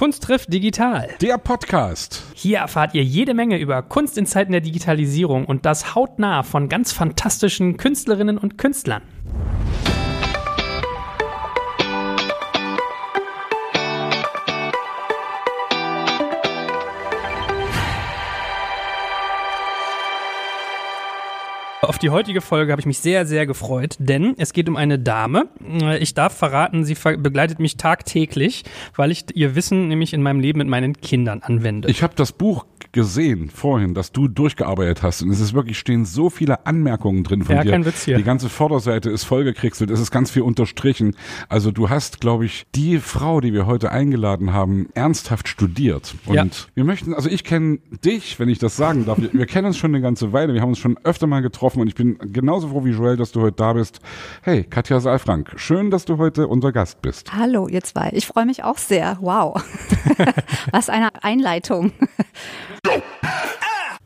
Kunst 0.00 0.22
trifft 0.22 0.50
digital. 0.50 1.10
Der 1.20 1.36
Podcast. 1.36 2.22
Hier 2.32 2.56
erfahrt 2.56 2.94
ihr 2.94 3.04
jede 3.04 3.34
Menge 3.34 3.58
über 3.58 3.82
Kunst 3.82 4.16
in 4.16 4.24
Zeiten 4.24 4.50
der 4.50 4.62
Digitalisierung 4.62 5.44
und 5.44 5.66
das 5.66 5.94
hautnah 5.94 6.42
von 6.42 6.70
ganz 6.70 6.90
fantastischen 6.90 7.76
Künstlerinnen 7.76 8.38
und 8.38 8.56
Künstlern. 8.56 9.02
Die 22.02 22.10
heutige 22.10 22.40
Folge 22.40 22.72
habe 22.72 22.80
ich 22.80 22.86
mich 22.86 22.98
sehr, 22.98 23.26
sehr 23.26 23.46
gefreut, 23.46 23.96
denn 23.98 24.34
es 24.38 24.52
geht 24.52 24.68
um 24.68 24.76
eine 24.76 24.98
Dame. 24.98 25.48
Ich 26.00 26.14
darf 26.14 26.36
verraten, 26.36 26.84
sie 26.84 26.94
begleitet 26.94 27.58
mich 27.58 27.76
tagtäglich, 27.76 28.64
weil 28.96 29.10
ich 29.10 29.24
ihr 29.34 29.54
Wissen 29.54 29.88
nämlich 29.88 30.12
in 30.12 30.22
meinem 30.22 30.40
Leben 30.40 30.58
mit 30.58 30.68
meinen 30.68 30.94
Kindern 30.94 31.42
anwende. 31.42 31.88
Ich 31.90 32.02
habe 32.02 32.14
das 32.16 32.32
Buch 32.32 32.64
gesehen 32.92 33.50
vorhin, 33.50 33.94
dass 33.94 34.12
du 34.12 34.28
durchgearbeitet 34.28 35.02
hast 35.02 35.22
und 35.22 35.30
es 35.30 35.40
ist 35.40 35.54
wirklich 35.54 35.78
stehen 35.78 36.04
so 36.04 36.30
viele 36.30 36.66
Anmerkungen 36.66 37.24
drin 37.24 37.44
von 37.44 37.56
ja, 37.56 37.62
dir. 37.62 37.70
Kein 37.70 37.84
Witz 37.84 38.04
hier. 38.04 38.16
Die 38.16 38.24
ganze 38.24 38.48
Vorderseite 38.48 39.10
ist 39.10 39.24
vollgekriegselt, 39.24 39.90
es 39.90 40.00
ist 40.00 40.10
ganz 40.10 40.30
viel 40.30 40.42
unterstrichen. 40.42 41.16
Also 41.48 41.70
du 41.70 41.88
hast, 41.88 42.20
glaube 42.20 42.44
ich, 42.46 42.66
die 42.74 42.98
Frau, 42.98 43.40
die 43.40 43.52
wir 43.52 43.66
heute 43.66 43.92
eingeladen 43.92 44.52
haben, 44.52 44.88
ernsthaft 44.94 45.48
studiert. 45.48 46.14
Und 46.26 46.34
Ja. 46.34 46.46
wir 46.74 46.84
möchten, 46.84 47.14
also 47.14 47.28
ich 47.28 47.44
kenne 47.44 47.78
dich, 48.04 48.38
wenn 48.40 48.48
ich 48.48 48.58
das 48.58 48.76
sagen 48.76 49.06
darf. 49.06 49.20
Wir, 49.20 49.32
wir 49.32 49.46
kennen 49.46 49.66
uns 49.68 49.76
schon 49.78 49.94
eine 49.94 50.02
ganze 50.02 50.32
Weile, 50.32 50.54
wir 50.54 50.60
haben 50.60 50.70
uns 50.70 50.78
schon 50.78 50.98
öfter 51.04 51.26
mal 51.26 51.40
getroffen 51.42 51.80
und 51.80 51.88
ich 51.88 51.94
bin 51.94 52.18
genauso 52.32 52.68
froh 52.68 52.84
wie 52.84 52.90
Joel, 52.90 53.16
dass 53.16 53.32
du 53.32 53.40
heute 53.40 53.56
da 53.56 53.72
bist. 53.74 54.00
Hey, 54.42 54.64
Katja 54.64 55.00
Saalfrank, 55.00 55.52
schön, 55.56 55.90
dass 55.90 56.04
du 56.04 56.18
heute 56.18 56.48
unser 56.48 56.72
Gast 56.72 57.02
bist. 57.02 57.32
Hallo, 57.32 57.68
ihr 57.68 57.82
zwei. 57.82 58.10
Ich 58.12 58.26
freue 58.26 58.46
mich 58.46 58.64
auch 58.64 58.78
sehr. 58.78 59.18
Wow. 59.20 59.62
Was 60.72 60.88
eine 60.88 61.10
Einleitung. 61.22 61.92
go. 62.82 63.19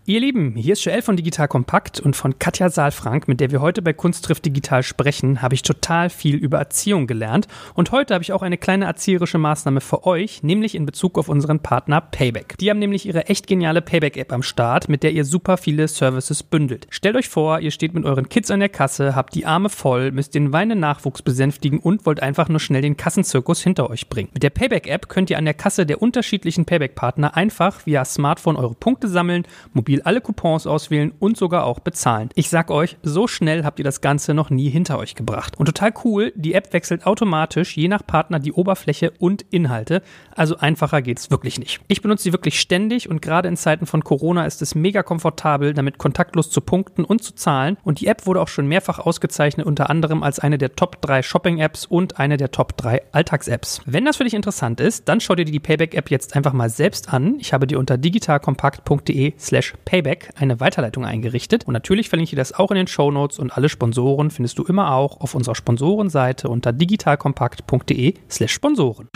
Ihr 0.06 0.20
Lieben, 0.20 0.54
hier 0.54 0.74
ist 0.74 0.84
Joel 0.84 1.00
von 1.00 1.16
Digital 1.16 1.48
Kompakt 1.48 1.98
und 1.98 2.14
von 2.14 2.38
Katja 2.38 2.68
Saalfrank, 2.68 3.26
mit 3.26 3.40
der 3.40 3.50
wir 3.52 3.62
heute 3.62 3.80
bei 3.80 3.94
Kunst 3.94 4.26
trifft 4.26 4.44
digital 4.44 4.82
sprechen, 4.82 5.40
habe 5.40 5.54
ich 5.54 5.62
total 5.62 6.10
viel 6.10 6.36
über 6.36 6.58
Erziehung 6.58 7.06
gelernt. 7.06 7.48
Und 7.72 7.90
heute 7.90 8.12
habe 8.12 8.22
ich 8.22 8.34
auch 8.34 8.42
eine 8.42 8.58
kleine 8.58 8.84
erzieherische 8.84 9.38
Maßnahme 9.38 9.80
für 9.80 10.04
euch, 10.04 10.42
nämlich 10.42 10.74
in 10.74 10.84
Bezug 10.84 11.16
auf 11.16 11.30
unseren 11.30 11.60
Partner 11.60 12.02
Payback. 12.02 12.58
Die 12.58 12.68
haben 12.68 12.80
nämlich 12.80 13.06
ihre 13.06 13.28
echt 13.28 13.46
geniale 13.46 13.80
Payback-App 13.80 14.30
am 14.30 14.42
Start, 14.42 14.90
mit 14.90 15.04
der 15.04 15.12
ihr 15.12 15.24
super 15.24 15.56
viele 15.56 15.88
Services 15.88 16.42
bündelt. 16.42 16.86
Stellt 16.90 17.16
euch 17.16 17.30
vor, 17.30 17.60
ihr 17.60 17.70
steht 17.70 17.94
mit 17.94 18.04
euren 18.04 18.28
Kids 18.28 18.50
an 18.50 18.60
der 18.60 18.68
Kasse, 18.68 19.16
habt 19.16 19.34
die 19.34 19.46
Arme 19.46 19.70
voll, 19.70 20.12
müsst 20.12 20.34
den 20.34 20.52
weinenden 20.52 20.80
Nachwuchs 20.80 21.22
besänftigen 21.22 21.78
und 21.78 22.04
wollt 22.04 22.22
einfach 22.22 22.50
nur 22.50 22.60
schnell 22.60 22.82
den 22.82 22.98
Kassenzirkus 22.98 23.62
hinter 23.62 23.88
euch 23.88 24.10
bringen. 24.10 24.28
Mit 24.34 24.42
der 24.42 24.50
Payback-App 24.50 25.08
könnt 25.08 25.30
ihr 25.30 25.38
an 25.38 25.46
der 25.46 25.54
Kasse 25.54 25.86
der 25.86 26.02
unterschiedlichen 26.02 26.66
Payback-Partner 26.66 27.34
einfach 27.38 27.86
via 27.86 28.04
Smartphone 28.04 28.56
eure 28.56 28.74
Punkte 28.74 29.08
sammeln, 29.08 29.46
mobil 29.72 29.93
alle 30.02 30.20
Coupons 30.20 30.66
auswählen 30.66 31.12
und 31.18 31.36
sogar 31.36 31.64
auch 31.64 31.80
bezahlen. 31.80 32.30
Ich 32.34 32.48
sag 32.48 32.70
euch, 32.70 32.96
so 33.02 33.26
schnell 33.26 33.64
habt 33.64 33.78
ihr 33.78 33.84
das 33.84 34.00
Ganze 34.00 34.34
noch 34.34 34.50
nie 34.50 34.70
hinter 34.70 34.98
euch 34.98 35.14
gebracht. 35.14 35.58
Und 35.58 35.66
total 35.66 35.92
cool, 36.04 36.32
die 36.36 36.54
App 36.54 36.72
wechselt 36.72 37.06
automatisch 37.06 37.76
je 37.76 37.88
nach 37.88 38.06
Partner 38.06 38.38
die 38.38 38.52
Oberfläche 38.52 39.12
und 39.18 39.42
Inhalte. 39.50 40.02
Also 40.34 40.56
einfacher 40.56 41.02
geht's 41.02 41.30
wirklich 41.30 41.58
nicht. 41.58 41.80
Ich 41.88 42.02
benutze 42.02 42.24
sie 42.24 42.32
wirklich 42.32 42.58
ständig 42.60 43.08
und 43.08 43.22
gerade 43.22 43.48
in 43.48 43.56
Zeiten 43.56 43.86
von 43.86 44.04
Corona 44.04 44.46
ist 44.46 44.62
es 44.62 44.74
mega 44.74 45.02
komfortabel, 45.02 45.74
damit 45.74 45.98
kontaktlos 45.98 46.50
zu 46.50 46.60
punkten 46.60 47.04
und 47.04 47.22
zu 47.22 47.34
zahlen. 47.34 47.76
Und 47.82 48.00
die 48.00 48.06
App 48.06 48.26
wurde 48.26 48.40
auch 48.40 48.48
schon 48.48 48.66
mehrfach 48.66 48.98
ausgezeichnet, 48.98 49.66
unter 49.66 49.90
anderem 49.90 50.22
als 50.22 50.38
eine 50.38 50.58
der 50.58 50.74
Top 50.74 51.00
3 51.02 51.22
Shopping-Apps 51.22 51.86
und 51.86 52.18
eine 52.18 52.36
der 52.36 52.50
Top 52.50 52.76
3 52.76 53.02
Alltags-Apps. 53.12 53.82
Wenn 53.86 54.04
das 54.04 54.16
für 54.16 54.24
dich 54.24 54.34
interessant 54.34 54.80
ist, 54.80 55.08
dann 55.08 55.20
schau 55.20 55.34
dir 55.34 55.44
die 55.44 55.60
Payback-App 55.60 56.10
jetzt 56.10 56.36
einfach 56.36 56.52
mal 56.52 56.70
selbst 56.70 57.12
an. 57.12 57.36
Ich 57.38 57.52
habe 57.52 57.66
dir 57.66 57.78
unter 57.78 57.98
digitalkompakt.de 57.98 59.34
slash 59.38 59.74
payback 59.84 60.30
eine 60.36 60.60
Weiterleitung 60.60 61.04
eingerichtet. 61.04 61.66
Und 61.66 61.72
natürlich 61.72 62.08
verlinke 62.08 62.24
ich 62.24 62.30
dir 62.30 62.36
das 62.36 62.52
auch 62.52 62.70
in 62.70 62.76
den 62.76 62.86
Shownotes 62.86 63.38
und 63.38 63.56
alle 63.56 63.68
Sponsoren 63.68 64.30
findest 64.30 64.58
du 64.58 64.64
immer 64.64 64.92
auch 64.92 65.20
auf 65.20 65.34
unserer 65.34 65.54
Sponsorenseite 65.54 66.48
unter 66.48 66.72
digitalkompakt.de 66.72 68.14
slash 68.30 68.52
Sponsoren. 68.52 69.08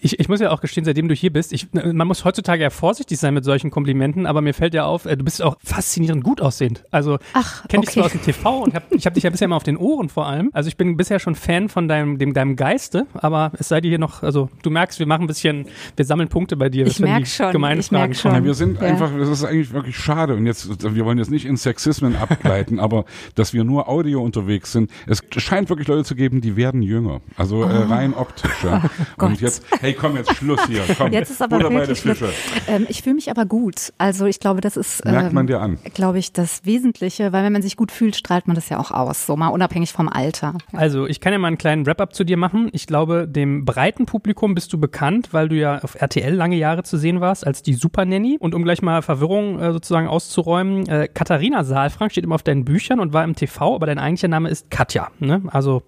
Ich, 0.00 0.18
ich 0.18 0.28
muss 0.28 0.40
ja 0.40 0.50
auch 0.50 0.60
gestehen, 0.60 0.84
seitdem 0.84 1.08
du 1.08 1.14
hier 1.14 1.32
bist, 1.32 1.52
ich, 1.52 1.68
man 1.72 2.06
muss 2.06 2.24
heutzutage 2.24 2.62
ja 2.62 2.70
vorsichtig 2.70 3.18
sein 3.18 3.34
mit 3.34 3.44
solchen 3.44 3.70
Komplimenten, 3.70 4.26
aber 4.26 4.40
mir 4.40 4.54
fällt 4.54 4.74
ja 4.74 4.84
auf, 4.84 5.04
äh, 5.06 5.16
du 5.16 5.24
bist 5.24 5.42
auch 5.42 5.56
faszinierend 5.62 6.24
gut 6.24 6.40
aussehend. 6.40 6.84
Also 6.90 7.18
Ach, 7.32 7.66
kenne 7.68 7.82
dich 7.82 7.90
okay. 7.90 8.00
zwar 8.00 8.06
aus 8.06 8.12
dem 8.12 8.22
TV 8.22 8.62
und 8.62 8.74
hab, 8.74 8.92
ich 8.92 9.06
habe 9.06 9.14
dich 9.14 9.24
ja 9.24 9.30
bisher 9.30 9.46
immer 9.46 9.56
auf 9.56 9.62
den 9.62 9.76
Ohren 9.76 10.08
vor 10.08 10.26
allem. 10.26 10.50
Also 10.52 10.68
ich 10.68 10.76
bin 10.76 10.96
bisher 10.96 11.18
schon 11.18 11.34
Fan 11.34 11.68
von 11.68 11.88
deinem, 11.88 12.18
dem, 12.18 12.34
deinem 12.34 12.56
Geiste, 12.56 13.06
aber 13.14 13.52
es 13.58 13.68
sei 13.68 13.80
dir 13.80 13.88
hier 13.88 13.98
noch, 13.98 14.22
also 14.22 14.48
du 14.62 14.70
merkst, 14.70 14.98
wir 14.98 15.06
machen 15.06 15.22
ein 15.24 15.26
bisschen, 15.28 15.66
wir 15.96 16.04
sammeln 16.04 16.28
Punkte 16.28 16.56
bei 16.56 16.68
dir. 16.68 16.86
Ich 16.86 17.00
wenn 17.00 17.10
merk 17.10 17.24
die 17.24 17.30
schon, 17.30 17.52
gemeinen 17.52 17.80
ich 17.80 17.90
merk 17.90 18.02
Fragen 18.02 18.14
schon. 18.14 18.30
kommen. 18.32 18.42
Ja, 18.42 18.46
wir 18.46 18.54
sind 18.54 18.80
Ja. 18.80 18.88
einfach, 18.88 19.10
das 19.18 19.28
ist 19.28 19.44
eigentlich 19.44 19.72
wirklich 19.72 19.96
schade 19.96 20.34
und 20.34 20.46
jetzt, 20.46 20.94
wir 20.94 21.04
wollen 21.04 21.18
jetzt 21.18 21.30
nicht 21.30 21.46
in 21.46 21.56
Sexismen 21.56 22.16
abgleiten, 22.16 22.78
aber 22.80 23.04
dass 23.34 23.52
wir 23.52 23.64
nur 23.64 23.88
Audio 23.88 24.22
unterwegs 24.22 24.72
sind, 24.72 24.90
es 25.06 25.22
scheint 25.36 25.68
wirklich 25.68 25.88
Leute 25.88 26.04
zu 26.04 26.14
geben, 26.14 26.40
die 26.40 26.56
werden 26.56 26.82
jünger, 26.82 27.20
also 27.36 27.62
äh, 27.62 27.76
rein 27.84 28.14
optisch. 28.14 28.64
Ja. 28.64 28.82
und 29.18 29.40
jetzt, 29.40 29.64
hey, 29.84 29.92
komm 29.94 30.16
jetzt 30.16 30.34
Schluss 30.36 30.66
hier, 30.66 30.82
komm. 30.98 31.12
Jetzt 31.12 31.30
ist 31.30 31.42
aber 31.42 31.58
Butter 31.58 31.68
bei 31.70 31.86
wirklich 31.86 32.02
der 32.02 32.14
Fische. 32.16 32.32
Ähm, 32.68 32.86
ich 32.88 33.02
fühle 33.02 33.14
mich 33.14 33.30
aber 33.30 33.46
gut. 33.46 33.92
Also 33.98 34.26
ich 34.26 34.40
glaube, 34.40 34.60
das 34.60 34.76
ist, 34.76 35.04
Merkt 35.04 35.32
man 35.32 35.42
ähm, 35.42 35.46
dir 35.46 35.60
an. 35.60 35.78
glaube 35.94 36.18
ich, 36.18 36.32
das 36.32 36.64
Wesentliche, 36.64 37.32
weil 37.32 37.44
wenn 37.44 37.52
man 37.52 37.62
sich 37.62 37.76
gut 37.76 37.92
fühlt, 37.92 38.16
strahlt 38.16 38.46
man 38.46 38.54
das 38.54 38.68
ja 38.68 38.78
auch 38.78 38.90
aus, 38.90 39.26
so 39.26 39.36
mal 39.36 39.48
unabhängig 39.48 39.92
vom 39.92 40.08
Alter. 40.08 40.54
Also, 40.72 41.06
ich 41.06 41.20
kann 41.20 41.32
ja 41.32 41.38
mal 41.38 41.48
einen 41.48 41.58
kleinen 41.58 41.86
Wrap-up 41.86 42.14
zu 42.14 42.24
dir 42.24 42.36
machen. 42.36 42.68
Ich 42.72 42.86
glaube, 42.86 43.28
dem 43.28 43.64
breiten 43.64 44.06
Publikum 44.06 44.54
bist 44.54 44.72
du 44.72 44.78
bekannt, 44.78 45.28
weil 45.32 45.48
du 45.48 45.56
ja 45.56 45.78
auf 45.82 45.94
RTL 46.00 46.34
lange 46.34 46.56
Jahre 46.56 46.82
zu 46.82 46.96
sehen 46.96 47.20
warst 47.20 47.46
als 47.46 47.62
die 47.62 47.74
Super 47.74 48.04
Nanny. 48.04 48.36
Und 48.40 48.54
um 48.54 48.64
gleich 48.64 48.82
mal 48.82 49.02
Verwirrung 49.02 49.60
äh, 49.60 49.72
sozusagen 49.72 50.08
auszuräumen, 50.08 50.88
äh, 50.88 51.08
Katharina 51.12 51.64
Saalfrank 51.64 52.12
steht 52.12 52.24
immer 52.24 52.36
auf 52.36 52.42
deinen 52.42 52.64
Büchern 52.64 53.00
und 53.00 53.12
war 53.12 53.24
im 53.24 53.34
TV, 53.36 53.74
aber 53.74 53.86
dein 53.86 53.98
eigentlicher 53.98 54.28
Name 54.28 54.48
ist 54.48 54.70
Katja. 54.70 55.08
Ne? 55.18 55.42
Also, 55.48 55.82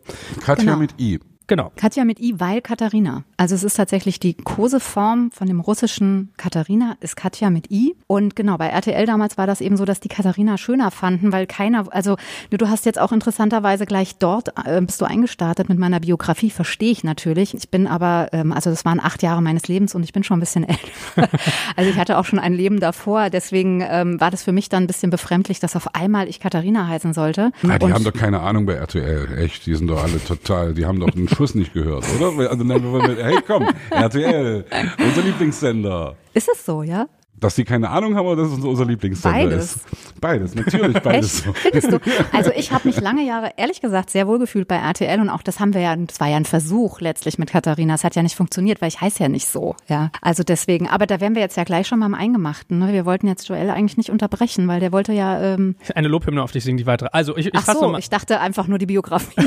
Katja 0.45 0.65
Genau. 0.65 0.77
mit 0.79 1.01
I. 1.01 1.21
genau. 1.47 1.73
Katja 1.77 2.05
mit 2.05 2.21
I, 2.21 2.35
weil 2.39 2.61
Katharina. 2.61 3.25
Also 3.37 3.55
es 3.55 3.63
ist 3.65 3.75
tatsächlich 3.77 4.19
die 4.21 4.35
Koseform 4.35 5.31
von 5.31 5.47
dem 5.47 5.61
russischen 5.61 6.33
Katharina, 6.37 6.97
ist 7.01 7.17
Katja 7.17 7.51
mit 7.51 7.71
I. 7.71 7.95
Und 8.07 8.35
genau, 8.37 8.57
bei 8.57 8.69
RTL 8.69 9.07
damals 9.07 9.39
war 9.39 9.47
das 9.47 9.61
eben 9.61 9.77
so, 9.77 9.85
dass 9.85 10.01
die 10.01 10.09
Katharina 10.09 10.59
schöner 10.59 10.91
fanden, 10.91 11.33
weil 11.33 11.47
keiner, 11.47 11.85
also 11.95 12.17
du 12.51 12.69
hast 12.69 12.87
jetzt 12.87 12.99
auch 12.99 13.13
interessanterweise 13.13 13.87
gleich 13.87 14.17
dort, 14.17 14.49
äh, 14.65 14.81
bist 14.81 15.01
du 15.01 15.05
eingestartet 15.05 15.69
mit 15.69 15.79
meiner 15.79 16.01
Biografie, 16.01 16.51
verstehe 16.51 16.91
ich 16.91 17.05
natürlich. 17.05 17.55
Ich 17.55 17.71
bin 17.71 17.87
aber, 17.87 18.29
ähm, 18.33 18.53
also 18.53 18.71
das 18.71 18.85
waren 18.85 19.01
acht 19.01 19.23
Jahre 19.23 19.43
meines 19.43 19.69
Lebens 19.69 19.95
und 19.95 20.03
ich 20.03 20.13
bin 20.13 20.25
schon 20.25 20.39
ein 20.39 20.41
bisschen 20.41 20.65
älter. 20.69 21.29
also 21.77 21.91
ich 21.91 21.97
hatte 21.99 22.19
auch 22.19 22.25
schon 22.25 22.39
ein 22.39 22.55
Leben 22.55 22.81
davor, 22.81 23.31
deswegen 23.31 23.83
ähm, 23.89 24.21
war 24.21 24.31
das 24.31 24.43
für 24.43 24.53
mich 24.53 24.69
dann 24.69 24.85
ein 24.85 24.87
bisschen 24.87 25.11
befremdlich, 25.11 25.61
dass 25.61 25.77
auf 25.77 25.95
einmal 25.95 26.29
ich 26.29 26.41
Katharina 26.41 26.87
heißen 26.89 27.13
sollte. 27.15 27.51
Ah, 27.69 27.79
die 27.79 27.85
Und- 27.87 27.95
haben 27.95 28.05
doch 28.05 28.13
keine 28.13 28.41
Ahnung 28.41 28.67
bei 28.67 28.75
RTL, 28.75 29.39
echt, 29.39 29.67
die 29.67 29.75
sind 29.75 29.87
doch 29.89 30.03
alle 30.03 30.23
total, 30.25 30.75
die 30.75 30.87
haben 30.87 31.01
doch 31.01 31.15
einen 31.15 31.29
Schuss 31.37 31.55
nicht 31.55 31.75
gehört, 31.75 32.05
oder? 32.19 32.49
Also, 32.51 32.65
nein, 32.65 32.83
wir 32.83 33.09
mit, 33.09 33.23
hey 33.23 33.37
komm, 33.47 33.69
RTL, 33.91 34.65
unser 34.99 35.23
Lieblingssender. 35.23 36.17
ist 36.33 36.49
es 36.49 36.65
so, 36.65 36.83
ja? 36.83 37.07
Dass 37.39 37.55
die 37.55 37.65
keine 37.65 37.91
Ahnung 37.91 38.17
haben 38.17 38.27
oder 38.27 38.43
dass 38.43 38.53
es 38.53 38.65
unser 38.65 38.87
Lieblingssender 38.87 39.37
Beides. 39.37 39.77
ist? 39.77 40.21
Beides, 40.21 40.55
natürlich 40.55 40.99
beides. 41.03 41.47
Echt? 41.47 41.59
Findest 41.59 41.93
du? 41.93 41.99
Also 42.33 42.51
ich 42.57 42.73
habe 42.73 42.89
mich 42.89 43.01
lange 43.01 43.27
Jahre, 43.27 43.53
ehrlich 43.57 43.81
gesagt, 43.81 44.11
sehr 44.11 44.27
wohl 44.27 44.39
gefühlt 44.39 44.69
bei 44.69 44.77
RTL 44.77 45.21
und 45.21 45.29
auch 45.29 45.43
das 45.43 45.61
haben 45.61 45.75
wir 45.75 45.83
ja, 45.83 45.95
das 45.97 46.19
war 46.21 46.29
ja 46.29 46.37
ein 46.37 46.47
Versuch 46.47 47.01
letztlich 47.01 47.39
mit 47.39 47.51
Katharina. 47.51 47.95
Es 47.95 48.05
hat 48.05 48.17
ja 48.17 48.23
nicht 48.23 48.37
funktioniert, 48.37 48.81
weil 48.81 48.89
ich 48.89 49.01
heiße 49.01 49.23
ja 49.23 49.29
nicht 49.29 49.47
so. 49.47 49.77
Ja, 49.89 50.11
also 50.23 50.43
deswegen. 50.43 50.89
Aber 50.89 51.07
da 51.07 51.21
wären 51.21 51.35
wir 51.35 51.43
jetzt 51.43 51.57
ja 51.57 51.65
gleich 51.65 51.87
schon 51.87 52.01
beim 52.01 52.15
Eingemachten. 52.15 52.79
Ne? 52.79 52.93
Wir 52.93 53.05
wollten 53.05 53.27
jetzt 53.27 53.49
Joel 53.49 53.71
eigentlich 53.71 53.97
nicht 53.97 54.11
unterbrechen, 54.11 54.67
weil 54.69 54.81
der 54.81 54.93
wollte 54.93 55.13
ja. 55.13 55.41
Ähm, 55.41 55.77
Eine 55.95 56.09
Lobhymne 56.09 56.43
auf 56.43 56.53
dich 56.53 56.65
singen, 56.65 56.79
die 56.79 56.87
weitere. 56.87 57.11
Also, 57.13 57.37
ich, 57.37 57.47
ich 57.47 57.53
ach 57.55 57.63
fasse 57.65 57.79
so, 57.79 57.85
nochmal. 57.85 58.01
ich 58.01 58.11
dachte 58.11 58.41
einfach 58.41 58.67
nur 58.67 58.79
die 58.79 58.87
Biografie. 58.87 59.47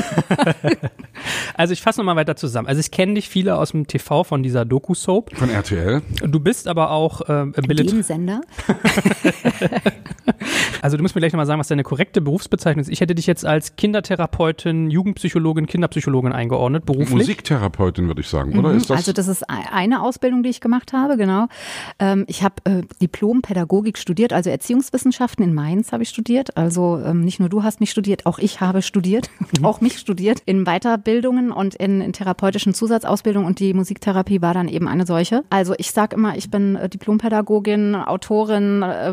Also, 1.54 1.74
ich 1.74 1.82
fasse 1.82 2.00
nochmal 2.00 2.16
weiter 2.16 2.34
zusammen. 2.36 2.66
Also, 2.66 2.80
ich 2.80 2.90
kenne 2.90 3.14
dich 3.14 3.28
viele 3.28 3.56
aus 3.56 3.72
dem 3.72 3.86
TV 3.86 4.24
von 4.24 4.42
dieser 4.42 4.64
Doku-Soap. 4.64 5.36
Von 5.36 5.50
RTL? 5.50 6.00
Du 6.22 6.40
bist 6.40 6.66
aber 6.66 6.90
auch 6.92 7.20
äh, 7.28 7.46
Billet 7.66 7.79
Dem 7.88 8.02
Sender. 8.02 8.40
Also 10.82 10.96
du 10.96 11.02
musst 11.02 11.14
mir 11.14 11.20
gleich 11.20 11.32
nochmal 11.32 11.46
sagen, 11.46 11.60
was 11.60 11.68
deine 11.68 11.82
korrekte 11.82 12.20
Berufsbezeichnung 12.20 12.80
ist. 12.82 12.88
Ich 12.88 13.00
hätte 13.00 13.14
dich 13.14 13.26
jetzt 13.26 13.44
als 13.44 13.76
Kindertherapeutin, 13.76 14.90
Jugendpsychologin, 14.90 15.66
Kinderpsychologin 15.66 16.32
eingeordnet, 16.32 16.86
beruflich. 16.86 17.10
Musiktherapeutin, 17.10 18.06
würde 18.08 18.20
ich 18.22 18.28
sagen, 18.28 18.58
oder? 18.58 18.72
Ist 18.72 18.88
das? 18.90 18.98
Also 18.98 19.12
das 19.12 19.28
ist 19.28 19.48
ei- 19.50 19.70
eine 19.72 20.02
Ausbildung, 20.02 20.42
die 20.42 20.48
ich 20.50 20.60
gemacht 20.60 20.92
habe, 20.92 21.16
genau. 21.16 21.46
Ähm, 21.98 22.24
ich 22.28 22.42
habe 22.42 22.54
äh, 22.64 22.82
Diplom-Pädagogik 23.02 23.98
studiert, 23.98 24.32
also 24.32 24.50
Erziehungswissenschaften 24.50 25.44
in 25.44 25.54
Mainz 25.54 25.92
habe 25.92 26.02
ich 26.02 26.08
studiert. 26.08 26.56
Also 26.56 27.00
ähm, 27.04 27.20
nicht 27.20 27.40
nur 27.40 27.48
du 27.48 27.62
hast 27.62 27.80
mich 27.80 27.90
studiert, 27.90 28.26
auch 28.26 28.38
ich 28.38 28.60
habe 28.60 28.82
studiert, 28.82 29.30
auch 29.62 29.80
mich 29.80 29.98
studiert 29.98 30.42
in 30.46 30.64
Weiterbildungen 30.64 31.52
und 31.52 31.74
in, 31.74 32.00
in 32.00 32.12
therapeutischen 32.12 32.74
Zusatzausbildungen 32.74 33.46
und 33.46 33.58
die 33.60 33.74
Musiktherapie 33.74 34.40
war 34.42 34.54
dann 34.54 34.68
eben 34.68 34.88
eine 34.88 35.06
solche. 35.06 35.44
Also 35.50 35.74
ich 35.78 35.90
sage 35.92 36.16
immer, 36.16 36.36
ich 36.36 36.50
bin 36.50 36.76
äh, 36.76 36.88
Diplompädagogin, 36.88 37.94
Autorin, 37.94 38.82
äh, 38.82 39.12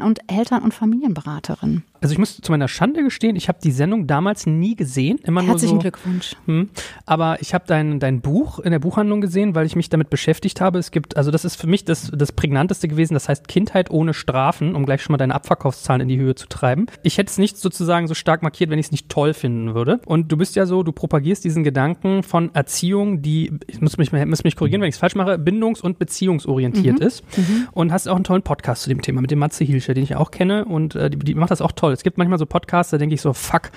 Und 0.00 0.20
Eltern- 0.26 0.62
und 0.62 0.74
Familienberaterin. 0.74 1.82
Also 2.04 2.12
ich 2.12 2.18
muss 2.18 2.36
zu 2.36 2.52
meiner 2.52 2.68
Schande 2.68 3.02
gestehen, 3.02 3.34
ich 3.34 3.48
habe 3.48 3.58
die 3.62 3.70
Sendung 3.72 4.06
damals 4.06 4.46
nie 4.46 4.76
gesehen. 4.76 5.18
Immer 5.24 5.42
Herzlichen 5.42 5.76
nur 5.76 5.82
so, 5.82 5.90
Glückwunsch. 5.90 6.36
Hm, 6.46 6.68
aber 7.06 7.40
ich 7.40 7.54
habe 7.54 7.64
dein, 7.66 7.98
dein 7.98 8.20
Buch 8.20 8.58
in 8.58 8.72
der 8.72 8.78
Buchhandlung 8.78 9.20
gesehen, 9.22 9.54
weil 9.54 9.64
ich 9.66 9.74
mich 9.74 9.88
damit 9.88 10.10
beschäftigt 10.10 10.60
habe. 10.60 10.78
Es 10.78 10.90
gibt, 10.90 11.16
also 11.16 11.30
das 11.30 11.44
ist 11.46 11.56
für 11.56 11.66
mich 11.66 11.84
das, 11.86 12.10
das 12.14 12.32
prägnanteste 12.32 12.88
gewesen, 12.88 13.14
das 13.14 13.28
heißt 13.28 13.48
Kindheit 13.48 13.90
ohne 13.90 14.12
Strafen, 14.12 14.74
um 14.74 14.84
gleich 14.84 15.02
schon 15.02 15.14
mal 15.14 15.16
deine 15.16 15.34
Abverkaufszahlen 15.34 16.02
in 16.02 16.08
die 16.08 16.18
Höhe 16.18 16.34
zu 16.34 16.46
treiben. 16.46 16.86
Ich 17.02 17.16
hätte 17.16 17.30
es 17.30 17.38
nicht 17.38 17.56
sozusagen 17.56 18.06
so 18.06 18.12
stark 18.14 18.42
markiert, 18.42 18.68
wenn 18.68 18.78
ich 18.78 18.86
es 18.86 18.92
nicht 18.92 19.08
toll 19.08 19.32
finden 19.32 19.74
würde. 19.74 20.00
Und 20.04 20.30
du 20.30 20.36
bist 20.36 20.56
ja 20.56 20.66
so, 20.66 20.82
du 20.82 20.92
propagierst 20.92 21.42
diesen 21.42 21.64
Gedanken 21.64 22.22
von 22.22 22.54
Erziehung, 22.54 23.22
die, 23.22 23.50
ich 23.66 23.80
muss 23.80 23.96
mich, 23.96 24.12
muss 24.12 24.44
mich 24.44 24.56
korrigieren, 24.56 24.82
wenn 24.82 24.90
ich 24.90 24.96
es 24.96 25.00
falsch 25.00 25.14
mache, 25.14 25.38
bindungs- 25.38 25.80
und 25.80 25.98
beziehungsorientiert 25.98 27.00
Mhm. 27.00 27.06
ist. 27.06 27.24
Und 27.72 27.92
hast 27.92 28.08
auch 28.08 28.16
einen 28.16 28.24
tollen 28.24 28.42
Podcast 28.42 28.82
zu 28.82 28.90
dem 28.90 29.00
Thema 29.00 29.22
mit 29.22 29.30
dem 29.30 29.38
Matze 29.38 29.64
Hilscher, 29.64 29.94
den 29.94 30.04
ich 30.04 30.16
auch 30.16 30.30
kenne 30.30 30.66
und 30.66 30.94
äh, 30.94 31.08
die, 31.08 31.18
die 31.18 31.34
macht 31.34 31.50
das 31.50 31.62
auch 31.62 31.72
toll. 31.72 31.93
Es 31.94 32.02
gibt 32.02 32.18
manchmal 32.18 32.38
so 32.38 32.46
Podcasts, 32.46 32.90
da 32.90 32.98
denke 32.98 33.14
ich 33.14 33.20
so, 33.20 33.32
fuck, 33.32 33.70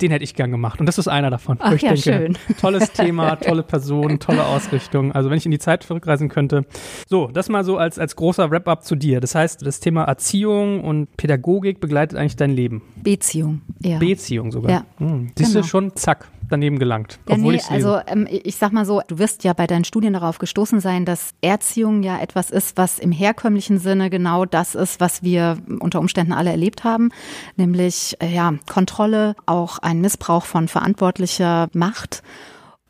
den 0.00 0.10
hätte 0.10 0.24
ich 0.24 0.34
gern 0.34 0.50
gemacht. 0.50 0.80
Und 0.80 0.86
das 0.86 0.98
ist 0.98 1.08
einer 1.08 1.30
davon. 1.30 1.58
Ach 1.60 1.72
ja, 1.72 1.94
denke, 1.94 1.98
schön. 1.98 2.38
Tolles 2.60 2.92
Thema, 2.92 3.36
tolle 3.36 3.62
Person, 3.62 4.18
tolle 4.18 4.44
Ausrichtung. 4.44 5.12
Also 5.12 5.30
wenn 5.30 5.36
ich 5.38 5.44
in 5.44 5.50
die 5.50 5.58
Zeit 5.58 5.82
zurückreisen 5.82 6.28
könnte. 6.28 6.64
So, 7.08 7.28
das 7.28 7.48
mal 7.48 7.64
so 7.64 7.76
als, 7.76 7.98
als 7.98 8.16
großer 8.16 8.50
Wrap-up 8.50 8.84
zu 8.84 8.96
dir. 8.96 9.20
Das 9.20 9.34
heißt, 9.34 9.64
das 9.66 9.80
Thema 9.80 10.04
Erziehung 10.04 10.82
und 10.82 11.16
Pädagogik 11.16 11.80
begleitet 11.80 12.18
eigentlich 12.18 12.36
dein 12.36 12.50
Leben. 12.50 12.82
Beziehung, 12.96 13.60
ja. 13.80 13.98
Beziehung 13.98 14.52
sogar. 14.52 14.70
Ja. 14.70 14.84
Hm. 14.98 15.30
Siehst 15.36 15.52
Genau. 15.52 15.62
du 15.62 15.68
schon, 15.68 15.96
zack, 15.96 16.28
daneben 16.48 16.78
gelangt. 16.78 17.18
Ja, 17.28 17.36
obwohl 17.36 17.54
nee, 17.54 17.62
also 17.70 17.98
ähm, 18.06 18.26
ich 18.30 18.56
sag 18.56 18.72
mal 18.72 18.84
so, 18.84 19.00
du 19.06 19.18
wirst 19.18 19.44
ja 19.44 19.52
bei 19.52 19.66
deinen 19.66 19.84
Studien 19.84 20.12
darauf 20.12 20.38
gestoßen 20.38 20.80
sein, 20.80 21.04
dass 21.04 21.34
Erziehung 21.40 22.02
ja 22.02 22.20
etwas 22.20 22.50
ist, 22.50 22.76
was 22.76 22.98
im 22.98 23.12
herkömmlichen 23.12 23.78
Sinne 23.78 24.10
genau 24.10 24.44
das 24.44 24.74
ist, 24.74 25.00
was 25.00 25.22
wir 25.22 25.58
unter 25.80 26.00
Umständen 26.00 26.32
alle 26.32 26.50
erlebt 26.50 26.84
haben, 26.84 27.10
nämlich 27.56 28.16
äh, 28.20 28.28
ja 28.28 28.54
Kontrolle, 28.70 29.36
auch 29.46 29.78
ein 29.78 30.00
Missbrauch 30.00 30.44
von 30.44 30.68
verantwortlicher 30.68 31.68
Macht. 31.72 32.22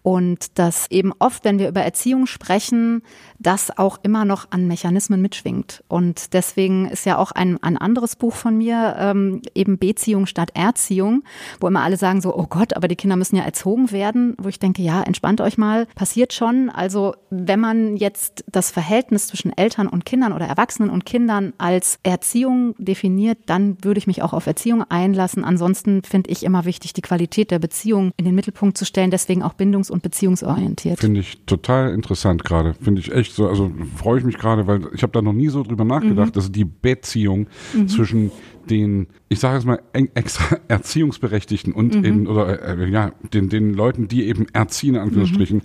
Und 0.05 0.59
dass 0.59 0.91
eben 0.91 1.13
oft, 1.19 1.47
wenn 1.47 1.59
wir 1.59 1.67
über 1.67 1.81
Erziehung 1.81 2.27
sprechen, 2.27 3.01
das 3.39 3.79
auch 3.79 3.99
immer 4.03 4.27
noch 4.27 4.51
an 4.51 4.67
Mechanismen 4.67 5.23
mitschwingt. 5.23 5.83
Und 5.89 6.35
deswegen 6.35 6.87
ist 6.87 7.07
ja 7.07 7.17
auch 7.17 7.33
ein, 7.33 7.63
ein 7.63 7.79
anderes 7.79 8.15
Buch 8.15 8.35
von 8.35 8.59
mir, 8.59 8.97
ähm, 8.99 9.41
eben 9.55 9.79
Beziehung 9.79 10.27
statt 10.27 10.51
Erziehung, 10.53 11.25
wo 11.59 11.69
immer 11.69 11.81
alle 11.83 11.97
sagen 11.97 12.21
so, 12.21 12.37
oh 12.37 12.47
Gott, 12.47 12.77
aber 12.77 12.87
die 12.87 12.97
Kinder 12.97 13.17
müssen 13.17 13.37
ja 13.37 13.45
erzogen 13.45 13.93
werden, 13.93 14.35
wo 14.37 14.51
ich 14.51 14.59
denke, 14.59 14.83
ja, 14.83 15.03
entspannt 15.03 15.41
euch 15.41 15.57
mal, 15.57 15.87
passiert 15.95 16.35
schon. 16.35 16.69
Also 16.69 17.15
wenn 17.31 17.61
man 17.61 17.97
jetzt 17.97 18.45
das 18.53 18.71
Verhältnis 18.71 19.29
zwischen 19.29 19.57
Eltern 19.57 19.87
und 19.87 20.05
Kindern 20.05 20.35
oder 20.35 20.47
Erwachsenen 20.47 20.91
und 20.91 21.07
Kindern 21.07 21.55
als 21.57 21.99
Erziehung 22.03 22.75
definiert, 22.77 23.39
dann 23.47 23.83
würde 23.83 23.97
ich 23.97 24.07
mich 24.07 24.21
auch 24.21 24.35
auf 24.35 24.47
Erziehung 24.47 24.83
einlassen. 24.83 25.45
Ansonsten 25.45 26.03
finde 26.03 26.29
ich 26.31 26.43
immer 26.43 26.67
wichtig, 26.67 26.93
die 26.93 27.01
Qualität 27.01 27.51
der 27.51 27.59
Beziehung 27.59 28.13
in 28.19 28.27
den 28.27 28.35
Mittelpunkt 28.35 28.77
zu 28.77 28.85
stellen, 28.85 29.11
deswegen 29.11 29.43
auch 29.43 29.55
bindungs- 29.55 29.94
und 29.95 30.03
beziehungsorientiert. 30.03 30.99
Finde 31.01 31.21
ich 31.21 31.39
total 31.47 31.93
interessant 31.95 32.45
gerade. 32.45 32.75
Finde 32.75 33.01
ich 33.01 33.11
echt 33.13 33.33
so, 33.33 33.49
also 33.49 33.71
freue 33.97 34.19
ich 34.19 34.25
mich 34.25 34.37
gerade, 34.37 34.67
weil 34.67 34.83
ich 34.95 35.03
habe 35.03 35.13
da 35.13 35.23
noch 35.23 35.33
nie 35.33 35.49
so 35.49 35.63
drüber 35.63 35.85
nachgedacht, 35.85 36.29
Mhm. 36.29 36.33
dass 36.33 36.53
die 36.53 36.65
Beziehung 36.67 37.47
zwischen 37.87 38.31
den, 38.69 39.07
ich 39.35 39.41
sage 39.41 39.57
jetzt 39.57 39.67
mal, 39.67 39.81
extra 40.15 40.57
Erziehungsberechtigten 40.69 41.73
und 41.73 41.95
Mhm. 41.95 42.05
eben, 42.05 42.27
oder 42.27 42.79
äh, 42.79 42.89
ja, 42.89 43.13
den, 43.33 43.49
den 43.49 43.75
Leuten, 43.75 44.09
die 44.09 44.25
eben 44.25 44.47
erziehen, 44.53 44.95
in 44.95 45.01
Anführungsstrichen. 45.03 45.59
Mhm. 45.59 45.63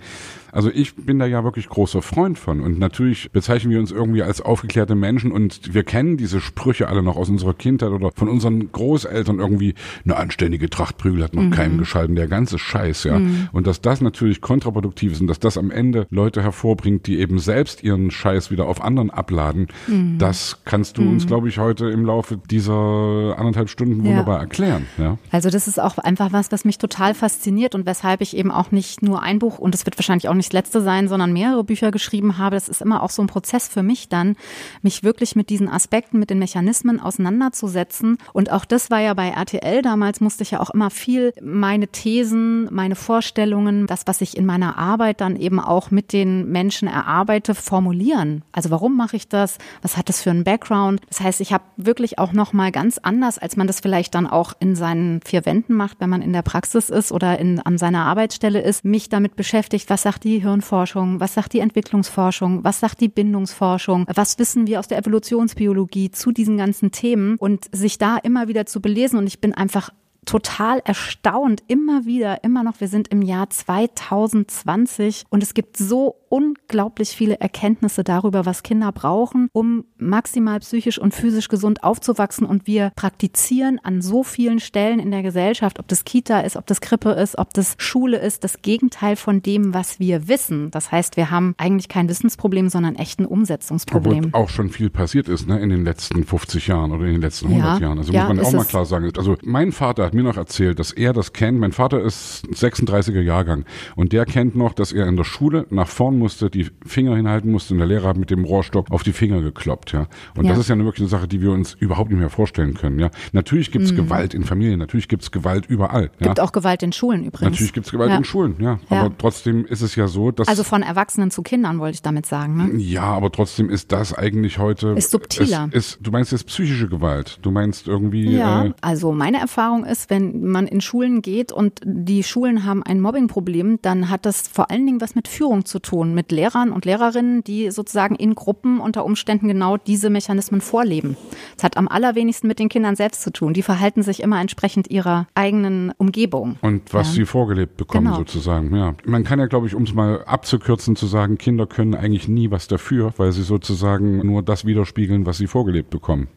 Also 0.52 0.68
ich 0.68 0.96
bin 0.96 1.20
da 1.20 1.26
ja 1.26 1.44
wirklich 1.44 1.68
großer 1.68 2.02
Freund 2.02 2.36
von. 2.36 2.60
Und 2.60 2.76
natürlich 2.80 3.30
bezeichnen 3.30 3.70
wir 3.70 3.78
uns 3.78 3.92
irgendwie 3.92 4.24
als 4.24 4.40
aufgeklärte 4.40 4.96
Menschen 4.96 5.30
und 5.30 5.72
wir 5.74 5.84
kennen 5.84 6.16
diese 6.16 6.40
Sprüche 6.40 6.88
alle 6.88 7.04
noch 7.04 7.16
aus 7.16 7.28
unserer 7.28 7.54
Kindheit 7.54 7.90
oder 7.90 8.10
von 8.16 8.28
unseren 8.28 8.72
Großeltern 8.72 9.38
irgendwie, 9.38 9.74
eine 10.04 10.16
anständige 10.16 10.68
Trachtprügel 10.68 11.22
hat 11.22 11.34
noch 11.36 11.44
Mhm. 11.44 11.50
keinem 11.50 11.78
geschalten, 11.78 12.16
der 12.16 12.26
ganze 12.26 12.58
Scheiß, 12.58 13.04
ja. 13.04 13.20
Und 13.52 13.68
dass 13.68 13.80
das 13.80 14.00
natürlich 14.00 14.40
kontraproduktiv 14.40 15.12
ist 15.12 15.20
und 15.20 15.28
dass 15.28 15.38
das 15.38 15.56
am 15.56 15.70
Ende 15.70 16.08
Leute 16.10 16.42
hervorbringt, 16.42 17.06
die 17.06 17.20
eben 17.20 17.38
selbst 17.38 17.84
ihren 17.84 18.10
Scheiß 18.10 18.50
wieder 18.50 18.66
auf 18.66 18.82
anderen 18.82 19.10
abladen, 19.10 19.68
Mhm. 19.86 20.18
das 20.18 20.62
kannst 20.64 20.98
du 20.98 21.02
uns, 21.02 21.28
glaube 21.28 21.48
ich, 21.48 21.58
heute 21.58 21.88
im 21.90 22.04
Laufe 22.04 22.36
dieser 22.50 23.36
anderthalb 23.38 23.59
Stunden 23.68 24.04
Ja. 24.04 24.10
wunderbar 24.10 24.40
erklären, 24.40 24.86
ja. 24.98 25.18
Also 25.30 25.50
das 25.50 25.68
ist 25.68 25.80
auch 25.80 25.98
einfach 25.98 26.32
was, 26.32 26.52
was 26.52 26.64
mich 26.64 26.78
total 26.78 27.14
fasziniert 27.14 27.74
und 27.74 27.86
weshalb 27.86 28.20
ich 28.20 28.36
eben 28.36 28.50
auch 28.50 28.70
nicht 28.70 29.02
nur 29.02 29.22
ein 29.22 29.38
Buch 29.38 29.58
und 29.58 29.74
es 29.74 29.86
wird 29.86 29.98
wahrscheinlich 29.98 30.28
auch 30.28 30.34
nicht 30.34 30.50
das 30.50 30.52
letzte 30.52 30.80
sein, 30.82 31.08
sondern 31.08 31.32
mehrere 31.32 31.64
Bücher 31.64 31.90
geschrieben 31.90 32.38
habe. 32.38 32.56
Das 32.56 32.68
ist 32.68 32.82
immer 32.82 33.02
auch 33.02 33.10
so 33.10 33.22
ein 33.22 33.26
Prozess 33.26 33.68
für 33.68 33.82
mich 33.82 34.08
dann, 34.08 34.36
mich 34.82 35.02
wirklich 35.02 35.36
mit 35.36 35.50
diesen 35.50 35.68
Aspekten, 35.68 36.18
mit 36.18 36.30
den 36.30 36.38
Mechanismen 36.38 37.00
auseinanderzusetzen. 37.00 38.18
Und 38.32 38.50
auch 38.50 38.64
das 38.64 38.90
war 38.90 39.00
ja 39.00 39.14
bei 39.14 39.28
RTL 39.28 39.82
damals, 39.82 40.20
musste 40.20 40.42
ich 40.42 40.52
ja 40.52 40.60
auch 40.60 40.70
immer 40.70 40.90
viel 40.90 41.32
meine 41.42 41.88
Thesen, 41.88 42.68
meine 42.72 42.96
Vorstellungen, 42.96 43.86
das, 43.86 44.06
was 44.06 44.20
ich 44.20 44.36
in 44.36 44.46
meiner 44.46 44.78
Arbeit 44.78 45.20
dann 45.20 45.36
eben 45.36 45.60
auch 45.60 45.90
mit 45.90 46.12
den 46.12 46.50
Menschen 46.50 46.88
erarbeite, 46.88 47.54
formulieren. 47.54 48.42
Also 48.52 48.70
warum 48.70 48.96
mache 48.96 49.16
ich 49.16 49.28
das? 49.28 49.58
Was 49.82 49.96
hat 49.96 50.08
das 50.08 50.22
für 50.22 50.30
einen 50.30 50.44
Background? 50.44 51.00
Das 51.08 51.20
heißt, 51.20 51.40
ich 51.40 51.52
habe 51.52 51.64
wirklich 51.76 52.18
auch 52.18 52.32
noch 52.32 52.52
mal 52.52 52.72
ganz 52.72 52.98
anders, 52.98 53.38
als 53.38 53.49
man 53.56 53.66
das 53.66 53.80
vielleicht 53.80 54.14
dann 54.14 54.26
auch 54.26 54.52
in 54.60 54.74
seinen 54.74 55.20
vier 55.22 55.44
Wänden 55.46 55.74
macht, 55.74 56.00
wenn 56.00 56.10
man 56.10 56.22
in 56.22 56.32
der 56.32 56.42
Praxis 56.42 56.90
ist 56.90 57.12
oder 57.12 57.38
in, 57.38 57.60
an 57.60 57.78
seiner 57.78 58.04
Arbeitsstelle 58.04 58.60
ist, 58.60 58.84
mich 58.84 59.08
damit 59.08 59.36
beschäftigt, 59.36 59.90
was 59.90 60.02
sagt 60.02 60.24
die 60.24 60.38
Hirnforschung, 60.38 61.20
was 61.20 61.34
sagt 61.34 61.52
die 61.52 61.60
Entwicklungsforschung, 61.60 62.64
was 62.64 62.80
sagt 62.80 63.00
die 63.00 63.08
Bindungsforschung, 63.08 64.06
was 64.14 64.38
wissen 64.38 64.66
wir 64.66 64.80
aus 64.80 64.88
der 64.88 64.98
Evolutionsbiologie 64.98 66.10
zu 66.10 66.32
diesen 66.32 66.56
ganzen 66.56 66.92
Themen 66.92 67.36
und 67.36 67.66
sich 67.72 67.98
da 67.98 68.16
immer 68.16 68.48
wieder 68.48 68.66
zu 68.66 68.80
belesen. 68.80 69.18
Und 69.18 69.26
ich 69.26 69.40
bin 69.40 69.54
einfach 69.54 69.90
total 70.24 70.80
erstaunt, 70.84 71.62
immer 71.66 72.04
wieder, 72.04 72.44
immer 72.44 72.62
noch, 72.62 72.80
wir 72.80 72.88
sind 72.88 73.08
im 73.08 73.22
Jahr 73.22 73.50
2020 73.50 75.24
und 75.30 75.42
es 75.42 75.54
gibt 75.54 75.76
so 75.76 76.16
unglaublich 76.28 77.10
viele 77.10 77.40
Erkenntnisse 77.40 78.04
darüber, 78.04 78.46
was 78.46 78.62
Kinder 78.62 78.92
brauchen, 78.92 79.48
um 79.52 79.84
maximal 79.98 80.60
psychisch 80.60 80.98
und 80.98 81.12
physisch 81.12 81.48
gesund 81.48 81.82
aufzuwachsen 81.82 82.46
und 82.46 82.66
wir 82.66 82.92
praktizieren 82.94 83.80
an 83.82 84.00
so 84.00 84.22
vielen 84.22 84.60
Stellen 84.60 85.00
in 85.00 85.10
der 85.10 85.22
Gesellschaft, 85.22 85.80
ob 85.80 85.88
das 85.88 86.04
Kita 86.04 86.40
ist, 86.40 86.56
ob 86.56 86.66
das 86.66 86.80
Krippe 86.80 87.10
ist, 87.10 87.36
ob 87.36 87.52
das 87.52 87.74
Schule 87.78 88.18
ist, 88.18 88.44
das 88.44 88.62
Gegenteil 88.62 89.16
von 89.16 89.42
dem, 89.42 89.74
was 89.74 89.98
wir 89.98 90.28
wissen. 90.28 90.70
Das 90.70 90.92
heißt, 90.92 91.16
wir 91.16 91.30
haben 91.30 91.54
eigentlich 91.58 91.88
kein 91.88 92.08
Wissensproblem, 92.08 92.68
sondern 92.68 92.94
echt 92.94 93.18
ein 93.18 93.26
Umsetzungsproblem. 93.26 94.26
Obwohl 94.26 94.40
auch 94.40 94.48
schon 94.48 94.68
viel 94.68 94.90
passiert 94.90 95.28
ist, 95.28 95.48
ne, 95.48 95.58
in 95.58 95.70
den 95.70 95.84
letzten 95.84 96.22
50 96.22 96.68
Jahren 96.68 96.92
oder 96.92 97.06
in 97.06 97.12
den 97.12 97.22
letzten 97.22 97.46
100 97.46 97.80
Ja, 97.80 97.86
Jahren. 97.88 97.98
Also 97.98 98.12
ja, 98.12 98.28
muss 98.28 98.36
man 98.36 98.46
auch 98.46 98.52
mal 98.52 98.64
klar 98.64 98.86
sagen. 98.86 99.10
Also 99.16 99.36
mein 99.42 99.72
Vater 99.72 100.09
hat 100.10 100.14
mir 100.14 100.22
noch 100.24 100.36
erzählt, 100.36 100.80
dass 100.80 100.90
er 100.90 101.12
das 101.12 101.32
kennt. 101.32 101.60
Mein 101.60 101.70
Vater 101.70 102.00
ist 102.02 102.44
36er 102.52 103.20
Jahrgang 103.20 103.64
und 103.94 104.12
der 104.12 104.24
kennt 104.26 104.56
noch, 104.56 104.72
dass 104.72 104.92
er 104.92 105.06
in 105.06 105.16
der 105.16 105.22
Schule 105.24 105.66
nach 105.70 105.86
vorn 105.86 106.18
musste, 106.18 106.50
die 106.50 106.68
Finger 106.84 107.14
hinhalten 107.16 107.50
musste 107.52 107.74
und 107.74 107.78
der 107.78 107.86
Lehrer 107.86 108.08
hat 108.08 108.16
mit 108.16 108.30
dem 108.30 108.44
Rohrstock 108.44 108.90
auf 108.90 109.04
die 109.04 109.12
Finger 109.12 109.40
gekloppt, 109.40 109.92
ja. 109.92 110.08
Und 110.36 110.44
Ja. 110.46 110.50
das 110.50 110.60
ist 110.60 110.68
ja 110.68 110.74
eine 110.74 110.84
wirklich 110.84 111.02
eine 111.02 111.08
Sache, 111.08 111.28
die 111.28 111.40
wir 111.40 111.52
uns 111.52 111.74
überhaupt 111.74 112.10
nicht 112.10 112.18
mehr 112.18 112.28
vorstellen 112.30 112.74
können, 112.74 112.98
ja. 112.98 113.10
Natürlich 113.32 113.70
gibt's 113.70 113.94
Gewalt 113.94 114.34
in 114.34 114.42
Familien, 114.44 114.80
natürlich 114.80 115.06
gibt's 115.08 115.30
Gewalt 115.30 115.66
überall, 115.66 116.04
ja. 116.04 116.08
Mhm. 116.18 116.24
Gibt 116.24 116.40
auch 116.40 116.50
Gewalt 116.52 116.82
in 116.82 116.92
Schulen 116.92 117.24
übrigens. 117.24 117.52
Natürlich 117.52 117.72
gibt's 117.72 117.92
Gewalt 117.92 118.10
Ja. 118.10 118.16
in 118.16 118.24
Schulen, 118.24 118.56
ja. 118.58 118.80
Ja. 118.90 119.00
Aber 119.02 119.16
trotzdem 119.16 119.64
ist 119.64 119.82
es 119.82 119.94
ja 119.94 120.08
so, 120.08 120.32
dass 120.32 120.48
Also 120.48 120.64
von 120.64 120.82
Erwachsenen 120.82 121.30
zu 121.30 121.42
Kindern 121.42 121.78
wollte 121.78 121.94
ich 121.94 122.02
damit 122.02 122.26
sagen. 122.26 122.56
Ne? 122.56 122.78
ja, 122.82 123.02
aber 123.04 123.30
trotzdem 123.30 123.70
ist 123.70 123.92
das 123.92 124.12
eigentlich 124.12 124.58
heute. 124.58 124.88
Ist 124.96 125.12
subtiler. 125.12 125.68
Es, 125.70 125.90
ist, 125.92 125.98
du 126.02 126.10
meinst 126.10 126.32
jetzt 126.32 126.46
psychische 126.48 126.88
Gewalt. 126.88 127.38
Du 127.42 127.50
meinst 127.52 127.86
irgendwie. 127.86 128.36
Ja, 128.36 128.64
Äh, 128.64 128.72
also 128.80 129.12
meine 129.12 129.38
Erfahrung 129.38 129.84
ist, 129.84 129.99
wenn 130.08 130.46
man 130.46 130.66
in 130.66 130.80
Schulen 130.80 131.20
geht 131.22 131.52
und 131.52 131.80
die 131.84 132.22
Schulen 132.22 132.64
haben 132.64 132.82
ein 132.82 133.00
Mobbingproblem, 133.00 133.80
dann 133.82 134.08
hat 134.08 134.24
das 134.24 134.48
vor 134.48 134.70
allen 134.70 134.86
Dingen 134.86 135.00
was 135.00 135.14
mit 135.14 135.28
Führung 135.28 135.64
zu 135.64 135.78
tun, 135.80 136.14
mit 136.14 136.32
Lehrern 136.32 136.72
und 136.72 136.84
Lehrerinnen, 136.84 137.44
die 137.44 137.70
sozusagen 137.70 138.14
in 138.14 138.34
Gruppen 138.34 138.80
unter 138.80 139.04
Umständen 139.04 139.48
genau 139.48 139.76
diese 139.76 140.08
Mechanismen 140.10 140.60
vorleben. 140.60 141.16
Es 141.58 141.64
hat 141.64 141.76
am 141.76 141.88
allerwenigsten 141.88 142.46
mit 142.48 142.58
den 142.58 142.68
Kindern 142.68 142.96
selbst 142.96 143.22
zu 143.22 143.32
tun. 143.32 143.52
Die 143.52 143.62
verhalten 143.62 144.02
sich 144.02 144.22
immer 144.22 144.40
entsprechend 144.40 144.90
ihrer 144.90 145.26
eigenen 145.34 145.92
Umgebung. 145.98 146.56
und 146.62 146.94
was 146.94 147.08
Ja. 147.08 147.14
sie 147.14 147.24
vorgelebt 147.26 147.76
bekommen, 147.76 148.06
Genau. 148.06 148.18
sozusagen. 148.18 148.74
Ja. 148.74 148.94
Man 149.04 149.24
kann 149.24 149.38
ja, 149.40 149.46
glaube 149.46 149.66
ich, 149.66 149.74
um 149.74 149.82
es 149.82 149.92
mal 149.92 150.24
abzukürzen, 150.24 150.94
zu 150.96 151.06
sagen, 151.06 151.38
Kinder 151.38 151.66
können 151.66 151.94
eigentlich 151.94 152.28
nie 152.28 152.50
was 152.50 152.68
dafür, 152.68 153.12
weil 153.16 153.32
sie 153.32 153.42
sozusagen 153.42 154.24
nur 154.26 154.42
das 154.42 154.64
widerspiegeln, 154.64 155.26
was 155.26 155.38
sie 155.38 155.46
vorgelebt 155.46 155.90
bekommen. 155.90 156.28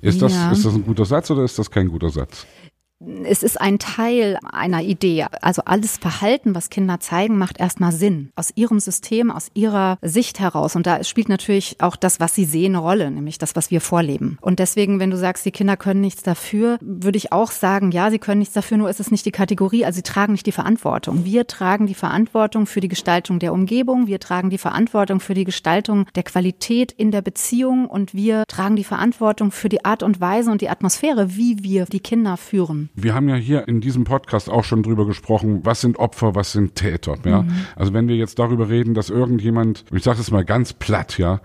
Ist 0.00 0.20
das, 0.22 0.34
Ja. 0.34 0.50
ist 0.52 0.64
das 0.64 0.74
ein 0.74 0.84
guter 0.84 1.04
Satz 1.04 1.30
oder 1.30 1.44
ist 1.44 1.58
das 1.58 1.70
kein 1.70 1.88
guter 1.88 2.10
Satz? 2.10 2.46
Es 3.00 3.42
ist 3.42 3.60
ein 3.60 3.78
Teil 3.78 4.38
einer 4.50 4.82
Idee. 4.82 5.26
Also 5.40 5.62
alles 5.64 5.96
Verhalten, 5.98 6.54
was 6.54 6.70
Kinder 6.70 7.00
zeigen, 7.00 7.38
macht 7.38 7.60
erstmal 7.60 7.92
Sinn. 7.92 8.30
Aus 8.36 8.50
ihrem 8.54 8.80
System, 8.80 9.30
aus 9.30 9.50
ihrer 9.54 9.98
Sicht 10.02 10.40
heraus. 10.40 10.76
Und 10.76 10.86
da 10.86 11.02
spielt 11.04 11.28
natürlich 11.28 11.76
auch 11.80 11.96
das, 11.96 12.20
was 12.20 12.34
sie 12.34 12.44
sehen, 12.44 12.74
eine 12.74 12.78
Rolle, 12.78 13.10
nämlich 13.10 13.38
das, 13.38 13.56
was 13.56 13.70
wir 13.70 13.80
vorleben. 13.80 14.38
Und 14.40 14.58
deswegen, 14.58 15.00
wenn 15.00 15.10
du 15.10 15.16
sagst, 15.16 15.44
die 15.44 15.50
Kinder 15.50 15.76
können 15.76 16.00
nichts 16.00 16.22
dafür, 16.22 16.78
würde 16.80 17.18
ich 17.18 17.32
auch 17.32 17.50
sagen, 17.50 17.90
ja, 17.90 18.10
sie 18.10 18.18
können 18.18 18.38
nichts 18.38 18.54
dafür, 18.54 18.78
nur 18.78 18.90
ist 18.90 19.00
es 19.00 19.10
nicht 19.10 19.26
die 19.26 19.32
Kategorie. 19.32 19.84
Also 19.84 19.96
sie 19.96 20.02
tragen 20.02 20.32
nicht 20.32 20.46
die 20.46 20.52
Verantwortung. 20.52 21.24
Wir 21.24 21.46
tragen 21.46 21.86
die 21.86 21.94
Verantwortung 21.94 22.66
für 22.66 22.80
die 22.80 22.88
Gestaltung 22.88 23.38
der 23.38 23.52
Umgebung. 23.52 24.06
Wir 24.06 24.20
tragen 24.20 24.50
die 24.50 24.58
Verantwortung 24.58 25.20
für 25.20 25.34
die 25.34 25.44
Gestaltung 25.44 26.06
der 26.14 26.22
Qualität 26.22 26.92
in 26.92 27.10
der 27.10 27.22
Beziehung. 27.22 27.86
Und 27.86 28.14
wir 28.14 28.44
tragen 28.46 28.76
die 28.76 28.84
Verantwortung 28.84 29.50
für 29.50 29.68
die 29.68 29.84
Art 29.84 30.02
und 30.02 30.20
Weise 30.20 30.50
und 30.50 30.60
die 30.60 30.70
Atmosphäre, 30.70 31.36
wie 31.36 31.62
wir 31.62 31.84
die 31.86 32.00
Kinder 32.00 32.36
führen. 32.36 32.83
Wir 32.94 33.14
haben 33.14 33.28
ja 33.28 33.36
hier 33.36 33.68
in 33.68 33.80
diesem 33.80 34.04
Podcast 34.04 34.48
auch 34.50 34.64
schon 34.64 34.82
drüber 34.82 35.06
gesprochen, 35.06 35.60
was 35.64 35.80
sind 35.80 35.98
Opfer, 35.98 36.34
was 36.34 36.52
sind 36.52 36.74
Täter. 36.74 37.16
Ja? 37.24 37.42
Mhm. 37.42 37.52
Also 37.76 37.92
wenn 37.92 38.08
wir 38.08 38.16
jetzt 38.16 38.38
darüber 38.38 38.68
reden, 38.68 38.94
dass 38.94 39.10
irgendjemand, 39.10 39.84
ich 39.92 40.02
sage 40.02 40.20
es 40.20 40.30
mal 40.30 40.44
ganz 40.44 40.72
platt, 40.72 41.18
ja, 41.18 41.40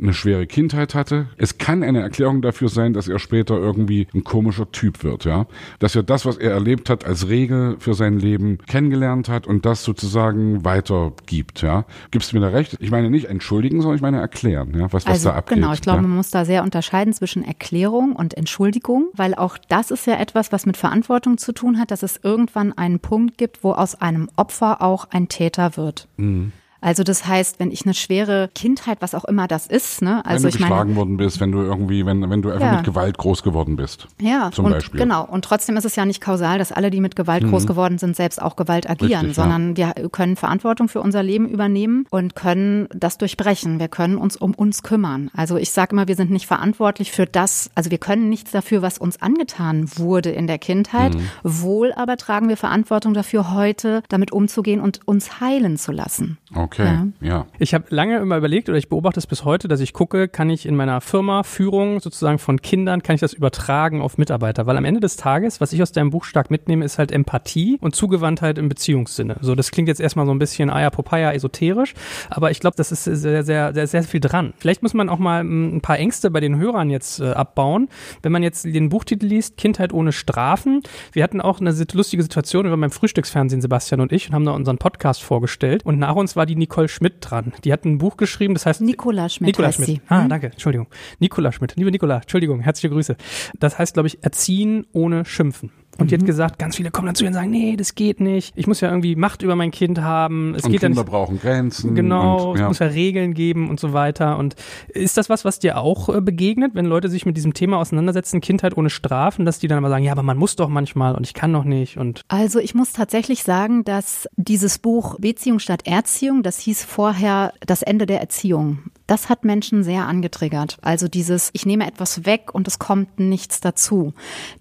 eine 0.00 0.14
schwere 0.14 0.46
Kindheit 0.46 0.94
hatte. 0.94 1.26
Es 1.36 1.58
kann 1.58 1.82
eine 1.82 2.00
Erklärung 2.00 2.40
dafür 2.40 2.70
sein, 2.70 2.94
dass 2.94 3.08
er 3.08 3.18
später 3.18 3.58
irgendwie 3.58 4.08
ein 4.14 4.24
komischer 4.24 4.70
Typ 4.72 5.04
wird, 5.04 5.26
ja. 5.26 5.46
Dass 5.80 5.94
er 5.94 6.02
das, 6.02 6.24
was 6.24 6.38
er 6.38 6.50
erlebt 6.50 6.88
hat, 6.88 7.04
als 7.04 7.28
Regel 7.28 7.76
für 7.78 7.92
sein 7.92 8.18
Leben 8.18 8.58
kennengelernt 8.66 9.28
hat 9.28 9.46
und 9.46 9.66
das 9.66 9.84
sozusagen 9.84 10.64
weitergibt, 10.64 11.60
ja. 11.60 11.84
Gibst 12.10 12.32
du 12.32 12.36
mir 12.36 12.42
da 12.42 12.48
recht? 12.48 12.78
Ich 12.80 12.90
meine 12.90 13.10
nicht 13.10 13.26
entschuldigen, 13.26 13.82
sondern 13.82 13.96
ich 13.96 14.02
meine 14.02 14.18
erklären, 14.18 14.72
ja, 14.74 14.84
was, 14.92 15.04
was 15.04 15.06
also, 15.06 15.28
da 15.28 15.36
abgeht. 15.36 15.58
Genau, 15.58 15.74
ich 15.74 15.82
glaube, 15.82 15.98
ja? 15.98 16.02
man 16.02 16.16
muss 16.16 16.30
da 16.30 16.46
sehr 16.46 16.62
unterscheiden 16.62 17.12
zwischen 17.12 17.44
Erklärung 17.44 18.16
und 18.16 18.34
Entschuldigung, 18.34 19.10
weil 19.12 19.34
auch 19.34 19.58
das 19.68 19.90
ist 19.90 20.06
ja 20.06 20.18
etwas, 20.18 20.52
was 20.52 20.64
mit 20.64 20.78
Verantwortung 20.78 21.36
zu 21.36 21.52
tun 21.52 21.78
hat, 21.78 21.90
dass 21.90 22.02
es 22.02 22.18
irgendwann 22.22 22.72
einen 22.72 23.00
Punkt 23.00 23.36
gibt, 23.36 23.62
wo 23.62 23.72
aus 23.72 23.94
einem 23.94 24.30
Opfer 24.36 24.80
auch 24.80 25.08
ein 25.10 25.28
Täter 25.28 25.76
wird. 25.76 26.08
Mhm. 26.16 26.52
Also 26.82 27.02
das 27.04 27.26
heißt, 27.26 27.58
wenn 27.60 27.70
ich 27.70 27.86
eine 27.86 27.94
schwere 27.94 28.50
Kindheit, 28.54 28.98
was 29.00 29.14
auch 29.14 29.24
immer 29.24 29.48
das 29.48 29.66
ist, 29.66 30.02
ne? 30.02 30.22
Also 30.26 30.34
wenn 30.34 30.42
du 30.42 30.48
ich 30.48 30.56
geschlagen 30.60 30.90
meine, 30.90 30.96
worden 30.96 31.16
bist, 31.16 31.40
wenn 31.40 31.52
du 31.52 31.60
irgendwie, 31.62 32.04
wenn, 32.04 32.28
wenn 32.28 32.42
du 32.42 32.50
einfach 32.50 32.66
Ja. 32.66 32.76
mit 32.76 32.84
Gewalt 32.84 33.16
groß 33.16 33.42
geworden 33.42 33.76
bist. 33.76 34.08
ja, 34.20 34.50
zum 34.52 34.66
und 34.66 34.72
Beispiel. 34.72 35.00
genau. 35.00 35.24
Und 35.24 35.44
trotzdem 35.44 35.76
ist 35.76 35.84
es 35.84 35.96
ja 35.96 36.04
nicht 36.04 36.20
kausal, 36.20 36.58
dass 36.58 36.72
alle, 36.72 36.90
die 36.90 37.00
mit 37.00 37.16
Gewalt 37.16 37.44
groß 37.48 37.66
geworden 37.66 37.98
sind, 37.98 38.16
selbst 38.16 38.42
auch 38.42 38.56
Gewalt 38.56 38.90
agieren, 38.90 39.10
Mhm. 39.22 39.26
Richtig, 39.28 39.36
ja. 39.36 39.42
sondern 39.44 39.76
wir 39.76 39.94
können 40.10 40.36
Verantwortung 40.36 40.88
für 40.88 41.00
unser 41.00 41.22
Leben 41.22 41.48
übernehmen 41.48 42.04
und 42.10 42.34
können 42.34 42.88
das 42.94 43.16
durchbrechen. 43.16 43.78
Wir 43.78 43.88
können 43.88 44.16
uns 44.16 44.36
um 44.36 44.52
uns 44.52 44.82
kümmern. 44.82 45.30
Also 45.34 45.56
ich 45.56 45.70
sage 45.70 45.92
immer, 45.92 46.08
wir 46.08 46.16
sind 46.16 46.30
nicht 46.32 46.46
verantwortlich 46.46 47.12
für 47.12 47.26
das, 47.26 47.70
also 47.76 47.90
wir 47.92 47.98
können 47.98 48.28
nichts 48.28 48.50
dafür, 48.50 48.82
was 48.82 48.98
uns 48.98 49.22
angetan 49.22 49.88
wurde 49.96 50.30
in 50.30 50.48
der 50.48 50.58
Kindheit. 50.58 51.14
Mhm. 51.14 51.28
Wohl 51.44 51.92
aber 51.94 52.16
tragen 52.16 52.48
wir 52.48 52.56
Verantwortung 52.56 53.14
dafür, 53.14 53.52
heute 53.54 54.02
damit 54.08 54.32
umzugehen 54.32 54.80
und 54.80 55.00
uns 55.06 55.40
heilen 55.40 55.76
zu 55.76 55.92
lassen. 55.92 56.38
Okay, 56.54 56.71
Ja. 56.78 57.06
ja. 57.20 57.46
Ich 57.58 57.74
habe 57.74 57.84
lange 57.90 58.18
immer 58.18 58.36
überlegt 58.36 58.68
oder 58.68 58.78
ich 58.78 58.88
beobachte 58.88 59.18
es 59.20 59.26
bis 59.26 59.44
heute, 59.44 59.68
dass 59.68 59.80
ich 59.80 59.92
gucke, 59.92 60.28
kann 60.28 60.50
ich 60.50 60.66
in 60.66 60.76
meiner 60.76 61.00
Firma 61.00 61.42
Führung 61.42 62.00
sozusagen 62.00 62.38
von 62.38 62.60
Kindern, 62.62 63.02
kann 63.02 63.14
ich 63.14 63.20
das 63.20 63.32
übertragen 63.32 64.00
auf 64.00 64.18
Mitarbeiter? 64.18 64.66
Weil 64.66 64.76
am 64.76 64.84
Ende 64.84 65.00
des 65.00 65.16
Tages, 65.16 65.60
was 65.60 65.72
ich 65.72 65.82
aus 65.82 65.92
deinem 65.92 66.10
Buch 66.10 66.24
stark 66.24 66.50
mitnehme, 66.50 66.84
ist 66.84 66.98
halt 66.98 67.12
Empathie 67.12 67.78
und 67.80 67.94
Zugewandtheit 67.94 68.58
im 68.58 68.68
Beziehungssinne. 68.68 69.36
So, 69.40 69.54
das 69.54 69.70
klingt 69.70 69.88
jetzt 69.88 70.00
erstmal 70.00 70.26
so 70.26 70.32
ein 70.32 70.38
bisschen 70.38 70.70
Aya 70.70 70.90
Popeye 70.90 71.34
esoterisch, 71.34 71.94
aber 72.30 72.50
ich 72.50 72.60
glaube, 72.60 72.76
das 72.76 72.92
ist 72.92 73.04
sehr, 73.04 73.44
sehr, 73.44 73.74
sehr, 73.74 73.86
sehr 73.86 74.02
viel 74.02 74.20
dran. 74.20 74.54
Vielleicht 74.58 74.82
muss 74.82 74.94
man 74.94 75.08
auch 75.08 75.18
mal 75.18 75.44
mm, 75.44 75.76
ein 75.76 75.80
paar 75.80 75.98
Ängste 75.98 76.30
bei 76.30 76.40
den 76.40 76.56
Hörern 76.58 76.90
jetzt 76.90 77.20
äh, 77.20 77.30
abbauen. 77.30 77.88
Wenn 78.22 78.32
man 78.32 78.42
jetzt 78.42 78.64
den 78.64 78.88
Buchtitel 78.88 79.26
liest, 79.26 79.56
Kindheit 79.56 79.92
ohne 79.92 80.12
Strafen. 80.12 80.82
Wir 81.12 81.22
hatten 81.22 81.40
auch 81.40 81.60
eine 81.60 81.74
lustige 81.92 82.22
Situation, 82.22 82.64
wir 82.64 82.70
waren 82.70 82.80
beim 82.80 82.90
Frühstücksfernsehen, 82.90 83.60
Sebastian 83.60 84.00
und 84.00 84.12
ich, 84.12 84.28
und 84.28 84.34
haben 84.34 84.44
da 84.44 84.52
unseren 84.52 84.78
Podcast 84.78 85.22
vorgestellt. 85.22 85.84
Und 85.84 85.98
nach 85.98 86.14
uns 86.14 86.36
war 86.36 86.46
die 86.46 86.56
Nicole 86.62 86.88
Schmidt 86.88 87.14
dran. 87.20 87.52
Die 87.64 87.72
hat 87.72 87.84
ein 87.84 87.98
Buch 87.98 88.16
geschrieben, 88.16 88.54
das 88.54 88.66
heißt 88.66 88.80
Nicola 88.82 89.28
Schmidt 89.28 89.58
heißt 89.58 89.76
Schmidt. 89.76 89.88
sie. 89.88 90.00
Ah, 90.08 90.22
Hm? 90.22 90.28
danke, 90.28 90.46
Entschuldigung. 90.52 90.86
Nikola 91.18 91.50
Schmidt. 91.50 91.74
Liebe 91.76 91.90
Nikola, 91.90 92.18
Entschuldigung, 92.18 92.60
herzliche 92.60 92.90
Grüße. 92.90 93.16
Das 93.58 93.78
heißt, 93.78 93.94
glaube 93.94 94.06
ich, 94.06 94.22
erziehen 94.22 94.86
ohne 94.92 95.24
schimpfen. 95.24 95.70
Und 95.98 96.06
Mhm. 96.06 96.08
die 96.08 96.14
hat 96.16 96.26
gesagt, 96.26 96.58
ganz 96.58 96.76
viele 96.76 96.90
kommen 96.90 97.06
dann 97.06 97.14
zu 97.14 97.24
ihr 97.24 97.28
und 97.28 97.34
sagen, 97.34 97.50
nee, 97.50 97.76
das 97.76 97.94
geht 97.94 98.18
nicht. 98.20 98.52
Ich 98.56 98.66
muss 98.66 98.80
ja 98.80 98.88
irgendwie 98.88 99.14
Macht 99.14 99.42
über 99.42 99.56
mein 99.56 99.70
Kind 99.70 100.00
haben. 100.00 100.54
Es 100.54 100.64
Und 100.64 100.70
geht 100.72 100.82
ja 100.82 100.88
Kinder 100.88 101.02
nicht. 101.02 101.10
brauchen 101.10 101.38
Grenzen. 101.38 101.94
Genau, 101.94 102.50
und, 102.50 102.54
es 102.54 102.60
ja. 102.60 102.68
muss 102.68 102.78
ja 102.78 102.86
Regeln 102.86 103.34
geben 103.34 103.68
und 103.68 103.78
so 103.78 103.92
weiter. 103.92 104.38
Und 104.38 104.56
ist 104.88 105.16
das 105.18 105.28
was, 105.28 105.44
was 105.44 105.58
dir 105.58 105.78
auch 105.78 106.08
äh, 106.08 106.20
begegnet, 106.22 106.74
wenn 106.74 106.86
Leute 106.86 107.08
sich 107.10 107.26
mit 107.26 107.36
diesem 107.36 107.52
Thema 107.52 107.76
auseinandersetzen, 107.78 108.40
Kindheit 108.40 108.76
ohne 108.76 108.88
Strafen, 108.90 109.44
dass 109.44 109.58
die 109.58 109.68
dann 109.68 109.78
aber 109.78 109.90
sagen, 109.90 110.04
ja, 110.04 110.12
aber 110.12 110.22
man 110.22 110.38
muss 110.38 110.56
doch 110.56 110.68
manchmal 110.68 111.14
und 111.14 111.26
ich 111.26 111.34
kann 111.34 111.52
doch 111.52 111.64
nicht 111.64 111.98
und 111.98 112.22
Also 112.28 112.58
ich 112.58 112.74
muss 112.74 112.92
tatsächlich 112.92 113.42
sagen, 113.42 113.84
dass 113.84 114.28
dieses 114.36 114.78
Buch 114.78 115.18
Beziehung 115.20 115.58
statt 115.58 115.82
Erziehung, 115.86 116.42
das 116.42 116.58
hieß 116.58 116.84
vorher 116.84 117.52
das 117.66 117.82
Ende 117.82 118.06
der 118.06 118.20
Erziehung. 118.20 118.78
Das 119.12 119.28
hat 119.28 119.44
Menschen 119.44 119.84
sehr 119.84 120.08
angetriggert. 120.08 120.78
Also 120.80 121.06
dieses, 121.06 121.50
ich 121.52 121.66
nehme 121.66 121.86
etwas 121.86 122.24
weg 122.24 122.54
und 122.54 122.66
es 122.66 122.78
kommt 122.78 123.20
nichts 123.20 123.60
dazu. 123.60 124.14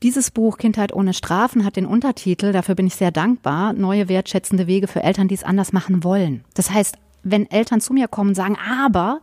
Dieses 0.03 0.29
Buch 0.29 0.57
Kindheit 0.57 0.91
ohne 0.91 1.13
Strafen 1.13 1.63
hat 1.63 1.77
den 1.77 1.85
Untertitel, 1.85 2.51
dafür 2.51 2.75
bin 2.75 2.85
ich 2.85 2.95
sehr 2.95 3.11
dankbar, 3.11 3.71
neue 3.71 4.09
wertschätzende 4.09 4.67
Wege 4.67 4.89
für 4.89 5.03
Eltern, 5.03 5.29
die 5.29 5.35
es 5.35 5.45
anders 5.45 5.71
machen 5.71 6.03
wollen. 6.03 6.43
Das 6.53 6.69
heißt, 6.69 6.97
wenn 7.23 7.49
Eltern 7.49 7.79
zu 7.79 7.93
mir 7.93 8.09
kommen 8.09 8.31
und 8.31 8.35
sagen, 8.35 8.57
aber, 8.57 9.21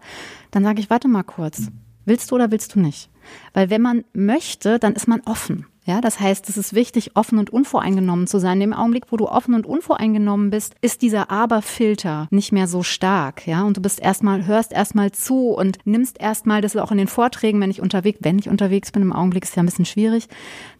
dann 0.50 0.64
sage 0.64 0.80
ich, 0.80 0.88
warte 0.88 1.08
mal 1.08 1.24
kurz. 1.24 1.70
Willst 2.06 2.30
du 2.30 2.36
oder 2.36 2.50
willst 2.50 2.74
du 2.74 2.80
nicht? 2.80 3.10
Weil 3.52 3.68
wenn 3.68 3.82
man 3.82 4.06
möchte, 4.14 4.78
dann 4.78 4.94
ist 4.94 5.08
man 5.08 5.20
offen. 5.26 5.66
Ja, 5.88 6.02
das 6.02 6.20
heißt, 6.20 6.50
es 6.50 6.58
ist 6.58 6.74
wichtig, 6.74 7.12
offen 7.14 7.38
und 7.38 7.48
unvoreingenommen 7.48 8.26
zu 8.26 8.38
sein. 8.38 8.60
Im 8.60 8.74
Augenblick, 8.74 9.04
wo 9.10 9.16
du 9.16 9.26
offen 9.26 9.54
und 9.54 9.64
unvoreingenommen 9.64 10.50
bist, 10.50 10.74
ist 10.82 11.00
dieser 11.00 11.30
Aber-Filter 11.30 12.28
nicht 12.30 12.52
mehr 12.52 12.68
so 12.68 12.82
stark. 12.82 13.46
Ja, 13.46 13.62
und 13.62 13.78
du 13.78 13.80
bist 13.80 13.98
erstmal, 13.98 14.44
hörst 14.44 14.74
erstmal 14.74 15.12
zu 15.12 15.48
und 15.48 15.78
nimmst 15.86 16.20
erstmal, 16.20 16.60
das 16.60 16.74
ist 16.74 16.80
auch 16.82 16.92
in 16.92 16.98
den 16.98 17.08
Vorträgen, 17.08 17.58
wenn 17.62 17.70
ich 17.70 17.80
unterwegs, 17.80 18.18
wenn 18.20 18.38
ich 18.38 18.50
unterwegs 18.50 18.92
bin, 18.92 19.00
im 19.00 19.14
Augenblick 19.14 19.44
ist 19.44 19.56
ja 19.56 19.62
ein 19.62 19.66
bisschen 19.66 19.86
schwierig, 19.86 20.28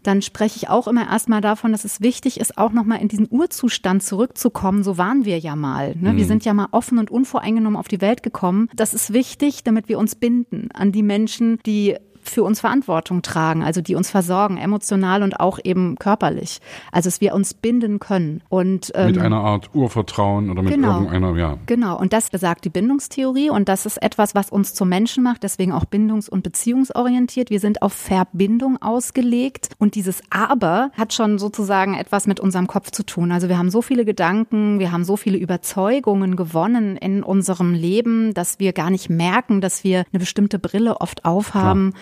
dann 0.02 0.20
spreche 0.20 0.58
ich 0.58 0.68
auch 0.68 0.86
immer 0.86 1.08
erstmal 1.08 1.40
davon, 1.40 1.72
dass 1.72 1.86
es 1.86 2.02
wichtig 2.02 2.38
ist, 2.38 2.58
auch 2.58 2.72
nochmal 2.72 3.00
in 3.00 3.08
diesen 3.08 3.28
Urzustand 3.30 4.02
zurückzukommen. 4.02 4.82
So 4.82 4.98
waren 4.98 5.24
wir 5.24 5.38
ja 5.38 5.56
mal. 5.56 5.96
Ne? 5.96 6.16
Wir 6.16 6.26
sind 6.26 6.44
ja 6.44 6.52
mal 6.52 6.68
offen 6.70 6.98
und 6.98 7.10
unvoreingenommen 7.10 7.78
auf 7.78 7.88
die 7.88 8.02
Welt 8.02 8.22
gekommen. 8.22 8.68
Das 8.76 8.92
ist 8.92 9.14
wichtig, 9.14 9.64
damit 9.64 9.88
wir 9.88 9.98
uns 9.98 10.16
binden 10.16 10.68
an 10.74 10.92
die 10.92 11.02
Menschen, 11.02 11.60
die 11.64 11.96
für 12.30 12.42
uns 12.44 12.60
Verantwortung 12.60 13.22
tragen, 13.22 13.62
also 13.62 13.80
die 13.80 13.94
uns 13.94 14.10
versorgen, 14.10 14.56
emotional 14.56 15.22
und 15.22 15.40
auch 15.40 15.58
eben 15.62 15.96
körperlich. 15.96 16.60
Also 16.92 17.08
dass 17.08 17.20
wir 17.22 17.34
uns 17.34 17.54
binden 17.54 18.00
können. 18.00 18.42
Und 18.50 18.92
ähm, 18.94 19.06
Mit 19.12 19.18
einer 19.18 19.40
Art 19.40 19.70
Urvertrauen 19.74 20.50
oder 20.50 20.62
mit 20.62 20.74
Genau. 20.74 20.98
irgendeiner, 21.00 21.36
ja. 21.36 21.56
Genau, 21.64 21.98
und 21.98 22.12
das 22.12 22.28
besagt 22.28 22.66
die 22.66 22.68
Bindungstheorie 22.68 23.48
und 23.48 23.68
das 23.68 23.86
ist 23.86 23.96
etwas, 24.02 24.34
was 24.34 24.50
uns 24.50 24.74
zum 24.74 24.90
Menschen 24.90 25.24
macht, 25.24 25.42
deswegen 25.42 25.72
auch 25.72 25.86
bindungs- 25.86 26.28
und 26.28 26.42
beziehungsorientiert. 26.42 27.48
Wir 27.48 27.60
sind 27.60 27.80
auf 27.80 27.94
Verbindung 27.94 28.80
ausgelegt 28.82 29.70
und 29.78 29.94
dieses 29.94 30.20
Aber 30.30 30.90
hat 30.98 31.14
schon 31.14 31.38
sozusagen 31.38 31.94
etwas 31.94 32.26
mit 32.26 32.40
unserem 32.40 32.66
Kopf 32.66 32.90
zu 32.90 33.02
tun. 33.04 33.32
Also 33.32 33.48
wir 33.48 33.56
haben 33.56 33.70
so 33.70 33.80
viele 33.80 34.04
Gedanken, 34.04 34.78
wir 34.78 34.92
haben 34.92 35.04
so 35.04 35.16
viele 35.16 35.38
Überzeugungen 35.38 36.36
gewonnen 36.36 36.96
in 36.98 37.22
unserem 37.22 37.72
Leben, 37.72 38.34
dass 38.34 38.58
wir 38.60 38.72
gar 38.74 38.90
nicht 38.90 39.08
merken, 39.08 39.60
dass 39.62 39.82
wir 39.82 40.04
eine 40.12 40.20
bestimmte 40.20 40.58
Brille 40.58 41.00
oft 41.00 41.24
aufhaben. 41.24 41.94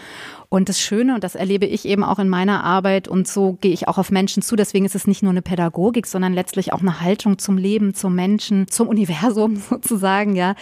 Und 0.49 0.69
das 0.69 0.81
Schöne, 0.81 1.15
und 1.15 1.25
das 1.25 1.35
erlebe 1.35 1.67
ich 1.67 1.85
eben 1.87 2.05
auch 2.05 2.19
in 2.19 2.29
meiner 2.29 2.65
Arbeit, 2.65 3.09
und 3.09 3.27
so 3.27 3.55
gehe 3.55 3.73
ich 3.73 3.89
auch 3.89 3.99
auf 3.99 4.11
Menschen 4.11 4.43
zu, 4.43 4.57
deswegen 4.57 4.87
ist 4.87 4.95
es 4.95 5.07
nicht 5.07 5.23
nur 5.23 5.31
eine 5.31 5.43
Pädagogik, 5.43 6.07
sondern 6.07 6.33
letztlich 6.33 6.73
auch 6.73 6.81
eine 6.81 7.01
Haltung 7.01 7.39
zum 7.39 7.59
Leben, 7.59 7.95
zum 7.95 8.15
Menschen, 8.15 8.69
zum 8.69 8.89
Universum 8.89 9.57
sozusagen, 9.71 10.37
ja. 10.37 10.55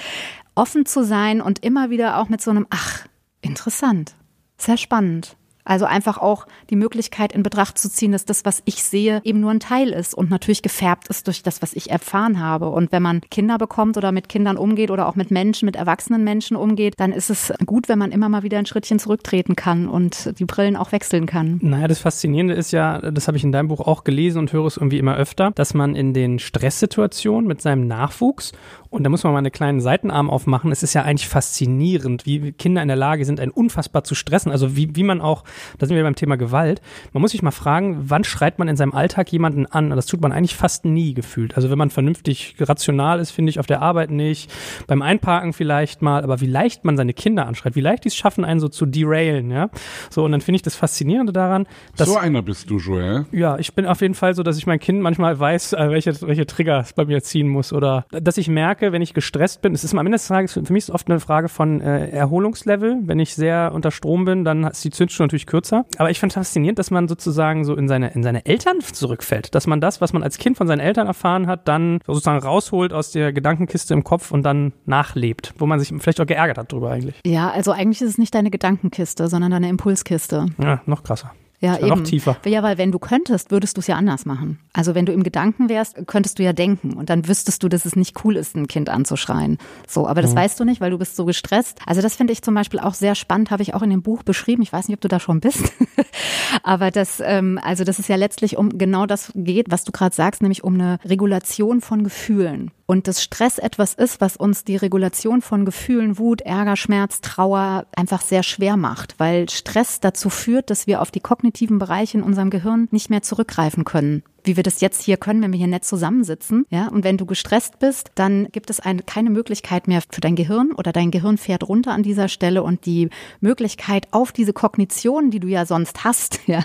Offen 0.57 0.87
zu 0.87 1.05
sein 1.05 1.41
und 1.41 1.65
immer 1.65 1.91
wieder 1.91 2.19
auch 2.19 2.29
mit 2.29 2.41
so 2.41 2.51
einem, 2.51 2.67
ach, 2.71 3.07
interessant, 3.41 4.15
sehr 4.57 4.77
spannend. 4.77 5.37
Also 5.65 5.87
einfach 5.87 6.19
auch 6.19 6.47
die 6.71 6.77
Möglichkeit 6.77 7.33
in 7.33 7.43
Betracht 7.43 7.79
zu 7.79 7.91
ziehen, 7.91 8.13
dass 8.13 8.25
das, 8.25 8.45
was 8.45 8.63
ich 8.65 8.83
sehe, 8.85 9.21
eben 9.25 9.41
nur 9.41 9.51
ein 9.51 9.61
Teil 9.61 9.91
ist 9.91 10.15
und 10.15 10.31
natürlich 10.31 10.63
gefärbt 10.63 11.09
ist 11.09 11.27
durch 11.27 11.43
das, 11.43 11.63
was 11.63 11.73
ich 11.73 11.91
erfahren 11.91 12.41
habe. 12.41 12.69
Und 12.69 12.93
wenn 12.93 13.03
man 13.03 13.21
Kinder 13.31 13.59
bekommt 13.59 13.97
oder 13.97 14.13
mit 14.13 14.29
Kindern 14.29 14.57
umgeht 14.57 14.91
oder 14.91 15.09
auch 15.09 15.15
mit 15.15 15.31
Menschen, 15.31 15.67
mit 15.67 15.77
erwachsenen 15.77 16.25
Menschen 16.25 16.57
umgeht, 16.57 16.95
dann 16.99 17.13
ist 17.13 17.31
es 17.31 17.53
gut, 17.65 17.89
wenn 17.89 17.99
man 17.99 18.13
immer 18.13 18.29
mal 18.29 18.43
wieder 18.43 18.59
ein 18.59 18.67
Schrittchen 18.67 18.99
zurücktreten 18.99 19.57
kann 19.57 19.89
und 19.89 20.39
die 20.39 20.45
Brillen 20.45 20.77
auch 20.77 20.93
wechseln 20.93 21.27
kann. 21.27 21.59
Naja, 21.63 21.89
das 21.89 21.99
Faszinierende 21.99 22.55
ist 22.55 22.73
ja, 22.73 22.99
das 22.99 23.27
habe 23.27 23.37
ich 23.37 23.45
in 23.45 23.53
deinem 23.53 23.69
Buch 23.69 23.81
auch 23.81 24.05
gelesen 24.05 24.39
und 24.39 24.53
höre 24.53 24.67
es 24.67 24.77
irgendwie 24.77 24.99
immer 24.99 25.17
öfter, 25.17 25.53
dass 25.55 25.75
man 25.75 25.97
in 25.97 26.13
den 26.13 26.39
Stresssituationen 26.39 27.47
mit 27.47 27.63
seinem 27.63 27.87
Nachwuchs 27.87 28.53
Und 28.95 29.03
da 29.03 29.11
muss 29.11 29.25
man 29.25 29.33
mal 29.33 29.41
einen 29.41 29.51
kleinen 29.51 29.81
Seitenarm 29.81 30.31
aufmachen. 30.31 30.71
Es 30.71 30.85
ist 30.85 30.95
ja 30.95 31.03
eigentlich 31.03 31.27
faszinierend, 31.27 32.27
wie 32.27 32.53
Kinder 32.53 32.81
in 32.81 32.87
der 32.87 32.97
Lage 32.97 33.25
sind, 33.25 33.41
einen 33.41 33.51
unfassbar 33.51 34.05
zu 34.05 34.15
stressen. 34.15 34.53
Also 34.53 34.77
wie, 34.77 34.95
wie 34.95 35.03
man 35.03 35.21
auch, 35.21 35.43
da 35.79 35.87
sind 35.87 35.97
wir 35.97 36.05
beim 36.05 36.15
Thema 36.15 36.37
Gewalt. 36.37 36.81
Man 37.13 37.21
muss 37.21 37.33
sich 37.33 37.43
mal 37.43 37.51
fragen, 37.51 38.05
wann 38.09 38.23
schreit 38.23 38.61
man 38.61 38.69
in 38.69 38.77
seinem 38.77 38.93
Alltag 38.93 39.33
jemanden 39.33 39.67
an? 39.67 39.91
Das 39.91 40.07
tut 40.07 40.21
man 40.21 40.31
eigentlich 40.31 40.55
fast 40.55 40.85
nie 40.85 41.13
gefühlt. 41.13 41.57
Also 41.57 41.71
wenn 41.71 41.79
man 41.79 41.91
vernünftig 41.91 42.55
rational 42.61 43.19
ist, 43.19 43.33
finde 43.33 43.51
ich 43.51 43.59
auf 43.59 43.67
der 43.67 43.83
Arbeit 43.83 44.13
nicht, 44.13 44.49
beim 44.87 45.03
Einparken 45.03 45.55
vielleicht 45.55 46.01
mal, 46.01 46.23
aber 46.23 46.41
wie 46.41 46.47
leicht 46.47 46.85
man 46.85 46.97
seine 46.97 47.15
Kinder 47.15 47.47
anschreit, 47.47 47.75
wie 47.75 47.81
leicht 47.81 48.05
die 48.05 48.09
es 48.09 48.15
schaffen, 48.15 48.45
einen 48.45 48.61
so 48.61 48.69
zu 48.69 48.87
derailen, 48.87 49.51
ja. 49.51 49.71
So, 50.09 50.25
und 50.25 50.31
dann 50.31 50.41
finde 50.41 50.57
ich 50.57 50.63
das 50.63 50.77
Faszinierende 50.77 51.33
daran, 51.33 51.67
dass. 51.97 52.09
So 52.09 52.17
einer 52.17 52.43
bist 52.43 52.71
du, 52.71 52.79
Joel. 52.79 53.27
Ja, 53.33 53.59
ich 53.59 53.75
bin 53.75 53.87
auf 53.87 54.03
jeden 54.03 54.15
Fall 54.15 54.35
so, 54.35 54.45
dass 54.45 54.57
ich 54.57 54.69
mein 54.69 54.79
Kind 54.79 55.01
manchmal 55.01 55.41
weiß, 55.41 55.73
äh, 55.73 55.91
welche, 55.91 56.21
welche 56.23 56.47
Trigger 56.47 56.79
es 56.79 56.93
bei 56.93 57.05
mir 57.05 57.25
ziehen 57.25 57.49
muss 57.49 57.73
oder 57.73 58.07
dass 58.11 58.37
ich 58.37 58.47
merke, 58.47 58.84
merke, 58.85 58.93
wenn 58.93 59.03
ich 59.03 59.15
gestresst 59.15 59.63
bin, 59.63 59.75
es 59.75 59.85
ist 59.85 59.93
am 59.93 59.99
Ende 59.99 60.13
des 60.13 60.27
Tages, 60.27 60.53
für 60.53 60.73
mich 60.73 60.85
ist 60.85 60.91
oft 60.91 61.09
eine 61.09 61.21
Frage 61.21 61.49
von 61.49 61.81
äh, 61.81 62.09
Erholungslevel. 62.09 62.99
Wenn 63.03 63.19
ich 63.19 63.35
sehr 63.35 63.73
unter 63.75 63.91
Strom 63.91 64.25
bin, 64.25 64.45
dann 64.45 64.65
ist 64.65 64.85
die 64.85 64.91
Zündstunde 64.91 65.29
natürlich 65.29 65.47
kürzer. 65.47 65.85
Aber 65.99 66.11
ich 66.11 66.21
fand 66.21 66.33
faszinierend, 66.33 66.79
dass 66.79 66.91
man 66.91 67.09
sozusagen 67.09 67.65
so 67.65 67.75
in 67.75 67.89
seine, 67.89 68.11
in 68.11 68.23
seine 68.23 68.47
Eltern 68.47 68.81
zurückfällt. 68.81 69.55
Dass 69.55 69.67
man 69.67 69.81
das, 69.81 70.01
was 70.01 70.13
man 70.13 70.23
als 70.23 70.39
Kind 70.39 70.57
von 70.57 70.67
seinen 70.67 70.81
Eltern 70.81 71.07
erfahren 71.07 71.47
hat, 71.47 71.69
dann 71.69 72.01
sozusagen 72.07 72.39
rausholt 72.39 72.93
aus 72.93 73.13
der 73.13 73.33
Gedankenkiste 73.33 73.95
im 73.95 74.05
Kopf 74.05 74.31
und 74.31 74.43
dann 74.43 74.73
nachlebt. 74.87 75.55
Wo 75.59 75.67
man 75.67 75.79
sich 75.79 75.93
vielleicht 75.99 76.21
auch 76.21 76.27
geärgert 76.27 76.59
hat 76.59 76.73
drüber 76.73 76.91
eigentlich. 76.91 77.21
Ja, 77.25 77.51
also 77.51 77.73
eigentlich 77.73 78.03
ist 78.03 78.11
es 78.11 78.19
nicht 78.19 78.35
deine 78.35 78.51
Gedankenkiste, 78.51 79.29
sondern 79.29 79.51
deine 79.51 79.69
Impulskiste. 79.69 80.47
Ja, 80.59 80.83
noch 80.87 81.03
krasser. 81.03 81.33
Ja, 81.61 81.79
eben. 81.79 81.89
Noch 81.89 82.03
tiefer. 82.03 82.37
Ja, 82.45 82.63
weil 82.63 82.79
wenn 82.79 82.93
du 82.93 82.99
könntest, 82.99 83.51
würdest 83.51 83.77
du 83.77 83.81
es 83.81 83.87
ja 83.87 83.97
anders 83.97 84.27
machen. 84.27 84.59
Also 84.73 84.95
wenn 84.95 85.07
du 85.07 85.13
im 85.13 85.23
Gedanken 85.23 85.69
wärst, 85.69 86.07
könntest 86.07 86.39
du 86.39 86.43
ja 86.43 86.53
denken 86.53 86.95
und 86.95 87.11
dann 87.11 87.27
wüsstest 87.27 87.63
du, 87.63 87.69
dass 87.69 87.85
es 87.85 87.97
nicht 87.97 88.25
cool 88.25 88.37
ist, 88.37 88.55
ein 88.55 88.67
Kind 88.67 88.89
anzuschreien. 88.89 89.59
So, 89.89 90.07
aber 90.07 90.21
das 90.21 90.33
mhm. 90.33 90.39
weißt 90.39 90.61
du 90.61 90.65
nicht, 90.65 90.81
weil 90.81 90.91
du 90.91 90.99
bist 90.99 91.17
so 91.17 91.25
gestresst. 91.25 91.79
Also 91.87 92.03
das 92.03 92.17
finde 92.17 92.33
ich 92.33 92.43
zum 92.43 92.55
Beispiel 92.55 92.81
auch 92.81 92.95
sehr 92.95 93.15
spannend, 93.15 93.51
habe 93.51 93.63
ich 93.63 93.75
auch 93.75 93.83
in 93.83 93.91
dem 93.91 94.03
Buch 94.03 94.23
beschrieben. 94.23 94.63
Ich 94.63 94.73
weiß 94.73 94.89
nicht, 94.89 94.97
ob 94.97 95.01
du 95.01 95.09
da 95.09 95.21
schon 95.21 95.41
bist, 95.41 95.73
aber 96.63 96.91
das, 96.91 97.23
ähm, 97.25 97.59
also 97.63 97.85
das 97.85 97.99
ist 97.99 98.09
ja 98.09 98.17
letztlich 98.17 98.57
um 98.57 98.77
genau 98.77 99.07
das 99.07 99.33
geht, 99.35 99.71
was 99.71 99.85
du 99.85 99.93
gerade 99.93 100.15
sagst, 100.15 100.43
nämlich 100.43 100.65
um 100.65 100.75
eine 100.75 100.99
Regulation 101.05 101.81
von 101.81 102.05
Gefühlen 102.05 102.73
und 102.87 103.09
dass 103.09 103.23
Stress 103.23 103.59
etwas 103.59 103.95
ist, 103.95 104.21
was 104.21 104.37
uns 104.37 104.65
die 104.65 104.77
Regulation 104.77 105.43
von 105.43 105.65
Gefühlen, 105.65 106.19
Wut, 106.19 106.41
Ärger, 106.43 106.77
Schmerz, 106.77 107.21
Trauer 107.21 107.87
einfach 107.97 108.21
sehr 108.21 108.43
schwer 108.43 108.77
macht, 108.77 109.15
weil 109.19 109.49
Stress 109.49 110.01
dazu 110.01 110.31
führt, 110.31 110.71
dass 110.71 110.87
wir 110.87 111.01
auf 111.01 111.11
die 111.11 111.21
kognitiven 111.21 111.79
Bereiche 111.79 112.19
in 112.19 112.25
unserem 112.25 112.51
Gehirn 112.51 112.89
nicht 112.91 113.11
mehr 113.11 113.23
zurückgreifen 113.23 113.85
können 113.85 114.23
wie 114.45 114.57
wir 114.57 114.63
das 114.63 114.81
jetzt 114.81 115.03
hier 115.03 115.17
können, 115.17 115.43
wenn 115.43 115.53
wir 115.53 115.59
hier 115.59 115.67
nett 115.67 115.85
zusammensitzen. 115.85 116.67
Ja, 116.71 116.89
und 116.89 117.03
wenn 117.03 117.17
du 117.17 117.27
gestresst 117.27 117.79
bist, 117.79 118.11
dann 118.15 118.49
gibt 118.53 118.71
es 118.71 118.79
eine, 118.79 119.03
keine 119.03 119.31
Möglichkeit 119.31 119.89
mehr 119.89 120.03
für 120.09 120.21
dein 120.21 120.37
Gehirn 120.37 120.73
oder 120.73 120.93
dein 120.93 121.11
Gehirn 121.11 121.39
fährt 121.39 121.67
runter 121.67 121.93
an 121.93 122.03
dieser 122.03 122.29
Stelle 122.29 122.63
und 122.63 122.85
die 122.87 123.09
Möglichkeit 123.41 124.07
auf 124.11 124.33
diese 124.33 124.53
Kognition, 124.53 125.31
die 125.31 125.41
du 125.41 125.49
ja 125.49 125.67
sonst 125.67 126.05
hast, 126.05 126.41
ja, 126.47 126.61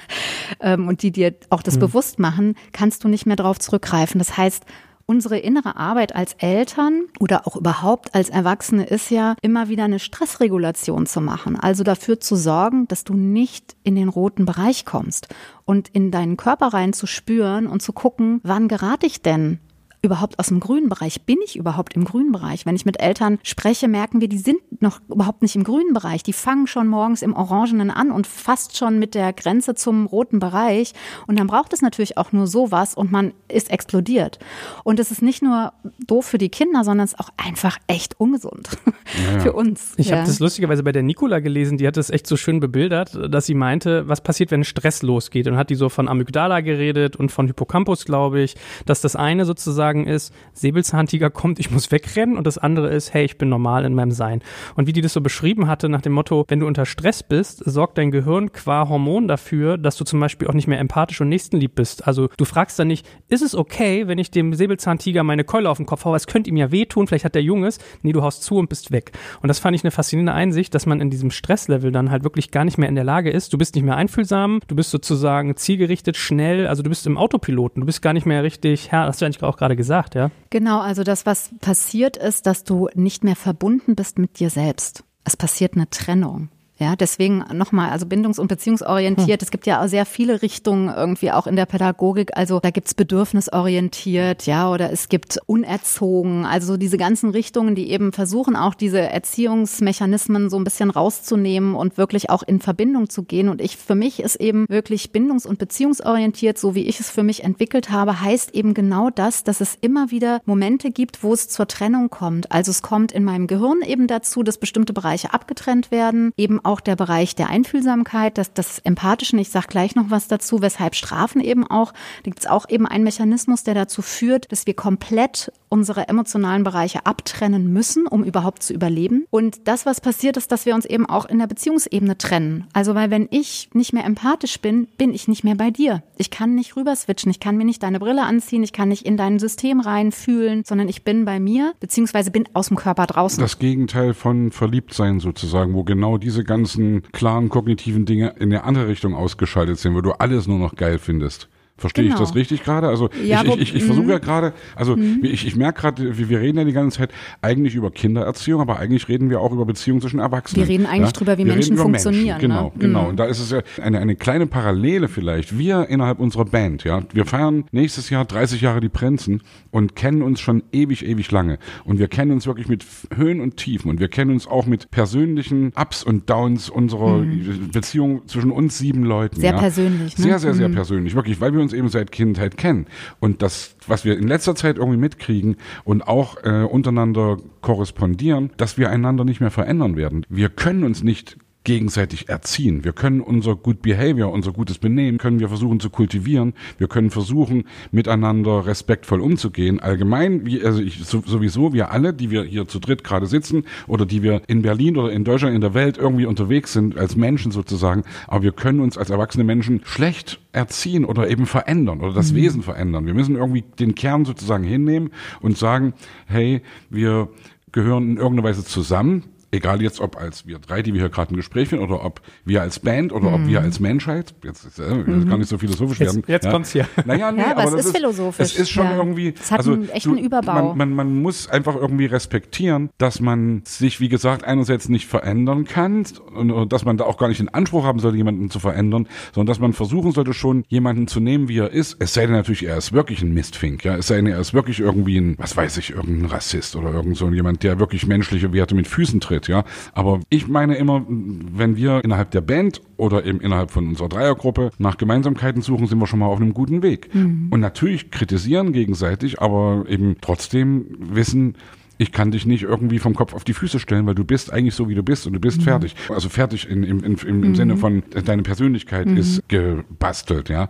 ähm, 0.59 0.87
und 0.87 1.01
die 1.01 1.11
dir 1.11 1.33
auch 1.49 1.63
das 1.63 1.75
mhm. 1.75 1.79
bewusst 1.79 2.19
machen, 2.19 2.55
kannst 2.73 3.03
du 3.03 3.07
nicht 3.07 3.25
mehr 3.25 3.37
drauf 3.37 3.59
zurückgreifen. 3.59 4.19
Das 4.19 4.35
heißt, 4.37 4.65
unsere 5.09 5.39
innere 5.39 5.75
Arbeit 5.75 6.15
als 6.15 6.35
Eltern 6.35 7.05
oder 7.19 7.47
auch 7.47 7.55
überhaupt 7.55 8.13
als 8.13 8.29
Erwachsene 8.29 8.85
ist 8.85 9.09
ja 9.09 9.35
immer 9.41 9.67
wieder 9.67 9.85
eine 9.85 9.97
Stressregulation 9.97 11.07
zu 11.07 11.19
machen. 11.19 11.59
Also 11.59 11.83
dafür 11.83 12.19
zu 12.19 12.35
sorgen, 12.35 12.87
dass 12.87 13.05
du 13.05 13.15
nicht 13.15 13.75
in 13.81 13.95
den 13.95 14.07
roten 14.07 14.45
Bereich 14.45 14.85
kommst 14.85 15.27
und 15.65 15.89
in 15.89 16.11
deinen 16.11 16.37
Körper 16.37 16.67
rein 16.67 16.93
zu 16.93 17.07
spüren 17.07 17.65
und 17.65 17.81
zu 17.81 17.91
gucken, 17.91 18.39
wann 18.43 18.67
gerate 18.67 19.07
ich 19.07 19.23
denn 19.23 19.59
überhaupt 20.01 20.39
aus 20.39 20.47
dem 20.47 20.59
grünen 20.59 20.89
Bereich? 20.89 21.23
Bin 21.23 21.37
ich 21.43 21.55
überhaupt 21.55 21.95
im 21.95 22.05
grünen 22.05 22.31
Bereich? 22.31 22.65
Wenn 22.65 22.75
ich 22.75 22.85
mit 22.85 23.01
Eltern 23.01 23.39
spreche, 23.43 23.87
merken 23.87 24.21
wir, 24.21 24.29
die 24.29 24.37
sind 24.37 24.59
noch 24.81 25.01
überhaupt 25.09 25.41
nicht 25.41 25.55
im 25.55 25.63
grünen 25.63 25.93
Bereich. 25.93 26.23
Die 26.23 26.33
fangen 26.33 26.67
schon 26.67 26.87
morgens 26.87 27.21
im 27.21 27.35
Orangenen 27.35 27.91
an 27.91 28.11
und 28.11 28.27
fast 28.27 28.77
schon 28.77 28.99
mit 28.99 29.15
der 29.15 29.33
Grenze 29.33 29.75
zum 29.75 30.05
roten 30.05 30.39
Bereich. 30.39 30.93
Und 31.27 31.37
dann 31.37 31.47
braucht 31.47 31.73
es 31.73 31.81
natürlich 31.81 32.17
auch 32.17 32.31
nur 32.31 32.47
sowas 32.47 32.95
und 32.95 33.11
man 33.11 33.33
ist 33.47 33.71
explodiert. 33.71 34.39
Und 34.83 34.99
es 34.99 35.11
ist 35.11 35.21
nicht 35.21 35.41
nur 35.41 35.73
doof 36.05 36.25
für 36.25 36.37
die 36.37 36.49
Kinder, 36.49 36.83
sondern 36.83 37.05
es 37.05 37.13
ist 37.13 37.19
auch 37.19 37.29
einfach 37.37 37.77
echt 37.87 38.19
ungesund 38.19 38.69
ja. 39.33 39.39
für 39.39 39.53
uns. 39.53 39.93
Ich 39.97 40.09
ja. 40.09 40.17
habe 40.17 40.27
das 40.27 40.39
lustigerweise 40.39 40.83
bei 40.83 40.91
der 40.91 41.03
Nicola 41.03 41.39
gelesen, 41.39 41.77
die 41.77 41.87
hat 41.87 41.97
das 41.97 42.09
echt 42.09 42.27
so 42.27 42.37
schön 42.37 42.59
bebildert, 42.59 43.17
dass 43.29 43.45
sie 43.45 43.53
meinte, 43.53 44.07
was 44.07 44.21
passiert, 44.21 44.51
wenn 44.51 44.63
Stress 44.63 45.01
losgeht. 45.01 45.47
Und 45.47 45.57
hat 45.57 45.69
die 45.69 45.75
so 45.75 45.89
von 45.89 46.07
Amygdala 46.07 46.61
geredet 46.61 47.15
und 47.15 47.31
von 47.31 47.47
Hippocampus, 47.47 48.05
glaube 48.05 48.41
ich, 48.41 48.55
dass 48.85 49.01
das 49.01 49.15
eine 49.15 49.45
sozusagen 49.45 49.88
sagen 49.89 50.05
ist, 50.05 50.31
Säbelzahntiger 50.53 51.31
kommt, 51.31 51.59
ich 51.59 51.71
muss 51.71 51.91
wegrennen 51.91 52.37
und 52.37 52.45
das 52.45 52.59
andere 52.59 52.89
ist, 52.89 53.11
hey, 53.15 53.25
ich 53.25 53.39
bin 53.39 53.49
normal 53.49 53.85
in 53.85 53.95
meinem 53.95 54.11
Sein. 54.11 54.43
Und 54.75 54.85
wie 54.85 54.93
die 54.93 55.01
das 55.01 55.13
so 55.13 55.21
beschrieben 55.21 55.67
hatte 55.67 55.89
nach 55.89 56.01
dem 56.01 56.13
Motto, 56.13 56.45
wenn 56.47 56.59
du 56.59 56.67
unter 56.67 56.85
Stress 56.85 57.23
bist, 57.23 57.63
sorgt 57.65 57.97
dein 57.97 58.11
Gehirn 58.11 58.51
qua 58.51 58.87
Hormon 58.87 59.27
dafür, 59.27 59.79
dass 59.79 59.97
du 59.97 60.03
zum 60.03 60.19
Beispiel 60.19 60.47
auch 60.47 60.53
nicht 60.53 60.67
mehr 60.67 60.79
empathisch 60.79 61.21
und 61.21 61.29
nächstenlieb 61.29 61.73
bist. 61.73 62.05
Also 62.05 62.29
du 62.37 62.45
fragst 62.45 62.77
dann 62.77 62.87
nicht, 62.87 63.07
ist 63.29 63.41
es 63.41 63.55
okay, 63.55 64.07
wenn 64.07 64.19
ich 64.19 64.29
dem 64.29 64.53
Säbelzahntiger 64.53 65.23
meine 65.23 65.43
Keule 65.43 65.71
auf 65.71 65.77
den 65.77 65.87
Kopf 65.87 66.05
haue, 66.05 66.15
es 66.15 66.27
könnte 66.27 66.51
ihm 66.51 66.57
ja 66.57 66.71
wehtun, 66.71 67.07
vielleicht 67.07 67.25
hat 67.25 67.33
der 67.33 67.41
Junges, 67.41 67.79
nee, 68.03 68.11
du 68.11 68.21
haust 68.21 68.43
zu 68.43 68.57
und 68.57 68.69
bist 68.69 68.91
weg. 68.91 69.11
Und 69.41 69.47
das 69.47 69.57
fand 69.57 69.75
ich 69.75 69.83
eine 69.83 69.89
faszinierende 69.89 70.33
Einsicht, 70.33 70.75
dass 70.75 70.85
man 70.85 71.01
in 71.01 71.09
diesem 71.09 71.31
Stresslevel 71.31 71.91
dann 71.91 72.11
halt 72.11 72.23
wirklich 72.23 72.51
gar 72.51 72.63
nicht 72.63 72.77
mehr 72.77 72.89
in 72.89 72.95
der 72.95 73.03
Lage 73.03 73.31
ist, 73.31 73.53
du 73.53 73.57
bist 73.57 73.73
nicht 73.73 73.85
mehr 73.85 73.95
einfühlsam, 73.95 74.59
du 74.67 74.75
bist 74.75 74.91
sozusagen 74.91 75.55
zielgerichtet, 75.55 76.15
schnell, 76.15 76.67
also 76.67 76.83
du 76.83 76.89
bist 76.89 77.07
im 77.07 77.17
Autopiloten, 77.17 77.79
du 77.79 77.87
bist 77.87 78.03
gar 78.03 78.13
nicht 78.13 78.27
mehr 78.27 78.43
richtig, 78.43 78.91
Herr, 78.91 79.07
hast 79.07 79.21
du 79.21 79.25
eigentlich 79.25 79.41
auch 79.41 79.57
gerade 79.57 79.75
gesagt, 79.79 80.13
ja? 80.13 80.29
Genau, 80.49 80.81
also 80.81 81.03
das, 81.03 81.25
was 81.25 81.51
passiert 81.61 82.17
ist, 82.17 82.45
dass 82.45 82.65
du 82.65 82.89
nicht 82.95 83.23
mehr 83.23 83.37
verbunden 83.37 83.95
bist 83.95 84.19
mit 84.19 84.37
dir 84.39 84.49
selbst. 84.49 85.05
Es 85.23 85.37
passiert 85.37 85.75
eine 85.75 85.89
Trennung. 85.89 86.49
Ja, 86.79 86.95
deswegen 86.95 87.43
nochmal, 87.53 87.89
also 87.89 88.05
bindungs- 88.05 88.39
und 88.39 88.47
beziehungsorientiert. 88.47 89.41
Hm. 89.41 89.45
Es 89.45 89.51
gibt 89.51 89.67
ja 89.67 89.83
auch 89.83 89.87
sehr 89.87 90.05
viele 90.05 90.41
Richtungen 90.41 90.87
irgendwie 90.87 91.31
auch 91.31 91.45
in 91.45 91.57
der 91.57 91.65
Pädagogik. 91.65 92.37
Also 92.37 92.61
da 92.61 92.69
gibt's 92.69 92.93
bedürfnisorientiert, 92.93 94.45
ja, 94.45 94.71
oder 94.71 94.89
es 94.89 95.09
gibt 95.09 95.39
unerzogen. 95.45 96.45
Also 96.45 96.77
diese 96.77 96.97
ganzen 96.97 97.31
Richtungen, 97.31 97.75
die 97.75 97.91
eben 97.91 98.13
versuchen, 98.13 98.55
auch 98.55 98.73
diese 98.73 99.01
Erziehungsmechanismen 99.01 100.49
so 100.49 100.57
ein 100.57 100.63
bisschen 100.63 100.89
rauszunehmen 100.89 101.75
und 101.75 101.97
wirklich 101.97 102.29
auch 102.29 102.43
in 102.43 102.61
Verbindung 102.61 103.09
zu 103.09 103.23
gehen. 103.23 103.49
Und 103.49 103.59
ich, 103.59 103.75
für 103.75 103.95
mich 103.95 104.21
ist 104.21 104.37
eben 104.37 104.65
wirklich 104.69 105.11
bindungs- 105.11 105.45
und 105.45 105.59
beziehungsorientiert, 105.59 106.57
so 106.57 106.75
wie 106.75 106.87
ich 106.87 107.01
es 107.01 107.09
für 107.09 107.23
mich 107.23 107.43
entwickelt 107.43 107.89
habe, 107.89 108.21
heißt 108.21 108.55
eben 108.55 108.73
genau 108.73 109.09
das, 109.09 109.43
dass 109.43 109.59
es 109.59 109.77
immer 109.81 110.11
wieder 110.11 110.39
Momente 110.45 110.91
gibt, 110.91 111.23
wo 111.23 111.33
es 111.33 111.49
zur 111.49 111.67
Trennung 111.67 112.09
kommt. 112.09 112.53
Also 112.53 112.71
es 112.71 112.81
kommt 112.81 113.11
in 113.11 113.25
meinem 113.25 113.47
Gehirn 113.47 113.81
eben 113.81 114.07
dazu, 114.07 114.43
dass 114.43 114.57
bestimmte 114.57 114.93
Bereiche 114.93 115.33
abgetrennt 115.33 115.91
werden, 115.91 116.31
eben 116.37 116.61
auch 116.69 116.79
der 116.79 116.95
Bereich 116.95 117.35
der 117.35 117.49
Einfühlsamkeit, 117.49 118.37
das, 118.37 118.53
das 118.53 118.77
Empathischen. 118.79 119.39
Ich 119.39 119.49
sage 119.49 119.67
gleich 119.67 119.95
noch 119.95 120.09
was 120.09 120.27
dazu, 120.27 120.61
weshalb 120.61 120.93
Strafen 120.93 121.41
eben 121.41 121.65
auch, 121.65 121.91
da 121.91 122.25
gibt 122.25 122.39
es 122.39 122.47
auch 122.47 122.69
eben 122.69 122.85
einen 122.85 123.03
Mechanismus, 123.03 123.63
der 123.63 123.73
dazu 123.73 124.03
führt, 124.03 124.51
dass 124.51 124.67
wir 124.67 124.75
komplett 124.75 125.51
unsere 125.69 126.07
emotionalen 126.07 126.63
Bereiche 126.63 127.05
abtrennen 127.05 127.71
müssen, 127.73 128.07
um 128.07 128.23
überhaupt 128.23 128.63
zu 128.63 128.73
überleben. 128.73 129.25
Und 129.31 129.67
das, 129.67 129.85
was 129.85 129.99
passiert, 129.99 130.37
ist, 130.37 130.51
dass 130.51 130.65
wir 130.65 130.75
uns 130.75 130.85
eben 130.85 131.07
auch 131.07 131.25
in 131.25 131.39
der 131.39 131.47
Beziehungsebene 131.47 132.17
trennen. 132.17 132.67
Also, 132.73 132.95
weil 132.95 133.09
wenn 133.09 133.27
ich 133.31 133.69
nicht 133.73 133.93
mehr 133.93 134.05
empathisch 134.05 134.59
bin, 134.61 134.87
bin 134.97 135.13
ich 135.13 135.27
nicht 135.27 135.43
mehr 135.43 135.55
bei 135.55 135.71
dir. 135.71 136.03
Ich 136.17 136.29
kann 136.29 136.55
nicht 136.55 136.75
rüber 136.75 136.95
switchen, 136.95 137.31
ich 137.31 137.39
kann 137.39 137.57
mir 137.57 137.65
nicht 137.65 137.81
deine 137.81 137.99
Brille 137.99 138.23
anziehen, 138.23 138.63
ich 138.63 138.73
kann 138.73 138.89
nicht 138.89 139.05
in 139.05 139.17
dein 139.17 139.39
System 139.39 139.79
reinfühlen, 139.79 140.63
sondern 140.65 140.87
ich 140.87 141.03
bin 141.03 141.25
bei 141.25 141.39
mir, 141.39 141.73
beziehungsweise 141.79 142.29
bin 142.29 142.47
aus 142.53 142.67
dem 142.67 142.77
Körper 142.77 143.07
draußen. 143.07 143.41
Das 143.41 143.57
Gegenteil 143.57 144.13
von 144.13 144.51
Verliebtsein 144.51 145.19
sozusagen, 145.19 145.73
wo 145.73 145.83
genau 145.83 146.17
diese 146.17 146.43
ganzen 146.43 146.58
ganzen 146.59 147.03
klaren 147.13 147.47
kognitiven 147.47 148.05
Dinge 148.05 148.35
in 148.37 148.51
eine 148.51 148.63
andere 148.65 148.87
Richtung 148.87 149.15
ausgeschaltet 149.15 149.79
sind, 149.79 149.95
wo 149.95 150.01
du 150.01 150.11
alles 150.11 150.45
nur 150.47 150.59
noch 150.59 150.75
geil 150.75 150.99
findest. 150.99 151.47
Verstehe 151.79 152.05
genau. 152.05 152.15
ich 152.15 152.19
das 152.21 152.35
richtig 152.35 152.63
gerade? 152.63 152.87
Also 152.87 153.09
ja, 153.23 153.41
ich, 153.43 153.49
ich, 153.49 153.61
ich, 153.61 153.75
ich 153.75 153.83
versuche 153.83 154.05
mhm. 154.05 154.11
ja 154.11 154.17
gerade, 154.19 154.53
also 154.75 154.95
mhm. 154.95 155.19
ich, 155.23 155.47
ich 155.47 155.55
merke 155.55 155.81
gerade, 155.81 156.17
wir, 156.17 156.29
wir 156.29 156.39
reden 156.39 156.57
ja 156.57 156.63
die 156.63 156.73
ganze 156.73 156.99
Zeit 156.99 157.11
eigentlich 157.41 157.75
über 157.75 157.91
Kindererziehung, 157.91 158.61
aber 158.61 158.79
eigentlich 158.79 159.07
reden 159.07 159.29
wir 159.29 159.39
auch 159.41 159.51
über 159.51 159.65
Beziehungen 159.65 160.01
zwischen 160.01 160.19
Erwachsenen. 160.19 160.67
Wir 160.67 160.73
reden 160.73 160.85
eigentlich 160.85 161.07
ja? 161.07 161.11
drüber, 161.13 161.37
wie 161.37 161.45
wir 161.45 161.53
Menschen 161.53 161.77
funktionieren. 161.77 162.37
Menschen. 162.37 162.41
Genau, 162.41 162.63
ne? 162.63 162.71
genau. 162.79 163.01
Mhm. 163.03 163.09
Und 163.09 163.19
da 163.19 163.25
ist 163.25 163.39
es 163.39 163.51
ja 163.51 163.61
eine, 163.81 163.99
eine 163.99 164.15
kleine 164.15 164.47
Parallele 164.47 165.07
vielleicht. 165.07 165.57
Wir 165.57 165.87
innerhalb 165.89 166.19
unserer 166.19 166.45
Band, 166.45 166.83
ja, 166.83 167.03
wir 167.13 167.25
feiern 167.25 167.65
nächstes 167.71 168.09
Jahr 168.09 168.25
30 168.25 168.61
Jahre 168.61 168.81
die 168.81 168.89
Prinzen 168.89 169.41
und 169.71 169.95
kennen 169.95 170.21
uns 170.21 170.39
schon 170.39 170.63
ewig, 170.71 171.05
ewig 171.05 171.31
lange. 171.31 171.59
Und 171.85 171.99
wir 171.99 172.07
kennen 172.07 172.31
uns 172.31 172.47
wirklich 172.47 172.67
mit 172.67 172.85
Höhen 173.15 173.41
und 173.41 173.57
Tiefen 173.57 173.89
und 173.89 173.99
wir 173.99 174.07
kennen 174.07 174.31
uns 174.31 174.47
auch 174.47 174.65
mit 174.65 174.91
persönlichen 174.91 175.71
Ups 175.75 176.03
und 176.03 176.29
Downs 176.29 176.69
unserer 176.69 177.19
mhm. 177.19 177.69
Beziehung 177.71 178.27
zwischen 178.27 178.51
uns 178.51 178.77
sieben 178.77 179.03
Leuten. 179.03 179.39
Sehr 179.39 179.51
ja? 179.51 179.59
persönlich. 179.59 180.17
Ne? 180.17 180.23
Sehr, 180.23 180.39
sehr, 180.39 180.53
sehr 180.53 180.69
mhm. 180.69 180.75
persönlich. 180.75 181.15
Wirklich, 181.15 181.39
weil 181.41 181.53
wir 181.53 181.61
uns 181.61 181.68
uns 181.69 181.77
eben 181.77 181.89
seit 181.89 182.11
Kindheit 182.11 182.57
kennen. 182.57 182.87
Und 183.19 183.41
das, 183.41 183.75
was 183.87 184.05
wir 184.05 184.17
in 184.17 184.27
letzter 184.27 184.55
Zeit 184.55 184.77
irgendwie 184.77 184.97
mitkriegen 184.97 185.57
und 185.83 186.07
auch 186.07 186.43
äh, 186.43 186.63
untereinander 186.63 187.37
korrespondieren, 187.61 188.51
dass 188.57 188.77
wir 188.77 188.89
einander 188.89 189.23
nicht 189.23 189.39
mehr 189.39 189.51
verändern 189.51 189.95
werden. 189.95 190.25
Wir 190.29 190.49
können 190.49 190.83
uns 190.83 191.03
nicht 191.03 191.37
gegenseitig 191.69 192.29
erziehen. 192.29 192.83
Wir 192.83 192.93
können 192.93 193.21
unser 193.21 193.55
Good 193.55 193.83
Behavior, 193.83 194.31
unser 194.31 194.51
gutes 194.51 194.79
Benehmen, 194.79 195.19
können 195.19 195.39
wir 195.39 195.49
versuchen 195.49 195.79
zu 195.79 195.91
kultivieren. 195.91 196.53
Wir 196.79 196.87
können 196.87 197.11
versuchen, 197.11 197.65
miteinander 197.91 198.65
respektvoll 198.65 199.21
umzugehen. 199.21 199.79
Allgemein, 199.79 200.47
wie, 200.47 200.63
also 200.63 200.81
ich, 200.81 201.05
sowieso, 201.05 201.71
wir 201.71 201.91
alle, 201.91 202.11
die 202.11 202.31
wir 202.31 202.41
hier 202.41 202.67
zu 202.67 202.79
dritt 202.79 203.03
gerade 203.03 203.27
sitzen 203.27 203.65
oder 203.85 204.07
die 204.07 204.23
wir 204.23 204.41
in 204.47 204.63
Berlin 204.63 204.97
oder 204.97 205.11
in 205.11 205.23
Deutschland, 205.23 205.53
in 205.53 205.61
der 205.61 205.75
Welt 205.75 205.99
irgendwie 205.99 206.25
unterwegs 206.25 206.73
sind, 206.73 206.97
als 206.97 207.15
Menschen 207.15 207.51
sozusagen, 207.51 208.01
aber 208.27 208.41
wir 208.41 208.51
können 208.51 208.79
uns 208.79 208.97
als 208.97 209.11
erwachsene 209.11 209.43
Menschen 209.43 209.81
schlecht 209.83 210.39
erziehen 210.53 211.05
oder 211.05 211.29
eben 211.29 211.45
verändern 211.45 211.99
oder 211.99 212.13
das 212.13 212.31
mhm. 212.31 212.37
Wesen 212.37 212.63
verändern. 212.63 213.05
Wir 213.05 213.13
müssen 213.13 213.35
irgendwie 213.35 213.63
den 213.77 213.93
Kern 213.93 214.25
sozusagen 214.25 214.63
hinnehmen 214.63 215.11
und 215.39 215.55
sagen, 215.55 215.93
hey, 216.25 216.63
wir 216.89 217.29
gehören 217.71 218.09
in 218.09 218.17
irgendeiner 218.17 218.49
Weise 218.49 218.65
zusammen 218.65 219.25
egal 219.51 219.81
jetzt 219.81 219.99
ob 219.99 220.17
als 220.17 220.47
wir 220.47 220.59
drei, 220.59 220.81
die 220.81 220.93
wir 220.93 221.01
hier 221.01 221.09
gerade 221.09 221.33
ein 221.33 221.37
Gespräch 221.37 221.69
führen, 221.69 221.81
oder 221.81 222.03
ob 222.03 222.21
wir 222.45 222.61
als 222.61 222.79
Band 222.79 223.11
oder 223.11 223.29
mhm. 223.29 223.33
ob 223.33 223.47
wir 223.47 223.59
mhm. 223.59 223.65
als 223.65 223.79
Menschheit, 223.79 224.33
jetzt 224.43 224.65
ist 224.65 224.79
äh, 224.79 224.93
mhm. 224.93 225.27
gar 225.27 225.37
nicht 225.37 225.49
so 225.49 225.57
philosophisch 225.57 225.99
jetzt, 225.99 226.15
werden. 226.15 226.23
Jetzt 226.27 226.45
ja. 226.45 226.51
kommt's 226.51 226.71
hier. 226.71 226.87
Naja, 227.05 227.31
nee, 227.31 227.41
ja, 227.41 227.51
aber, 227.51 227.63
aber 227.63 227.79
es 227.79 227.85
ist 227.85 227.95
philosophisch. 227.95 228.45
Es 228.45 228.59
ist 228.59 228.69
schon 228.69 228.85
ja. 228.85 228.97
irgendwie, 228.97 229.33
es 229.39 229.51
hat 229.51 229.59
also 229.59 229.73
einen 229.73 229.89
echten 229.89 230.15
du, 230.15 230.21
Überbau. 230.21 230.73
Man, 230.73 230.77
man, 230.77 230.93
man 230.93 231.21
muss 231.21 231.49
einfach 231.49 231.75
irgendwie 231.75 232.05
respektieren, 232.05 232.89
dass 232.97 233.19
man 233.19 233.61
sich, 233.65 233.99
wie 233.99 234.09
gesagt, 234.09 234.43
einerseits 234.43 234.89
nicht 234.89 235.07
verändern 235.07 235.65
kann 235.65 236.05
und, 236.35 236.51
und 236.51 236.73
dass 236.73 236.85
man 236.85 236.97
da 236.97 237.05
auch 237.05 237.17
gar 237.17 237.27
nicht 237.27 237.39
den 237.39 237.49
Anspruch 237.49 237.83
haben 237.85 237.99
sollte, 237.99 238.17
jemanden 238.17 238.49
zu 238.49 238.59
verändern, 238.59 239.07
sondern 239.33 239.47
dass 239.47 239.59
man 239.59 239.73
versuchen 239.73 240.11
sollte, 240.11 240.33
schon 240.33 240.63
jemanden 240.67 241.07
zu 241.07 241.19
nehmen, 241.19 241.47
wie 241.47 241.59
er 241.59 241.71
ist. 241.71 241.97
Es 241.99 242.13
sei 242.13 242.25
denn 242.25 242.35
natürlich, 242.35 242.65
er 242.65 242.77
ist 242.77 242.93
wirklich 242.93 243.21
ein 243.21 243.33
Mistfink, 243.33 243.83
ja. 243.83 243.95
Es 243.95 244.07
sei 244.07 244.17
denn, 244.17 244.27
er 244.27 244.39
ist 244.39 244.53
wirklich 244.53 244.79
irgendwie 244.79 245.17
ein, 245.17 245.35
was 245.37 245.55
weiß 245.55 245.77
ich, 245.77 245.91
irgendein 245.91 246.29
Rassist 246.29 246.75
oder 246.75 246.93
irgend 246.93 247.17
so 247.17 247.29
jemand, 247.29 247.63
der 247.63 247.79
wirklich 247.79 248.05
menschliche 248.05 248.53
Werte 248.53 248.75
mit 248.75 248.87
Füßen 248.87 249.19
tritt, 249.19 249.38
ja. 249.47 249.63
Aber 249.93 250.19
ich 250.29 250.47
meine 250.47 250.75
immer, 250.75 251.05
wenn 251.07 251.75
wir 251.75 252.03
innerhalb 252.03 252.31
der 252.31 252.41
Band 252.41 252.81
oder 252.97 253.25
eben 253.25 253.39
innerhalb 253.41 253.71
von 253.71 253.87
unserer 253.87 254.09
Dreiergruppe 254.09 254.71
nach 254.77 254.97
Gemeinsamkeiten 254.97 255.61
suchen, 255.61 255.87
sind 255.87 255.99
wir 255.99 256.07
schon 256.07 256.19
mal 256.19 256.27
auf 256.27 256.39
einem 256.39 256.53
guten 256.53 256.81
Weg. 256.81 257.13
Mhm. 257.13 257.47
Und 257.49 257.59
natürlich 257.59 258.11
kritisieren 258.11 258.73
gegenseitig, 258.73 259.41
aber 259.41 259.85
eben 259.87 260.17
trotzdem 260.21 260.85
wissen, 260.99 261.55
ich 261.97 262.13
kann 262.13 262.31
dich 262.31 262.45
nicht 262.45 262.63
irgendwie 262.63 262.99
vom 262.99 263.13
Kopf 263.13 263.33
auf 263.33 263.43
die 263.43 263.53
Füße 263.53 263.77
stellen, 263.77 264.07
weil 264.07 264.15
du 264.15 264.23
bist 264.23 264.53
eigentlich 264.53 264.73
so, 264.73 264.87
wie 264.87 264.95
du 264.95 265.03
bist 265.03 265.27
und 265.27 265.33
du 265.33 265.39
bist 265.39 265.59
mhm. 265.59 265.63
fertig. 265.63 265.95
Also 266.07 266.29
fertig 266.29 266.69
in, 266.69 266.83
im, 266.83 267.03
im, 267.03 267.15
im, 267.15 267.27
im 267.27 267.49
mhm. 267.49 267.55
Sinne 267.55 267.77
von, 267.77 268.03
deine 268.25 268.41
Persönlichkeit 268.41 269.05
mhm. 269.05 269.17
ist 269.17 269.47
gebastelt, 269.49 270.49
ja. 270.49 270.69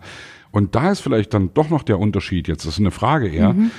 Und 0.51 0.73
da 0.73 0.91
ist 0.91 1.01
vielleicht 1.01 1.35
dann 1.35 1.53
doch 1.53 1.69
noch 1.69 1.83
der 1.83 1.99
Unterschied 1.99 2.47
jetzt, 2.47 2.65
das 2.65 2.73
ist 2.73 2.79
eine 2.79 2.89
Frage 2.89 3.27
eher, 3.27 3.53
mhm 3.53 3.69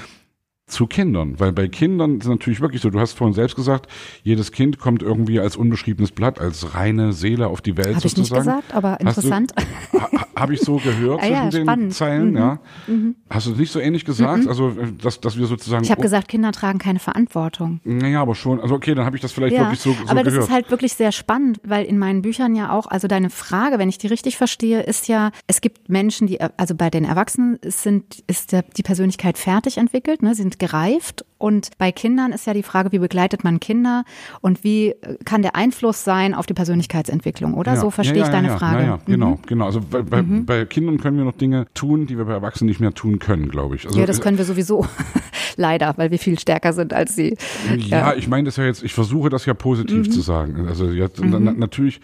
zu 0.70 0.86
Kindern. 0.86 1.38
Weil 1.38 1.52
bei 1.52 1.68
Kindern 1.68 2.18
ist 2.18 2.24
es 2.24 2.30
natürlich 2.30 2.60
wirklich 2.60 2.80
so, 2.80 2.90
du 2.90 3.00
hast 3.00 3.12
vorhin 3.12 3.34
selbst 3.34 3.56
gesagt, 3.56 3.90
jedes 4.22 4.52
Kind 4.52 4.78
kommt 4.78 5.02
irgendwie 5.02 5.40
als 5.40 5.56
unbeschriebenes 5.56 6.12
Blatt, 6.12 6.38
als 6.38 6.74
reine 6.74 7.12
Seele 7.12 7.48
auf 7.48 7.60
die 7.60 7.76
Welt 7.76 7.96
Hab 7.96 8.02
sozusagen. 8.02 8.46
Habe 8.46 8.50
ich 8.50 8.64
nicht 8.64 8.68
gesagt, 8.68 8.74
aber 8.74 9.00
interessant. 9.00 9.52
Ha, 9.92 10.08
Habe 10.36 10.54
ich 10.54 10.60
so 10.60 10.76
gehört 10.76 11.20
ah, 11.22 11.26
zwischen 11.26 11.32
ja, 11.32 11.50
den 11.50 11.62
spannend. 11.64 11.94
Zeilen, 11.94 12.30
mhm. 12.30 12.36
ja. 12.36 12.58
Mhm. 12.86 13.14
Hast 13.28 13.46
du 13.46 13.50
nicht 13.52 13.72
so 13.72 13.80
ähnlich 13.80 14.04
gesagt? 14.04 14.44
Mhm. 14.44 14.48
Also, 14.48 14.70
dass, 15.02 15.20
dass 15.20 15.36
wir 15.36 15.46
sozusagen. 15.46 15.84
Ich 15.84 15.90
habe 15.90 16.02
gesagt, 16.02 16.28
Kinder 16.28 16.52
tragen 16.52 16.78
keine 16.78 16.98
Verantwortung. 16.98 17.80
Naja, 17.84 18.22
aber 18.22 18.34
schon. 18.34 18.60
Also, 18.60 18.74
okay, 18.74 18.94
dann 18.94 19.04
habe 19.04 19.16
ich 19.16 19.22
das 19.22 19.32
vielleicht 19.32 19.54
ja, 19.54 19.62
wirklich 19.62 19.80
so, 19.80 19.92
so 19.92 19.98
aber 20.08 20.22
gehört. 20.22 20.38
das 20.38 20.44
ist 20.46 20.50
halt 20.50 20.70
wirklich 20.70 20.94
sehr 20.94 21.12
spannend, 21.12 21.60
weil 21.64 21.84
in 21.84 21.98
meinen 21.98 22.22
Büchern 22.22 22.54
ja 22.54 22.72
auch, 22.72 22.86
also 22.86 23.08
deine 23.08 23.30
Frage, 23.30 23.78
wenn 23.78 23.88
ich 23.88 23.98
die 23.98 24.06
richtig 24.06 24.36
verstehe, 24.36 24.82
ist 24.82 25.08
ja, 25.08 25.30
es 25.46 25.60
gibt 25.60 25.88
Menschen, 25.88 26.26
die, 26.26 26.40
also 26.40 26.74
bei 26.74 26.90
den 26.90 27.04
Erwachsenen 27.04 27.58
sind, 27.64 28.22
ist 28.26 28.54
die 28.76 28.82
Persönlichkeit 28.82 29.36
fertig 29.36 29.78
entwickelt, 29.78 30.22
ne, 30.22 30.34
sind 30.34 30.58
gereift 30.60 31.24
und 31.40 31.70
bei 31.78 31.90
Kindern 31.90 32.32
ist 32.32 32.46
ja 32.46 32.52
die 32.52 32.62
Frage, 32.62 32.92
wie 32.92 32.98
begleitet 32.98 33.44
man 33.44 33.60
Kinder 33.60 34.04
und 34.42 34.62
wie 34.62 34.94
kann 35.24 35.40
der 35.40 35.56
Einfluss 35.56 36.04
sein 36.04 36.34
auf 36.34 36.44
die 36.44 36.52
Persönlichkeitsentwicklung, 36.52 37.54
oder? 37.54 37.74
Ja, 37.74 37.80
so 37.80 37.90
verstehe 37.90 38.18
ja, 38.18 38.24
ja, 38.24 38.26
ich 38.26 38.32
deine 38.32 38.58
Frage. 38.58 38.84
Ja, 38.84 38.98
genau, 39.06 39.30
mhm. 39.30 39.38
genau. 39.46 39.64
Also 39.64 39.80
bei, 39.80 40.02
bei, 40.02 40.22
mhm. 40.22 40.44
bei, 40.44 40.66
Kindern 40.66 40.98
können 40.98 41.16
wir 41.16 41.24
noch 41.24 41.32
Dinge 41.32 41.66
tun, 41.72 42.06
die 42.06 42.18
wir 42.18 42.26
bei 42.26 42.34
Erwachsenen 42.34 42.68
nicht 42.68 42.80
mehr 42.80 42.92
tun 42.92 43.18
können, 43.18 43.48
glaube 43.48 43.76
ich. 43.76 43.86
Also, 43.86 43.98
ja, 43.98 44.04
das 44.04 44.20
können 44.20 44.36
wir 44.36 44.44
sowieso. 44.44 44.86
Leider, 45.56 45.94
weil 45.96 46.10
wir 46.10 46.18
viel 46.18 46.38
stärker 46.38 46.74
sind 46.74 46.92
als 46.92 47.16
sie. 47.16 47.36
Ja, 47.76 48.14
ich 48.14 48.28
meine 48.28 48.44
das 48.44 48.56
ja 48.56 48.64
jetzt, 48.64 48.82
ich 48.82 48.92
versuche 48.92 49.30
das 49.30 49.46
ja 49.46 49.54
positiv 49.54 50.06
mhm. 50.06 50.10
zu 50.10 50.20
sagen. 50.20 50.68
Also 50.68 50.90
jetzt, 50.90 51.20
na, 51.22 51.40
mhm. 51.40 51.58
natürlich, 51.58 52.00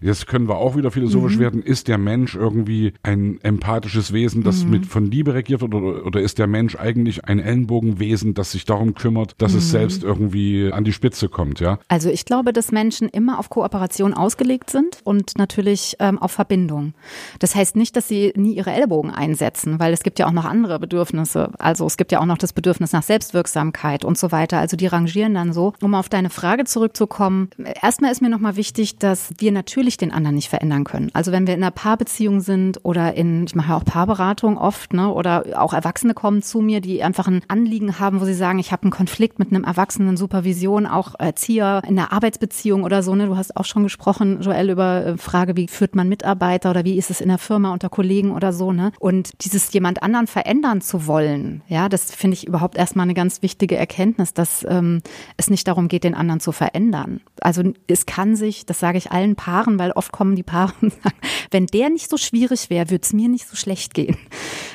jetzt 0.00 0.26
können 0.26 0.48
wir 0.48 0.56
auch 0.56 0.76
wieder 0.76 0.90
philosophisch 0.90 1.36
mhm. 1.36 1.40
werden, 1.40 1.62
ist 1.62 1.88
der 1.88 1.98
Mensch 1.98 2.34
irgendwie 2.34 2.92
ein 3.02 3.38
empathisches 3.42 4.12
Wesen, 4.12 4.42
das 4.42 4.64
mit 4.64 4.86
von 4.86 5.10
Liebe 5.10 5.34
regiert 5.34 5.62
oder, 5.62 6.04
oder 6.04 6.20
ist 6.20 6.38
der 6.38 6.46
Mensch 6.46 6.76
eigentlich 6.76 7.24
ein 7.24 7.38
Ellenbogenwesen, 7.38 8.34
das 8.34 8.52
sich 8.52 8.64
darum 8.64 8.79
darum 8.80 8.94
kümmert, 8.94 9.34
dass 9.38 9.52
mhm. 9.52 9.58
es 9.58 9.70
selbst 9.70 10.02
irgendwie 10.02 10.72
an 10.72 10.84
die 10.84 10.92
Spitze 10.92 11.28
kommt, 11.28 11.60
ja? 11.60 11.78
Also 11.88 12.08
ich 12.08 12.24
glaube, 12.24 12.52
dass 12.52 12.72
Menschen 12.72 13.08
immer 13.08 13.38
auf 13.38 13.50
Kooperation 13.50 14.14
ausgelegt 14.14 14.70
sind 14.70 14.98
und 15.04 15.36
natürlich 15.36 15.96
ähm, 15.98 16.18
auf 16.18 16.32
Verbindung. 16.32 16.94
Das 17.38 17.54
heißt 17.54 17.76
nicht, 17.76 17.94
dass 17.96 18.08
sie 18.08 18.32
nie 18.36 18.54
ihre 18.54 18.72
Ellbogen 18.72 19.10
einsetzen, 19.10 19.78
weil 19.78 19.92
es 19.92 20.02
gibt 20.02 20.18
ja 20.18 20.26
auch 20.26 20.32
noch 20.32 20.46
andere 20.46 20.78
Bedürfnisse. 20.78 21.50
Also 21.58 21.86
es 21.86 21.98
gibt 21.98 22.10
ja 22.10 22.20
auch 22.20 22.26
noch 22.26 22.38
das 22.38 22.54
Bedürfnis 22.54 22.92
nach 22.92 23.02
Selbstwirksamkeit 23.02 24.04
und 24.04 24.16
so 24.16 24.32
weiter. 24.32 24.58
Also 24.58 24.76
die 24.76 24.86
rangieren 24.86 25.34
dann 25.34 25.52
so. 25.52 25.74
Um 25.82 25.94
auf 25.94 26.08
deine 26.08 26.30
Frage 26.30 26.64
zurückzukommen, 26.64 27.50
erstmal 27.82 28.10
ist 28.10 28.22
mir 28.22 28.30
nochmal 28.30 28.56
wichtig, 28.56 28.98
dass 28.98 29.32
wir 29.38 29.52
natürlich 29.52 29.98
den 29.98 30.10
anderen 30.10 30.36
nicht 30.36 30.48
verändern 30.48 30.84
können. 30.84 31.10
Also 31.12 31.32
wenn 31.32 31.46
wir 31.46 31.54
in 31.54 31.62
einer 31.62 31.70
Paarbeziehung 31.70 32.40
sind 32.40 32.80
oder 32.82 33.14
in, 33.14 33.44
ich 33.44 33.54
mache 33.54 33.70
ja 33.70 33.76
auch 33.76 33.84
Paarberatung 33.84 34.56
oft, 34.56 34.94
ne, 34.94 35.12
oder 35.12 35.44
auch 35.56 35.74
Erwachsene 35.74 36.14
kommen 36.14 36.42
zu 36.42 36.60
mir, 36.60 36.80
die 36.80 37.02
einfach 37.02 37.28
ein 37.28 37.42
Anliegen 37.48 37.98
haben, 37.98 38.20
wo 38.20 38.24
sie 38.24 38.34
sagen, 38.34 38.58
ich 38.58 38.69
habe 38.72 38.84
einen 38.84 38.90
Konflikt 38.90 39.38
mit 39.38 39.52
einem 39.52 39.64
Erwachsenen, 39.64 40.16
Supervision, 40.16 40.86
auch 40.86 41.14
Erzieher 41.18 41.82
in 41.86 41.96
der 41.96 42.12
Arbeitsbeziehung 42.12 42.84
oder 42.84 43.02
so. 43.02 43.14
Ne? 43.14 43.26
Du 43.26 43.36
hast 43.36 43.56
auch 43.56 43.64
schon 43.64 43.82
gesprochen, 43.82 44.40
Joel, 44.40 44.70
über 44.70 45.06
äh, 45.06 45.16
Frage, 45.16 45.56
wie 45.56 45.68
führt 45.68 45.94
man 45.94 46.08
Mitarbeiter 46.08 46.70
oder 46.70 46.84
wie 46.84 46.98
ist 46.98 47.10
es 47.10 47.20
in 47.20 47.28
der 47.28 47.38
Firma 47.38 47.72
unter 47.72 47.88
Kollegen 47.88 48.32
oder 48.32 48.52
so. 48.52 48.72
Ne? 48.72 48.92
Und 48.98 49.32
dieses 49.44 49.72
jemand 49.72 50.02
anderen 50.02 50.26
verändern 50.26 50.80
zu 50.80 51.06
wollen, 51.06 51.62
ja, 51.68 51.88
das 51.88 52.14
finde 52.14 52.34
ich 52.34 52.46
überhaupt 52.46 52.76
erstmal 52.76 53.04
eine 53.04 53.14
ganz 53.14 53.42
wichtige 53.42 53.76
Erkenntnis, 53.76 54.34
dass 54.34 54.64
ähm, 54.68 55.00
es 55.36 55.50
nicht 55.50 55.66
darum 55.66 55.88
geht, 55.88 56.04
den 56.04 56.14
anderen 56.14 56.40
zu 56.40 56.52
verändern. 56.52 57.20
Also 57.40 57.62
es 57.86 58.06
kann 58.06 58.36
sich, 58.36 58.66
das 58.66 58.80
sage 58.80 58.98
ich 58.98 59.10
allen 59.12 59.36
Paaren, 59.36 59.78
weil 59.78 59.92
oft 59.92 60.12
kommen 60.12 60.36
die 60.36 60.42
Paare 60.42 60.72
und 60.80 60.92
sagen, 61.02 61.16
wenn 61.50 61.66
der 61.66 61.90
nicht 61.90 62.10
so 62.10 62.16
schwierig 62.16 62.70
wäre, 62.70 62.90
würde 62.90 63.02
es 63.02 63.12
mir 63.12 63.28
nicht 63.28 63.48
so 63.48 63.56
schlecht 63.56 63.94
gehen. 63.94 64.16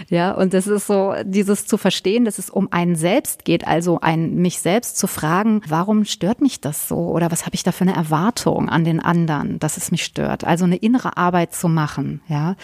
Ja, 0.10 0.34
und 0.34 0.54
das 0.54 0.68
ist 0.68 0.88
so, 0.88 1.14
dieses 1.24 1.66
zu 1.66 1.78
verstehen, 1.78 2.26
dass 2.26 2.38
es 2.38 2.50
um 2.50 2.72
einen 2.72 2.96
selbst 2.96 3.46
geht, 3.46 3.66
also 3.66 3.85
also 3.86 4.00
ein 4.02 4.34
mich 4.38 4.62
selbst 4.62 4.98
zu 4.98 5.06
fragen, 5.06 5.62
warum 5.68 6.06
stört 6.06 6.42
mich 6.42 6.60
das 6.60 6.88
so 6.88 6.96
oder 6.96 7.32
was 7.32 7.46
habe 7.46 7.54
ich 7.54 7.62
da 7.62 7.72
für 7.72 7.84
eine 7.84 7.96
Erwartung 7.96 8.68
an 8.68 8.84
den 8.84 9.00
anderen, 9.00 9.60
dass 9.60 9.78
es 9.78 9.92
mich 9.92 10.04
stört? 10.04 10.44
Also 10.44 10.66
eine 10.66 10.78
innere 10.78 11.18
Arbeit 11.18 11.54
zu 11.54 11.70
machen, 11.70 12.22
ja. 12.28 12.56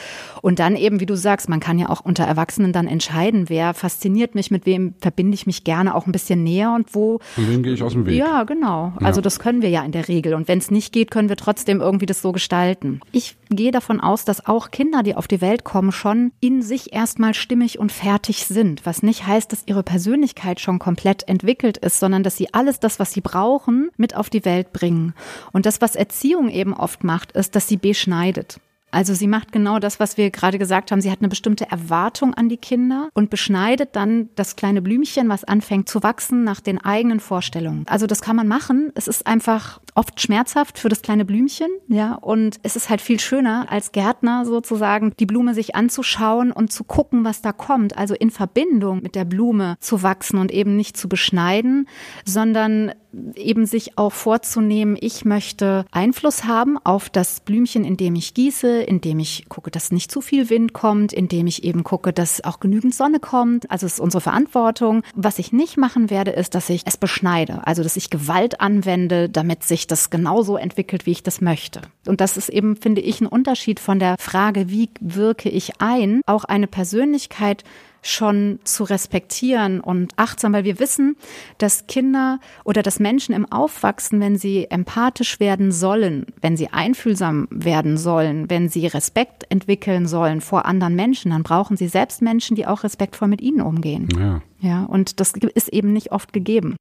Und 0.41 0.57
dann 0.57 0.75
eben, 0.75 0.99
wie 0.99 1.05
du 1.05 1.15
sagst, 1.15 1.47
man 1.47 1.60
kann 1.60 1.77
ja 1.77 1.89
auch 1.89 2.01
unter 2.01 2.23
Erwachsenen 2.23 2.73
dann 2.73 2.88
entscheiden, 2.88 3.49
wer 3.49 3.75
fasziniert 3.75 4.34
mich, 4.34 4.49
mit 4.49 4.65
wem 4.65 4.95
verbinde 4.99 5.36
ich 5.36 5.45
mich 5.45 5.63
gerne 5.63 5.93
auch 5.93 6.07
ein 6.07 6.12
bisschen 6.12 6.43
näher 6.43 6.73
und 6.73 6.95
wo. 6.95 7.19
Und 7.38 7.49
wem 7.51 7.62
gehe 7.62 7.73
ich 7.73 7.84
aus 7.84 7.93
dem 7.93 8.07
Weg? 8.07 8.15
Ja, 8.15 8.43
genau. 8.43 8.93
Ja. 8.99 9.05
Also 9.05 9.21
das 9.21 9.38
können 9.38 9.62
wir 9.62 9.69
ja 9.69 9.84
in 9.84 9.91
der 9.91 10.07
Regel. 10.07 10.34
Und 10.34 10.47
wenn 10.47 10.57
es 10.57 10.71
nicht 10.71 10.91
geht, 10.91 11.12
können 11.12 11.29
wir 11.29 11.38
trotzdem 11.38 11.81
irgendwie 11.81 12.07
das 12.07 12.23
so 12.23 12.31
gestalten. 12.31 12.99
Ich 13.12 13.38
gehe 13.51 13.71
davon 13.71 13.99
aus, 13.99 14.25
dass 14.25 14.47
auch 14.47 14.71
Kinder, 14.71 15.03
die 15.03 15.13
auf 15.13 15.27
die 15.27 15.41
Welt 15.41 15.63
kommen, 15.63 15.91
schon 15.91 16.31
in 16.39 16.63
sich 16.63 16.93
erstmal 16.93 17.36
stimmig 17.36 17.77
und 17.77 17.91
fertig 17.91 18.47
sind. 18.47 18.88
Was 18.88 19.03
nicht 19.03 19.27
heißt, 19.27 19.51
dass 19.51 19.67
ihre 19.67 19.84
Persönlichkeit 19.84 20.60
schon 20.60 20.79
komplett 20.79 21.11
komplett 21.12 21.28
entwickelt 21.28 21.78
ist, 21.78 22.00
sondern 22.00 22.24
dass 22.24 22.38
sie 22.38 22.54
alles 22.54 22.80
das, 22.80 23.00
was 23.00 23.12
sie 23.12 23.21
brauchen, 23.21 23.89
mit 23.97 24.15
auf 24.15 24.30
die 24.30 24.45
Welt 24.45 24.71
bringen. 24.71 25.13
Und 25.52 25.65
das, 25.65 25.82
was 25.82 25.95
Erziehung 25.95 26.50
eben 26.50 26.74
oft 26.74 27.04
macht, 27.04 27.34
ist, 27.34 27.56
dass 27.56 27.67
sie 27.67 27.78
beschneidet. 27.78 28.60
Also 28.91 29.13
sie 29.13 29.27
macht 29.27 29.51
genau 29.51 29.80
das, 29.80 29.99
was 29.99 30.17
wir 30.17 30.30
gerade 30.32 30.60
gesagt 30.60 30.91
haben. 30.91 31.01
Sie 31.01 31.12
hat 31.12 31.19
eine 31.19 31.30
bestimmte 31.30 31.69
Erwartung 31.69 32.34
an 32.34 32.49
die 32.49 32.58
Kinder 32.58 33.10
und 33.13 33.30
beschneidet 33.30 33.95
dann 33.95 34.30
das 34.36 34.56
kleine 34.56 34.82
Blümchen, 34.82 35.30
was 35.30 35.43
anfängt 35.43 35.89
zu 35.89 36.04
wachsen 36.04 36.43
nach 36.43 36.60
den 36.60 36.77
eigenen 36.80 37.19
Vorstellungen. 37.19 37.86
Also 37.88 38.08
das 38.08 38.21
kann 38.21 38.36
man 38.36 38.47
machen. 38.47 38.91
Es 38.95 39.08
ist 39.08 39.25
einfach 39.27 39.80
oft 39.95 40.21
schmerzhaft 40.21 40.77
für 40.77 40.89
das 40.89 41.01
kleine 41.01 41.25
Blümchen, 41.25 41.69
ja, 41.88 42.15
und 42.15 42.60
es 42.63 42.75
ist 42.75 42.89
halt 42.89 43.01
viel 43.01 43.19
schöner 43.19 43.65
als 43.69 43.91
Gärtner 43.91 44.45
sozusagen 44.45 45.13
die 45.19 45.25
Blume 45.25 45.54
sich 45.54 45.75
anzuschauen 45.75 46.51
und 46.51 46.71
zu 46.71 46.84
gucken, 46.84 47.25
was 47.25 47.41
da 47.41 47.51
kommt. 47.51 47.97
Also 47.97 48.13
in 48.13 48.32
Verbindung 48.32 49.01
mit 49.01 49.15
der 49.15 49.25
Blume 49.25 49.75
zu 49.80 50.04
wachsen 50.04 50.38
und 50.38 50.51
eben 50.51 50.75
nicht 50.75 50.97
zu 50.97 51.10
beschneiden, 51.10 51.88
sondern 52.25 52.91
eben 53.36 53.65
sich 53.65 53.97
auch 53.97 54.13
vorzunehmen, 54.13 54.97
ich 55.00 55.26
möchte 55.26 55.86
Einfluss 55.91 56.45
haben 56.45 56.78
auf 56.84 57.10
das 57.10 57.39
Blümchen, 57.41 57.84
in 57.84 57.97
dem 57.97 58.15
ich 58.15 58.34
gieße, 58.34 58.82
in 58.82 59.02
dem 59.02 59.19
ich 59.19 59.45
gucke, 59.50 59.71
dass 59.71 59.91
nicht 59.91 60.12
zu 60.12 60.21
viel 60.21 60.50
Wind 60.50 60.74
kommt, 60.74 61.13
in 61.13 61.28
dem 61.28 61.47
ich 61.47 61.63
eben 61.63 61.84
gucke, 61.84 62.13
dass 62.13 62.43
auch 62.43 62.60
genügend 62.60 62.95
Sonne 62.95 63.19
kommt. 63.19 63.69
Also 63.69 63.86
es 63.86 63.93
ist 63.93 64.00
unsere 64.00 64.21
Verantwortung. 64.21 65.04
Was 65.15 65.39
ich 65.39 65.52
nicht 65.52 65.78
machen 65.78 66.10
werde, 66.10 66.32
ist, 66.32 66.56
dass 66.56 66.69
ich 66.69 66.84
es 66.86 66.97
beschneide, 66.97 67.65
also 67.65 67.84
dass 67.84 67.97
ich 67.97 68.10
Gewalt 68.10 68.62
anwende, 68.62 69.30
damit 69.30 69.63
sich 69.63 69.88
das 69.88 70.10
genauso 70.10 70.58
entwickelt, 70.58 71.06
wie 71.06 71.12
ich 71.12 71.24
das 71.24 71.41
möchte. 71.41 71.82
Und 72.08 72.21
das 72.21 72.38
ist 72.38 72.50
eben, 72.50 72.76
finde 72.76 73.02
ich, 73.02 73.21
ein 73.21 73.28
Unterschied 73.28 73.80
von 73.80 74.00
der 74.00 74.15
Frage, 74.19 74.69
wie 74.69 74.89
wirke 75.00 75.50
ich 75.50 75.82
ein, 75.82 76.21
auch 76.26 76.43
eine 76.43 76.67
Persönlichkeit 76.67 77.63
schon 78.02 78.60
zu 78.64 78.84
respektieren 78.84 79.80
und 79.80 80.14
achtsam, 80.16 80.54
weil 80.54 80.64
wir 80.64 80.80
wissen, 80.80 81.16
dass 81.58 81.88
Kinder 81.88 82.40
oder 82.64 82.82
dass 82.82 83.00
Menschen 83.00 83.34
im 83.36 83.52
Aufwachsen, 83.52 84.20
wenn 84.20 84.38
sie 84.38 84.70
empathisch 84.70 85.40
werden 85.40 85.72
sollen, 85.72 86.26
wenn 86.42 86.58
sie 86.58 86.70
einfühlsam 86.70 87.48
werden 87.52 87.98
sollen, 87.98 88.50
wenn 88.50 88.70
sie 88.70 88.88
Respekt 88.88 89.46
entwickeln 89.50 90.08
sollen 90.08 90.42
vor 90.42 90.66
anderen 90.66 90.96
Menschen, 90.96 91.32
dann 91.32 91.44
brauchen 91.44 91.78
sie 91.78 91.88
selbst 91.88 92.22
Menschen, 92.22 92.56
die 92.56 92.66
auch 92.66 92.84
respektvoll 92.84 93.28
mit 93.28 93.42
ihnen 93.42 93.62
umgehen. 93.62 94.08
Ja. 94.18 94.42
Ja, 94.64 94.84
und 94.84 95.20
das 95.20 95.34
ist 95.56 95.70
eben 95.70 95.92
nicht 95.92 96.12
oft 96.12 96.34
gegeben. 96.34 96.76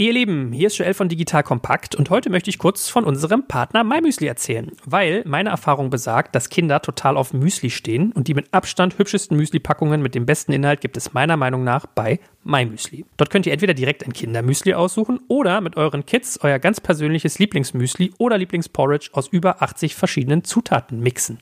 Ihr 0.00 0.14
Lieben, 0.14 0.52
hier 0.52 0.68
ist 0.68 0.78
Joel 0.78 0.94
von 0.94 1.10
Digital 1.10 1.42
Kompakt 1.42 1.94
und 1.94 2.08
heute 2.08 2.30
möchte 2.30 2.48
ich 2.48 2.56
kurz 2.56 2.88
von 2.88 3.04
unserem 3.04 3.46
Partner 3.46 3.84
MyMüsli 3.84 4.28
erzählen, 4.28 4.72
weil 4.86 5.22
meine 5.26 5.50
Erfahrung 5.50 5.90
besagt, 5.90 6.34
dass 6.34 6.48
Kinder 6.48 6.80
total 6.80 7.18
auf 7.18 7.34
Müsli 7.34 7.68
stehen 7.68 8.10
und 8.12 8.26
die 8.26 8.32
mit 8.32 8.54
Abstand 8.54 8.96
hübschesten 8.96 9.36
Müsli-Packungen 9.36 10.00
mit 10.00 10.14
dem 10.14 10.24
besten 10.24 10.52
Inhalt 10.52 10.80
gibt 10.80 10.96
es 10.96 11.12
meiner 11.12 11.36
Meinung 11.36 11.64
nach 11.64 11.84
bei 11.84 12.18
MyMüsli. 12.44 13.04
Dort 13.18 13.28
könnt 13.28 13.44
ihr 13.44 13.52
entweder 13.52 13.74
direkt 13.74 14.02
ein 14.06 14.14
Kindermüsli 14.14 14.72
aussuchen 14.72 15.20
oder 15.28 15.60
mit 15.60 15.76
euren 15.76 16.06
Kids 16.06 16.38
euer 16.40 16.58
ganz 16.58 16.80
persönliches 16.80 17.38
Lieblingsmüsli 17.38 18.14
oder 18.16 18.38
Lieblingsporridge 18.38 19.10
aus 19.12 19.28
über 19.28 19.60
80 19.60 19.96
verschiedenen 19.96 20.44
Zutaten 20.44 21.00
mixen. 21.00 21.36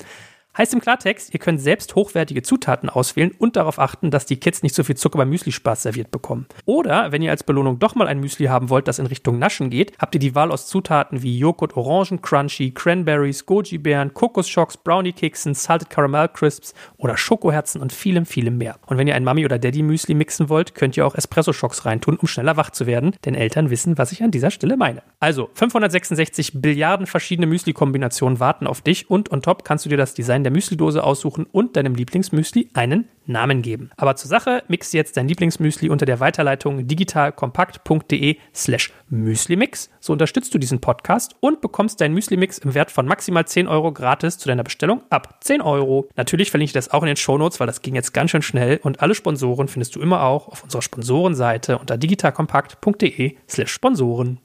Heißt 0.59 0.75
im 0.75 0.81
Klartext, 0.81 1.33
ihr 1.33 1.39
könnt 1.39 1.61
selbst 1.61 1.95
hochwertige 1.95 2.43
Zutaten 2.43 2.89
auswählen 2.91 3.31
und 3.39 3.55
darauf 3.55 3.79
achten, 3.79 4.11
dass 4.11 4.27
die 4.27 4.41
Kids 4.41 4.65
nicht 4.65 4.75
so 4.75 4.83
viel 4.83 4.97
Zucker 4.97 5.19
beim 5.19 5.31
Müsli-Spaß 5.31 5.85
serviert 5.85 6.11
bekommen. 6.11 6.47
Oder 6.65 7.13
wenn 7.13 7.23
ihr 7.23 7.31
als 7.31 7.45
Belohnung 7.45 7.79
doch 7.79 7.95
mal 7.95 8.09
ein 8.09 8.19
Müsli 8.19 8.47
haben 8.47 8.69
wollt, 8.69 8.89
das 8.89 8.99
in 8.99 9.07
Richtung 9.07 9.39
Naschen 9.39 9.71
geht, 9.71 9.97
habt 10.01 10.17
ihr 10.17 10.19
die 10.19 10.35
Wahl 10.35 10.51
aus 10.51 10.67
Zutaten 10.67 11.23
wie 11.23 11.39
Joghurt, 11.39 11.77
Orangen, 11.77 12.23
Crunchy, 12.23 12.73
Cranberries, 12.73 13.47
Goji-Beeren, 13.47 14.15
Kokosschocks, 14.15 14.79
Brownie-Keksen, 14.79 15.55
Salted 15.55 15.91
Caramel 15.91 16.27
Crisps 16.27 16.75
oder 16.97 17.17
Schokoherzen 17.17 17.81
und 17.81 17.93
vielem, 17.93 18.27
vielem 18.27 18.59
mehr. 18.59 18.81
Und 18.87 18.99
wenn 18.99 19.07
ihr 19.07 19.15
ein 19.15 19.23
Mami- 19.23 19.45
oder 19.45 19.61
Daddy-Müsli 19.61 20.15
mixen 20.15 20.49
wollt, 20.49 20.75
könnt 20.75 20.97
ihr 20.97 21.07
auch 21.07 21.15
Espresso-Schocks 21.15 21.85
reintun, 21.85 22.17
um 22.17 22.27
schneller 22.27 22.57
wach 22.57 22.71
zu 22.71 22.89
werden, 22.89 23.15
denn 23.25 23.37
Eltern 23.37 23.71
wissen, 23.71 23.97
was 23.97 24.11
ich 24.11 24.25
an 24.25 24.33
dieser 24.33 24.51
Stelle 24.51 24.77
meine. 24.77 25.05
Also, 25.21 25.51
566 25.55 26.61
Billiarden 26.61 27.07
verschiedene 27.07 27.47
Müsli-Kombinationen 27.47 28.41
warten 28.41 28.67
auf 28.67 28.81
dich 28.81 29.09
und 29.09 29.31
on 29.31 29.41
top 29.41 29.65
kannst 29.65 29.85
du 29.85 29.89
dir 29.89 29.97
das 29.97 30.15
Design 30.15 30.43
der 30.43 30.48
Müslidose 30.51 31.05
aussuchen 31.05 31.47
und 31.51 31.77
deinem 31.77 31.95
Lieblingsmüsli 31.95 32.71
einen 32.75 33.09
Namen 33.27 33.63
geben. 33.63 33.91
Aber 33.97 34.17
zur 34.17 34.29
Sache, 34.29 34.63
mix 34.69 34.93
jetzt 34.93 35.17
dein 35.17 35.29
Lieblingsmüsli 35.29 35.91
unter 35.91 36.07
der 36.07 36.21
Weiterleitung 36.21 36.87
digitalkompakt.de 36.87 38.37
slash 38.55 38.93
Müslimix. 39.11 39.91
So 40.01 40.13
unterstützt 40.13 40.55
du 40.55 40.59
diesen 40.59 40.81
Podcast 40.81 41.37
und 41.41 41.61
bekommst 41.61 42.01
deinen 42.01 42.15
Müslimix 42.15 42.59
im 42.59 42.75
Wert 42.75 42.91
von 42.91 43.07
maximal 43.07 43.47
10 43.47 43.69
Euro 43.69 43.93
gratis 43.93 44.39
zu 44.39 44.49
deiner 44.49 44.65
Bestellung 44.65 45.03
ab 45.11 45.39
10 45.43 45.61
Euro. 45.61 46.09
Natürlich 46.17 46.51
verlinke 46.51 46.71
ich 46.71 46.75
das 46.75 46.91
auch 46.91 47.03
in 47.03 47.09
den 47.09 47.17
Shownotes, 47.17 47.61
weil 47.61 47.67
das 47.67 47.83
ging 47.83 47.95
jetzt 47.95 48.15
ganz 48.15 48.31
schön 48.31 48.43
schnell 48.43 48.81
und 48.83 49.01
alle 49.01 49.15
Sponsoren 49.15 49.69
findest 49.69 49.95
du 49.97 50.01
immer 50.01 50.23
auch 50.23 50.49
auf 50.49 50.65
unserer 50.65 50.83
Sponsorenseite 50.83 51.79
unter 51.79 51.99
digitalkompakt.de 51.99 53.37
slash 53.49 53.71
Sponsoren. 53.71 54.41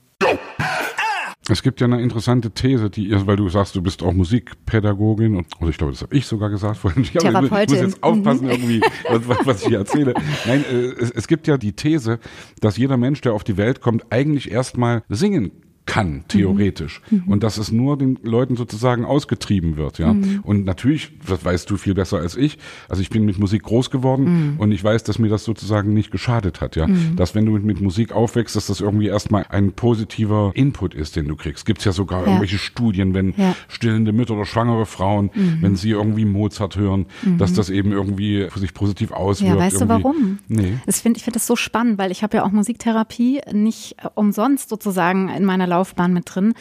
Es 1.49 1.61
gibt 1.61 1.81
ja 1.81 1.87
eine 1.87 2.01
interessante 2.01 2.51
These, 2.51 2.89
die 2.89 3.07
ihr, 3.07 3.27
weil 3.27 3.35
du 3.35 3.49
sagst, 3.49 3.75
du 3.75 3.81
bist 3.81 4.01
auch 4.01 4.13
Musikpädagogin 4.13 5.35
und 5.35 5.47
oder 5.59 5.69
ich 5.69 5.77
glaube, 5.77 5.91
das 5.91 6.01
habe 6.01 6.15
ich 6.15 6.25
sogar 6.25 6.49
gesagt 6.49 6.77
vorhin. 6.77 7.03
Ich, 7.13 7.15
ich 7.15 7.31
muss 7.31 7.71
jetzt 7.71 8.01
aufpassen 8.01 8.49
irgendwie, 8.49 8.81
was, 9.09 9.45
was 9.45 9.61
ich 9.61 9.67
hier 9.67 9.79
erzähle. 9.79 10.13
Nein, 10.45 10.63
äh, 10.71 11.01
es, 11.01 11.11
es 11.11 11.27
gibt 11.27 11.47
ja 11.47 11.57
die 11.57 11.73
These, 11.73 12.19
dass 12.61 12.77
jeder 12.77 12.97
Mensch, 12.97 13.21
der 13.21 13.33
auf 13.33 13.43
die 13.43 13.57
Welt 13.57 13.81
kommt, 13.81 14.11
eigentlich 14.11 14.51
erstmal 14.51 15.03
singen 15.09 15.51
kann, 15.85 16.23
theoretisch. 16.29 17.01
Mhm. 17.09 17.23
Und 17.27 17.43
dass 17.43 17.57
es 17.57 17.71
nur 17.71 17.97
den 17.97 18.17
Leuten 18.23 18.55
sozusagen 18.55 19.03
ausgetrieben 19.03 19.75
wird, 19.75 19.99
ja. 19.99 20.13
Mhm. 20.13 20.39
Und 20.43 20.65
natürlich, 20.65 21.11
das 21.27 21.43
weißt 21.43 21.69
du 21.69 21.77
viel 21.77 21.93
besser 21.93 22.19
als 22.19 22.37
ich. 22.37 22.57
Also 22.87 23.01
ich 23.01 23.09
bin 23.09 23.25
mit 23.25 23.37
Musik 23.37 23.63
groß 23.63 23.89
geworden 23.89 24.53
mhm. 24.53 24.59
und 24.59 24.71
ich 24.71 24.81
weiß, 24.81 25.03
dass 25.03 25.19
mir 25.19 25.27
das 25.27 25.43
sozusagen 25.43 25.93
nicht 25.93 26.09
geschadet 26.11 26.61
hat, 26.61 26.77
ja. 26.77 26.87
Mhm. 26.87 27.17
Dass 27.17 27.35
wenn 27.35 27.45
du 27.45 27.51
mit, 27.51 27.63
mit, 27.63 27.81
Musik 27.81 28.13
aufwächst, 28.13 28.55
dass 28.55 28.67
das 28.67 28.79
irgendwie 28.79 29.07
erstmal 29.07 29.45
ein 29.49 29.73
positiver 29.73 30.51
Input 30.53 30.93
ist, 30.93 31.17
den 31.17 31.27
du 31.27 31.35
kriegst. 31.35 31.65
Gibt's 31.65 31.83
ja 31.83 31.91
sogar 31.91 32.21
ja. 32.21 32.27
irgendwelche 32.27 32.57
Studien, 32.57 33.13
wenn 33.13 33.33
ja. 33.35 33.53
stillende 33.67 34.13
Mütter 34.13 34.35
oder 34.35 34.45
schwangere 34.45 34.85
Frauen, 34.85 35.31
mhm. 35.33 35.57
wenn 35.59 35.75
sie 35.75 35.89
irgendwie 35.89 36.23
Mozart 36.23 36.77
hören, 36.77 37.07
mhm. 37.23 37.39
dass 37.39 37.53
das 37.53 37.69
eben 37.69 37.91
irgendwie 37.91 38.47
sich 38.55 38.73
positiv 38.73 39.11
auswirkt. 39.11 39.53
Ja, 39.53 39.59
weißt 39.59 39.81
irgendwie. 39.81 39.97
du 39.97 40.03
warum? 40.03 40.39
Nee. 40.47 40.77
Das 40.85 41.01
find, 41.01 41.17
ich 41.17 41.23
finde 41.23 41.39
das 41.39 41.47
so 41.47 41.57
spannend, 41.57 41.97
weil 41.97 42.11
ich 42.11 42.23
habe 42.23 42.37
ja 42.37 42.45
auch 42.45 42.51
Musiktherapie 42.51 43.41
nicht 43.51 43.97
umsonst 44.15 44.69
sozusagen 44.69 45.27
in 45.27 45.43
meiner 45.43 45.72
Laufbahn 45.73 46.13
mit 46.13 46.33
drin. 46.33 46.53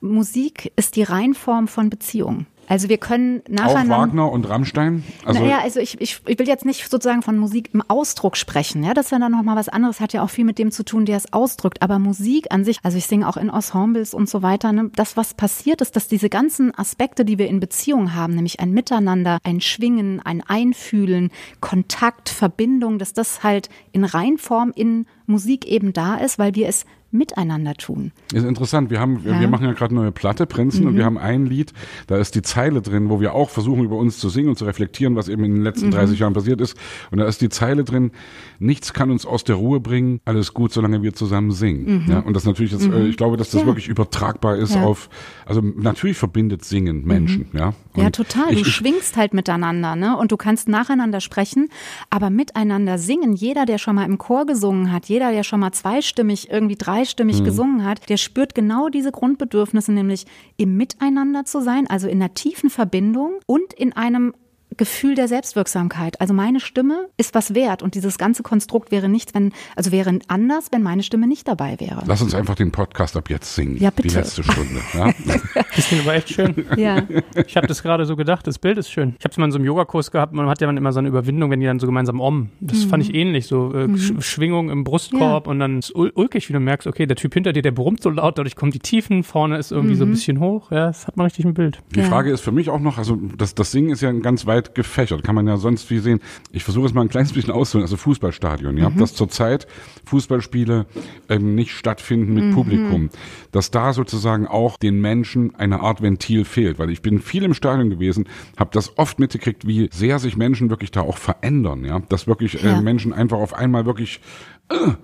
Musik 0.00 0.72
ist 0.76 0.96
die 0.96 1.04
Reinform 1.04 1.68
von 1.68 1.88
Beziehung. 1.88 2.46
Also 2.68 2.88
wir 2.88 2.98
können 2.98 3.42
nacheinander. 3.48 3.94
Auch 3.94 4.00
Wagner 4.00 4.32
und 4.32 4.48
Rammstein? 4.48 5.04
Also 5.24 5.40
naja, 5.40 5.60
also 5.62 5.78
ich, 5.78 6.00
ich, 6.00 6.20
ich 6.26 6.38
will 6.38 6.48
jetzt 6.48 6.64
nicht 6.64 6.90
sozusagen 6.90 7.22
von 7.22 7.38
Musik 7.38 7.70
im 7.72 7.82
Ausdruck 7.86 8.36
sprechen. 8.36 8.82
Ja, 8.82 8.92
das 8.92 9.06
ist 9.06 9.12
ja 9.12 9.18
dann 9.18 9.32
nochmal 9.32 9.56
was 9.56 9.68
anderes, 9.68 10.00
hat 10.00 10.12
ja 10.12 10.22
auch 10.22 10.30
viel 10.30 10.44
mit 10.44 10.58
dem 10.58 10.72
zu 10.72 10.84
tun, 10.84 11.06
der 11.06 11.16
es 11.16 11.32
ausdrückt. 11.32 11.82
Aber 11.82 11.98
Musik 11.98 12.46
an 12.50 12.64
sich, 12.64 12.78
also 12.82 12.98
ich 12.98 13.06
singe 13.06 13.28
auch 13.28 13.36
in 13.36 13.50
Ensembles 13.50 14.14
und 14.14 14.28
so 14.28 14.42
weiter, 14.42 14.72
ne, 14.72 14.90
das, 14.96 15.16
was 15.16 15.34
passiert 15.34 15.80
ist, 15.80 15.94
dass 15.94 16.08
diese 16.08 16.28
ganzen 16.28 16.76
Aspekte, 16.76 17.24
die 17.24 17.38
wir 17.38 17.46
in 17.46 17.60
Beziehung 17.60 18.14
haben, 18.14 18.34
nämlich 18.34 18.58
ein 18.58 18.72
Miteinander, 18.72 19.38
ein 19.44 19.60
Schwingen, 19.60 20.20
ein 20.24 20.42
Einfühlen, 20.42 21.30
Kontakt, 21.60 22.28
Verbindung, 22.28 22.98
dass 22.98 23.12
das 23.12 23.44
halt 23.44 23.68
in 23.92 24.04
Reinform 24.04 24.72
in 24.74 25.06
Musik 25.26 25.66
eben 25.66 25.92
da 25.92 26.16
ist, 26.16 26.38
weil 26.38 26.54
wir 26.54 26.68
es 26.68 26.84
miteinander 27.10 27.74
tun. 27.74 28.12
Ist 28.32 28.44
interessant. 28.44 28.90
Wir 28.90 29.00
haben, 29.00 29.20
ja. 29.24 29.40
wir 29.40 29.48
machen 29.48 29.64
ja 29.66 29.72
gerade 29.72 29.94
neue 29.94 30.12
Platte, 30.12 30.46
Prinzen, 30.46 30.82
mhm. 30.82 30.88
und 30.88 30.96
wir 30.96 31.04
haben 31.04 31.18
ein 31.18 31.46
Lied, 31.46 31.72
da 32.06 32.18
ist 32.18 32.34
die 32.34 32.42
Zeile 32.42 32.82
drin, 32.82 33.08
wo 33.08 33.20
wir 33.20 33.34
auch 33.34 33.50
versuchen, 33.50 33.84
über 33.84 33.96
uns 33.96 34.18
zu 34.18 34.28
singen 34.28 34.50
und 34.50 34.58
zu 34.58 34.64
reflektieren, 34.64 35.16
was 35.16 35.28
eben 35.28 35.44
in 35.44 35.54
den 35.54 35.62
letzten 35.62 35.86
mhm. 35.86 35.92
30 35.92 36.18
Jahren 36.18 36.32
passiert 36.32 36.60
ist. 36.60 36.76
Und 37.10 37.18
da 37.18 37.26
ist 37.26 37.40
die 37.40 37.48
Zeile 37.48 37.84
drin, 37.84 38.10
nichts 38.58 38.92
kann 38.92 39.10
uns 39.10 39.24
aus 39.24 39.44
der 39.44 39.56
Ruhe 39.56 39.80
bringen, 39.80 40.20
alles 40.24 40.54
gut, 40.54 40.72
solange 40.72 41.02
wir 41.02 41.14
zusammen 41.14 41.52
singen. 41.52 42.04
Mhm. 42.04 42.10
Ja, 42.10 42.18
und 42.20 42.34
das 42.34 42.44
natürlich 42.44 42.72
jetzt, 42.72 42.84
äh, 42.84 42.88
mhm. 42.88 43.06
ich 43.06 43.16
glaube, 43.16 43.36
dass 43.36 43.50
das 43.50 43.62
ja. 43.62 43.66
wirklich 43.66 43.88
übertragbar 43.88 44.56
ist 44.56 44.76
auf, 44.76 45.08
also 45.46 45.60
natürlich 45.60 46.16
verbindet 46.16 46.64
Singen 46.64 47.04
Menschen, 47.04 47.48
mhm. 47.52 47.58
ja. 47.58 47.74
Und 47.94 48.02
ja, 48.02 48.10
total. 48.10 48.52
Ich, 48.52 48.62
du 48.62 48.68
ich, 48.68 48.74
schwingst 48.74 49.16
halt 49.16 49.32
miteinander, 49.32 49.96
ne? 49.96 50.16
Und 50.16 50.32
du 50.32 50.36
kannst 50.36 50.68
nacheinander 50.68 51.20
sprechen, 51.20 51.68
aber 52.10 52.30
miteinander 52.30 52.98
singen. 52.98 53.34
Jeder, 53.34 53.64
der 53.64 53.78
schon 53.78 53.96
mal 53.96 54.04
im 54.04 54.18
Chor 54.18 54.44
gesungen 54.44 54.92
hat, 54.92 55.06
jeder, 55.06 55.32
der 55.32 55.42
schon 55.42 55.60
mal 55.60 55.72
zweistimmig, 55.72 56.50
irgendwie 56.50 56.76
dreistimmig 56.96 57.40
mhm. 57.40 57.44
gesungen 57.44 57.84
hat, 57.84 58.08
der 58.08 58.16
spürt 58.16 58.54
genau 58.54 58.88
diese 58.88 59.12
Grundbedürfnisse, 59.12 59.92
nämlich 59.92 60.24
im 60.56 60.76
Miteinander 60.76 61.44
zu 61.44 61.60
sein, 61.60 61.86
also 61.86 62.08
in 62.08 62.22
einer 62.22 62.34
tiefen 62.34 62.70
Verbindung 62.70 63.34
und 63.46 63.72
in 63.74 63.92
einem 63.92 64.34
Gefühl 64.76 65.14
der 65.14 65.28
Selbstwirksamkeit. 65.28 66.20
Also 66.20 66.34
meine 66.34 66.60
Stimme 66.60 67.08
ist 67.16 67.34
was 67.34 67.54
wert 67.54 67.82
und 67.82 67.94
dieses 67.94 68.18
ganze 68.18 68.42
Konstrukt 68.42 68.90
wäre 68.90 69.08
nichts, 69.08 69.34
wenn, 69.34 69.52
also 69.74 69.92
wäre 69.92 70.18
anders, 70.28 70.68
wenn 70.70 70.82
meine 70.82 71.02
Stimme 71.02 71.26
nicht 71.26 71.48
dabei 71.48 71.80
wäre. 71.80 72.02
Lass 72.06 72.20
uns 72.20 72.34
einfach 72.34 72.56
den 72.56 72.72
Podcast 72.72 73.16
ab 73.16 73.30
jetzt 73.30 73.54
singen. 73.54 73.76
Ja, 73.78 73.90
bitte. 73.90 74.08
Die 74.08 74.14
letzte 74.14 74.42
Stunde. 74.42 74.80
Ja? 74.92 75.12
das 75.74 75.86
klingt 75.86 76.02
aber 76.02 76.14
echt 76.14 76.30
schön. 76.30 76.66
Ja. 76.76 77.02
Ich 77.46 77.56
habe 77.56 77.66
das 77.66 77.82
gerade 77.82 78.04
so 78.04 78.16
gedacht, 78.16 78.46
das 78.46 78.58
Bild 78.58 78.76
ist 78.76 78.90
schön. 78.90 79.14
Ich 79.18 79.24
habe 79.24 79.32
es 79.32 79.38
mal 79.38 79.46
in 79.46 79.52
so 79.52 79.58
einem 79.58 79.64
Yogakurs 79.64 80.10
gehabt, 80.10 80.32
man 80.34 80.48
hat 80.48 80.60
ja 80.60 80.68
immer 80.68 80.92
so 80.92 80.98
eine 80.98 81.08
Überwindung, 81.08 81.50
wenn 81.50 81.60
die 81.60 81.66
dann 81.66 81.78
so 81.78 81.86
gemeinsam 81.86 82.20
om. 82.20 82.50
Das 82.60 82.84
mhm. 82.84 82.88
fand 82.90 83.02
ich 83.04 83.14
ähnlich, 83.14 83.46
so 83.46 83.72
äh, 83.72 83.86
mhm. 83.86 84.20
Schwingung 84.20 84.68
im 84.68 84.84
Brustkorb 84.84 85.46
ja. 85.46 85.50
und 85.50 85.58
dann 85.58 85.78
ist 85.78 85.94
ul 85.94 86.12
ulkig, 86.14 86.48
wie 86.48 86.52
du 86.52 86.60
merkst, 86.60 86.86
okay, 86.86 87.06
der 87.06 87.16
Typ 87.16 87.32
hinter 87.32 87.52
dir, 87.52 87.62
der 87.62 87.70
brummt 87.70 88.02
so 88.02 88.10
laut, 88.10 88.36
dadurch 88.36 88.56
kommen 88.56 88.72
die 88.72 88.78
Tiefen, 88.78 89.22
vorne 89.22 89.58
ist 89.58 89.72
irgendwie 89.72 89.94
mhm. 89.94 89.98
so 89.98 90.04
ein 90.04 90.08
mhm. 90.08 90.12
bisschen 90.12 90.40
hoch. 90.40 90.70
Ja, 90.70 90.86
das 90.86 91.06
hat 91.06 91.16
man 91.16 91.24
richtig 91.24 91.44
im 91.44 91.54
Bild. 91.54 91.80
Die 91.94 92.00
ja. 92.00 92.06
Frage 92.06 92.30
ist 92.30 92.40
für 92.40 92.52
mich 92.52 92.68
auch 92.68 92.80
noch, 92.80 92.98
also 92.98 93.16
das, 93.36 93.54
das 93.54 93.70
Singen 93.70 93.90
ist 93.90 94.02
ja 94.02 94.12
ganz 94.12 94.46
weit 94.46 94.55
gefächert, 94.62 95.22
kann 95.22 95.34
man 95.34 95.46
ja 95.46 95.56
sonst 95.56 95.90
wie 95.90 95.98
sehen. 95.98 96.20
Ich 96.52 96.64
versuche 96.64 96.86
es 96.86 96.94
mal 96.94 97.02
ein 97.02 97.08
kleines 97.08 97.32
bisschen 97.32 97.52
auszuholen, 97.52 97.84
also 97.84 97.96
Fußballstadion, 97.96 98.76
ja, 98.76 98.90
mhm. 98.90 98.98
dass 98.98 99.14
zurzeit. 99.14 99.66
Fußballspiele 100.06 100.86
ähm, 101.28 101.54
nicht 101.54 101.72
stattfinden 101.72 102.34
mit 102.34 102.44
mhm. 102.44 102.54
Publikum, 102.54 103.10
dass 103.52 103.70
da 103.70 103.92
sozusagen 103.92 104.46
auch 104.46 104.76
den 104.76 105.00
Menschen 105.00 105.54
eine 105.56 105.80
Art 105.80 106.00
Ventil 106.00 106.44
fehlt, 106.44 106.78
weil 106.78 106.90
ich 106.90 107.02
bin 107.02 107.20
viel 107.20 107.42
im 107.42 107.54
Stadion 107.54 107.90
gewesen, 107.90 108.28
habe 108.56 108.70
das 108.72 108.98
oft 108.98 109.18
mitgekriegt, 109.18 109.66
wie 109.66 109.88
sehr 109.92 110.18
sich 110.18 110.36
Menschen 110.36 110.70
wirklich 110.70 110.90
da 110.90 111.00
auch 111.00 111.18
verändern, 111.18 111.84
ja, 111.84 112.00
dass 112.08 112.26
wirklich 112.26 112.62
äh, 112.62 112.80
Menschen 112.80 113.12
einfach 113.12 113.38
auf 113.38 113.54
einmal 113.54 113.86
wirklich 113.86 114.20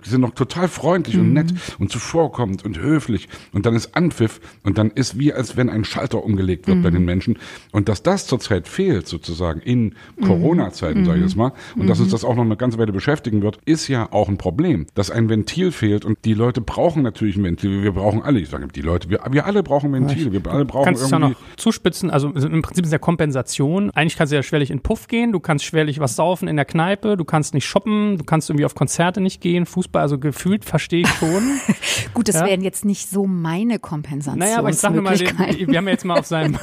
die 0.04 0.08
sind 0.08 0.20
noch 0.20 0.34
total 0.34 0.66
freundlich 0.66 1.16
mhm. 1.16 1.22
und 1.22 1.32
nett 1.34 1.54
und 1.78 1.90
zuvorkommend 1.90 2.64
und 2.64 2.78
höflich. 2.80 3.28
Und 3.52 3.64
dann 3.64 3.74
ist 3.74 3.94
Anpfiff 3.96 4.40
und 4.64 4.76
dann 4.76 4.90
ist 4.90 5.18
wie 5.18 5.32
als 5.32 5.56
wenn 5.56 5.70
ein 5.70 5.84
Schalter 5.84 6.24
umgelegt 6.24 6.66
wird 6.66 6.78
mhm. 6.78 6.82
bei 6.82 6.90
den 6.90 7.04
Menschen. 7.04 7.38
Und 7.70 7.88
dass 7.88 8.02
das 8.02 8.26
zurzeit 8.26 8.66
fehlt 8.66 9.06
sozusagen 9.06 9.60
in 9.60 9.94
Corona-Zeiten, 10.20 11.00
mhm. 11.00 11.04
sage 11.04 11.18
ich 11.18 11.24
jetzt 11.24 11.36
mal, 11.36 11.52
und 11.76 11.86
dass 11.86 12.00
uns 12.00 12.08
mhm. 12.08 12.12
das 12.12 12.24
auch 12.24 12.34
noch 12.34 12.44
eine 12.44 12.56
ganze 12.56 12.78
Weile 12.78 12.92
beschäftigen 12.92 13.42
wird, 13.42 13.58
ist 13.64 13.86
ja 13.86 14.10
auch 14.12 14.28
ein 14.28 14.36
Problem, 14.36 14.86
dass 14.94 15.10
ein 15.10 15.28
Ventil 15.28 15.70
fehlt. 15.70 16.04
Und 16.04 16.18
die 16.24 16.34
Leute 16.34 16.60
brauchen 16.60 17.02
natürlich 17.02 17.36
ein 17.36 17.44
Ventil, 17.44 17.84
wir 17.84 17.92
brauchen 17.92 18.22
alle, 18.22 18.40
ich 18.40 18.48
sage 18.48 18.66
die 18.66 18.82
Leute, 18.82 19.10
wir, 19.10 19.20
wir 19.30 19.46
alle 19.46 19.62
brauchen 19.62 19.92
Ventile, 19.92 20.32
wir 20.32 20.44
alle 20.50 20.64
brauchen 20.64 20.86
kannst 20.86 21.02
irgendwie... 21.02 21.22
Ja 21.22 21.28
noch 21.30 21.36
zuspitzen, 21.56 22.10
also 22.10 22.30
im 22.30 22.62
Prinzip 22.62 22.84
ist 22.84 22.92
ja 22.92 22.98
Kompensation, 22.98 23.90
eigentlich 23.90 24.16
kannst 24.16 24.32
du 24.32 24.36
ja 24.36 24.42
schwerlich 24.42 24.70
in 24.70 24.80
Puff 24.80 25.06
gehen, 25.06 25.32
du 25.32 25.40
kannst 25.40 25.64
schwerlich 25.64 26.00
was 26.00 26.16
saufen 26.16 26.48
in 26.48 26.56
der 26.56 26.64
Kneipe, 26.64 27.16
du 27.16 27.24
kannst 27.24 27.54
nicht 27.54 27.66
shoppen, 27.66 28.18
du 28.18 28.24
kannst 28.24 28.50
irgendwie 28.50 28.64
auf 28.64 28.74
Konzerte 28.74 29.20
nicht 29.20 29.40
gehen, 29.40 29.51
gehen, 29.52 29.66
Fußball, 29.66 30.02
also 30.02 30.18
gefühlt 30.18 30.64
verstehe 30.64 31.02
ich 31.02 31.08
schon. 31.08 31.60
Gut, 32.14 32.28
das 32.28 32.36
ja. 32.36 32.46
wären 32.46 32.62
jetzt 32.62 32.84
nicht 32.84 33.08
so 33.08 33.26
meine 33.26 33.78
Kompensation. 33.78 34.38
Naja, 34.38 34.58
aber 34.58 34.70
ich 34.70 34.76
sage 34.76 35.00
mal, 35.00 35.16
den, 35.16 35.28
wir 35.68 35.78
haben 35.78 35.86
ja 35.86 35.92
jetzt 35.92 36.04
mal 36.04 36.18
auf 36.18 36.26
seinem 36.26 36.58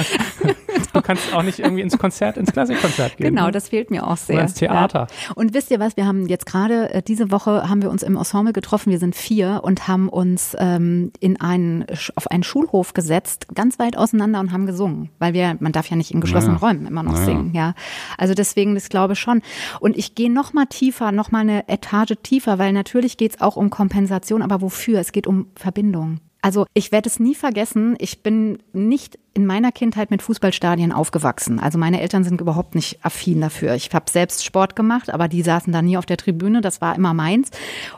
du 0.92 1.02
kannst 1.02 1.32
auch 1.34 1.42
nicht 1.42 1.58
irgendwie 1.58 1.82
ins 1.82 1.98
Konzert, 1.98 2.36
ins 2.36 2.52
Klassikkonzert 2.52 3.16
gehen. 3.16 3.28
Genau, 3.28 3.46
ne? 3.46 3.52
das 3.52 3.68
fehlt 3.68 3.90
mir 3.90 4.06
auch 4.06 4.16
sehr. 4.16 4.36
Oder 4.36 4.42
ins 4.44 4.54
Theater. 4.54 5.06
Ja. 5.08 5.32
Und 5.34 5.54
wisst 5.54 5.70
ihr 5.70 5.80
was, 5.80 5.96
wir 5.96 6.06
haben 6.06 6.26
jetzt 6.26 6.46
gerade, 6.46 6.92
äh, 6.94 7.02
diese 7.02 7.30
Woche 7.30 7.68
haben 7.68 7.82
wir 7.82 7.90
uns 7.90 8.02
im 8.02 8.16
Ensemble 8.16 8.52
getroffen, 8.52 8.90
wir 8.90 8.98
sind 8.98 9.14
vier 9.14 9.60
und 9.62 9.88
haben 9.88 10.08
uns 10.08 10.56
ähm, 10.58 11.12
in 11.20 11.40
einen, 11.40 11.84
auf 12.16 12.30
einen 12.30 12.42
Schulhof 12.42 12.94
gesetzt, 12.94 13.46
ganz 13.54 13.78
weit 13.78 13.96
auseinander 13.96 14.40
und 14.40 14.52
haben 14.52 14.66
gesungen. 14.66 15.10
Weil 15.18 15.34
wir, 15.34 15.56
man 15.60 15.72
darf 15.72 15.88
ja 15.88 15.96
nicht 15.96 16.12
in 16.12 16.20
geschlossenen 16.20 16.56
Naja. 16.56 16.68
Räumen 16.68 16.86
immer 16.86 17.02
noch 17.02 17.12
Naja. 17.12 17.24
singen, 17.24 17.52
ja. 17.54 17.74
Also 18.18 18.34
deswegen, 18.34 18.74
das 18.74 18.88
glaube 18.88 19.14
ich 19.14 19.18
schon. 19.18 19.42
Und 19.80 19.96
ich 19.96 20.14
gehe 20.14 20.32
noch 20.32 20.52
mal 20.52 20.66
tiefer, 20.66 21.12
noch 21.12 21.30
mal 21.30 21.40
eine 21.40 21.68
Etage 21.68 22.14
tiefer, 22.22 22.58
weil 22.58 22.72
natürlich 22.72 23.16
geht 23.16 23.34
es 23.34 23.40
auch 23.40 23.56
um 23.56 23.70
Kompensation, 23.70 24.42
aber 24.42 24.60
wofür? 24.60 25.00
Es 25.00 25.12
geht 25.12 25.26
um 25.26 25.46
Verbindung. 25.54 26.20
Also 26.42 26.66
ich 26.74 26.92
werde 26.92 27.08
es 27.08 27.20
nie 27.20 27.34
vergessen, 27.34 27.96
ich 27.98 28.22
bin 28.22 28.58
nicht 28.72 29.18
in 29.34 29.46
meiner 29.46 29.72
Kindheit 29.72 30.10
mit 30.10 30.22
Fußballstadien 30.22 30.92
aufgewachsen. 30.92 31.60
Also 31.60 31.78
meine 31.78 32.00
Eltern 32.00 32.24
sind 32.24 32.40
überhaupt 32.40 32.74
nicht 32.74 33.04
affin 33.04 33.40
dafür. 33.40 33.74
Ich 33.74 33.92
habe 33.94 34.10
selbst 34.10 34.44
Sport 34.44 34.74
gemacht, 34.76 35.10
aber 35.10 35.28
die 35.28 35.42
saßen 35.42 35.72
da 35.72 35.82
nie 35.82 35.96
auf 35.96 36.06
der 36.06 36.16
Tribüne, 36.16 36.60
das 36.60 36.80
war 36.80 36.96
immer 36.96 37.14
meins. 37.14 37.50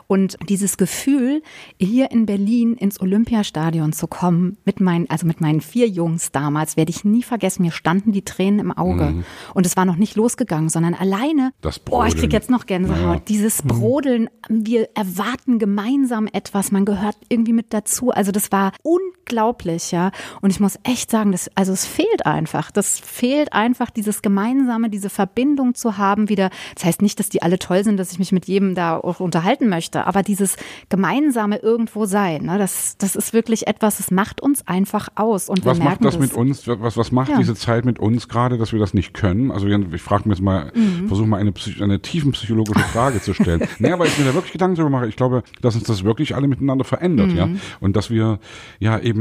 Und 0.07 0.37
dieses 0.47 0.77
Gefühl, 0.77 1.41
hier 1.79 2.11
in 2.11 2.25
Berlin 2.25 2.75
ins 2.75 3.01
Olympiastadion 3.01 3.93
zu 3.93 4.07
kommen, 4.07 4.57
mit 4.65 4.79
meinen, 4.79 5.09
also 5.09 5.25
mit 5.25 5.41
meinen 5.41 5.61
vier 5.61 5.87
Jungs 5.87 6.31
damals, 6.31 6.77
werde 6.77 6.91
ich 6.91 7.03
nie 7.03 7.23
vergessen. 7.23 7.63
Mir 7.63 7.71
standen 7.71 8.11
die 8.11 8.23
Tränen 8.23 8.59
im 8.59 8.71
Auge. 8.71 9.23
Und 9.53 9.65
es 9.65 9.75
war 9.75 9.85
noch 9.85 9.95
nicht 9.95 10.15
losgegangen, 10.15 10.69
sondern 10.69 10.93
alleine, 10.93 11.51
Das 11.61 11.81
oh, 11.89 12.03
ich 12.03 12.11
krieg 12.11 12.21
Brodeln. 12.21 12.31
jetzt 12.31 12.49
noch 12.49 12.65
Gänsehaut. 12.65 13.15
Ja. 13.15 13.21
Dieses 13.27 13.61
Brodeln, 13.63 14.29
wir 14.49 14.89
erwarten 14.95 15.59
gemeinsam 15.59 16.27
etwas, 16.31 16.71
man 16.71 16.85
gehört 16.85 17.17
irgendwie 17.29 17.53
mit 17.53 17.73
dazu. 17.73 18.11
Also 18.11 18.31
das 18.31 18.51
war 18.51 18.71
unglaublich, 18.83 19.22
ja. 19.31 20.11
Und 20.41 20.49
ich 20.49 20.59
muss 20.59 20.77
echt 20.83 21.09
sagen, 21.11 21.31
das, 21.31 21.49
also 21.55 21.73
es 21.73 21.85
fehlt 21.85 22.25
einfach. 22.25 22.71
Das 22.71 22.99
fehlt 22.99 23.53
einfach, 23.53 23.89
dieses 23.89 24.21
Gemeinsame, 24.21 24.89
diese 24.89 25.09
Verbindung 25.09 25.75
zu 25.75 25.97
haben 25.97 26.29
wieder. 26.29 26.49
Das 26.75 26.85
heißt 26.85 27.01
nicht, 27.01 27.19
dass 27.19 27.29
die 27.29 27.41
alle 27.41 27.59
toll 27.59 27.83
sind, 27.83 27.97
dass 27.97 28.11
ich 28.11 28.19
mich 28.19 28.31
mit 28.31 28.45
jedem 28.45 28.75
da 28.75 28.97
auch 28.97 29.19
unterhalten 29.19 29.69
möchte, 29.69 30.05
aber 30.07 30.23
dieses 30.23 30.55
gemeinsame 30.89 31.57
irgendwo 31.57 32.05
sein, 32.05 32.43
ne, 32.43 32.57
das, 32.57 32.97
das 32.97 33.15
ist 33.15 33.33
wirklich 33.33 33.67
etwas, 33.67 33.97
das 33.97 34.11
macht 34.11 34.41
uns 34.41 34.67
einfach 34.67 35.09
aus. 35.15 35.49
Und 35.49 35.65
Was 35.65 35.79
macht 35.79 36.03
das 36.05 36.19
mit 36.19 36.33
uns? 36.33 36.67
Was, 36.67 36.97
was 36.97 37.11
macht 37.11 37.29
Ja. 37.29 37.37
diese 37.37 37.55
Zeit 37.55 37.85
mit 37.85 37.99
uns 37.99 38.27
gerade, 38.27 38.57
dass 38.57 38.71
wir 38.73 38.79
das 38.79 38.93
nicht 38.93 39.13
können? 39.13 39.51
Also 39.51 39.67
ich 39.67 40.01
frage 40.01 40.27
mir 40.27 40.35
jetzt 40.35 40.41
mal, 40.43 40.71
Mhm. 40.75 41.07
versuche 41.07 41.27
mal 41.27 41.37
eine, 41.39 41.53
eine 41.81 41.99
tiefenpsychologische 42.01 42.79
Frage 42.85 43.21
zu 43.21 43.33
stellen. 43.33 43.61
naja, 43.79 43.97
weil 43.99 44.07
ich 44.07 44.17
mir 44.17 44.25
da 44.25 44.33
wirklich 44.33 44.51
Gedanken 44.53 44.75
darüber 44.75 44.89
mache. 44.97 45.07
Ich 45.07 45.15
glaube, 45.15 45.43
dass 45.61 45.75
uns 45.75 45.85
das 45.85 46.03
wirklich 46.03 46.35
alle 46.35 46.47
miteinander 46.47 46.83
verändert, 46.83 47.31
ja. 47.31 47.47
Mhm. 47.47 47.59
Und 47.79 47.95
dass 47.95 48.09
wir 48.09 48.39
ja 48.79 48.99
eben 48.99 49.12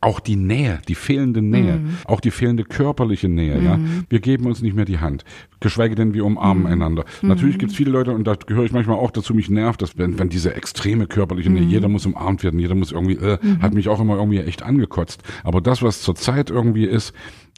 auch 0.00 0.20
die 0.20 0.36
Nähe, 0.36 0.80
die 0.88 0.94
fehlende 0.94 1.42
Nähe, 1.42 1.76
Mhm. 1.78 1.90
auch 2.04 2.20
die 2.20 2.30
fehlende 2.30 2.64
körperliche 2.64 3.28
Nähe, 3.28 3.62
ja. 3.62 3.78
Wir 4.08 4.20
geben 4.20 4.46
uns 4.46 4.62
nicht 4.62 4.74
mehr 4.76 4.84
die 4.84 4.98
Hand. 4.98 5.24
Geschweige 5.60 5.94
denn, 5.94 6.14
wir 6.14 6.24
umarmen 6.24 6.64
Mhm. 6.64 6.70
einander. 6.72 7.04
Natürlich 7.22 7.58
gibt 7.58 7.72
es 7.72 7.76
viele 7.76 7.90
Leute, 7.90 8.12
und 8.12 8.24
da 8.26 8.34
gehöre 8.34 8.64
ich 8.64 8.72
manchmal 8.72 8.96
auch 8.98 9.10
dazu, 9.10 9.34
mich 9.34 9.50
nervt, 9.50 9.82
dass 9.82 9.98
wenn, 9.98 10.18
wenn 10.18 10.28
diese 10.28 10.54
extreme 10.54 11.06
körperliche 11.06 11.50
Nähe, 11.50 11.62
jeder 11.64 11.88
muss 11.88 12.06
umarmt 12.06 12.42
werden, 12.44 12.60
jeder 12.60 12.74
muss 12.74 12.92
irgendwie, 12.92 13.14
äh, 13.16 13.38
hat 13.60 13.74
mich 13.74 13.88
auch 13.88 14.00
immer 14.00 14.16
irgendwie 14.16 14.38
echt 14.38 14.62
angekotzt. 14.62 15.22
Aber 15.44 15.60
das, 15.60 15.82
was 15.82 16.02
zurzeit 16.02 16.50
irgendwie 16.50 16.84
ist, 16.84 17.12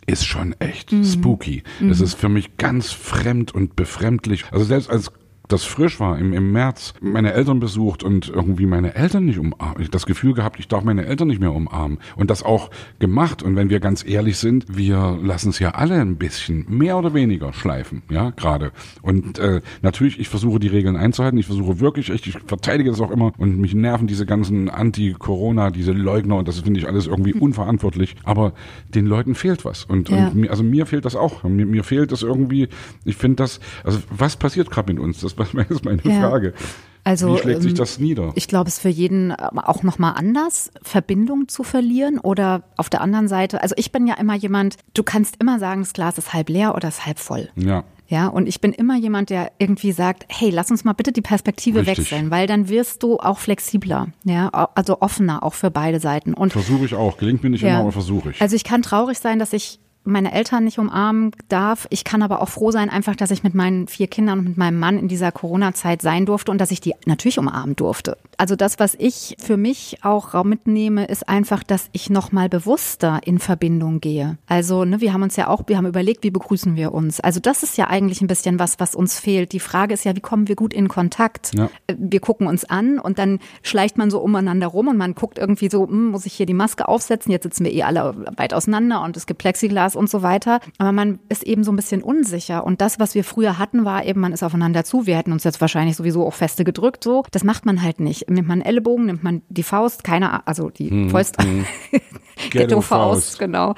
ist 0.07 0.27
schon 0.27 0.55
echt 0.59 0.93
spooky. 1.05 1.63
Es 1.89 2.01
ist 2.01 2.15
für 2.15 2.29
mich 2.31 2.57
ganz 2.57 2.91
fremd 2.91 3.55
und 3.55 3.77
befremdlich. 3.77 4.45
Also 4.51 4.65
selbst 4.65 4.89
als 4.91 5.13
das 5.53 5.65
frisch 5.65 6.01
war, 6.01 6.19
im, 6.19 6.33
im 6.33 6.53
März, 6.53 6.95
meine 7.01 7.33
Eltern 7.33 7.61
besucht 7.61 8.03
und 8.03 8.29
irgendwie 8.29 8.67
meine 8.67 8.95
Eltern 8.95 9.25
nicht 9.27 9.39
umarmen. 9.39 9.81
Ich 9.83 9.91
das 9.91 10.07
Gefühl 10.07 10.35
gehabt, 10.35 10.59
ich 10.59 10.69
darf 10.69 10.85
meine 10.85 11.07
Eltern 11.07 11.29
nicht 11.29 11.41
mehr 11.41 11.53
umarmen. 11.53 11.99
Und 12.17 12.31
das 12.31 12.43
auch 12.43 12.71
gemacht. 12.99 13.43
Und 13.43 13.57
wenn 13.57 13.71
wir 13.71 13.81
ganz 13.81 14.05
ehrlich 14.07 14.39
sind, 14.39 14.77
wir 14.77 15.19
lassen 15.23 15.51
es 15.51 15.59
ja 15.59 15.71
alle 15.71 16.01
ein 16.01 16.17
bisschen, 16.17 16.67
mehr 16.69 16.97
oder 16.97 17.15
weniger 17.15 17.53
schleifen, 17.53 18.03
ja, 18.11 18.31
gerade. 18.31 18.73
Und 19.03 19.39
äh, 19.39 19.61
natürlich, 19.83 20.19
ich 20.19 20.29
versuche 20.29 20.59
die 20.61 20.69
Regeln 20.69 20.97
einzuhalten. 20.97 21.39
Ich 21.39 21.47
versuche 21.47 21.81
wirklich, 21.81 22.11
echt, 22.11 22.27
ich 22.27 22.39
verteidige 22.47 22.91
das 22.91 23.01
auch 23.01 23.11
immer. 23.11 23.33
Und 23.39 23.59
mich 23.59 23.75
nerven 23.75 24.07
diese 24.07 24.27
ganzen 24.27 24.69
Anti-Corona, 24.71 25.71
diese 25.71 25.93
Leugner. 25.93 26.37
Und 26.37 26.49
das 26.49 26.61
finde 26.61 26.81
ich 26.81 26.87
alles 26.89 27.07
irgendwie 27.07 27.35
unverantwortlich. 27.35 28.17
Aber 28.25 28.53
den 28.95 29.07
Leuten 29.07 29.35
fehlt 29.35 29.65
was. 29.65 29.85
Und, 29.85 30.09
Ja. 30.09 30.29
und 30.29 30.35
mir, 30.37 30.51
also 30.51 30.63
mir 30.63 30.87
fehlt 30.87 31.05
das 31.05 31.17
auch. 31.17 31.43
Mir, 31.45 31.67
mir 31.67 31.85
fehlt 31.85 32.13
das 32.13 32.23
irgendwie, 32.23 32.69
ich 33.05 33.17
finde 33.17 33.37
das, 33.37 33.61
also 33.85 33.99
was 34.11 34.37
passiert 34.37 34.71
gerade 34.71 34.93
mit 34.93 35.03
uns? 35.03 35.21
Das 35.21 35.35
ist 35.69 35.85
meine 35.85 36.01
Ja. 36.05 36.21
Frage. 36.29 36.55
Also, 37.03 37.35
Wie 37.35 37.39
schlägt 37.39 37.63
sich 37.63 37.73
ähm, 37.73 37.79
das 37.79 37.99
nieder? 37.99 38.33
Ich 38.35 38.47
glaube, 38.47 38.69
es 38.69 38.75
ist 38.75 38.83
für 38.83 38.91
jeden 38.91 39.31
ähm, 39.31 39.59
auch 39.59 39.83
nochmal 39.83 40.15
anders, 40.17 40.71
Verbindung 40.83 41.49
zu 41.49 41.63
verlieren 41.63 42.19
oder 42.19 42.63
auf 42.77 42.91
der 42.91 43.01
anderen 43.01 43.27
Seite, 43.27 43.63
also 43.63 43.75
ich 43.79 43.91
bin 43.91 44.07
ja 44.07 44.15
immer 44.15 44.35
jemand, 44.35 44.77
du 44.95 45.03
kannst 45.03 45.37
immer 45.41 45.59
sagen, 45.59 45.81
das 45.81 45.95
Glas 45.95 46.19
ist 46.19 46.35
halb 46.35 46.51
leer 46.51 46.75
oder 46.75 46.89
ist 46.89 47.07
halb 47.07 47.19
voll. 47.19 47.49
Ja. 47.57 47.85
Ja, 48.07 48.27
und 48.27 48.49
ich 48.49 48.61
bin 48.61 48.73
immer 48.73 48.97
jemand, 48.97 49.31
der 49.31 49.53
irgendwie 49.59 49.93
sagt, 49.93 50.27
hey, 50.29 50.51
lass 50.51 50.71
uns 50.73 50.83
mal 50.85 50.95
bitte 50.95 51.13
die 51.13 51.21
Perspektive 51.23 51.79
Richtig. 51.87 52.11
wechseln, 52.11 52.33
weil 52.33 52.49
dann 52.49 52.69
wirst 52.69 53.05
du 53.05 53.19
auch 53.21 53.39
flexibler, 53.39 54.09
ja, 54.25 54.49
also 54.49 55.01
offener 55.01 55.45
auch 55.45 55.55
für 55.55 55.71
beide 55.71 56.01
Seiten. 56.01 56.35
Und 56.35 56.53
Versuche 56.53 56.85
ich 56.85 56.95
auch. 56.97 57.19
Gelingt 57.19 57.45
mir 57.45 57.51
nicht 57.51 57.63
immer, 57.63 57.79
aber 57.79 57.93
versuche 57.93 58.33
ich. 58.33 58.43
also 58.43 58.57
ich 58.57 58.65
kann 58.65 58.83
traurig 58.83 59.21
sein, 59.21 59.39
dass 59.39 59.53
ich 59.53 59.79
meine 60.05 60.33
Eltern 60.33 60.65
nicht 60.65 60.79
umarmen 60.79 61.33
darf. 61.49 61.87
Ich 61.91 62.05
kann 62.05 62.23
aber 62.23 62.41
auch 62.41 62.49
froh 62.49 62.71
sein, 62.71 62.91
einfach, 62.91 63.17
dass 63.17 63.31
ich 63.31 63.43
mit 63.43 63.55
meinen 63.55 63.87
vier 63.87 64.07
Kindern 64.07 64.39
und 64.39 64.45
mit 64.47 64.57
meinem 64.57 64.79
Mann 64.79 64.99
in 64.99 65.09
dieser 65.09 65.31
Corona-Zeit 65.31 66.03
sein 66.03 66.27
durfte 66.27 66.51
und 66.51 66.59
dass 66.59 66.71
ich 66.71 66.81
die 66.81 66.95
natürlich 67.07 67.39
umarmen 67.39 67.77
durfte. 67.77 68.17
Also 68.37 68.57
das, 68.57 68.79
was 68.79 68.95
ich 68.99 69.37
für 69.39 69.59
mich 69.59 69.99
auch 70.03 70.43
mitnehme, 70.45 71.05
ist 71.05 71.29
einfach, 71.29 71.63
dass 71.63 71.91
ich 71.93 72.09
noch 72.09 72.33
mal 72.33 72.49
bewusster 72.49 73.21
in 73.25 73.39
Verbindung 73.39 74.01
gehe. 74.01 74.39
Also 74.47 74.85
ne, 74.85 75.01
wir 75.03 75.13
haben 75.13 75.23
uns 75.23 75.37
ja 75.37 75.49
auch, 75.49 75.65
wir 75.67 75.77
haben 75.77 75.87
überlegt, 75.87 76.25
wie 76.25 76.31
begrüßen 76.31 76.77
wir 76.77 76.95
uns. 76.95 77.21
Also 77.21 77.39
das 77.39 77.63
ist 77.63 77.77
ja 77.77 77.89
eigentlich 77.89 78.23
ein 78.23 78.27
bisschen 78.27 78.59
was, 78.59 78.81
was 78.81 78.95
uns 78.95 79.19
fehlt. 79.19 79.53
Die 79.53 79.61
Frage 79.61 79.93
ist 79.93 80.05
ja, 80.05 80.17
wie 80.17 80.21
kommen 80.21 80.49
wir 80.49 80.57
gut 80.57 80.73
in 80.73 80.89
Kontakt? 80.89 81.53
Ja. 81.55 81.69
wir 81.95 82.21
gucken 82.21 82.47
uns 82.47 82.65
an 82.65 82.99
und 82.99 83.19
dann 83.19 83.41
schleicht 83.63 83.99
man 83.99 84.11
so 84.11 84.21
umeinander 84.21 84.69
rum 84.69 84.89
und 84.89 84.97
man 84.97 85.15
guckt 85.15 85.39
irgendwie 85.39 85.69
so, 85.69 85.87
hm, 85.87 86.09
muss 86.09 86.25
ich 86.25 86.33
hier 86.33 86.47
die 86.47 86.55
Maske 86.55 86.89
aufsetzen? 86.89 87.33
Jetzt 87.33 87.43
sitzen 87.43 87.65
wir 87.65 87.73
eh 87.73 87.83
alle 87.83 88.15
weit 88.37 88.55
auseinander 88.55 89.03
und 89.03 89.17
es 89.17 89.27
gibt 89.27 89.41
Plexiglas 89.41 89.90
und 89.97 90.11
so 90.11 90.23
weiter. 90.23 90.61
Aber 90.79 90.93
man 90.93 91.19
ist 91.29 91.43
eben 91.43 91.65
so 91.65 91.73
ein 91.73 91.77
bisschen 91.77 92.03
unsicher. 92.03 92.65
Und 92.65 92.81
das, 92.81 92.99
was 92.99 93.15
wir 93.15 93.25
früher 93.25 93.59
hatten, 93.59 93.85
war 93.85 94.05
eben, 94.05 94.21
man 94.21 94.33
ist 94.33 94.43
aufeinander 94.43 94.85
zu. 94.85 95.07
Wir 95.07 95.17
hätten 95.17 95.33
uns 95.33 95.45
jetzt 95.45 95.61
wahrscheinlich 95.61 95.97
sowieso 95.97 96.27
auch 96.27 96.35
feste 96.35 96.65
gedrückt. 96.65 97.05
So, 97.05 97.25
das 97.31 97.45
macht 97.45 97.67
man 97.67 97.83
halt 97.83 98.01
nicht. 98.01 98.29
Nimmt 98.31 98.49
man 98.49 98.61
einen 98.61 98.69
Ellenbogen, 98.69 99.07
nimmt 99.07 99.23
man 99.23 99.43
die 99.49 99.63
Faust, 99.63 100.05
keine, 100.05 100.47
also 100.47 100.71
die 100.71 101.09
Faust. 101.09 101.37
Ghetto-Faust, 102.51 103.39
genau. 103.39 103.75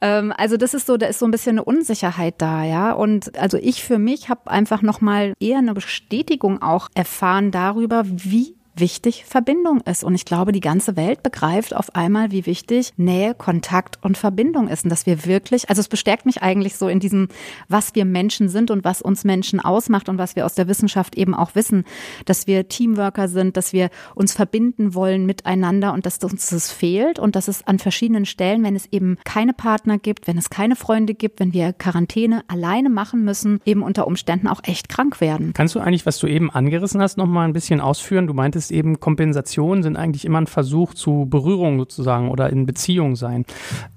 Ähm, 0.00 0.32
also 0.36 0.56
das 0.56 0.74
ist 0.74 0.86
so, 0.86 0.96
da 0.96 1.06
ist 1.06 1.18
so 1.18 1.26
ein 1.26 1.30
bisschen 1.30 1.52
eine 1.52 1.64
Unsicherheit 1.64 2.34
da, 2.38 2.64
ja. 2.64 2.92
Und 2.92 3.38
also 3.38 3.58
ich 3.58 3.84
für 3.84 3.98
mich 3.98 4.28
habe 4.28 4.50
einfach 4.50 4.82
nochmal 4.82 5.34
eher 5.38 5.58
eine 5.58 5.74
Bestätigung 5.74 6.60
auch 6.62 6.88
erfahren 6.94 7.50
darüber, 7.50 8.02
wie 8.06 8.56
wichtig 8.74 9.24
Verbindung 9.24 9.80
ist. 9.82 10.04
Und 10.04 10.14
ich 10.14 10.24
glaube, 10.24 10.52
die 10.52 10.60
ganze 10.60 10.96
Welt 10.96 11.22
begreift 11.22 11.74
auf 11.74 11.94
einmal, 11.94 12.30
wie 12.30 12.46
wichtig 12.46 12.92
Nähe, 12.96 13.34
Kontakt 13.34 13.98
und 14.02 14.16
Verbindung 14.16 14.68
ist. 14.68 14.84
Und 14.84 14.90
dass 14.90 15.06
wir 15.06 15.26
wirklich, 15.26 15.68
also 15.68 15.80
es 15.80 15.88
bestärkt 15.88 16.26
mich 16.26 16.42
eigentlich 16.42 16.76
so 16.76 16.88
in 16.88 17.00
diesem, 17.00 17.28
was 17.68 17.94
wir 17.94 18.04
Menschen 18.04 18.48
sind 18.48 18.70
und 18.70 18.84
was 18.84 19.02
uns 19.02 19.24
Menschen 19.24 19.60
ausmacht 19.60 20.08
und 20.08 20.18
was 20.18 20.36
wir 20.36 20.46
aus 20.46 20.54
der 20.54 20.68
Wissenschaft 20.68 21.16
eben 21.16 21.34
auch 21.34 21.54
wissen, 21.54 21.84
dass 22.24 22.46
wir 22.46 22.68
Teamworker 22.68 23.28
sind, 23.28 23.56
dass 23.56 23.72
wir 23.72 23.90
uns 24.14 24.32
verbinden 24.32 24.94
wollen 24.94 25.26
miteinander 25.26 25.92
und 25.92 26.06
dass 26.06 26.18
uns 26.22 26.48
das 26.48 26.70
fehlt 26.70 27.18
und 27.18 27.36
dass 27.36 27.48
es 27.48 27.66
an 27.66 27.78
verschiedenen 27.78 28.24
Stellen, 28.24 28.62
wenn 28.62 28.76
es 28.76 28.86
eben 28.86 29.18
keine 29.24 29.52
Partner 29.52 29.98
gibt, 29.98 30.26
wenn 30.26 30.38
es 30.38 30.50
keine 30.50 30.76
Freunde 30.76 31.14
gibt, 31.14 31.40
wenn 31.40 31.52
wir 31.52 31.72
Quarantäne 31.72 32.42
alleine 32.48 32.88
machen 32.88 33.24
müssen, 33.24 33.60
eben 33.64 33.82
unter 33.82 34.06
Umständen 34.06 34.48
auch 34.48 34.60
echt 34.64 34.88
krank 34.88 35.20
werden. 35.20 35.52
Kannst 35.54 35.74
du 35.74 35.80
eigentlich, 35.80 36.06
was 36.06 36.18
du 36.18 36.26
eben 36.26 36.50
angerissen 36.50 37.00
hast, 37.00 37.18
noch 37.18 37.26
mal 37.26 37.44
ein 37.44 37.52
bisschen 37.52 37.80
ausführen? 37.80 38.26
Du 38.26 38.34
meintest 38.34 38.61
eben, 38.70 39.00
Kompensationen 39.00 39.82
sind 39.82 39.96
eigentlich 39.96 40.24
immer 40.24 40.40
ein 40.40 40.46
Versuch 40.46 40.94
zu 40.94 41.26
Berührung 41.28 41.78
sozusagen 41.78 42.30
oder 42.30 42.50
in 42.50 42.66
Beziehung 42.66 43.16
sein. 43.16 43.44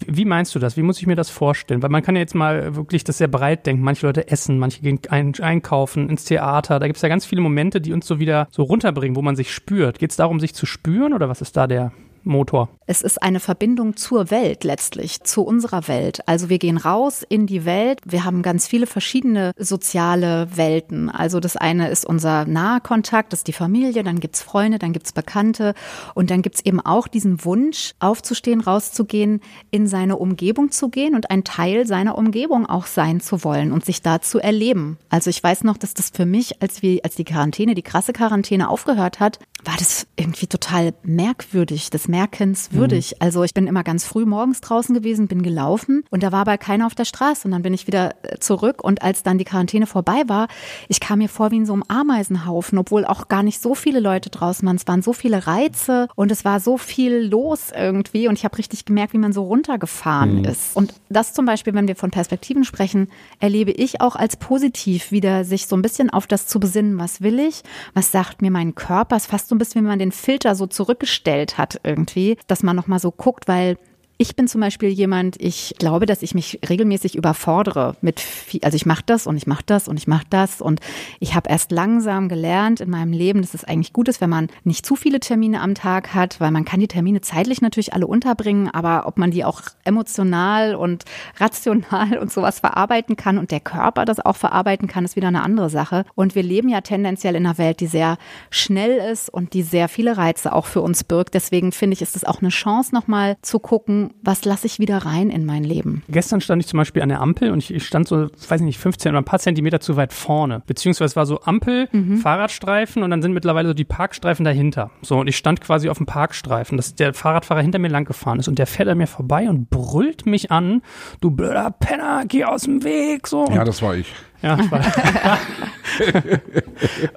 Wie 0.05 0.25
meinst 0.25 0.55
du 0.55 0.59
das? 0.59 0.77
Wie 0.77 0.81
muss 0.81 0.99
ich 0.99 1.07
mir 1.07 1.15
das 1.15 1.29
vorstellen? 1.29 1.83
Weil 1.83 1.89
man 1.89 2.03
kann 2.03 2.15
ja 2.15 2.21
jetzt 2.21 2.35
mal 2.35 2.75
wirklich 2.75 3.03
das 3.03 3.17
sehr 3.17 3.27
breit 3.27 3.65
denken. 3.65 3.83
Manche 3.83 4.05
Leute 4.05 4.29
essen, 4.29 4.57
manche 4.57 4.81
gehen 4.81 4.99
ein, 5.09 5.33
einkaufen, 5.41 6.09
ins 6.09 6.25
Theater. 6.25 6.79
Da 6.79 6.87
gibt 6.87 6.97
es 6.97 7.01
ja 7.01 7.09
ganz 7.09 7.25
viele 7.25 7.41
Momente, 7.41 7.81
die 7.81 7.93
uns 7.93 8.07
so 8.07 8.19
wieder 8.19 8.47
so 8.51 8.63
runterbringen, 8.63 9.15
wo 9.15 9.21
man 9.21 9.35
sich 9.35 9.53
spürt. 9.53 9.99
Geht 9.99 10.11
es 10.11 10.17
darum, 10.17 10.39
sich 10.39 10.53
zu 10.53 10.65
spüren 10.65 11.13
oder 11.13 11.29
was 11.29 11.41
ist 11.41 11.55
da 11.57 11.67
der 11.67 11.91
Motor? 12.25 12.69
Es 12.87 13.01
ist 13.01 13.21
eine 13.23 13.39
Verbindung 13.39 13.95
zur 13.95 14.29
Welt 14.29 14.63
letztlich, 14.63 15.23
zu 15.23 15.41
unserer 15.41 15.87
Welt. 15.87 16.27
Also 16.27 16.49
wir 16.49 16.59
gehen 16.59 16.77
raus 16.77 17.25
in 17.27 17.47
die 17.47 17.65
Welt. 17.65 17.99
Wir 18.05 18.25
haben 18.25 18.41
ganz 18.41 18.67
viele 18.67 18.87
verschiedene 18.87 19.51
soziale 19.57 20.47
Welten. 20.55 21.09
Also 21.09 21.39
das 21.39 21.57
eine 21.57 21.89
ist 21.89 22.05
unser 22.05 22.45
naher 22.45 22.79
Kontakt, 22.79 23.33
das 23.33 23.39
ist 23.39 23.47
die 23.47 23.53
Familie, 23.53 24.03
dann 24.03 24.19
gibt's 24.19 24.41
Freunde, 24.41 24.77
dann 24.77 24.93
gibt's 24.93 25.13
Bekannte 25.13 25.73
und 26.13 26.29
dann 26.29 26.41
gibt's 26.41 26.61
eben 26.61 26.79
auch 26.79 27.07
diesen 27.07 27.43
Wunsch, 27.43 27.93
aufzustehen, 27.99 28.61
rauszugehen, 28.61 29.41
in 29.71 29.87
seine 29.87 30.17
Umgebung 30.17 30.71
zu 30.71 30.89
gehen 30.89 31.15
und 31.15 31.31
ein 31.31 31.43
Teil 31.43 31.87
seiner 31.87 32.17
Umgebung 32.17 32.65
auch 32.65 32.85
sein 32.85 33.19
zu 33.19 33.43
wollen 33.43 33.71
und 33.71 33.85
sich 33.85 34.01
da 34.01 34.21
zu 34.21 34.39
erleben. 34.39 34.97
Also 35.09 35.29
ich 35.29 35.43
weiß 35.43 35.63
noch, 35.63 35.77
dass 35.77 35.93
das 35.93 36.11
für 36.11 36.25
mich, 36.25 36.61
als 36.61 36.81
wir, 36.81 36.99
als 37.03 37.15
die 37.15 37.23
Quarantäne, 37.23 37.73
die 37.73 37.81
krasse 37.81 38.13
Quarantäne 38.13 38.69
aufgehört 38.69 39.19
hat, 39.19 39.39
war 39.63 39.75
das 39.77 40.07
irgendwie 40.15 40.47
total 40.47 40.93
merkwürdig. 41.03 41.89
Das 41.89 42.07
bemerkenswürdig. 42.15 43.11
Mhm. 43.11 43.17
Also 43.19 43.43
ich 43.43 43.53
bin 43.53 43.67
immer 43.67 43.83
ganz 43.83 44.05
früh 44.05 44.25
morgens 44.25 44.61
draußen 44.61 44.95
gewesen, 44.95 45.27
bin 45.27 45.43
gelaufen 45.43 46.03
und 46.09 46.23
da 46.23 46.31
war 46.31 46.41
aber 46.41 46.57
keiner 46.57 46.85
auf 46.85 46.95
der 46.95 47.05
Straße 47.05 47.47
und 47.47 47.51
dann 47.51 47.61
bin 47.61 47.73
ich 47.73 47.87
wieder 47.87 48.15
äh, 48.23 48.37
zurück 48.39 48.83
und 48.83 49.01
als 49.01 49.23
dann 49.23 49.37
die 49.37 49.43
Quarantäne 49.43 49.85
vorbei 49.85 50.23
war, 50.27 50.47
ich 50.87 50.99
kam 50.99 51.19
mir 51.19 51.29
vor 51.29 51.51
wie 51.51 51.57
in 51.57 51.65
so 51.65 51.73
einem 51.73 51.83
Ameisenhaufen, 51.87 52.77
obwohl 52.77 53.05
auch 53.05 53.27
gar 53.27 53.43
nicht 53.43 53.61
so 53.61 53.75
viele 53.75 53.99
Leute 53.99 54.29
draußen 54.29 54.65
waren. 54.65 54.77
Es 54.77 54.87
waren 54.87 55.01
so 55.01 55.13
viele 55.13 55.45
Reize 55.45 56.07
und 56.15 56.31
es 56.31 56.45
war 56.45 56.59
so 56.59 56.77
viel 56.77 57.17
los 57.17 57.71
irgendwie 57.75 58.27
und 58.27 58.37
ich 58.37 58.45
habe 58.45 58.57
richtig 58.57 58.85
gemerkt, 58.85 59.13
wie 59.13 59.17
man 59.17 59.33
so 59.33 59.43
runtergefahren 59.43 60.39
mhm. 60.39 60.45
ist. 60.45 60.75
Und 60.75 60.93
das 61.09 61.33
zum 61.33 61.45
Beispiel, 61.45 61.73
wenn 61.73 61.87
wir 61.87 61.95
von 61.95 62.11
Perspektiven 62.11 62.63
sprechen, 62.63 63.09
erlebe 63.39 63.71
ich 63.71 64.01
auch 64.01 64.15
als 64.15 64.37
positiv, 64.37 65.11
wieder 65.11 65.43
sich 65.43 65.67
so 65.67 65.75
ein 65.75 65.81
bisschen 65.81 66.09
auf 66.09 66.27
das 66.27 66.47
zu 66.47 66.59
besinnen, 66.59 66.97
was 66.97 67.21
will 67.21 67.39
ich, 67.39 67.63
was 67.93 68.11
sagt 68.11 68.41
mir 68.41 68.51
mein 68.51 68.75
Körper. 68.75 69.15
Es 69.17 69.23
ist 69.23 69.31
fast 69.31 69.49
so 69.49 69.55
ein 69.55 69.57
bisschen, 69.57 69.83
wie 69.83 69.87
man 69.87 69.99
den 69.99 70.11
Filter 70.11 70.55
so 70.55 70.67
zurückgestellt 70.67 71.57
hat 71.57 71.79
irgendwie, 71.83 72.04
dass 72.47 72.63
man 72.63 72.75
nochmal 72.75 72.99
so 72.99 73.11
guckt, 73.11 73.47
weil 73.47 73.77
ich 74.17 74.35
bin 74.35 74.47
zum 74.47 74.61
Beispiel 74.61 74.89
jemand, 74.89 75.35
ich 75.41 75.75
glaube, 75.77 76.05
dass 76.05 76.21
ich 76.21 76.33
mich 76.33 76.59
regelmäßig 76.67 77.15
überfordere 77.15 77.97
mit, 77.99 78.21
viel, 78.21 78.61
also 78.63 78.75
ich 78.75 78.85
mache 78.85 79.03
das 79.05 79.27
und 79.27 79.35
ich 79.35 79.45
mache 79.45 79.63
das 79.65 79.89
und 79.89 79.97
ich 79.97 80.07
mache 80.07 80.25
das 80.29 80.61
und 80.61 80.79
ich 81.19 81.35
habe 81.35 81.49
erst 81.49 81.71
langsam 81.71 82.29
gelernt 82.29 82.79
in 82.79 82.89
meinem 82.89 83.11
Leben, 83.11 83.41
dass 83.41 83.53
es 83.53 83.65
eigentlich 83.65 83.91
gut 83.91 84.07
ist, 84.07 84.21
wenn 84.21 84.29
man 84.29 84.47
nicht 84.63 84.85
zu 84.85 84.95
viele 84.95 85.19
Termine 85.19 85.59
am 85.59 85.75
Tag 85.75 86.13
hat, 86.13 86.39
weil 86.39 86.51
man 86.51 86.63
kann 86.63 86.79
die 86.79 86.87
Termine 86.87 87.19
zeitlich 87.19 87.61
natürlich 87.61 87.93
alle 87.93 88.07
unterbringen, 88.07 88.69
aber 88.69 89.05
ob 89.05 89.17
man 89.17 89.31
die 89.31 89.43
auch 89.43 89.61
emotional 89.83 90.75
und 90.75 91.03
rational 91.37 92.17
und 92.17 92.31
sowas 92.31 92.61
verarbeiten 92.61 93.17
kann 93.17 93.37
und 93.37 93.51
der 93.51 93.59
Körper 93.59 94.05
das 94.05 94.21
auch 94.21 94.37
verarbeiten 94.37 94.87
kann, 94.87 95.03
ist 95.03 95.17
wieder 95.17 95.27
eine 95.27 95.43
andere 95.43 95.69
Sache. 95.69 96.05
Und 96.15 96.35
wir 96.35 96.43
leben 96.43 96.69
ja 96.69 96.79
tendenziell 96.81 97.35
in 97.35 97.45
einer 97.45 97.57
Welt, 97.57 97.81
die 97.81 97.87
sehr 97.87 98.17
schnell 98.49 99.11
ist 99.11 99.29
und 99.29 99.53
die 99.53 99.63
sehr 99.63 99.89
viele 99.89 100.15
Reize 100.15 100.53
auch 100.53 100.67
für 100.67 100.81
uns 100.81 101.03
birgt. 101.03 101.33
Deswegen 101.33 101.73
finde 101.73 101.95
ich, 101.95 102.01
ist 102.01 102.15
es 102.15 102.23
auch 102.23 102.41
eine 102.41 102.49
Chance, 102.49 102.95
nochmal 102.95 103.35
zu 103.41 103.59
gucken, 103.59 104.04
was 104.21 104.45
lasse 104.45 104.67
ich 104.67 104.79
wieder 104.79 104.99
rein 104.99 105.29
in 105.29 105.45
mein 105.45 105.63
Leben. 105.63 106.03
Gestern 106.09 106.41
stand 106.41 106.61
ich 106.61 106.67
zum 106.67 106.77
Beispiel 106.77 107.01
an 107.01 107.09
der 107.09 107.21
Ampel 107.21 107.51
und 107.51 107.69
ich, 107.69 107.85
stand 107.85 108.07
so, 108.07 108.27
weiß 108.47 108.61
ich 108.61 108.65
nicht, 108.65 108.79
15 108.79 109.11
oder 109.11 109.19
ein 109.19 109.25
paar 109.25 109.39
Zentimeter 109.39 109.79
zu 109.79 109.95
weit 109.95 110.13
vorne. 110.13 110.63
Beziehungsweise 110.65 111.11
es 111.11 111.15
war 111.15 111.25
so 111.25 111.41
Ampel, 111.41 111.87
mhm. 111.91 112.17
Fahrradstreifen 112.17 113.03
und 113.03 113.09
dann 113.09 113.21
sind 113.21 113.33
mittlerweile 113.33 113.69
so 113.69 113.73
die 113.73 113.85
Parkstreifen 113.85 114.45
dahinter. 114.45 114.91
So, 115.01 115.17
und 115.19 115.27
ich 115.27 115.37
stand 115.37 115.61
quasi 115.61 115.89
auf 115.89 115.97
dem 115.97 116.05
Parkstreifen, 116.05 116.77
dass 116.77 116.95
der 116.95 117.13
Fahrradfahrer 117.13 117.61
hinter 117.61 117.79
mir 117.79 117.89
lang 117.89 118.05
gefahren 118.05 118.39
ist 118.39 118.47
und 118.47 118.59
der 118.59 118.67
fährt 118.67 118.89
an 118.89 118.97
mir 118.97 119.07
vorbei 119.07 119.49
und 119.49 119.69
brüllt 119.69 120.25
mich 120.25 120.51
an, 120.51 120.81
du 121.21 121.31
blöder 121.31 121.71
Penner, 121.71 122.23
geh 122.27 122.45
aus 122.45 122.63
dem 122.63 122.83
Weg, 122.83 123.27
so. 123.27 123.45
Ja, 123.51 123.63
das 123.63 123.81
war 123.81 123.95
ich. 123.95 124.07
Ja, 124.41 124.57
ich 124.59 124.71
war. 124.71 124.81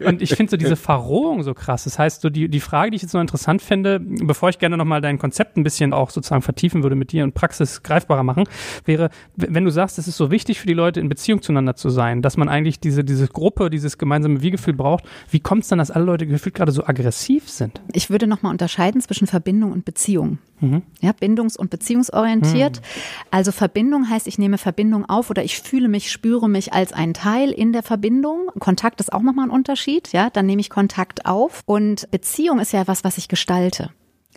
und 0.07 0.23
ich 0.23 0.35
finde 0.35 0.51
so 0.51 0.57
diese 0.57 0.77
Verrohung 0.77 1.43
so 1.43 1.55
krass. 1.55 1.85
Das 1.85 1.99
heißt, 1.99 2.23
so 2.23 2.31
die, 2.31 2.49
die 2.49 2.61
Frage, 2.61 2.91
die 2.91 2.97
ich 2.97 3.03
jetzt 3.03 3.13
noch 3.13 3.21
interessant 3.21 3.63
finde, 3.63 4.01
bevor 4.01 4.49
ich 4.49 4.59
gerne 4.59 4.77
nochmal 4.77 5.01
dein 5.01 5.19
Konzept 5.19 5.57
ein 5.57 5.65
bisschen 5.65 5.93
auch 5.93 6.11
sozusagen 6.11 6.43
vertiefen 6.43 6.83
würde 6.83 6.97
mit 6.97 7.13
dir 7.13 7.25
und 7.25 7.35
Praxis 7.35 7.83
greifbarer 7.83 8.23
machen, 8.23 8.45
wäre, 8.85 9.11
wenn 9.37 9.65
du 9.65 9.71
sagst, 9.71 9.99
es 9.99 10.09
ist 10.09 10.17
so 10.17 10.31
wichtig 10.31 10.61
für 10.61 10.67
die 10.67 10.75
Leute, 10.75 11.01
in 11.01 11.09
Beziehung 11.09 11.43
zueinander 11.43 11.77
zu 11.77 11.91
sein, 11.91 12.23
dass 12.23 12.37
man 12.37 12.49
eigentlich 12.49 12.81
diese, 12.81 13.05
diese 13.05 13.29
Gruppe, 13.29 13.71
dieses 13.71 13.99
gemeinsame 13.99 14.43
Wie-Gefühl 14.43 14.75
braucht, 14.75 15.05
wie 15.31 15.41
kommt 15.41 15.63
es 15.63 15.69
dann, 15.69 15.79
dass 15.79 15.91
alle 15.91 16.05
Leute 16.05 16.27
gefühlt 16.27 16.55
gerade 16.55 16.73
so 16.73 16.85
aggressiv 16.85 17.49
sind? 17.49 17.81
Ich 17.93 18.11
würde 18.11 18.27
nochmal 18.27 18.53
unterscheiden 18.53 19.01
zwischen 19.01 19.27
Verbindung 19.27 19.73
und 19.73 19.85
Beziehung. 19.85 20.39
Mhm. 20.61 20.83
Ja, 21.01 21.13
bindungs- 21.13 21.57
und 21.57 21.71
beziehungsorientiert. 21.71 22.81
Mhm. 22.81 22.85
Also 23.31 23.53
Verbindung 23.53 24.09
heißt, 24.09 24.27
ich 24.27 24.39
nehme 24.39 24.59
Verbindung 24.59 25.09
auf 25.09 25.31
oder 25.31 25.45
ich 25.45 25.61
fühle 25.61 25.89
mich, 25.89 26.11
spüre 26.11 26.49
mich 26.49 26.73
als 26.73 26.93
ein 26.93 27.08
Teil 27.15 27.51
in 27.51 27.73
der 27.73 27.83
Verbindung. 27.83 28.51
Kontakt 28.59 29.01
ist 29.01 29.13
auch 29.13 29.23
nochmal 29.23 29.47
ein 29.47 29.51
Unterschied. 29.51 30.13
Ja, 30.13 30.31
dann 30.31 30.47
nehme 30.47 30.61
ich 30.61 30.71
Kontakt 30.71 31.27
auf. 31.27 31.63
Und 31.67 32.11
Beziehung 32.11 32.59
ist 32.59 32.73
ja 32.73 32.87
was, 32.87 33.05
was 33.05 33.19
ich 33.19 33.29
gestalte. 33.29 33.91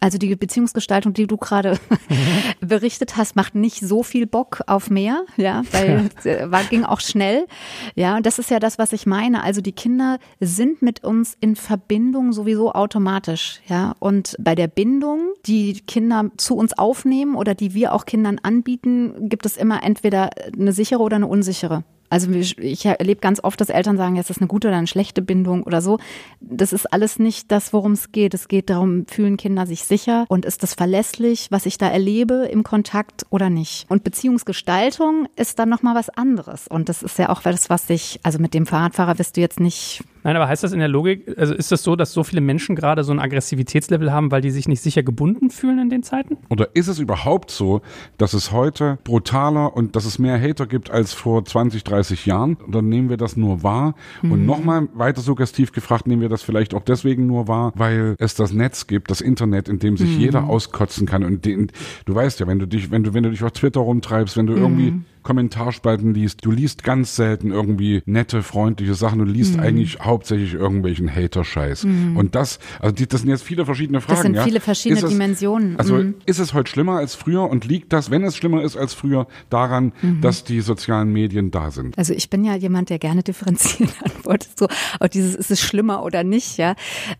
Also 0.03 0.17
die 0.17 0.35
Beziehungsgestaltung, 0.35 1.13
die 1.13 1.27
du 1.27 1.37
gerade 1.37 1.79
berichtet 2.59 3.17
hast, 3.17 3.35
macht 3.35 3.53
nicht 3.53 3.81
so 3.81 4.01
viel 4.01 4.25
Bock 4.25 4.61
auf 4.65 4.89
mehr, 4.89 5.25
ja, 5.37 5.61
weil 5.71 6.09
war, 6.51 6.63
ging 6.63 6.83
auch 6.83 7.01
schnell. 7.01 7.45
Ja, 7.93 8.17
und 8.17 8.25
das 8.25 8.39
ist 8.39 8.49
ja 8.49 8.57
das, 8.57 8.79
was 8.79 8.93
ich 8.93 9.05
meine. 9.05 9.43
Also 9.43 9.61
die 9.61 9.73
Kinder 9.73 10.17
sind 10.39 10.81
mit 10.81 11.03
uns 11.03 11.37
in 11.39 11.55
Verbindung 11.55 12.33
sowieso 12.33 12.73
automatisch, 12.73 13.61
ja. 13.67 13.95
Und 13.99 14.35
bei 14.39 14.55
der 14.55 14.67
Bindung, 14.67 15.33
die 15.45 15.81
Kinder 15.81 16.31
zu 16.35 16.55
uns 16.55 16.75
aufnehmen 16.75 17.35
oder 17.35 17.53
die 17.53 17.75
wir 17.75 17.93
auch 17.93 18.05
Kindern 18.05 18.39
anbieten, 18.41 19.29
gibt 19.29 19.45
es 19.45 19.55
immer 19.55 19.83
entweder 19.83 20.31
eine 20.51 20.73
sichere 20.73 21.03
oder 21.03 21.17
eine 21.17 21.27
unsichere. 21.27 21.83
Also 22.11 22.29
ich 22.29 22.85
erlebe 22.85 23.21
ganz 23.21 23.41
oft, 23.41 23.59
dass 23.61 23.69
Eltern 23.69 23.95
sagen, 23.95 24.17
ist 24.17 24.29
eine 24.39 24.47
gute 24.47 24.67
oder 24.67 24.77
eine 24.77 24.87
schlechte 24.87 25.21
Bindung 25.21 25.63
oder 25.63 25.81
so. 25.81 25.97
Das 26.41 26.73
ist 26.73 26.91
alles 26.91 27.19
nicht 27.19 27.49
das, 27.51 27.71
worum 27.71 27.93
es 27.93 28.11
geht. 28.11 28.33
Es 28.33 28.49
geht 28.49 28.69
darum, 28.69 29.05
fühlen 29.07 29.37
Kinder 29.37 29.65
sich 29.65 29.85
sicher 29.85 30.25
und 30.27 30.43
ist 30.43 30.61
das 30.61 30.73
verlässlich, 30.73 31.47
was 31.51 31.65
ich 31.65 31.77
da 31.77 31.87
erlebe 31.87 32.49
im 32.51 32.63
Kontakt 32.63 33.25
oder 33.29 33.49
nicht. 33.49 33.85
Und 33.89 34.03
Beziehungsgestaltung 34.03 35.29
ist 35.37 35.57
dann 35.57 35.69
nochmal 35.69 35.95
was 35.95 36.09
anderes. 36.09 36.67
Und 36.67 36.89
das 36.89 37.01
ist 37.01 37.17
ja 37.17 37.29
auch 37.29 37.41
das, 37.41 37.69
was 37.69 37.89
ich, 37.89 38.19
also 38.23 38.39
mit 38.39 38.53
dem 38.53 38.65
Fahrradfahrer 38.65 39.17
wirst 39.17 39.37
du 39.37 39.41
jetzt 39.41 39.61
nicht 39.61 40.03
Nein, 40.23 40.35
aber 40.35 40.47
heißt 40.47 40.63
das 40.63 40.71
in 40.71 40.79
der 40.79 40.87
Logik, 40.87 41.35
also 41.37 41.53
ist 41.53 41.71
das 41.71 41.83
so, 41.83 41.95
dass 41.95 42.13
so 42.13 42.23
viele 42.23 42.41
Menschen 42.41 42.75
gerade 42.75 43.03
so 43.03 43.11
ein 43.11 43.19
Aggressivitätslevel 43.19 44.11
haben, 44.11 44.31
weil 44.31 44.41
die 44.41 44.51
sich 44.51 44.67
nicht 44.67 44.81
sicher 44.81 45.03
gebunden 45.03 45.49
fühlen 45.49 45.79
in 45.79 45.89
den 45.89 46.03
Zeiten? 46.03 46.37
Oder 46.49 46.69
ist 46.75 46.87
es 46.87 46.99
überhaupt 46.99 47.51
so, 47.51 47.81
dass 48.17 48.33
es 48.33 48.51
heute 48.51 48.99
brutaler 49.03 49.75
und 49.75 49.95
dass 49.95 50.05
es 50.05 50.19
mehr 50.19 50.39
Hater 50.39 50.67
gibt 50.67 50.91
als 50.91 51.13
vor 51.13 51.43
20, 51.43 51.83
30 51.83 52.25
Jahren? 52.25 52.57
Oder 52.67 52.81
nehmen 52.81 53.09
wir 53.09 53.17
das 53.17 53.35
nur 53.35 53.63
wahr? 53.63 53.95
Mhm. 54.21 54.31
Und 54.31 54.45
nochmal 54.45 54.87
weiter 54.93 55.21
suggestiv 55.21 55.71
gefragt, 55.71 56.07
nehmen 56.07 56.21
wir 56.21 56.29
das 56.29 56.43
vielleicht 56.43 56.73
auch 56.73 56.83
deswegen 56.83 57.25
nur 57.27 57.47
wahr, 57.47 57.71
weil 57.75 58.15
es 58.19 58.35
das 58.35 58.53
Netz 58.53 58.87
gibt, 58.87 59.09
das 59.09 59.21
Internet, 59.21 59.69
in 59.69 59.79
dem 59.79 59.97
sich 59.97 60.15
mhm. 60.15 60.19
jeder 60.19 60.43
auskotzen 60.43 61.07
kann. 61.07 61.23
Und 61.23 61.45
den, 61.45 61.71
du 62.05 62.13
weißt 62.15 62.39
ja, 62.39 62.47
wenn 62.47 62.59
du 62.59 62.67
dich, 62.67 62.91
wenn 62.91 63.03
du, 63.03 63.13
wenn 63.13 63.23
du 63.23 63.31
dich 63.31 63.43
auf 63.43 63.51
Twitter 63.51 63.81
rumtreibst, 63.81 64.37
wenn 64.37 64.47
du 64.47 64.53
mhm. 64.53 64.61
irgendwie 64.61 64.93
Kommentarspalten 65.23 66.13
liest, 66.13 66.45
du 66.45 66.51
liest 66.51 66.83
ganz 66.83 67.15
selten 67.15 67.51
irgendwie 67.51 68.01
nette, 68.05 68.43
freundliche 68.43 68.95
Sachen, 68.95 69.19
du 69.19 69.25
liest 69.25 69.57
mhm. 69.57 69.63
eigentlich 69.63 69.99
hauptsächlich 70.01 70.53
irgendwelchen 70.53 71.13
Hater-Scheiß. 71.13 71.83
Mhm. 71.83 72.17
Und 72.17 72.35
das, 72.35 72.59
also 72.79 72.95
die, 72.95 73.07
das 73.07 73.21
sind 73.21 73.29
jetzt 73.29 73.43
viele 73.43 73.65
verschiedene 73.65 74.01
Fragen. 74.01 74.15
Das 74.15 74.21
sind 74.23 74.35
ja? 74.35 74.43
viele 74.43 74.59
verschiedene 74.59 75.01
es, 75.01 75.09
Dimensionen. 75.09 75.77
Also 75.77 75.95
mhm. 75.95 76.15
ist 76.25 76.39
es 76.39 76.53
heute 76.53 76.69
schlimmer 76.69 76.97
als 76.97 77.15
früher 77.15 77.49
und 77.49 77.65
liegt 77.65 77.93
das, 77.93 78.11
wenn 78.11 78.23
es 78.23 78.35
schlimmer 78.35 78.63
ist 78.63 78.77
als 78.77 78.93
früher, 78.93 79.27
daran, 79.49 79.93
mhm. 80.01 80.21
dass 80.21 80.43
die 80.43 80.61
sozialen 80.61 81.11
Medien 81.11 81.51
da 81.51 81.71
sind? 81.71 81.97
Also 81.97 82.13
ich 82.13 82.29
bin 82.29 82.43
ja 82.43 82.55
jemand, 82.55 82.89
der 82.89 82.99
gerne 82.99 83.23
differenziert 83.23 83.91
antwortet, 84.03 84.57
so 84.57 84.67
auf 84.99 85.09
dieses, 85.09 85.35
ist 85.35 85.51
es 85.51 85.61
schlimmer 85.61 86.03
oder 86.03 86.23
nicht, 86.23 86.57
ja. 86.57 86.75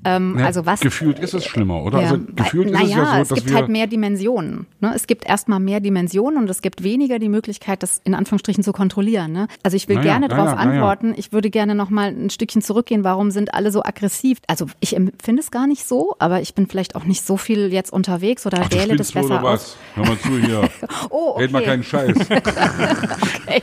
Ähm, 0.06 0.38
ja 0.39 0.45
also 0.45 0.66
was 0.66 0.80
gefühlt 0.80 1.20
ist 1.20 1.34
es 1.34 1.45
schlimmer, 1.45 1.84
oder? 1.84 2.02
Ja, 2.02 2.12
also 2.12 2.24
gefühlt 2.36 2.72
na, 2.72 2.82
ist 2.82 2.89
es 2.89 2.95
ja 2.95 3.06
so, 3.06 3.20
dass 3.20 3.32
es 3.32 3.45
gibt 3.45 3.56
halt 3.56 3.70
mehr 3.70 3.88
Dimensionen. 3.88 4.66
Ne? 4.80 4.93
Es 4.95 5.08
gibt 5.08 5.26
erstmal 5.26 5.60
mehr 5.60 5.80
Dimensionen 5.80 6.38
und 6.41 6.49
es 6.49 6.62
gibt 6.62 6.84
weniger 6.84 7.20
die 7.20 7.30
Möglichkeit, 7.30 7.84
dass 7.84 7.91
das 7.92 8.02
in 8.04 8.14
Anführungsstrichen 8.16 8.64
zu 8.64 8.72
kontrollieren. 8.72 9.32
Ne? 9.32 9.48
Also 9.64 9.78
ich 9.78 9.88
will 9.88 9.98
naja, 9.98 10.12
gerne 10.12 10.28
darauf 10.28 10.56
naja, 10.56 10.58
antworten. 10.58 11.10
Naja. 11.10 11.20
Ich 11.20 11.32
würde 11.32 11.50
gerne 11.50 11.76
noch 11.76 11.89
mal 11.89 12.10
ein 12.10 12.30
Stückchen 12.30 12.62
zurückgehen. 12.62 13.04
Warum 13.04 13.32
sind 13.32 13.54
alle 13.54 13.72
so 13.72 13.84
aggressiv? 13.84 14.39
Also 14.48 14.68
ich 14.80 14.96
empfinde 14.96 15.42
es 15.42 15.52
gar 15.52 15.68
nicht 15.68 15.86
so, 15.86 16.16
aber 16.20 16.42
ich 16.42 16.54
bin 16.54 16.68
vielleicht 16.68 16.96
auch 16.96 17.04
nicht 17.04 17.26
so 17.26 17.38
viel 17.38 17.72
jetzt 17.72 17.92
unterwegs 17.92 18.46
oder 18.46 18.62
Ach, 18.64 18.72
wähle 18.72 18.96
das 18.96 19.12
besser 19.12 19.26
oder 19.26 19.44
was? 19.44 19.78
Hör 19.96 20.06
mal 20.06 20.20
zu 20.20 20.38
hier. 20.39 20.70
oh, 21.10 21.32
okay. 21.32 21.44
Red 21.44 21.52
mal 21.52 21.64
keinen 21.64 21.84
Scheiß. 21.84 22.18
okay. 22.22 23.62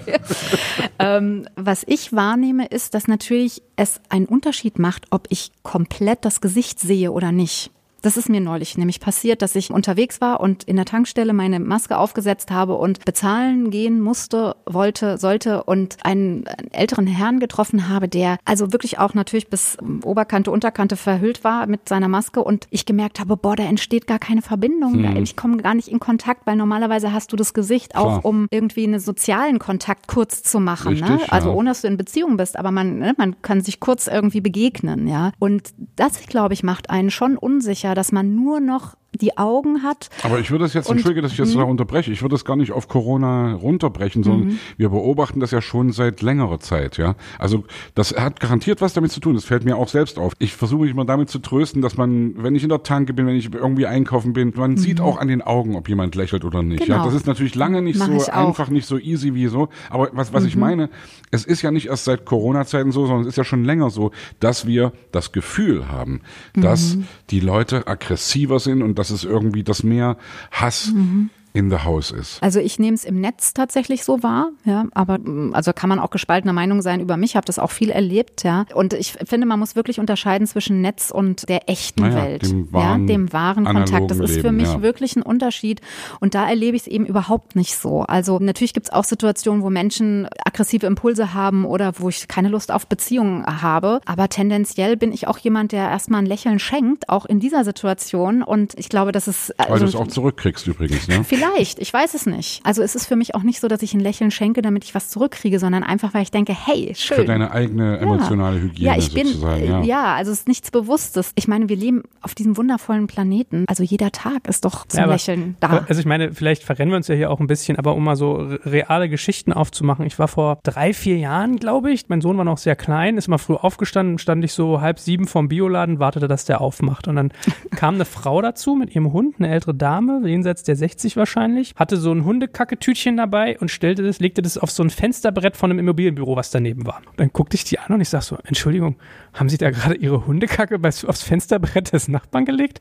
ähm, 0.98 1.46
was 1.56 1.84
ich 1.86 2.12
wahrnehme, 2.12 2.66
ist, 2.66 2.94
dass 2.94 3.08
natürlich 3.08 3.62
es 3.76 4.00
einen 4.08 4.26
Unterschied 4.26 4.78
macht, 4.78 5.06
ob 5.10 5.26
ich 5.30 5.52
komplett 5.62 6.24
das 6.24 6.40
Gesicht 6.40 6.80
sehe 6.80 7.12
oder 7.12 7.32
nicht. 7.32 7.70
Das 8.02 8.16
ist 8.16 8.28
mir 8.28 8.40
neulich 8.40 8.78
nämlich 8.78 9.00
passiert, 9.00 9.42
dass 9.42 9.54
ich 9.56 9.70
unterwegs 9.70 10.20
war 10.20 10.40
und 10.40 10.64
in 10.64 10.76
der 10.76 10.84
Tankstelle 10.84 11.32
meine 11.32 11.58
Maske 11.58 11.98
aufgesetzt 11.98 12.50
habe 12.50 12.74
und 12.76 13.04
bezahlen 13.04 13.70
gehen 13.70 14.00
musste, 14.00 14.56
wollte, 14.66 15.18
sollte 15.18 15.64
und 15.64 15.96
einen, 16.02 16.44
älteren 16.70 17.06
Herrn 17.06 17.40
getroffen 17.40 17.88
habe, 17.88 18.08
der 18.08 18.38
also 18.44 18.72
wirklich 18.72 18.98
auch 18.98 19.14
natürlich 19.14 19.48
bis 19.48 19.76
Oberkante, 20.04 20.50
Unterkante 20.50 20.96
verhüllt 20.96 21.44
war 21.44 21.66
mit 21.66 21.88
seiner 21.88 22.08
Maske 22.08 22.42
und 22.42 22.66
ich 22.70 22.86
gemerkt 22.86 23.20
habe, 23.20 23.36
boah, 23.36 23.56
da 23.56 23.64
entsteht 23.64 24.06
gar 24.06 24.18
keine 24.18 24.42
Verbindung, 24.42 24.94
hm. 24.94 25.16
ich 25.16 25.36
komme 25.36 25.56
gar 25.58 25.74
nicht 25.74 25.88
in 25.88 25.98
Kontakt, 25.98 26.46
weil 26.46 26.56
normalerweise 26.56 27.12
hast 27.12 27.32
du 27.32 27.36
das 27.36 27.54
Gesicht 27.54 27.96
auch, 27.96 28.20
Klar. 28.20 28.24
um 28.24 28.46
irgendwie 28.50 28.84
einen 28.84 29.00
sozialen 29.00 29.58
Kontakt 29.58 30.06
kurz 30.06 30.42
zu 30.42 30.60
machen, 30.60 30.94
ne? 30.94 31.08
Richtig, 31.10 31.26
ne? 31.26 31.32
also 31.32 31.48
ja. 31.48 31.54
ohne 31.54 31.70
dass 31.70 31.82
du 31.82 31.88
in 31.88 31.96
Beziehung 31.96 32.36
bist, 32.36 32.58
aber 32.58 32.70
man, 32.70 32.98
ne, 32.98 33.14
man 33.16 33.40
kann 33.42 33.60
sich 33.60 33.80
kurz 33.80 34.06
irgendwie 34.06 34.40
begegnen, 34.40 35.08
ja. 35.08 35.32
Und 35.38 35.72
das, 35.96 36.26
glaube 36.26 36.54
ich, 36.54 36.62
macht 36.62 36.90
einen 36.90 37.10
schon 37.10 37.36
unsicher 37.36 37.87
sicher, 37.88 37.94
dass 37.94 38.12
man 38.12 38.34
nur 38.34 38.60
noch 38.60 38.96
die 39.14 39.36
Augen 39.38 39.82
hat. 39.82 40.10
Aber 40.22 40.38
ich 40.38 40.50
würde 40.50 40.64
es 40.64 40.74
jetzt, 40.74 40.90
entschuldige, 40.90 41.22
dass 41.22 41.32
ich 41.32 41.38
jetzt 41.38 41.54
da 41.54 41.64
mhm. 41.64 41.70
unterbreche, 41.70 42.12
ich 42.12 42.22
würde 42.22 42.34
es 42.34 42.44
gar 42.44 42.56
nicht 42.56 42.72
auf 42.72 42.88
Corona 42.88 43.54
runterbrechen, 43.54 44.22
sondern 44.22 44.48
mhm. 44.48 44.58
wir 44.76 44.90
beobachten 44.90 45.40
das 45.40 45.50
ja 45.50 45.62
schon 45.62 45.92
seit 45.92 46.20
längerer 46.20 46.60
Zeit, 46.60 46.98
ja. 46.98 47.14
Also 47.38 47.64
das 47.94 48.14
hat 48.14 48.38
garantiert 48.38 48.80
was 48.80 48.92
damit 48.92 49.10
zu 49.10 49.20
tun, 49.20 49.34
das 49.34 49.44
fällt 49.44 49.64
mir 49.64 49.76
auch 49.76 49.88
selbst 49.88 50.18
auf. 50.18 50.34
Ich 50.38 50.54
versuche 50.54 50.82
mich 50.82 50.94
mal 50.94 51.04
damit 51.04 51.30
zu 51.30 51.38
trösten, 51.38 51.80
dass 51.80 51.96
man, 51.96 52.34
wenn 52.42 52.54
ich 52.54 52.62
in 52.62 52.68
der 52.68 52.82
Tanke 52.82 53.14
bin, 53.14 53.26
wenn 53.26 53.36
ich 53.36 53.52
irgendwie 53.52 53.86
einkaufen 53.86 54.34
bin, 54.34 54.52
man 54.56 54.72
mhm. 54.72 54.76
sieht 54.76 55.00
auch 55.00 55.18
an 55.18 55.28
den 55.28 55.40
Augen, 55.40 55.74
ob 55.76 55.88
jemand 55.88 56.14
lächelt 56.14 56.44
oder 56.44 56.62
nicht. 56.62 56.84
Genau. 56.84 56.98
Ja, 56.98 57.04
das 57.04 57.14
ist 57.14 57.26
natürlich 57.26 57.54
lange 57.54 57.80
nicht 57.80 57.98
Mach 57.98 58.08
so 58.08 58.30
einfach, 58.30 58.68
nicht 58.68 58.86
so 58.86 58.98
easy 58.98 59.34
wie 59.34 59.46
so. 59.46 59.68
Aber 59.88 60.10
was, 60.12 60.32
was 60.32 60.42
mhm. 60.42 60.48
ich 60.48 60.56
meine, 60.56 60.90
es 61.30 61.44
ist 61.44 61.62
ja 61.62 61.70
nicht 61.70 61.86
erst 61.86 62.04
seit 62.04 62.26
Corona-Zeiten 62.26 62.92
so, 62.92 63.06
sondern 63.06 63.22
es 63.22 63.28
ist 63.28 63.36
ja 63.36 63.44
schon 63.44 63.64
länger 63.64 63.90
so, 63.90 64.10
dass 64.38 64.66
wir 64.66 64.92
das 65.12 65.32
Gefühl 65.32 65.88
haben, 65.88 66.20
dass 66.54 66.96
mhm. 66.96 67.04
die 67.30 67.40
Leute 67.40 67.86
aggressiver 67.86 68.58
sind 68.60 68.82
und 68.82 68.98
dass 68.98 69.07
dass 69.10 69.18
es 69.18 69.24
irgendwie 69.24 69.64
das 69.64 69.82
mehr 69.82 70.16
Hass 70.50 70.92
mhm 70.94 71.30
in 71.58 71.70
the 71.70 71.78
house 71.78 72.12
ist. 72.12 72.40
Also 72.40 72.60
ich 72.60 72.78
nehme 72.78 72.94
es 72.94 73.04
im 73.04 73.20
Netz 73.20 73.52
tatsächlich 73.52 74.04
so 74.04 74.22
wahr, 74.22 74.50
ja, 74.64 74.86
aber 74.94 75.18
mm, 75.18 75.54
also 75.54 75.72
kann 75.72 75.88
man 75.88 75.98
auch 75.98 76.10
gespaltener 76.10 76.52
Meinung 76.52 76.82
sein 76.82 77.00
über 77.00 77.16
mich, 77.16 77.34
habe 77.34 77.46
das 77.46 77.58
auch 77.58 77.72
viel 77.72 77.90
erlebt, 77.90 78.44
ja. 78.44 78.64
Und 78.74 78.94
ich 78.94 79.12
finde, 79.12 79.44
man 79.46 79.58
muss 79.58 79.74
wirklich 79.74 79.98
unterscheiden 79.98 80.46
zwischen 80.46 80.80
Netz 80.80 81.10
und 81.10 81.48
der 81.48 81.68
echten 81.68 82.02
naja, 82.02 82.22
Welt, 82.22 82.42
dem 82.42 82.72
wahren, 82.72 83.00
ja, 83.02 83.06
dem 83.14 83.32
wahren 83.32 83.64
Kontakt. 83.64 84.10
Das 84.10 84.20
ist 84.20 84.30
Leben, 84.36 84.42
für 84.42 84.52
mich 84.52 84.68
ja. 84.68 84.82
wirklich 84.82 85.16
ein 85.16 85.22
Unterschied 85.22 85.80
und 86.20 86.34
da 86.34 86.48
erlebe 86.48 86.76
ich 86.76 86.82
es 86.82 86.88
eben 86.88 87.06
überhaupt 87.06 87.56
nicht 87.56 87.76
so. 87.76 88.02
Also 88.02 88.38
natürlich 88.38 88.72
gibt 88.72 88.86
es 88.86 88.92
auch 88.92 89.04
Situationen, 89.04 89.62
wo 89.62 89.70
Menschen 89.70 90.28
aggressive 90.44 90.86
Impulse 90.86 91.34
haben 91.34 91.64
oder 91.64 91.94
wo 91.98 92.08
ich 92.08 92.28
keine 92.28 92.50
Lust 92.50 92.70
auf 92.70 92.86
Beziehungen 92.86 93.44
habe, 93.46 94.00
aber 94.06 94.28
tendenziell 94.28 94.96
bin 94.96 95.10
ich 95.10 95.26
auch 95.26 95.38
jemand, 95.38 95.72
der 95.72 95.90
erstmal 95.90 96.22
ein 96.22 96.26
Lächeln 96.26 96.60
schenkt, 96.60 97.08
auch 97.08 97.26
in 97.26 97.40
dieser 97.40 97.64
Situation 97.64 98.44
und 98.44 98.78
ich 98.78 98.88
glaube, 98.88 99.10
dass 99.10 99.26
es 99.26 99.50
also, 99.58 99.72
Weil 99.72 99.80
du 99.80 99.86
es 99.86 99.96
auch 99.96 100.06
zurückkriegst 100.06 100.68
übrigens, 100.68 101.08
ne? 101.08 101.24
Vielleicht, 101.28 101.47
ich 101.56 101.92
weiß 101.92 102.14
es 102.14 102.26
nicht. 102.26 102.60
Also 102.64 102.82
es 102.82 102.94
ist 102.94 103.06
für 103.06 103.16
mich 103.16 103.34
auch 103.34 103.42
nicht 103.42 103.60
so, 103.60 103.68
dass 103.68 103.82
ich 103.82 103.94
ein 103.94 104.00
Lächeln 104.00 104.30
schenke, 104.30 104.62
damit 104.62 104.84
ich 104.84 104.94
was 104.94 105.08
zurückkriege, 105.08 105.58
sondern 105.58 105.82
einfach, 105.82 106.14
weil 106.14 106.22
ich 106.22 106.30
denke, 106.30 106.54
hey, 106.54 106.92
schön. 106.96 107.18
Für 107.18 107.24
deine 107.24 107.50
eigene 107.50 107.98
emotionale 107.98 108.56
ja. 108.56 108.62
Hygiene 108.62 108.86
ja, 108.88 108.96
ich 108.96 109.12
bin, 109.14 109.26
sozusagen. 109.26 109.64
Ja. 109.64 109.82
ja, 109.82 110.14
also 110.14 110.32
es 110.32 110.40
ist 110.40 110.48
nichts 110.48 110.70
Bewusstes. 110.70 111.32
Ich 111.34 111.48
meine, 111.48 111.68
wir 111.68 111.76
leben 111.76 112.02
auf 112.20 112.34
diesem 112.34 112.56
wundervollen 112.56 113.06
Planeten. 113.06 113.64
Also 113.68 113.82
jeder 113.82 114.12
Tag 114.12 114.48
ist 114.48 114.64
doch 114.64 114.86
zum 114.86 114.98
ja, 114.98 115.04
aber, 115.04 115.14
Lächeln 115.14 115.56
da. 115.60 115.84
Also 115.88 116.00
ich 116.00 116.06
meine, 116.06 116.32
vielleicht 116.32 116.62
verrennen 116.62 116.92
wir 116.92 116.96
uns 116.96 117.08
ja 117.08 117.14
hier 117.14 117.30
auch 117.30 117.40
ein 117.40 117.46
bisschen, 117.46 117.78
aber 117.78 117.94
um 117.94 118.04
mal 118.04 118.16
so 118.16 118.34
reale 118.64 119.08
Geschichten 119.08 119.52
aufzumachen. 119.52 120.06
Ich 120.06 120.18
war 120.18 120.28
vor 120.28 120.58
drei, 120.62 120.92
vier 120.92 121.18
Jahren, 121.18 121.56
glaube 121.56 121.90
ich, 121.90 122.08
mein 122.08 122.20
Sohn 122.20 122.36
war 122.36 122.44
noch 122.44 122.58
sehr 122.58 122.76
klein, 122.76 123.16
ist 123.16 123.28
mal 123.28 123.38
früh 123.38 123.54
aufgestanden, 123.54 124.18
stand 124.18 124.44
ich 124.44 124.52
so 124.52 124.80
halb 124.80 124.98
sieben 124.98 125.26
vorm 125.26 125.48
Bioladen, 125.48 125.98
wartete, 125.98 126.28
dass 126.28 126.44
der 126.44 126.60
aufmacht. 126.60 127.08
Und 127.08 127.16
dann 127.16 127.32
kam 127.70 127.94
eine 127.94 128.04
Frau 128.04 128.42
dazu 128.42 128.74
mit 128.74 128.94
ihrem 128.94 129.12
Hund, 129.12 129.36
eine 129.38 129.48
ältere 129.48 129.74
Dame, 129.74 130.26
jenseits 130.28 130.62
der 130.62 130.76
60 130.76 131.16
wahrscheinlich, 131.16 131.37
hatte 131.76 131.96
so 131.96 132.12
ein 132.12 132.24
Hundekacketütchen 132.24 133.16
dabei 133.16 133.58
und 133.58 133.70
stellte 133.70 134.02
das, 134.02 134.20
legte 134.20 134.42
das 134.42 134.58
auf 134.58 134.70
so 134.70 134.82
ein 134.82 134.90
Fensterbrett 134.90 135.56
von 135.56 135.70
einem 135.70 135.80
Immobilienbüro, 135.80 136.36
was 136.36 136.50
daneben 136.50 136.86
war. 136.86 137.02
Dann 137.16 137.30
guckte 137.32 137.56
ich 137.56 137.64
die 137.64 137.78
an 137.78 137.94
und 137.94 138.00
ich 138.00 138.08
sag 138.08 138.22
so, 138.22 138.38
Entschuldigung, 138.44 138.96
haben 139.34 139.48
Sie 139.48 139.58
da 139.58 139.70
gerade 139.70 139.96
Ihre 139.96 140.26
Hundekacke 140.26 140.80
aufs 140.82 141.22
Fensterbrett 141.22 141.92
des 141.92 142.08
Nachbarn 142.08 142.44
gelegt? 142.44 142.80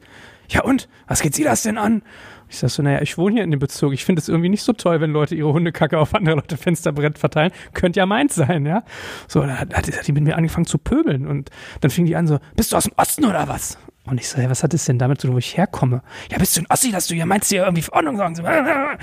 Ja 0.49 0.63
und? 0.63 0.87
Was 1.07 1.21
geht 1.21 1.35
Sie 1.35 1.43
das 1.43 1.63
denn 1.63 1.77
an? 1.77 2.03
Ich 2.49 2.59
sag 2.59 2.69
so, 2.69 2.81
naja, 2.81 3.01
ich 3.01 3.17
wohne 3.17 3.35
hier 3.35 3.43
in 3.43 3.51
dem 3.51 3.59
Bezirk. 3.59 3.93
Ich 3.93 4.05
finde 4.05 4.21
es 4.21 4.29
irgendwie 4.29 4.49
nicht 4.49 4.63
so 4.63 4.71
toll, 4.73 5.01
wenn 5.01 5.11
Leute 5.11 5.35
ihre 5.35 5.51
Hundekacke 5.51 5.99
auf 5.99 6.15
andere 6.15 6.35
Leute 6.35 6.55
Fensterbrett 6.55 7.17
verteilen. 7.17 7.51
Könnte 7.73 7.99
ja 7.99 8.05
meins 8.05 8.35
sein, 8.35 8.65
ja. 8.65 8.83
So, 9.27 9.41
dann 9.41 9.59
hat, 9.59 9.75
hat 9.75 10.07
die 10.07 10.11
mit 10.13 10.23
mir 10.23 10.37
angefangen 10.37 10.65
zu 10.65 10.77
pöbeln 10.77 11.27
und 11.27 11.49
dann 11.81 11.91
fing 11.91 12.05
die 12.05 12.15
an 12.15 12.27
so, 12.27 12.39
bist 12.55 12.71
du 12.71 12.77
aus 12.77 12.85
dem 12.85 12.93
Osten 12.95 13.25
oder 13.25 13.47
was? 13.47 13.77
Und 14.09 14.19
ich 14.19 14.29
so, 14.29 14.37
hey, 14.37 14.49
was 14.49 14.63
hat 14.63 14.73
es 14.73 14.85
denn 14.85 14.97
damit 14.97 15.21
zu 15.21 15.27
tun, 15.27 15.35
wo 15.35 15.39
ich 15.39 15.57
herkomme? 15.57 16.01
Ja, 16.31 16.37
bist 16.37 16.55
du 16.55 16.61
ein 16.61 16.67
Ossi, 16.69 16.91
dass 16.91 17.07
du 17.07 17.15
hier 17.15 17.25
meinst, 17.25 17.49
hier 17.49 17.63
irgendwie 17.63 17.81
Verordnung 17.81 18.17
sagen? 18.17 18.35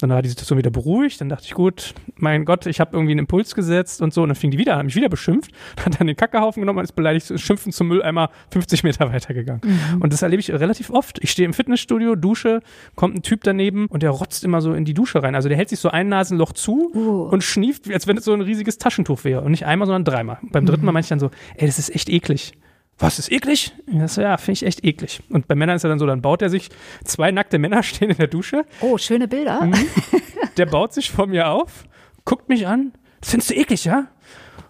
Dann 0.00 0.10
war 0.10 0.22
die 0.22 0.28
Situation 0.28 0.58
wieder 0.58 0.70
beruhigt. 0.70 1.20
Dann 1.20 1.28
dachte 1.28 1.44
ich, 1.44 1.52
gut, 1.52 1.94
mein 2.16 2.44
Gott, 2.44 2.66
ich 2.66 2.80
habe 2.80 2.96
irgendwie 2.96 3.12
einen 3.12 3.20
Impuls 3.20 3.54
gesetzt 3.54 4.00
und 4.00 4.14
so. 4.14 4.22
Und 4.22 4.30
dann 4.30 4.36
fing 4.36 4.50
die 4.50 4.58
wieder 4.58 4.72
an, 4.72 4.78
hat 4.78 4.84
mich 4.86 4.94
wieder 4.96 5.08
beschimpft, 5.08 5.52
hat 5.84 6.00
dann 6.00 6.06
den 6.06 6.16
Kackehaufen 6.16 6.62
genommen 6.62 6.78
und 6.78 6.84
ist 6.84 6.92
beleidigt, 6.92 7.38
schimpfen 7.38 7.72
zum 7.72 7.88
Mülleimer 7.88 8.30
50 8.50 8.82
Meter 8.82 9.12
weitergegangen. 9.12 9.60
Mhm. 9.62 10.00
Und 10.00 10.12
das 10.12 10.22
erlebe 10.22 10.40
ich 10.40 10.50
relativ 10.50 10.90
oft. 10.90 11.22
Ich 11.22 11.30
stehe 11.30 11.46
im 11.46 11.52
Fitnessstudio, 11.52 12.16
dusche, 12.16 12.60
kommt 12.96 13.16
ein 13.16 13.22
Typ 13.22 13.44
daneben 13.44 13.86
und 13.86 14.02
der 14.02 14.10
rotzt 14.10 14.42
immer 14.44 14.62
so 14.62 14.72
in 14.72 14.84
die 14.84 14.94
Dusche 14.94 15.22
rein. 15.22 15.34
Also 15.34 15.48
der 15.48 15.58
hält 15.58 15.68
sich 15.68 15.80
so 15.80 15.90
ein 15.90 16.08
Nasenloch 16.08 16.52
zu 16.52 16.90
uh. 16.94 17.28
und 17.30 17.44
schnieft, 17.44 17.92
als 17.92 18.06
wenn 18.06 18.16
es 18.16 18.24
so 18.24 18.32
ein 18.32 18.40
riesiges 18.40 18.78
Taschentuch 18.78 19.24
wäre. 19.24 19.42
Und 19.42 19.50
nicht 19.50 19.66
einmal, 19.66 19.86
sondern 19.86 20.04
dreimal. 20.04 20.38
Beim 20.50 20.64
dritten 20.64 20.80
mhm. 20.80 20.86
Mal 20.86 20.92
meinte 20.92 21.06
ich 21.06 21.10
dann 21.10 21.20
so, 21.20 21.30
ey, 21.56 21.66
das 21.66 21.78
ist 21.78 21.94
echt 21.94 22.08
eklig 22.08 22.54
was 23.00 23.18
ist 23.18 23.32
eklig? 23.32 23.72
So, 24.06 24.20
ja, 24.20 24.36
finde 24.36 24.52
ich 24.52 24.66
echt 24.66 24.84
eklig. 24.84 25.20
Und 25.30 25.48
bei 25.48 25.54
Männern 25.54 25.76
ist 25.76 25.84
er 25.84 25.90
dann 25.90 25.98
so, 25.98 26.06
dann 26.06 26.22
baut 26.22 26.42
er 26.42 26.50
sich, 26.50 26.68
zwei 27.04 27.30
nackte 27.30 27.58
Männer 27.58 27.82
stehen 27.82 28.10
in 28.10 28.16
der 28.16 28.26
Dusche. 28.26 28.64
Oh, 28.80 28.98
schöne 28.98 29.26
Bilder. 29.26 29.64
Mhm. 29.64 29.74
Der 30.56 30.66
baut 30.66 30.92
sich 30.92 31.10
vor 31.10 31.26
mir 31.26 31.48
auf, 31.48 31.84
guckt 32.24 32.48
mich 32.48 32.66
an, 32.66 32.92
das 33.20 33.30
findest 33.30 33.50
du 33.50 33.54
eklig, 33.54 33.84
ja? 33.84 34.08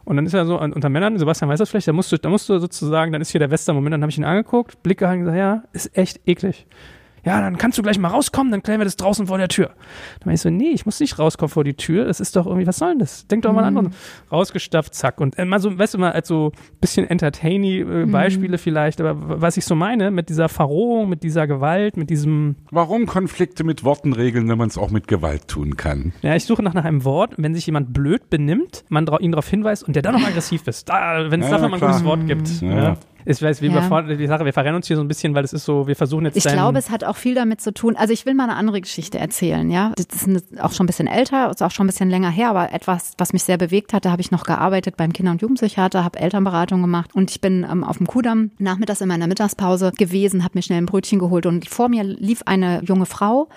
Und 0.04 0.16
dann 0.16 0.26
ist 0.26 0.34
er 0.34 0.46
so 0.46 0.60
unter 0.60 0.88
Männern, 0.88 1.18
Sebastian 1.18 1.50
weiß 1.50 1.58
das 1.58 1.70
vielleicht, 1.70 1.88
da 1.88 1.92
musst 1.92 2.12
du, 2.12 2.18
da 2.18 2.28
musst 2.28 2.48
du 2.48 2.58
sozusagen, 2.58 3.12
dann 3.12 3.22
ist 3.22 3.30
hier 3.30 3.38
der 3.38 3.50
Western-Moment, 3.50 3.94
dann 3.94 4.02
habe 4.02 4.10
ich 4.10 4.18
ihn 4.18 4.24
angeguckt, 4.24 4.82
Blick 4.82 4.98
gehalten 4.98 5.20
und 5.20 5.32
gesagt, 5.32 5.38
ja, 5.38 5.64
ist 5.72 5.96
echt 5.96 6.20
eklig 6.26 6.66
ja, 7.24 7.40
dann 7.40 7.58
kannst 7.58 7.78
du 7.78 7.82
gleich 7.82 7.98
mal 7.98 8.08
rauskommen, 8.08 8.50
dann 8.50 8.62
klären 8.62 8.80
wir 8.80 8.84
das 8.84 8.96
draußen 8.96 9.26
vor 9.26 9.38
der 9.38 9.48
Tür. 9.48 9.70
Dann 10.20 10.26
war 10.26 10.32
ich 10.32 10.40
so, 10.40 10.50
nee, 10.50 10.70
ich 10.70 10.86
muss 10.86 11.00
nicht 11.00 11.18
rauskommen 11.18 11.50
vor 11.50 11.64
die 11.64 11.74
Tür, 11.74 12.04
das 12.04 12.20
ist 12.20 12.36
doch 12.36 12.46
irgendwie, 12.46 12.66
was 12.66 12.78
soll 12.78 12.90
denn 12.90 12.98
das? 12.98 13.26
Denk 13.26 13.42
doch 13.42 13.52
mal 13.52 13.64
an. 13.64 13.74
Mhm. 13.74 13.90
Rausgestapft, 14.30 14.94
zack. 14.94 15.20
Und 15.20 15.38
äh, 15.38 15.44
mal 15.44 15.60
so, 15.60 15.78
weißt 15.78 15.94
du 15.94 15.98
mal, 15.98 16.12
als 16.12 16.28
so 16.28 16.52
bisschen 16.80 17.06
entertainy 17.06 17.80
äh, 17.80 17.84
mhm. 17.84 18.12
Beispiele 18.12 18.56
mhm. 18.56 18.58
vielleicht, 18.58 19.00
aber 19.00 19.40
was 19.40 19.56
ich 19.56 19.64
so 19.64 19.74
meine, 19.74 20.10
mit 20.10 20.28
dieser 20.28 20.48
Verrohung, 20.48 21.08
mit 21.08 21.22
dieser 21.22 21.46
Gewalt, 21.46 21.96
mit 21.96 22.10
diesem... 22.10 22.56
Warum 22.70 23.06
Konflikte 23.06 23.64
mit 23.64 23.84
Worten 23.84 24.12
regeln, 24.12 24.48
wenn 24.48 24.58
man 24.58 24.68
es 24.68 24.78
auch 24.78 24.90
mit 24.90 25.08
Gewalt 25.08 25.48
tun 25.48 25.76
kann? 25.76 26.12
Ja, 26.22 26.34
ich 26.34 26.44
suche 26.44 26.62
nach, 26.62 26.74
nach 26.74 26.84
einem 26.84 27.04
Wort, 27.04 27.34
wenn 27.36 27.54
sich 27.54 27.66
jemand 27.66 27.92
blöd 27.92 28.30
benimmt, 28.30 28.84
man 28.88 29.06
ihn 29.20 29.32
darauf 29.32 29.48
hinweist 29.48 29.84
und 29.84 29.94
der 29.94 30.02
dann 30.02 30.14
noch 30.14 30.24
aggressiv 30.26 30.66
ist, 30.66 30.88
da, 30.88 31.30
wenn 31.30 31.40
es 31.40 31.46
ja, 31.46 31.52
dafür 31.52 31.68
mal 31.68 31.76
ein 31.76 31.80
gutes 31.80 32.04
Wort 32.04 32.26
gibt. 32.26 32.60
Ja. 32.60 32.82
Ja. 32.82 32.96
Ich 33.24 33.42
weiß, 33.42 33.60
wie 33.62 33.66
ja. 33.68 33.90
wir 33.90 34.16
die 34.16 34.26
Sache, 34.26 34.44
wir 34.44 34.52
verrennen 34.52 34.76
uns 34.76 34.86
hier 34.86 34.96
so 34.96 35.02
ein 35.02 35.08
bisschen, 35.08 35.34
weil 35.34 35.44
es 35.44 35.52
ist 35.52 35.64
so, 35.64 35.86
wir 35.86 35.96
versuchen 35.96 36.24
jetzt. 36.24 36.36
Ich 36.36 36.44
glaube, 36.44 36.78
es 36.78 36.90
hat 36.90 37.04
auch 37.04 37.16
viel 37.16 37.34
damit 37.34 37.60
zu 37.60 37.72
tun. 37.72 37.96
Also 37.96 38.12
ich 38.12 38.26
will 38.26 38.34
mal 38.34 38.44
eine 38.44 38.56
andere 38.56 38.80
Geschichte 38.80 39.18
erzählen, 39.18 39.70
ja. 39.70 39.92
Das 39.96 40.26
ist 40.26 40.60
auch 40.60 40.72
schon 40.72 40.84
ein 40.84 40.86
bisschen 40.86 41.06
älter, 41.06 41.50
ist 41.50 41.62
auch 41.62 41.70
schon 41.70 41.84
ein 41.84 41.88
bisschen 41.88 42.10
länger 42.10 42.30
her, 42.30 42.50
aber 42.50 42.72
etwas, 42.72 43.12
was 43.18 43.32
mich 43.32 43.42
sehr 43.42 43.58
bewegt 43.58 43.92
hat. 43.92 44.04
Da 44.04 44.10
habe 44.10 44.22
ich 44.22 44.30
noch 44.30 44.44
gearbeitet 44.44 44.96
beim 44.96 45.12
Kinder- 45.12 45.32
und 45.32 45.42
Jugendpsychiater, 45.42 46.04
habe 46.04 46.18
Elternberatung 46.18 46.80
gemacht 46.80 47.14
und 47.14 47.30
ich 47.30 47.40
bin 47.40 47.66
ähm, 47.70 47.84
auf 47.84 47.98
dem 47.98 48.06
Kudamm 48.06 48.50
nachmittags 48.58 49.00
in 49.00 49.08
meiner 49.08 49.26
Mittagspause 49.26 49.92
gewesen, 49.96 50.44
habe 50.44 50.52
mir 50.54 50.62
schnell 50.62 50.78
ein 50.78 50.86
Brötchen 50.86 51.18
geholt 51.18 51.46
und 51.46 51.68
vor 51.68 51.88
mir 51.88 52.04
lief 52.04 52.42
eine 52.46 52.82
junge 52.84 53.06
Frau. 53.06 53.48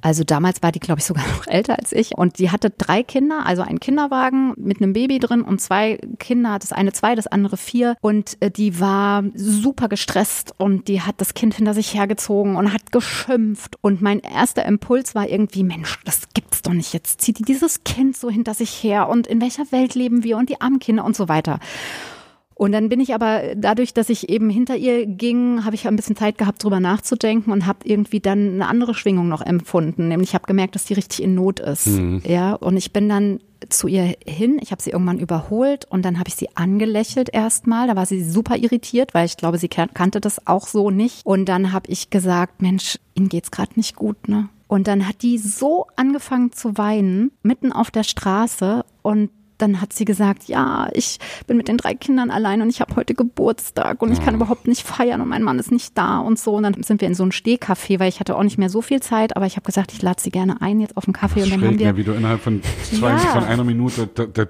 Also 0.00 0.24
damals 0.24 0.62
war 0.62 0.72
die, 0.72 0.80
glaube 0.80 1.00
ich, 1.00 1.04
sogar 1.04 1.24
noch 1.36 1.46
älter 1.46 1.78
als 1.78 1.92
ich 1.92 2.16
und 2.16 2.38
die 2.38 2.50
hatte 2.50 2.70
drei 2.70 3.02
Kinder, 3.02 3.46
also 3.46 3.62
einen 3.62 3.80
Kinderwagen 3.80 4.54
mit 4.56 4.80
einem 4.80 4.92
Baby 4.92 5.18
drin 5.18 5.42
und 5.42 5.60
zwei 5.60 5.98
Kinder, 6.18 6.58
das 6.58 6.72
eine 6.72 6.92
zwei, 6.92 7.14
das 7.14 7.26
andere 7.26 7.56
vier 7.56 7.96
und 8.00 8.36
äh, 8.40 8.50
die 8.50 8.80
war 8.80 9.11
super 9.34 9.88
gestresst 9.88 10.54
und 10.58 10.88
die 10.88 11.02
hat 11.02 11.16
das 11.18 11.34
Kind 11.34 11.54
hinter 11.54 11.74
sich 11.74 11.94
hergezogen 11.94 12.56
und 12.56 12.72
hat 12.72 12.92
geschimpft. 12.92 13.76
Und 13.80 14.00
mein 14.00 14.20
erster 14.20 14.64
Impuls 14.64 15.14
war 15.14 15.28
irgendwie, 15.28 15.64
Mensch, 15.64 15.98
das 16.04 16.28
gibt's 16.34 16.62
doch 16.62 16.72
nicht. 16.72 16.92
Jetzt 16.94 17.20
zieht 17.20 17.38
die 17.38 17.42
dieses 17.42 17.84
Kind 17.84 18.16
so 18.16 18.30
hinter 18.30 18.54
sich 18.54 18.82
her 18.82 19.08
und 19.08 19.26
in 19.26 19.40
welcher 19.40 19.70
Welt 19.72 19.94
leben 19.94 20.24
wir 20.24 20.36
und 20.36 20.48
die 20.48 20.60
armen 20.60 20.78
Kinder 20.78 21.04
und 21.04 21.16
so 21.16 21.28
weiter. 21.28 21.58
Und 22.54 22.72
dann 22.72 22.88
bin 22.88 23.00
ich 23.00 23.14
aber 23.14 23.54
dadurch, 23.56 23.92
dass 23.92 24.08
ich 24.08 24.28
eben 24.28 24.48
hinter 24.48 24.76
ihr 24.76 25.06
ging, 25.06 25.64
habe 25.64 25.74
ich 25.74 25.88
ein 25.88 25.96
bisschen 25.96 26.16
Zeit 26.16 26.38
gehabt, 26.38 26.62
drüber 26.62 26.80
nachzudenken 26.80 27.50
und 27.50 27.66
habe 27.66 27.80
irgendwie 27.84 28.20
dann 28.20 28.54
eine 28.54 28.68
andere 28.68 28.94
Schwingung 28.94 29.28
noch 29.28 29.42
empfunden. 29.42 30.08
Nämlich 30.08 30.30
ich 30.30 30.34
habe 30.34 30.46
gemerkt, 30.46 30.74
dass 30.74 30.84
die 30.84 30.94
richtig 30.94 31.22
in 31.22 31.34
Not 31.34 31.60
ist. 31.60 31.88
Mhm. 31.88 32.22
Ja, 32.24 32.54
und 32.54 32.76
ich 32.76 32.92
bin 32.92 33.08
dann 33.08 33.40
zu 33.72 33.88
ihr 33.88 34.16
hin. 34.26 34.58
Ich 34.60 34.70
habe 34.70 34.82
sie 34.82 34.90
irgendwann 34.90 35.18
überholt 35.18 35.86
und 35.86 36.04
dann 36.04 36.18
habe 36.18 36.28
ich 36.28 36.36
sie 36.36 36.48
angelächelt 36.56 37.28
erstmal. 37.32 37.86
Da 37.86 37.96
war 37.96 38.06
sie 38.06 38.22
super 38.22 38.56
irritiert, 38.56 39.14
weil 39.14 39.26
ich 39.26 39.36
glaube, 39.36 39.58
sie 39.58 39.68
kannte 39.68 40.20
das 40.20 40.46
auch 40.46 40.66
so 40.66 40.90
nicht. 40.90 41.24
Und 41.24 41.46
dann 41.46 41.72
habe 41.72 41.90
ich 41.90 42.10
gesagt, 42.10 42.62
Mensch, 42.62 42.98
Ihnen 43.14 43.28
geht's 43.28 43.50
gerade 43.50 43.72
nicht 43.76 43.96
gut, 43.96 44.28
ne? 44.28 44.48
Und 44.68 44.86
dann 44.86 45.06
hat 45.06 45.20
die 45.20 45.36
so 45.36 45.86
angefangen 45.96 46.52
zu 46.52 46.78
weinen, 46.78 47.30
mitten 47.42 47.72
auf 47.72 47.90
der 47.90 48.04
Straße 48.04 48.86
und 49.02 49.30
dann 49.62 49.80
hat 49.80 49.92
sie 49.92 50.04
gesagt, 50.04 50.44
ja, 50.44 50.88
ich 50.92 51.18
bin 51.46 51.56
mit 51.56 51.68
den 51.68 51.76
drei 51.76 51.94
Kindern 51.94 52.30
allein 52.30 52.60
und 52.62 52.68
ich 52.68 52.80
habe 52.80 52.96
heute 52.96 53.14
Geburtstag 53.14 54.02
und 54.02 54.12
ich 54.12 54.20
kann 54.20 54.34
überhaupt 54.34 54.66
nicht 54.66 54.82
feiern 54.82 55.20
und 55.20 55.28
mein 55.28 55.42
Mann 55.42 55.58
ist 55.58 55.70
nicht 55.70 55.96
da 55.96 56.18
und 56.18 56.38
so. 56.38 56.56
Und 56.56 56.64
dann 56.64 56.82
sind 56.82 57.00
wir 57.00 57.08
in 57.08 57.14
so 57.14 57.24
ein 57.24 57.30
Stehcafé, 57.30 58.00
weil 58.00 58.08
ich 58.08 58.20
hatte 58.20 58.36
auch 58.36 58.42
nicht 58.42 58.58
mehr 58.58 58.68
so 58.68 58.82
viel 58.82 59.00
Zeit, 59.00 59.36
aber 59.36 59.46
ich 59.46 59.56
habe 59.56 59.64
gesagt, 59.64 59.92
ich 59.92 60.02
lade 60.02 60.20
sie 60.20 60.30
gerne 60.30 60.60
ein 60.60 60.80
jetzt 60.80 60.96
auf 60.96 61.04
den 61.04 61.12
Kaffee. 61.12 61.40
Das 61.40 61.44
und 61.44 61.52
dann 61.52 61.60
schräg, 61.60 61.70
haben 61.70 61.78
wir, 61.78 61.92
ne, 61.92 61.96
wie 61.96 62.04
du 62.04 62.12
innerhalb 62.12 62.40
von, 62.40 62.60
zwei, 62.82 63.10
ja. 63.10 63.18
von 63.18 63.44
einer 63.44 63.64
Minute 63.64 64.08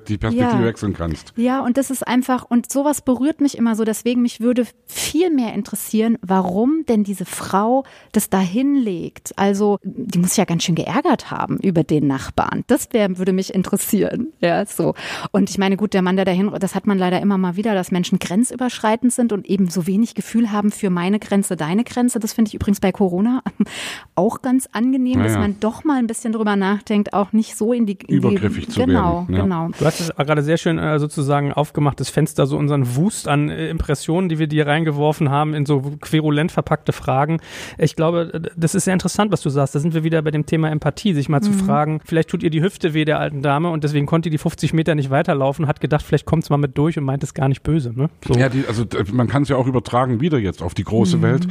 die 0.09 0.19
Perspektive 0.19 0.63
ja. 0.63 0.65
wechseln 0.65 0.95
kannst. 0.95 1.35
Ja, 1.37 1.61
und 1.61 1.77
das 1.77 1.91
ist 1.91 2.07
einfach, 2.07 2.45
und 2.49 2.73
sowas 2.73 3.03
berührt 3.03 3.41
mich 3.41 3.59
immer 3.59 3.77
so. 3.77 3.85
Deswegen 3.85 4.23
mich 4.23 4.41
würde 4.41 4.67
viel 4.87 5.31
mehr 5.31 5.53
interessieren, 5.53 6.17
warum 6.23 6.85
denn 6.89 7.05
diese 7.05 7.27
Frau 7.27 7.85
das 8.13 8.31
da 8.31 8.41
hinlegt. 8.41 9.33
Also, 9.37 9.79
die 9.83 10.19
muss 10.19 10.37
ja 10.37 10.45
ganz 10.45 10.65
schön 10.65 10.75
geärgert 10.75 11.31
haben 11.31 11.59
über 11.59 11.85
den 11.85 12.07
Nachbarn. 12.07 12.65
Das 12.67 12.89
wär, 12.93 13.19
würde 13.19 13.33
mich 13.33 13.55
interessieren. 13.55 14.29
Ja, 14.41 14.65
so. 14.65 14.95
Und 15.31 15.51
ich 15.51 15.59
meine, 15.59 15.77
gut, 15.77 15.95
der 15.95 16.03
Mann, 16.03 16.17
der 16.17 16.25
dahin, 16.25 16.51
das 16.59 16.75
hat 16.75 16.87
man 16.87 16.99
leider 16.99 17.21
immer 17.21 17.39
mal 17.39 17.57
wieder, 17.57 17.75
dass 17.75 17.91
Menschen 17.91 18.19
grenzüberschreitend 18.19 19.13
sind 19.13 19.33
und 19.33 19.47
eben 19.47 19.69
so 19.69 19.87
wenig 19.87 20.15
Gefühl 20.15 20.53
haben 20.53 20.71
für 20.71 20.91
meine 20.91 21.19
Grenze, 21.19 21.57
deine 21.57 21.85
Grenze. 21.85 22.19
Das 22.19 22.33
finde 22.33 22.49
ich 22.49 22.55
übrigens 22.55 22.81
bei 22.81 22.93
Corona 22.93 23.43
auch 24.15 24.43
ganz 24.43 24.69
angenehm, 24.73 25.19
naja. 25.19 25.29
dass 25.29 25.39
man 25.39 25.57
doch 25.61 25.85
mal 25.85 25.99
ein 25.99 26.07
bisschen 26.07 26.33
drüber 26.33 26.57
nachdenkt, 26.57 27.13
auch 27.13 27.33
nicht 27.33 27.57
so 27.57 27.73
in 27.73 27.87
die 27.87 27.99
übergriffig 28.09 28.67
die, 28.67 28.73
zu 28.73 28.81
genau, 28.81 29.27
werden. 29.29 29.35
Ja. 29.35 29.43
Genau, 29.43 29.69
Du 29.79 29.85
hast 29.85 30.01
es 30.01 30.15
gerade 30.15 30.43
sehr 30.43 30.57
schön 30.57 30.79
äh, 30.79 30.99
sozusagen 30.99 31.53
aufgemacht, 31.53 32.01
das 32.01 32.09
Fenster, 32.09 32.47
so 32.47 32.57
unseren 32.57 32.97
Wust 32.97 33.29
an 33.29 33.49
äh, 33.49 33.69
Impressionen, 33.69 34.29
die 34.29 34.39
wir 34.39 34.47
dir 34.47 34.67
reingeworfen 34.67 35.31
haben, 35.31 35.55
in 35.55 35.67
so 35.67 35.81
querulent 36.01 36.53
verpackte 36.53 36.93
Fragen. 36.93 37.41
Ich 37.79 37.97
glaube, 37.97 38.51
das 38.57 38.75
ist 38.75 38.85
sehr 38.85 38.93
interessant, 38.93 39.33
was 39.33 39.41
du 39.41 39.51
sagst. 39.51 39.75
Da 39.75 39.81
sind 39.81 39.95
wir 39.95 40.05
wieder 40.05 40.23
bei 40.23 40.31
dem 40.31 40.47
Thema 40.47 40.71
Empathie, 40.71 41.15
sich 41.15 41.29
mal 41.29 41.41
mhm. 41.41 41.45
zu 41.45 41.53
fragen, 41.53 42.01
vielleicht 42.05 42.31
tut 42.31 42.43
ihr 42.43 42.51
die 42.51 42.63
Hüfte 42.63 42.95
weh 42.95 43.05
der 43.05 43.19
alten 43.19 43.43
Dame 43.43 43.71
und 43.71 43.85
deswegen 43.85 44.07
konnte 44.07 44.31
die 44.31 44.39
50 44.39 44.73
Meter 44.73 44.82
Meter 44.83 44.97
nicht 44.97 45.11
weiterlaufen, 45.11 45.68
hat 45.68 45.80
gedacht, 45.80 46.05
vielleicht 46.05 46.26
kommt 46.26 46.43
es 46.43 46.51
mal 46.51 46.57
mit 46.57 46.76
durch 46.76 46.99
und 46.99 47.05
meint 47.05 47.22
es 47.22 47.35
gar 47.35 47.49
nicht 47.49 47.62
böse. 47.62 47.93
Ne? 47.95 48.11
So. 48.26 48.35
Ja, 48.35 48.49
die, 48.49 48.64
also 48.66 48.85
man 49.12 49.28
kann 49.28 49.45
es 49.45 49.49
ja 49.49 49.57
auch 49.57 49.68
übertragen 49.68 50.20
wieder 50.20 50.39
jetzt 50.39 50.61
auf 50.61 50.74
die 50.74 50.83
große 50.83 51.18
mhm. 51.18 51.22
Welt. 51.22 51.47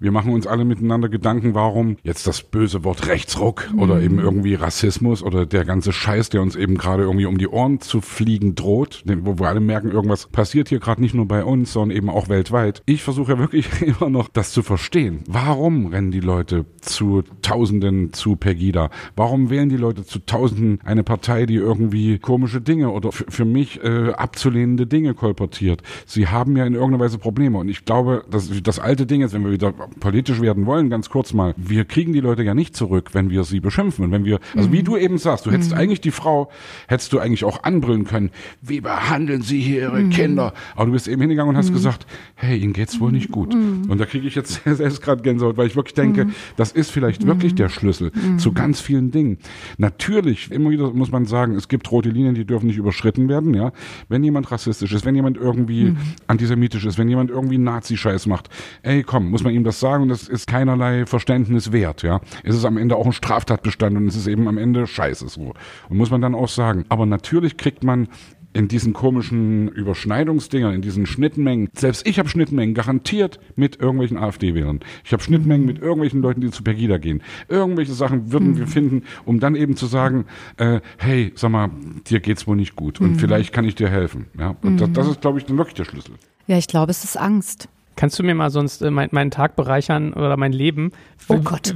Wir 0.00 0.12
machen 0.12 0.32
uns 0.32 0.46
alle 0.46 0.64
miteinander 0.64 1.08
Gedanken, 1.08 1.54
warum 1.54 1.96
jetzt 2.04 2.28
das 2.28 2.44
böse 2.44 2.84
Wort 2.84 3.08
Rechtsruck 3.08 3.68
mhm. 3.72 3.80
oder 3.80 4.00
eben 4.00 4.20
irgendwie 4.20 4.54
Rassismus 4.54 5.24
oder 5.24 5.44
der 5.44 5.64
ganze 5.64 5.92
Scheiß, 5.92 6.28
der 6.28 6.40
uns 6.40 6.54
eben 6.54 6.78
gerade 6.78 7.02
irgendwie 7.02 7.26
um 7.26 7.36
die 7.36 7.48
Ohren 7.48 7.80
zu 7.80 8.00
fliegen 8.00 8.54
droht, 8.54 9.02
wo 9.04 9.40
wir 9.40 9.48
alle 9.48 9.58
merken, 9.58 9.90
irgendwas 9.90 10.26
passiert 10.26 10.68
hier 10.68 10.78
gerade 10.78 11.02
nicht 11.02 11.16
nur 11.16 11.26
bei 11.26 11.42
uns, 11.42 11.72
sondern 11.72 11.96
eben 11.96 12.10
auch 12.10 12.28
weltweit. 12.28 12.82
Ich 12.86 13.02
versuche 13.02 13.32
ja 13.32 13.38
wirklich 13.40 13.66
immer 13.82 14.08
noch 14.08 14.28
das 14.28 14.52
zu 14.52 14.62
verstehen. 14.62 15.24
Warum 15.26 15.86
rennen 15.86 16.12
die 16.12 16.20
Leute 16.20 16.64
zu 16.80 17.24
Tausenden 17.42 18.12
zu 18.12 18.36
Pegida? 18.36 18.90
Warum 19.16 19.50
wählen 19.50 19.68
die 19.68 19.76
Leute 19.76 20.04
zu 20.04 20.20
Tausenden 20.20 20.78
eine 20.84 21.02
Partei, 21.02 21.44
die 21.44 21.56
irgendwie 21.56 22.18
komische 22.20 22.60
Dinge 22.68 22.90
oder 22.90 23.10
für 23.12 23.44
mich 23.44 23.82
äh, 23.82 24.12
abzulehnende 24.12 24.86
Dinge 24.86 25.14
kolportiert? 25.14 25.82
Sie 26.06 26.28
haben 26.28 26.56
ja 26.56 26.66
in 26.66 26.74
irgendeiner 26.74 27.04
Weise 27.04 27.18
Probleme 27.18 27.58
und 27.58 27.68
ich 27.68 27.84
glaube, 27.84 28.24
dass 28.30 28.50
das 28.62 28.78
alte 28.78 29.06
Ding 29.06 29.22
ist, 29.22 29.32
wenn 29.32 29.44
wir 29.44 29.52
wieder 29.52 29.72
politisch 29.72 30.40
werden 30.40 30.66
wollen, 30.66 30.90
ganz 30.90 31.08
kurz 31.08 31.32
mal, 31.32 31.54
wir 31.56 31.84
kriegen 31.84 32.12
die 32.12 32.20
Leute 32.20 32.42
ja 32.42 32.54
nicht 32.54 32.76
zurück, 32.76 33.10
wenn 33.12 33.30
wir 33.30 33.44
sie 33.44 33.60
beschimpfen. 33.60 34.04
Und 34.04 34.12
wenn 34.12 34.24
wir, 34.24 34.40
also 34.54 34.68
mhm. 34.68 34.72
wie 34.72 34.82
du 34.82 34.96
eben 34.96 35.18
sagst, 35.18 35.46
du 35.46 35.50
hättest 35.50 35.72
mhm. 35.72 35.78
eigentlich 35.78 36.00
die 36.00 36.10
Frau, 36.10 36.50
hättest 36.86 37.12
du 37.12 37.18
eigentlich 37.18 37.44
auch 37.44 37.62
anbrüllen 37.62 38.04
können, 38.04 38.30
wie 38.60 38.80
behandeln 38.80 39.42
sie 39.42 39.60
hier 39.60 39.82
ihre 39.82 40.00
mhm. 40.00 40.10
Kinder? 40.10 40.52
Aber 40.76 40.86
du 40.86 40.92
bist 40.92 41.08
eben 41.08 41.20
hingegangen 41.20 41.50
und 41.50 41.56
hast 41.56 41.70
mhm. 41.70 41.74
gesagt, 41.74 42.06
hey, 42.34 42.58
ihnen 42.58 42.72
geht's 42.72 43.00
wohl 43.00 43.12
nicht 43.12 43.30
gut. 43.30 43.54
Mhm. 43.54 43.90
Und 43.90 43.98
da 43.98 44.06
kriege 44.06 44.26
ich 44.26 44.34
jetzt 44.34 44.62
selbst 44.64 45.02
gerade 45.02 45.22
Gänsehaut, 45.22 45.56
weil 45.56 45.66
ich 45.66 45.76
wirklich 45.76 45.94
denke, 45.94 46.26
mhm. 46.26 46.34
das 46.56 46.72
ist 46.72 46.90
vielleicht 46.90 47.26
wirklich 47.26 47.54
der 47.54 47.68
Schlüssel 47.68 48.12
zu 48.38 48.52
ganz 48.52 48.80
vielen 48.80 49.10
Dingen. 49.10 49.38
Natürlich, 49.78 50.50
immer 50.50 50.70
wieder 50.70 50.92
muss 50.92 51.10
man 51.10 51.26
sagen, 51.26 51.54
es 51.54 51.68
gibt 51.68 51.90
rote 51.90 52.10
Linien, 52.10 52.34
die 52.34 52.44
dürfen 52.44 52.57
nicht 52.62 52.76
überschritten 52.76 53.28
werden, 53.28 53.54
ja. 53.54 53.72
Wenn 54.08 54.22
jemand 54.24 54.50
rassistisch 54.50 54.92
ist, 54.92 55.04
wenn 55.04 55.14
jemand 55.14 55.36
irgendwie 55.36 55.94
antisemitisch 56.26 56.84
ist, 56.84 56.98
wenn 56.98 57.08
jemand 57.08 57.30
irgendwie 57.30 57.58
Nazi-Scheiß 57.58 58.26
macht, 58.26 58.48
ey, 58.82 59.02
komm, 59.02 59.30
muss 59.30 59.42
man 59.42 59.52
ihm 59.52 59.64
das 59.64 59.80
sagen 59.80 60.04
und 60.04 60.08
das 60.08 60.28
ist 60.28 60.46
keinerlei 60.46 61.06
Verständnis 61.06 61.72
wert, 61.72 62.02
ja. 62.02 62.20
Es 62.44 62.54
ist 62.54 62.64
am 62.64 62.76
Ende 62.76 62.96
auch 62.96 63.06
ein 63.06 63.12
Straftatbestand 63.12 63.96
und 63.96 64.06
es 64.06 64.16
ist 64.16 64.26
eben 64.26 64.48
am 64.48 64.58
Ende 64.58 64.86
scheiße 64.86 65.28
so. 65.28 65.54
Und 65.88 65.96
muss 65.96 66.10
man 66.10 66.20
dann 66.20 66.34
auch 66.34 66.48
sagen. 66.48 66.84
Aber 66.88 67.06
natürlich 67.06 67.56
kriegt 67.56 67.82
man 67.84 68.08
in 68.52 68.68
diesen 68.68 68.92
komischen 68.92 69.68
Überschneidungsdingern, 69.68 70.74
in 70.74 70.82
diesen 70.82 71.06
Schnittmengen. 71.06 71.68
Selbst 71.74 72.06
ich 72.06 72.18
habe 72.18 72.28
Schnittmengen 72.28 72.74
garantiert 72.74 73.38
mit 73.56 73.80
irgendwelchen 73.80 74.16
AfD-Wählern. 74.16 74.80
Ich 75.04 75.12
habe 75.12 75.22
Schnittmengen 75.22 75.66
mit 75.66 75.78
irgendwelchen 75.78 76.22
Leuten, 76.22 76.40
die 76.40 76.50
zu 76.50 76.62
Pegida 76.62 76.98
gehen. 76.98 77.22
Irgendwelche 77.48 77.92
Sachen 77.92 78.32
würden 78.32 78.52
mhm. 78.52 78.58
wir 78.58 78.66
finden, 78.66 79.02
um 79.24 79.40
dann 79.40 79.54
eben 79.54 79.76
zu 79.76 79.86
sagen, 79.86 80.24
äh, 80.56 80.80
hey, 80.96 81.32
sag 81.34 81.50
mal, 81.50 81.70
dir 82.08 82.20
geht's 82.20 82.46
wohl 82.46 82.56
nicht 82.56 82.74
gut 82.74 83.00
und 83.00 83.12
mhm. 83.12 83.18
vielleicht 83.18 83.52
kann 83.52 83.64
ich 83.64 83.74
dir 83.74 83.88
helfen. 83.88 84.26
Ja, 84.38 84.56
und 84.62 84.74
mhm. 84.74 84.78
das, 84.78 84.92
das 84.92 85.08
ist, 85.08 85.20
glaube 85.20 85.38
ich, 85.38 85.44
dann 85.44 85.58
wirklich 85.58 85.74
der 85.74 85.84
Schlüssel. 85.84 86.14
Ja, 86.46 86.56
ich 86.56 86.66
glaube, 86.66 86.90
es 86.90 87.04
ist 87.04 87.16
Angst. 87.16 87.68
Kannst 87.98 88.16
du 88.16 88.22
mir 88.22 88.36
mal 88.36 88.50
sonst 88.50 88.80
äh, 88.80 88.92
mein, 88.92 89.08
meinen 89.10 89.32
Tag 89.32 89.56
bereichern 89.56 90.12
oder 90.12 90.36
mein 90.36 90.52
Leben? 90.52 90.92
Oh 91.26 91.38
Gott. 91.38 91.74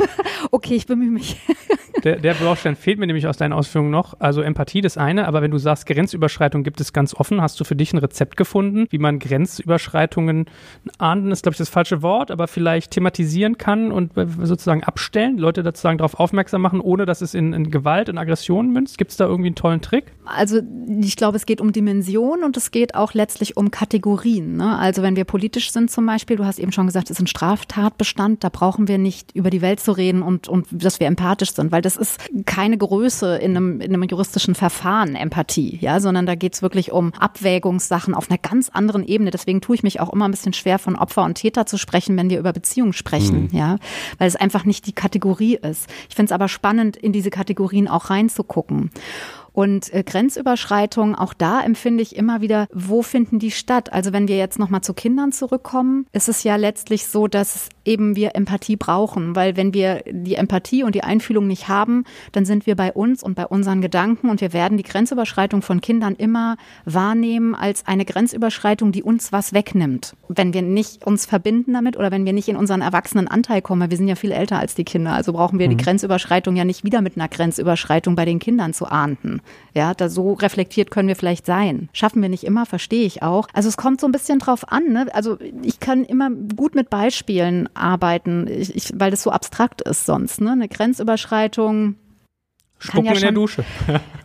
okay, 0.50 0.74
ich 0.74 0.84
bemühe 0.86 1.10
mich. 1.10 1.40
Der, 2.04 2.16
der 2.16 2.34
Baustein 2.34 2.74
fehlt 2.74 2.98
mir 2.98 3.06
nämlich 3.06 3.28
aus 3.28 3.36
deinen 3.36 3.52
Ausführungen 3.52 3.90
noch. 3.90 4.14
Also 4.18 4.42
Empathie 4.42 4.80
das 4.80 4.98
eine, 4.98 5.28
aber 5.28 5.40
wenn 5.40 5.52
du 5.52 5.58
sagst, 5.58 5.86
Grenzüberschreitung 5.86 6.64
gibt 6.64 6.80
es 6.80 6.92
ganz 6.92 7.14
offen, 7.14 7.40
hast 7.40 7.60
du 7.60 7.64
für 7.64 7.76
dich 7.76 7.92
ein 7.92 7.98
Rezept 7.98 8.36
gefunden, 8.36 8.86
wie 8.90 8.98
man 8.98 9.20
Grenzüberschreitungen 9.20 10.46
ahnden, 10.98 11.30
ist 11.30 11.44
glaube 11.44 11.54
ich 11.54 11.58
das 11.58 11.68
falsche 11.68 12.02
Wort, 12.02 12.32
aber 12.32 12.48
vielleicht 12.48 12.90
thematisieren 12.90 13.56
kann 13.56 13.92
und 13.92 14.12
sozusagen 14.16 14.82
abstellen, 14.82 15.38
Leute 15.38 15.62
sozusagen 15.62 15.98
darauf 15.98 16.18
aufmerksam 16.18 16.60
machen, 16.60 16.80
ohne 16.80 17.06
dass 17.06 17.20
es 17.20 17.34
in, 17.34 17.52
in 17.52 17.70
Gewalt 17.70 18.08
und 18.08 18.18
Aggression 18.18 18.72
münzt? 18.72 18.98
Gibt 18.98 19.12
es 19.12 19.16
da 19.16 19.26
irgendwie 19.26 19.48
einen 19.48 19.56
tollen 19.56 19.80
Trick? 19.80 20.06
Also 20.24 20.60
ich 21.00 21.16
glaube, 21.16 21.36
es 21.36 21.46
geht 21.46 21.60
um 21.60 21.72
Dimension 21.72 22.42
und 22.42 22.56
es 22.56 22.72
geht 22.72 22.96
auch 22.96 23.14
letztlich 23.14 23.56
um 23.56 23.70
Kategorien. 23.70 24.56
Ne? 24.56 24.76
Also 24.76 25.02
wenn 25.02 25.14
wir 25.14 25.24
politisch 25.24 25.61
sind 25.70 25.90
zum 25.90 26.06
Beispiel, 26.06 26.36
du 26.36 26.44
hast 26.44 26.58
eben 26.58 26.72
schon 26.72 26.86
gesagt, 26.86 27.10
es 27.10 27.16
ist 27.16 27.22
ein 27.22 27.26
Straftatbestand, 27.26 28.42
da 28.44 28.48
brauchen 28.48 28.88
wir 28.88 28.98
nicht 28.98 29.32
über 29.34 29.50
die 29.50 29.62
Welt 29.62 29.80
zu 29.80 29.92
reden 29.92 30.22
und, 30.22 30.48
und 30.48 30.66
dass 30.70 31.00
wir 31.00 31.06
empathisch 31.06 31.52
sind, 31.52 31.72
weil 31.72 31.82
das 31.82 31.96
ist 31.96 32.18
keine 32.46 32.78
Größe 32.78 33.36
in 33.36 33.56
einem, 33.56 33.80
in 33.80 33.94
einem 33.94 34.02
juristischen 34.02 34.54
Verfahren, 34.54 35.14
Empathie, 35.14 35.78
ja, 35.80 36.00
sondern 36.00 36.26
da 36.26 36.34
geht 36.34 36.54
es 36.54 36.62
wirklich 36.62 36.92
um 36.92 37.12
Abwägungssachen 37.14 38.14
auf 38.14 38.30
einer 38.30 38.38
ganz 38.38 38.68
anderen 38.68 39.04
Ebene. 39.04 39.30
Deswegen 39.30 39.60
tue 39.60 39.76
ich 39.76 39.82
mich 39.82 40.00
auch 40.00 40.12
immer 40.12 40.26
ein 40.26 40.30
bisschen 40.30 40.52
schwer, 40.52 40.78
von 40.78 40.96
Opfer 40.96 41.24
und 41.24 41.34
Täter 41.34 41.66
zu 41.66 41.78
sprechen, 41.78 42.16
wenn 42.16 42.30
wir 42.30 42.38
über 42.38 42.52
Beziehungen 42.52 42.92
sprechen, 42.92 43.44
mhm. 43.44 43.56
ja, 43.56 43.76
weil 44.18 44.28
es 44.28 44.36
einfach 44.36 44.64
nicht 44.64 44.86
die 44.86 44.92
Kategorie 44.92 45.56
ist. 45.56 45.88
Ich 46.08 46.14
finde 46.14 46.26
es 46.26 46.32
aber 46.32 46.48
spannend, 46.48 46.96
in 46.96 47.12
diese 47.12 47.30
Kategorien 47.30 47.88
auch 47.88 48.10
reinzugucken. 48.10 48.90
Und 49.52 49.92
äh, 49.92 50.02
Grenzüberschreitungen, 50.02 51.14
auch 51.14 51.34
da 51.34 51.60
empfinde 51.60 52.02
ich 52.02 52.16
immer 52.16 52.40
wieder, 52.40 52.68
wo 52.72 53.02
finden 53.02 53.38
die 53.38 53.50
statt? 53.50 53.92
Also 53.92 54.12
wenn 54.12 54.28
wir 54.28 54.36
jetzt 54.36 54.58
nochmal 54.58 54.80
zu 54.80 54.94
Kindern 54.94 55.32
zurückkommen, 55.32 56.06
ist 56.12 56.28
es 56.28 56.42
ja 56.42 56.56
letztlich 56.56 57.06
so, 57.06 57.28
dass 57.28 57.68
eben 57.84 58.16
wir 58.16 58.34
Empathie 58.34 58.76
brauchen, 58.76 59.34
weil 59.36 59.56
wenn 59.56 59.74
wir 59.74 60.02
die 60.06 60.36
Empathie 60.36 60.84
und 60.84 60.94
die 60.94 61.02
Einfühlung 61.02 61.46
nicht 61.46 61.68
haben, 61.68 62.04
dann 62.32 62.44
sind 62.44 62.66
wir 62.66 62.76
bei 62.76 62.92
uns 62.92 63.22
und 63.22 63.34
bei 63.34 63.46
unseren 63.46 63.80
Gedanken 63.80 64.30
und 64.30 64.40
wir 64.40 64.52
werden 64.52 64.78
die 64.78 64.84
Grenzüberschreitung 64.84 65.62
von 65.62 65.80
Kindern 65.80 66.14
immer 66.14 66.56
wahrnehmen 66.84 67.54
als 67.54 67.86
eine 67.86 68.04
Grenzüberschreitung, 68.04 68.92
die 68.92 69.02
uns 69.02 69.32
was 69.32 69.52
wegnimmt. 69.52 70.14
Wenn 70.28 70.54
wir 70.54 70.62
nicht 70.62 71.04
uns 71.04 71.26
verbinden 71.26 71.72
damit 71.74 71.96
oder 71.96 72.10
wenn 72.10 72.24
wir 72.24 72.32
nicht 72.32 72.48
in 72.48 72.56
unseren 72.56 72.80
erwachsenen 72.80 73.28
Anteil 73.28 73.62
kommen, 73.62 73.90
wir 73.90 73.96
sind 73.96 74.08
ja 74.08 74.14
viel 74.14 74.32
älter 74.32 74.58
als 74.58 74.74
die 74.74 74.84
Kinder, 74.84 75.12
also 75.12 75.32
brauchen 75.32 75.58
wir 75.58 75.66
mhm. 75.66 75.76
die 75.76 75.84
Grenzüberschreitung 75.84 76.56
ja 76.56 76.64
nicht 76.64 76.84
wieder 76.84 77.02
mit 77.02 77.16
einer 77.16 77.28
Grenzüberschreitung 77.28 78.14
bei 78.14 78.24
den 78.24 78.38
Kindern 78.38 78.72
zu 78.72 78.86
ahnden. 78.86 79.41
Ja, 79.74 79.94
da 79.94 80.08
so 80.08 80.32
reflektiert 80.34 80.90
können 80.90 81.08
wir 81.08 81.16
vielleicht 81.16 81.46
sein. 81.46 81.88
Schaffen 81.92 82.22
wir 82.22 82.28
nicht 82.28 82.44
immer, 82.44 82.66
verstehe 82.66 83.04
ich 83.04 83.22
auch. 83.22 83.48
Also 83.52 83.68
es 83.68 83.76
kommt 83.76 84.00
so 84.00 84.06
ein 84.06 84.12
bisschen 84.12 84.38
drauf 84.38 84.70
an. 84.70 84.92
Ne? 84.92 85.06
Also 85.12 85.38
ich 85.62 85.80
kann 85.80 86.04
immer 86.04 86.30
gut 86.30 86.74
mit 86.74 86.90
Beispielen 86.90 87.68
arbeiten, 87.74 88.46
ich, 88.48 88.74
ich, 88.74 88.92
weil 88.94 89.10
das 89.10 89.22
so 89.22 89.30
abstrakt 89.30 89.82
ist 89.82 90.06
sonst. 90.06 90.40
Ne? 90.40 90.52
Eine 90.52 90.68
Grenzüberschreitung. 90.68 91.96
Spucken 92.78 93.06
ja 93.06 93.12
in 93.12 93.20
der 93.20 93.32
Dusche. 93.32 93.64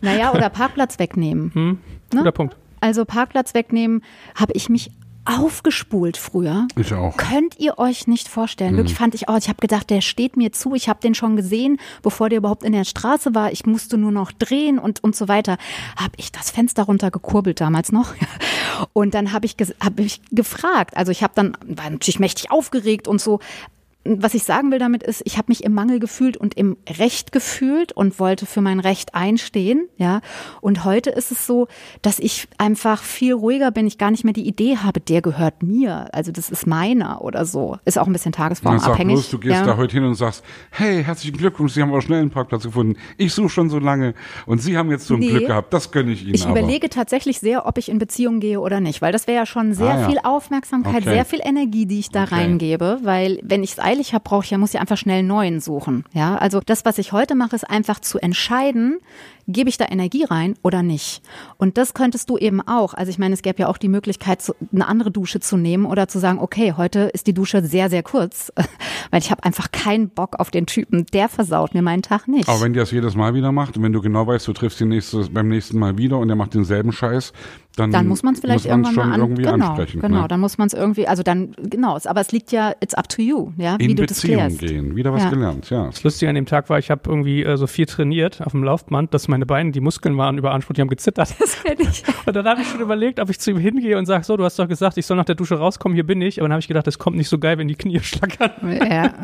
naja, 0.02 0.32
oder 0.32 0.48
Parkplatz 0.50 0.98
wegnehmen. 0.98 1.52
Hm, 1.54 1.70
ne? 1.70 1.78
guter 2.10 2.24
ne? 2.24 2.32
Punkt. 2.32 2.56
Also 2.80 3.04
Parkplatz 3.04 3.54
wegnehmen, 3.54 4.02
habe 4.34 4.52
ich 4.54 4.68
mich 4.68 4.90
aufgespult 5.28 6.16
früher. 6.16 6.66
Ich 6.76 6.92
auch. 6.94 7.16
Könnt 7.16 7.58
ihr 7.58 7.78
euch 7.78 8.06
nicht 8.06 8.28
vorstellen. 8.28 8.72
Mhm. 8.72 8.76
Wirklich 8.78 8.96
fand 8.96 9.14
ich 9.14 9.28
auch, 9.28 9.36
ich 9.36 9.48
habe 9.48 9.60
gedacht, 9.60 9.90
der 9.90 10.00
steht 10.00 10.36
mir 10.36 10.52
zu. 10.52 10.74
Ich 10.74 10.88
habe 10.88 11.00
den 11.00 11.14
schon 11.14 11.36
gesehen, 11.36 11.78
bevor 12.02 12.28
der 12.28 12.38
überhaupt 12.38 12.62
in 12.62 12.72
der 12.72 12.84
Straße 12.84 13.34
war. 13.34 13.52
Ich 13.52 13.66
musste 13.66 13.98
nur 13.98 14.12
noch 14.12 14.32
drehen 14.32 14.78
und 14.78 15.04
und 15.04 15.14
so 15.14 15.28
weiter. 15.28 15.58
Habe 15.96 16.14
ich 16.16 16.32
das 16.32 16.50
Fenster 16.50 16.84
runtergekurbelt 16.84 17.60
damals 17.60 17.92
noch. 17.92 18.14
Und 18.92 19.14
dann 19.14 19.32
habe 19.32 19.44
ich, 19.46 19.56
hab 19.80 19.98
ich 19.98 20.20
gefragt. 20.30 20.96
Also 20.96 21.10
ich 21.10 21.22
habe 21.24 21.32
dann, 21.34 21.56
war 21.66 21.90
natürlich 21.90 22.20
mächtig 22.20 22.50
aufgeregt 22.52 23.08
und 23.08 23.20
so 23.20 23.40
was 24.18 24.34
ich 24.34 24.44
sagen 24.44 24.70
will 24.70 24.78
damit 24.78 25.02
ist, 25.02 25.22
ich 25.24 25.36
habe 25.38 25.46
mich 25.48 25.64
im 25.64 25.74
Mangel 25.74 25.98
gefühlt 25.98 26.36
und 26.36 26.54
im 26.56 26.76
Recht 26.98 27.32
gefühlt 27.32 27.92
und 27.92 28.18
wollte 28.18 28.46
für 28.46 28.60
mein 28.60 28.80
Recht 28.80 29.14
einstehen, 29.14 29.88
ja. 29.96 30.20
Und 30.60 30.84
heute 30.84 31.10
ist 31.10 31.30
es 31.30 31.46
so, 31.46 31.68
dass 32.02 32.18
ich 32.18 32.48
einfach 32.58 33.02
viel 33.02 33.34
ruhiger 33.34 33.70
bin, 33.70 33.86
ich 33.86 33.98
gar 33.98 34.10
nicht 34.10 34.24
mehr 34.24 34.32
die 34.32 34.46
Idee 34.46 34.78
habe, 34.78 35.00
der 35.00 35.22
gehört 35.22 35.62
mir, 35.62 36.08
also 36.14 36.32
das 36.32 36.50
ist 36.50 36.66
meiner 36.66 37.22
oder 37.22 37.44
so. 37.44 37.78
Ist 37.84 37.98
auch 37.98 38.06
ein 38.06 38.12
bisschen 38.12 38.32
tagesformabhängig. 38.32 39.14
Bloß, 39.14 39.30
du 39.30 39.38
gehst 39.38 39.54
ja. 39.54 39.66
da 39.66 39.76
heute 39.76 39.92
hin 39.92 40.04
und 40.04 40.14
sagst, 40.14 40.44
hey, 40.70 41.04
herzlichen 41.04 41.36
Glückwunsch, 41.36 41.72
Sie 41.72 41.82
haben 41.82 41.90
aber 41.90 42.02
schnell 42.02 42.20
einen 42.20 42.30
Parkplatz 42.30 42.62
gefunden. 42.62 42.96
Ich 43.16 43.32
suche 43.34 43.48
schon 43.48 43.70
so 43.70 43.78
lange 43.78 44.14
und 44.46 44.62
Sie 44.62 44.76
haben 44.76 44.90
jetzt 44.90 45.06
so 45.06 45.14
ein 45.14 45.20
nee, 45.20 45.30
Glück 45.30 45.46
gehabt. 45.46 45.72
Das 45.72 45.90
gönne 45.90 46.12
ich 46.12 46.24
Ihnen. 46.24 46.34
Ich 46.34 46.46
aber. 46.46 46.58
überlege 46.58 46.88
tatsächlich 46.88 47.40
sehr, 47.40 47.66
ob 47.66 47.78
ich 47.78 47.88
in 47.88 47.98
Beziehung 47.98 48.40
gehe 48.40 48.60
oder 48.60 48.80
nicht, 48.80 49.02
weil 49.02 49.12
das 49.12 49.26
wäre 49.26 49.38
ja 49.38 49.46
schon 49.46 49.74
sehr 49.74 49.90
ah, 49.90 50.00
ja. 50.00 50.08
viel 50.08 50.18
Aufmerksamkeit, 50.22 51.02
okay. 51.02 51.10
sehr 51.10 51.24
viel 51.24 51.40
Energie, 51.42 51.86
die 51.86 51.98
ich 51.98 52.10
da 52.10 52.24
okay. 52.24 52.36
reingebe, 52.36 52.98
weil 53.02 53.40
wenn 53.42 53.62
ich 53.62 53.72
es 53.72 53.78
eilig 53.78 53.97
habe, 54.14 54.22
brauche 54.24 54.44
ich 54.44 54.50
ja, 54.50 54.58
muss 54.58 54.72
ja 54.72 54.80
einfach 54.80 54.96
schnell 54.96 55.20
einen 55.20 55.28
neuen 55.28 55.60
suchen. 55.60 56.04
Ja, 56.12 56.36
also 56.36 56.60
das, 56.64 56.84
was 56.84 56.98
ich 56.98 57.12
heute 57.12 57.34
mache, 57.34 57.56
ist 57.56 57.68
einfach 57.68 58.00
zu 58.00 58.18
entscheiden, 58.18 58.98
gebe 59.46 59.68
ich 59.68 59.78
da 59.78 59.86
Energie 59.88 60.24
rein 60.24 60.54
oder 60.62 60.82
nicht? 60.82 61.22
Und 61.56 61.78
das 61.78 61.94
könntest 61.94 62.30
du 62.30 62.36
eben 62.36 62.60
auch. 62.60 62.94
Also 62.94 63.10
ich 63.10 63.18
meine, 63.18 63.34
es 63.34 63.42
gäbe 63.42 63.62
ja 63.62 63.68
auch 63.68 63.78
die 63.78 63.88
Möglichkeit, 63.88 64.42
eine 64.72 64.86
andere 64.86 65.10
Dusche 65.10 65.40
zu 65.40 65.56
nehmen 65.56 65.86
oder 65.86 66.06
zu 66.06 66.18
sagen, 66.18 66.38
okay, 66.38 66.74
heute 66.76 67.10
ist 67.12 67.26
die 67.26 67.34
Dusche 67.34 67.64
sehr, 67.64 67.90
sehr 67.90 68.02
kurz, 68.02 68.52
weil 69.10 69.20
ich 69.20 69.30
habe 69.30 69.44
einfach 69.44 69.72
keinen 69.72 70.10
Bock 70.10 70.38
auf 70.38 70.50
den 70.50 70.66
Typen. 70.66 71.06
Der 71.12 71.28
versaut 71.28 71.74
mir 71.74 71.82
meinen 71.82 72.02
Tag 72.02 72.28
nicht. 72.28 72.48
Aber 72.48 72.60
wenn 72.60 72.74
der 72.74 72.82
das 72.82 72.90
jedes 72.90 73.16
Mal 73.16 73.34
wieder 73.34 73.52
macht 73.52 73.76
und 73.76 73.82
wenn 73.82 73.92
du 73.92 74.00
genau 74.00 74.26
weißt, 74.26 74.46
du 74.46 74.52
triffst 74.52 74.80
ihn 74.80 74.88
nächstes, 74.88 75.30
beim 75.30 75.48
nächsten 75.48 75.78
Mal 75.78 75.98
wieder 75.98 76.18
und 76.18 76.28
er 76.28 76.36
macht 76.36 76.54
denselben 76.54 76.92
Scheiß, 76.92 77.32
dann, 77.78 77.90
dann 77.90 78.06
muss 78.06 78.22
man 78.22 78.34
es 78.34 78.40
vielleicht 78.40 78.66
irgendwann 78.66 78.94
mal 78.94 79.12
an, 79.12 79.20
irgendwie 79.20 79.42
genau, 79.42 79.68
ansprechen. 79.68 80.00
Genau, 80.00 80.22
ne? 80.22 80.28
dann 80.28 80.40
muss 80.40 80.58
man 80.58 80.66
es 80.66 80.74
irgendwie, 80.74 81.08
also 81.08 81.22
dann, 81.22 81.52
genau, 81.56 81.98
aber 82.04 82.20
es 82.20 82.32
liegt 82.32 82.52
ja, 82.52 82.72
it's 82.80 82.94
up 82.94 83.08
to 83.08 83.22
you, 83.22 83.52
ja, 83.56 83.76
In 83.76 83.88
wie 83.88 83.94
du 83.94 84.02
Beziehung 84.02 84.38
das 84.38 84.58
klärst. 84.58 84.60
gehen, 84.60 84.96
wieder 84.96 85.12
was 85.12 85.24
ja. 85.24 85.30
gelernt, 85.30 85.70
ja. 85.70 85.86
Das 85.86 86.02
Lustige 86.04 86.28
an 86.28 86.34
dem 86.34 86.46
Tag 86.46 86.68
war, 86.68 86.78
ich 86.78 86.90
habe 86.90 87.02
irgendwie 87.06 87.42
äh, 87.42 87.56
so 87.56 87.66
viel 87.66 87.86
trainiert 87.86 88.42
auf 88.44 88.52
dem 88.52 88.62
Laufband, 88.62 89.14
dass 89.14 89.26
mein 89.28 89.38
meine 89.38 89.46
Beine, 89.46 89.70
die 89.70 89.80
Muskeln 89.80 90.16
waren 90.18 90.36
überansprucht, 90.36 90.76
die 90.76 90.80
haben 90.80 90.88
gezittert. 90.88 91.34
Das 91.38 91.62
kenne 91.62 91.82
ich. 91.82 92.02
Und 92.26 92.34
dann 92.34 92.46
habe 92.46 92.60
ich 92.60 92.68
schon 92.68 92.80
überlegt, 92.80 93.20
ob 93.20 93.30
ich 93.30 93.38
zu 93.38 93.52
ihm 93.52 93.58
hingehe 93.58 93.96
und 93.96 94.06
sage, 94.06 94.24
so, 94.24 94.36
du 94.36 94.44
hast 94.44 94.58
doch 94.58 94.68
gesagt, 94.68 94.98
ich 94.98 95.06
soll 95.06 95.16
nach 95.16 95.24
der 95.24 95.36
Dusche 95.36 95.54
rauskommen, 95.54 95.94
hier 95.94 96.04
bin 96.04 96.20
ich. 96.20 96.40
Aber 96.40 96.48
dann 96.48 96.54
habe 96.54 96.60
ich 96.60 96.68
gedacht, 96.68 96.86
das 96.86 96.98
kommt 96.98 97.16
nicht 97.16 97.28
so 97.28 97.38
geil, 97.38 97.56
wenn 97.56 97.68
die 97.68 97.76
Knie 97.76 98.00
schlackern. 98.02 98.50
Ja. 98.64 99.14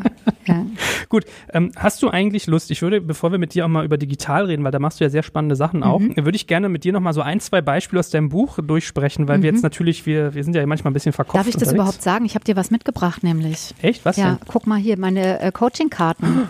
ja. 0.46 0.66
Gut, 1.09 1.24
ähm, 1.52 1.72
hast 1.76 2.02
du 2.02 2.11
eigentlich 2.11 2.46
Lust, 2.46 2.70
ich 2.70 2.80
würde, 2.80 3.00
bevor 3.00 3.32
wir 3.32 3.38
mit 3.38 3.55
dir 3.55 3.64
auch 3.64 3.68
mal 3.68 3.84
über 3.84 3.98
digital 3.98 4.46
reden, 4.46 4.62
weil 4.64 4.70
da 4.70 4.78
machst 4.78 5.00
du 5.00 5.05
ja 5.05 5.11
sehr 5.11 5.22
spannende 5.22 5.57
Sachen 5.57 5.82
auch, 5.82 6.00
mhm. 6.00 6.16
würde 6.16 6.36
ich 6.36 6.46
gerne 6.46 6.68
mit 6.68 6.84
dir 6.84 6.92
noch 6.92 7.00
mal 7.00 7.12
so 7.12 7.20
ein, 7.20 7.40
zwei 7.40 7.61
Beispiele 7.61 8.00
aus 8.00 8.11
deinem 8.11 8.28
Buch 8.28 8.43
durchsprechen, 8.59 9.28
weil 9.28 9.38
mhm. 9.38 9.42
wir 9.42 9.53
jetzt 9.53 9.62
natürlich, 9.62 10.07
wir, 10.07 10.34
wir 10.34 10.45
sind 10.45 10.55
ja 10.55 10.64
manchmal 10.66 10.90
ein 10.90 10.95
bisschen 10.95 11.12
verkopft 11.12 11.38
Darf 11.38 11.49
ich 11.49 11.57
das 11.57 11.72
überhaupt 11.72 12.03
sagen? 12.03 12.24
Ich 12.24 12.34
habe 12.34 12.45
dir 12.45 12.57
was 12.57 12.70
mitgebracht, 12.70 13.22
nämlich. 13.22 13.74
Echt? 13.82 14.05
Was 14.05 14.16
Ja, 14.16 14.34
denn? 14.34 14.38
guck 14.47 14.66
mal 14.66 14.78
hier, 14.78 14.99
meine 14.99 15.40
äh, 15.40 15.53
Coaching-Karten. 15.53 16.49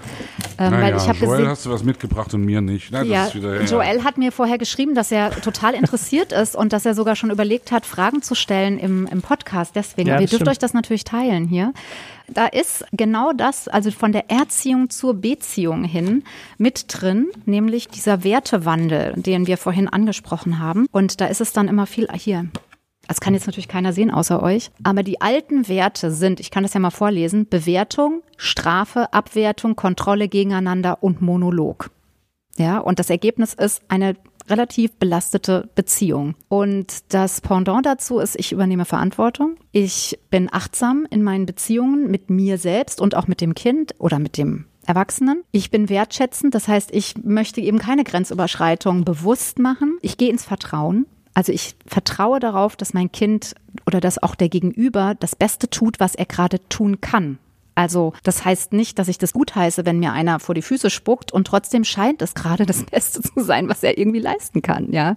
Ähm, 0.59 0.71
naja, 0.71 0.83
weil 0.83 0.97
ich 0.97 1.21
Joel 1.21 1.37
gesehen, 1.37 1.49
hast 1.49 1.67
du 1.67 1.71
was 1.71 1.85
mitgebracht 1.85 2.33
und 2.35 2.45
mir 2.45 2.61
nicht. 2.61 2.89
Na, 2.91 3.03
ja, 3.03 3.33
wieder, 3.33 3.61
ja, 3.61 3.67
Joel 3.67 4.05
hat 4.05 4.19
mir 4.19 4.33
vorher 4.33 4.59
geschrieben, 4.59 4.95
dass 4.95 5.11
er 5.11 5.31
total 5.31 5.75
interessiert 5.75 6.33
ist 6.33 6.57
und 6.57 6.73
dass 6.73 6.87
er 6.87 6.95
sogar 6.95 7.17
schon 7.17 7.31
überlegt 7.31 7.73
hat, 7.73 7.87
Fragen 7.87 8.23
zu 8.23 8.35
stellen 8.35 8.79
im, 8.79 9.07
im 9.07 9.23
Podcast. 9.23 9.75
Deswegen, 9.75 10.09
ja, 10.09 10.15
ihr 10.15 10.21
dürft 10.21 10.35
stimmt. 10.35 10.49
euch 10.49 10.59
das 10.59 10.75
natürlich 10.75 11.05
teilen 11.05 11.47
hier. 11.47 11.73
Da 12.29 12.47
ist 12.47 12.85
genau 12.93 13.33
das, 13.33 13.69
also 13.69 13.91
von 13.91 14.13
der 14.13 14.31
Erziehung 14.31 14.89
zur 14.89 15.15
Beziehung 15.15 15.85
hin 15.85 16.25
mit 16.57 16.87
drin, 16.89 17.29
nämlich 17.45 17.89
dieser 17.89 18.25
Wertewandel, 18.25 19.13
den 19.17 19.47
wir 19.47 19.59
vorhin 19.59 19.89
angesprochen 19.89 20.59
haben. 20.59 20.87
Und 20.91 21.21
da 21.21 21.27
ist 21.27 21.41
es 21.41 21.53
dann 21.53 21.69
immer 21.69 21.87
viel 21.87 22.09
hier. 22.15 22.47
Das 23.09 23.21
kann 23.21 23.35
jetzt 23.35 23.47
natürlich 23.47 23.69
keiner 23.69 23.93
sehen 23.93 24.11
außer 24.11 24.43
euch. 24.43 24.71
Aber 24.83 25.03
die 25.03 25.21
alten 25.21 25.69
Werte 25.69 26.11
sind, 26.11 26.41
ich 26.41 26.51
kann 26.51 26.63
das 26.63 26.75
ja 26.75 26.81
mal 26.81 26.91
vorlesen, 26.91 27.49
Bewertung, 27.49 28.23
Strafe, 28.37 29.13
Abwertung, 29.13 29.77
Kontrolle 29.77 30.29
gegeneinander 30.29 31.03
und 31.03 31.23
Monolog. 31.23 31.91
Ja, 32.57 32.79
und 32.79 32.99
das 32.99 33.11
Ergebnis 33.11 33.55
ist 33.55 33.83
eine 33.89 34.15
relativ 34.49 34.93
belastete 34.97 35.69
Beziehung. 35.75 36.35
Und 36.49 37.13
das 37.13 37.41
Pendant 37.41 37.87
dazu 37.87 38.19
ist, 38.19 38.37
ich 38.39 38.53
übernehme 38.53 38.85
Verantwortung. 38.85 39.57
Ich 39.73 40.19
bin 40.31 40.49
achtsam 40.53 41.07
in 41.11 41.23
meinen 41.23 41.47
Beziehungen 41.47 42.11
mit 42.11 42.31
mir 42.31 42.59
selbst 42.59 43.01
und 43.01 43.17
auch 43.17 43.27
mit 43.27 43.41
dem 43.41 43.55
Kind 43.55 43.95
oder 43.99 44.19
mit 44.19 44.37
dem 44.37 44.67
Erwachsenen. 44.87 45.43
Ich 45.51 45.71
bin 45.71 45.89
wertschätzend, 45.89 46.55
das 46.55 46.69
heißt, 46.69 46.91
ich 46.93 47.15
möchte 47.25 47.63
eben 47.63 47.79
keine 47.79 48.05
Grenzüberschreitung 48.05 49.05
bewusst 49.05 49.59
machen. 49.59 49.99
Ich 50.03 50.19
gehe 50.19 50.31
ins 50.31 50.45
Vertrauen. 50.45 51.07
Also 51.35 51.53
ich 51.53 51.75
vertraue 51.87 52.39
darauf, 52.39 52.77
dass 52.77 52.95
mein 52.95 53.11
Kind 53.11 53.55
oder 53.87 54.01
dass 54.01 54.23
auch 54.23 54.37
der 54.37 54.49
Gegenüber 54.49 55.15
das 55.19 55.35
Beste 55.35 55.69
tut, 55.69 56.01
was 56.01 56.15
er 56.15 56.27
gerade 56.27 56.61
tun 56.69 57.01
kann. 57.01 57.39
Also 57.75 58.13
das 58.23 58.45
heißt 58.45 58.73
nicht, 58.73 58.99
dass 59.01 59.09
ich 59.09 59.19
das 59.19 59.33
gut 59.33 59.55
heiße, 59.55 59.85
wenn 59.85 59.99
mir 59.99 60.13
einer 60.13 60.39
vor 60.39 60.55
die 60.55 60.63
Füße 60.63 60.91
spuckt 60.91 61.33
und 61.33 61.47
trotzdem 61.47 61.85
scheint 61.85 62.23
es 62.23 62.35
gerade 62.35 62.67
das 62.67 62.83
Beste 62.91 63.21
zu 63.21 63.43
sein, 63.43 63.69
was 63.69 63.83
er 63.83 63.99
irgendwie 63.99 64.21
leisten 64.21 64.63
kann, 64.63 64.93
ja. 64.93 65.17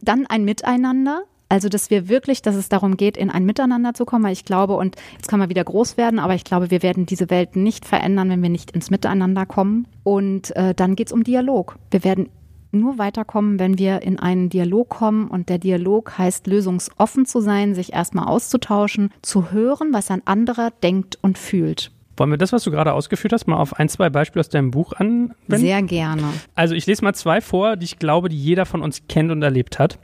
Dann 0.00 0.26
ein 0.26 0.44
Miteinander. 0.44 1.22
Also, 1.48 1.68
dass 1.68 1.90
wir 1.90 2.08
wirklich, 2.08 2.40
dass 2.40 2.54
es 2.54 2.70
darum 2.70 2.96
geht, 2.96 3.18
in 3.18 3.28
ein 3.28 3.44
Miteinander 3.44 3.92
zu 3.92 4.06
kommen, 4.06 4.24
weil 4.24 4.32
ich 4.32 4.46
glaube, 4.46 4.72
und 4.74 4.96
jetzt 5.12 5.28
kann 5.28 5.38
man 5.38 5.50
wieder 5.50 5.62
groß 5.62 5.98
werden, 5.98 6.18
aber 6.18 6.34
ich 6.34 6.44
glaube, 6.44 6.70
wir 6.70 6.82
werden 6.82 7.04
diese 7.04 7.28
Welt 7.28 7.56
nicht 7.56 7.84
verändern, 7.84 8.30
wenn 8.30 8.42
wir 8.42 8.48
nicht 8.48 8.70
ins 8.70 8.88
Miteinander 8.88 9.44
kommen. 9.44 9.86
Und 10.02 10.56
äh, 10.56 10.74
dann 10.74 10.96
geht's 10.96 11.12
um 11.12 11.24
Dialog. 11.24 11.76
Wir 11.90 12.04
werden 12.04 12.30
nur 12.72 12.98
weiterkommen, 12.98 13.58
wenn 13.58 13.78
wir 13.78 14.02
in 14.02 14.18
einen 14.18 14.48
Dialog 14.48 14.88
kommen. 14.88 15.28
Und 15.28 15.48
der 15.48 15.58
Dialog 15.58 16.18
heißt, 16.18 16.46
lösungsoffen 16.46 17.26
zu 17.26 17.40
sein, 17.40 17.74
sich 17.74 17.92
erstmal 17.92 18.26
auszutauschen, 18.26 19.10
zu 19.22 19.52
hören, 19.52 19.92
was 19.92 20.10
ein 20.10 20.26
anderer 20.26 20.70
denkt 20.82 21.18
und 21.22 21.38
fühlt. 21.38 21.92
Wollen 22.16 22.30
wir 22.30 22.38
das, 22.38 22.52
was 22.52 22.64
du 22.64 22.70
gerade 22.70 22.92
ausgeführt 22.92 23.32
hast, 23.32 23.46
mal 23.46 23.56
auf 23.56 23.78
ein, 23.78 23.88
zwei 23.88 24.10
Beispiele 24.10 24.40
aus 24.40 24.48
deinem 24.48 24.70
Buch 24.70 24.92
anwenden? 24.92 25.34
Sehr 25.48 25.82
gerne. 25.82 26.24
Also 26.54 26.74
ich 26.74 26.86
lese 26.86 27.04
mal 27.04 27.14
zwei 27.14 27.40
vor, 27.40 27.76
die 27.76 27.84
ich 27.84 27.98
glaube, 27.98 28.28
die 28.28 28.36
jeder 28.36 28.66
von 28.66 28.82
uns 28.82 29.02
kennt 29.08 29.30
und 29.30 29.42
erlebt 29.42 29.78
hat. 29.78 29.98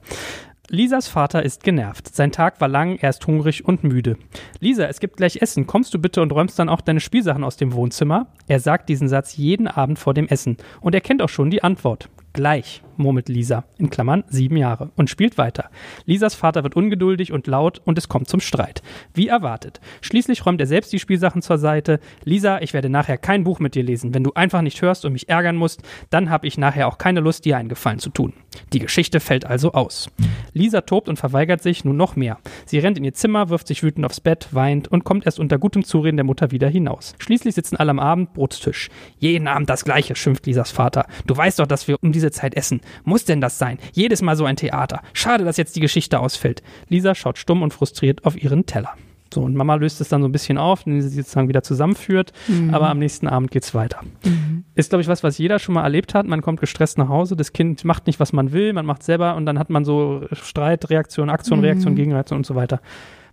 Lisas 0.71 1.09
Vater 1.09 1.43
ist 1.43 1.65
genervt. 1.65 2.15
Sein 2.15 2.31
Tag 2.31 2.61
war 2.61 2.69
lang, 2.69 2.97
er 2.97 3.09
ist 3.09 3.27
hungrig 3.27 3.65
und 3.65 3.85
müde. 3.85 4.19
Lisa, 4.61 4.85
es 4.85 5.01
gibt 5.01 5.17
gleich 5.17 5.41
Essen. 5.41 5.67
Kommst 5.67 5.95
du 5.95 5.99
bitte 5.99 6.21
und 6.21 6.31
räumst 6.31 6.59
dann 6.59 6.69
auch 6.69 6.83
deine 6.83 7.01
Spielsachen 7.01 7.43
aus 7.43 7.57
dem 7.57 7.73
Wohnzimmer? 7.73 8.27
Er 8.49 8.61
sagt 8.61 8.91
diesen 8.91 9.09
Satz 9.09 9.37
jeden 9.37 9.67
Abend 9.67 9.99
vor 9.99 10.13
dem 10.13 10.29
Essen. 10.29 10.59
Und 10.83 10.95
er 10.95 11.01
kennt 11.01 11.23
auch 11.23 11.31
schon 11.31 11.51
die 11.51 11.63
Antwort. 11.63 12.11
Gleich, 12.39 12.83
murmelt 12.99 13.29
Lisa, 13.29 13.65
in 13.79 13.91
Klammern 13.91 14.25
sieben 14.29 14.57
Jahre, 14.57 14.91
und 14.97 15.11
spielt 15.11 15.39
weiter. 15.39 15.71
Lisas 16.05 16.35
Vater 16.35 16.63
wird 16.63 16.77
ungeduldig 16.77 17.33
und 17.33 17.47
laut 17.47 17.81
und 17.85 17.99
es 17.99 18.09
kommt 18.09 18.29
zum 18.29 18.41
Streit. 18.41 18.83
Wie 19.15 19.29
erwartet. 19.29 19.81
Schließlich 20.01 20.45
räumt 20.45 20.61
er 20.61 20.67
selbst 20.67 20.93
die 20.93 20.99
Spielsachen 20.99 21.43
zur 21.43 21.59
Seite. 21.59 22.01
Lisa, 22.25 22.61
ich 22.61 22.75
werde 22.75 22.89
nachher 22.89 23.19
kein 23.19 23.45
Buch 23.45 23.61
mit 23.61 23.75
dir 23.75 23.83
lesen. 23.83 24.15
Wenn 24.15 24.25
du 24.25 24.33
einfach 24.35 24.63
nicht 24.63 24.81
hörst 24.83 25.05
und 25.05 25.13
mich 25.13 25.29
ärgern 25.29 25.57
musst, 25.57 25.83
dann 26.11 26.31
habe 26.31 26.47
ich 26.47 26.59
nachher 26.59 26.89
auch 26.89 26.99
keine 26.99 27.21
Lust, 27.21 27.45
dir 27.45 27.57
einen 27.57 27.69
Gefallen 27.69 27.99
zu 27.99 28.11
tun. 28.11 28.33
Die 28.73 28.79
Geschichte 28.79 29.21
fällt 29.21 29.45
also 29.45 29.73
aus. 29.73 30.11
Lisa 30.53 30.81
tobt 30.83 31.09
und 31.09 31.19
verweigert 31.19 31.63
sich 31.63 31.85
nun 31.85 31.97
noch 31.97 32.17
mehr. 32.17 32.39
Sie 32.67 32.79
rennt 32.79 32.99
in 32.99 33.05
ihr 33.05 33.15
Zimmer, 33.15 33.49
wirft 33.49 33.69
sich 33.69 33.83
wütend 33.83 34.05
aufs 34.05 34.21
Bett, 34.21 34.49
weint 34.53 34.89
und 34.89 35.05
kommt 35.05 35.27
erst 35.27 35.39
unter 35.39 35.59
gutem 35.59 35.85
Zureden 35.85 36.17
der 36.17 36.25
Mutter 36.25 36.51
wieder 36.51 36.69
hinaus. 36.69 37.15
Schließlich 37.19 37.55
sitzen 37.55 37.77
alle 37.77 37.91
am 37.91 37.99
Abend 37.99 38.33
Brotstisch. 38.35 38.89
Jeden 39.19 39.47
Abend 39.47 39.71
das 39.71 39.85
Gleiche, 39.85 40.17
schimpft 40.17 40.47
Lisas 40.47 40.71
Vater. 40.71 41.07
Du 41.27 41.37
weißt 41.37 41.59
doch, 41.59 41.67
dass 41.67 41.89
wir 41.89 41.97
um 42.03 42.13
diese 42.13 42.31
Zeit 42.31 42.55
essen. 42.55 42.81
Muss 43.05 43.25
denn 43.25 43.41
das 43.41 43.59
sein? 43.59 43.79
Jedes 43.93 44.23
Mal 44.23 44.37
so 44.37 44.45
ein 44.45 44.57
Theater. 44.57 45.03
Schade, 45.13 45.45
dass 45.45 45.57
jetzt 45.57 45.77
die 45.77 45.81
Geschichte 45.81 46.21
ausfällt. 46.21 46.63
Lisa 46.89 47.15
schaut 47.15 47.39
stumm 47.39 47.63
und 47.63 47.73
frustriert 47.73 48.25
auf 48.25 48.41
ihren 48.41 48.67
Teller. 48.67 48.95
So, 49.33 49.43
und 49.43 49.55
Mama 49.55 49.75
löst 49.75 50.01
es 50.01 50.09
dann 50.09 50.23
so 50.23 50.29
ein 50.29 50.33
bisschen 50.33 50.57
auf, 50.57 50.87
indem 50.87 51.03
sie 51.03 51.09
sozusagen 51.11 51.49
wieder 51.49 51.63
zusammenführt, 51.63 52.33
mhm. 52.47 52.73
aber 52.73 52.89
am 52.89 52.99
nächsten 52.99 53.29
Abend 53.29 53.51
geht 53.51 53.63
es 53.63 53.75
weiter. 53.75 54.01
Mhm. 54.25 54.65
Ist, 54.75 54.89
glaube 54.91 55.03
ich, 55.03 55.09
was, 55.09 55.23
was 55.23 55.37
jeder 55.37 55.59
schon 55.59 55.75
mal 55.75 55.83
erlebt 55.83 56.15
hat. 56.15 56.27
Man 56.27 56.41
kommt 56.41 56.61
gestresst 56.61 56.97
nach 56.97 57.09
Hause, 57.09 57.37
das 57.37 57.53
Kind 57.53 57.85
macht 57.85 58.07
nicht, 58.07 58.21
was 58.21 58.33
man 58.33 58.53
will, 58.53 58.73
man 58.73 58.87
macht 58.87 59.03
selber 59.03 59.37
und 59.37 59.45
dann 59.45 59.59
hat 59.59 59.69
man 59.69 59.85
so 59.85 60.23
Streit, 60.33 60.89
Reaktion, 60.89 61.29
Aktion, 61.29 61.61
Reaktion, 61.61 61.93
mhm. 61.93 61.97
Gegenreaktion 61.97 62.39
und 62.39 62.47
so 62.47 62.55
weiter. 62.55 62.81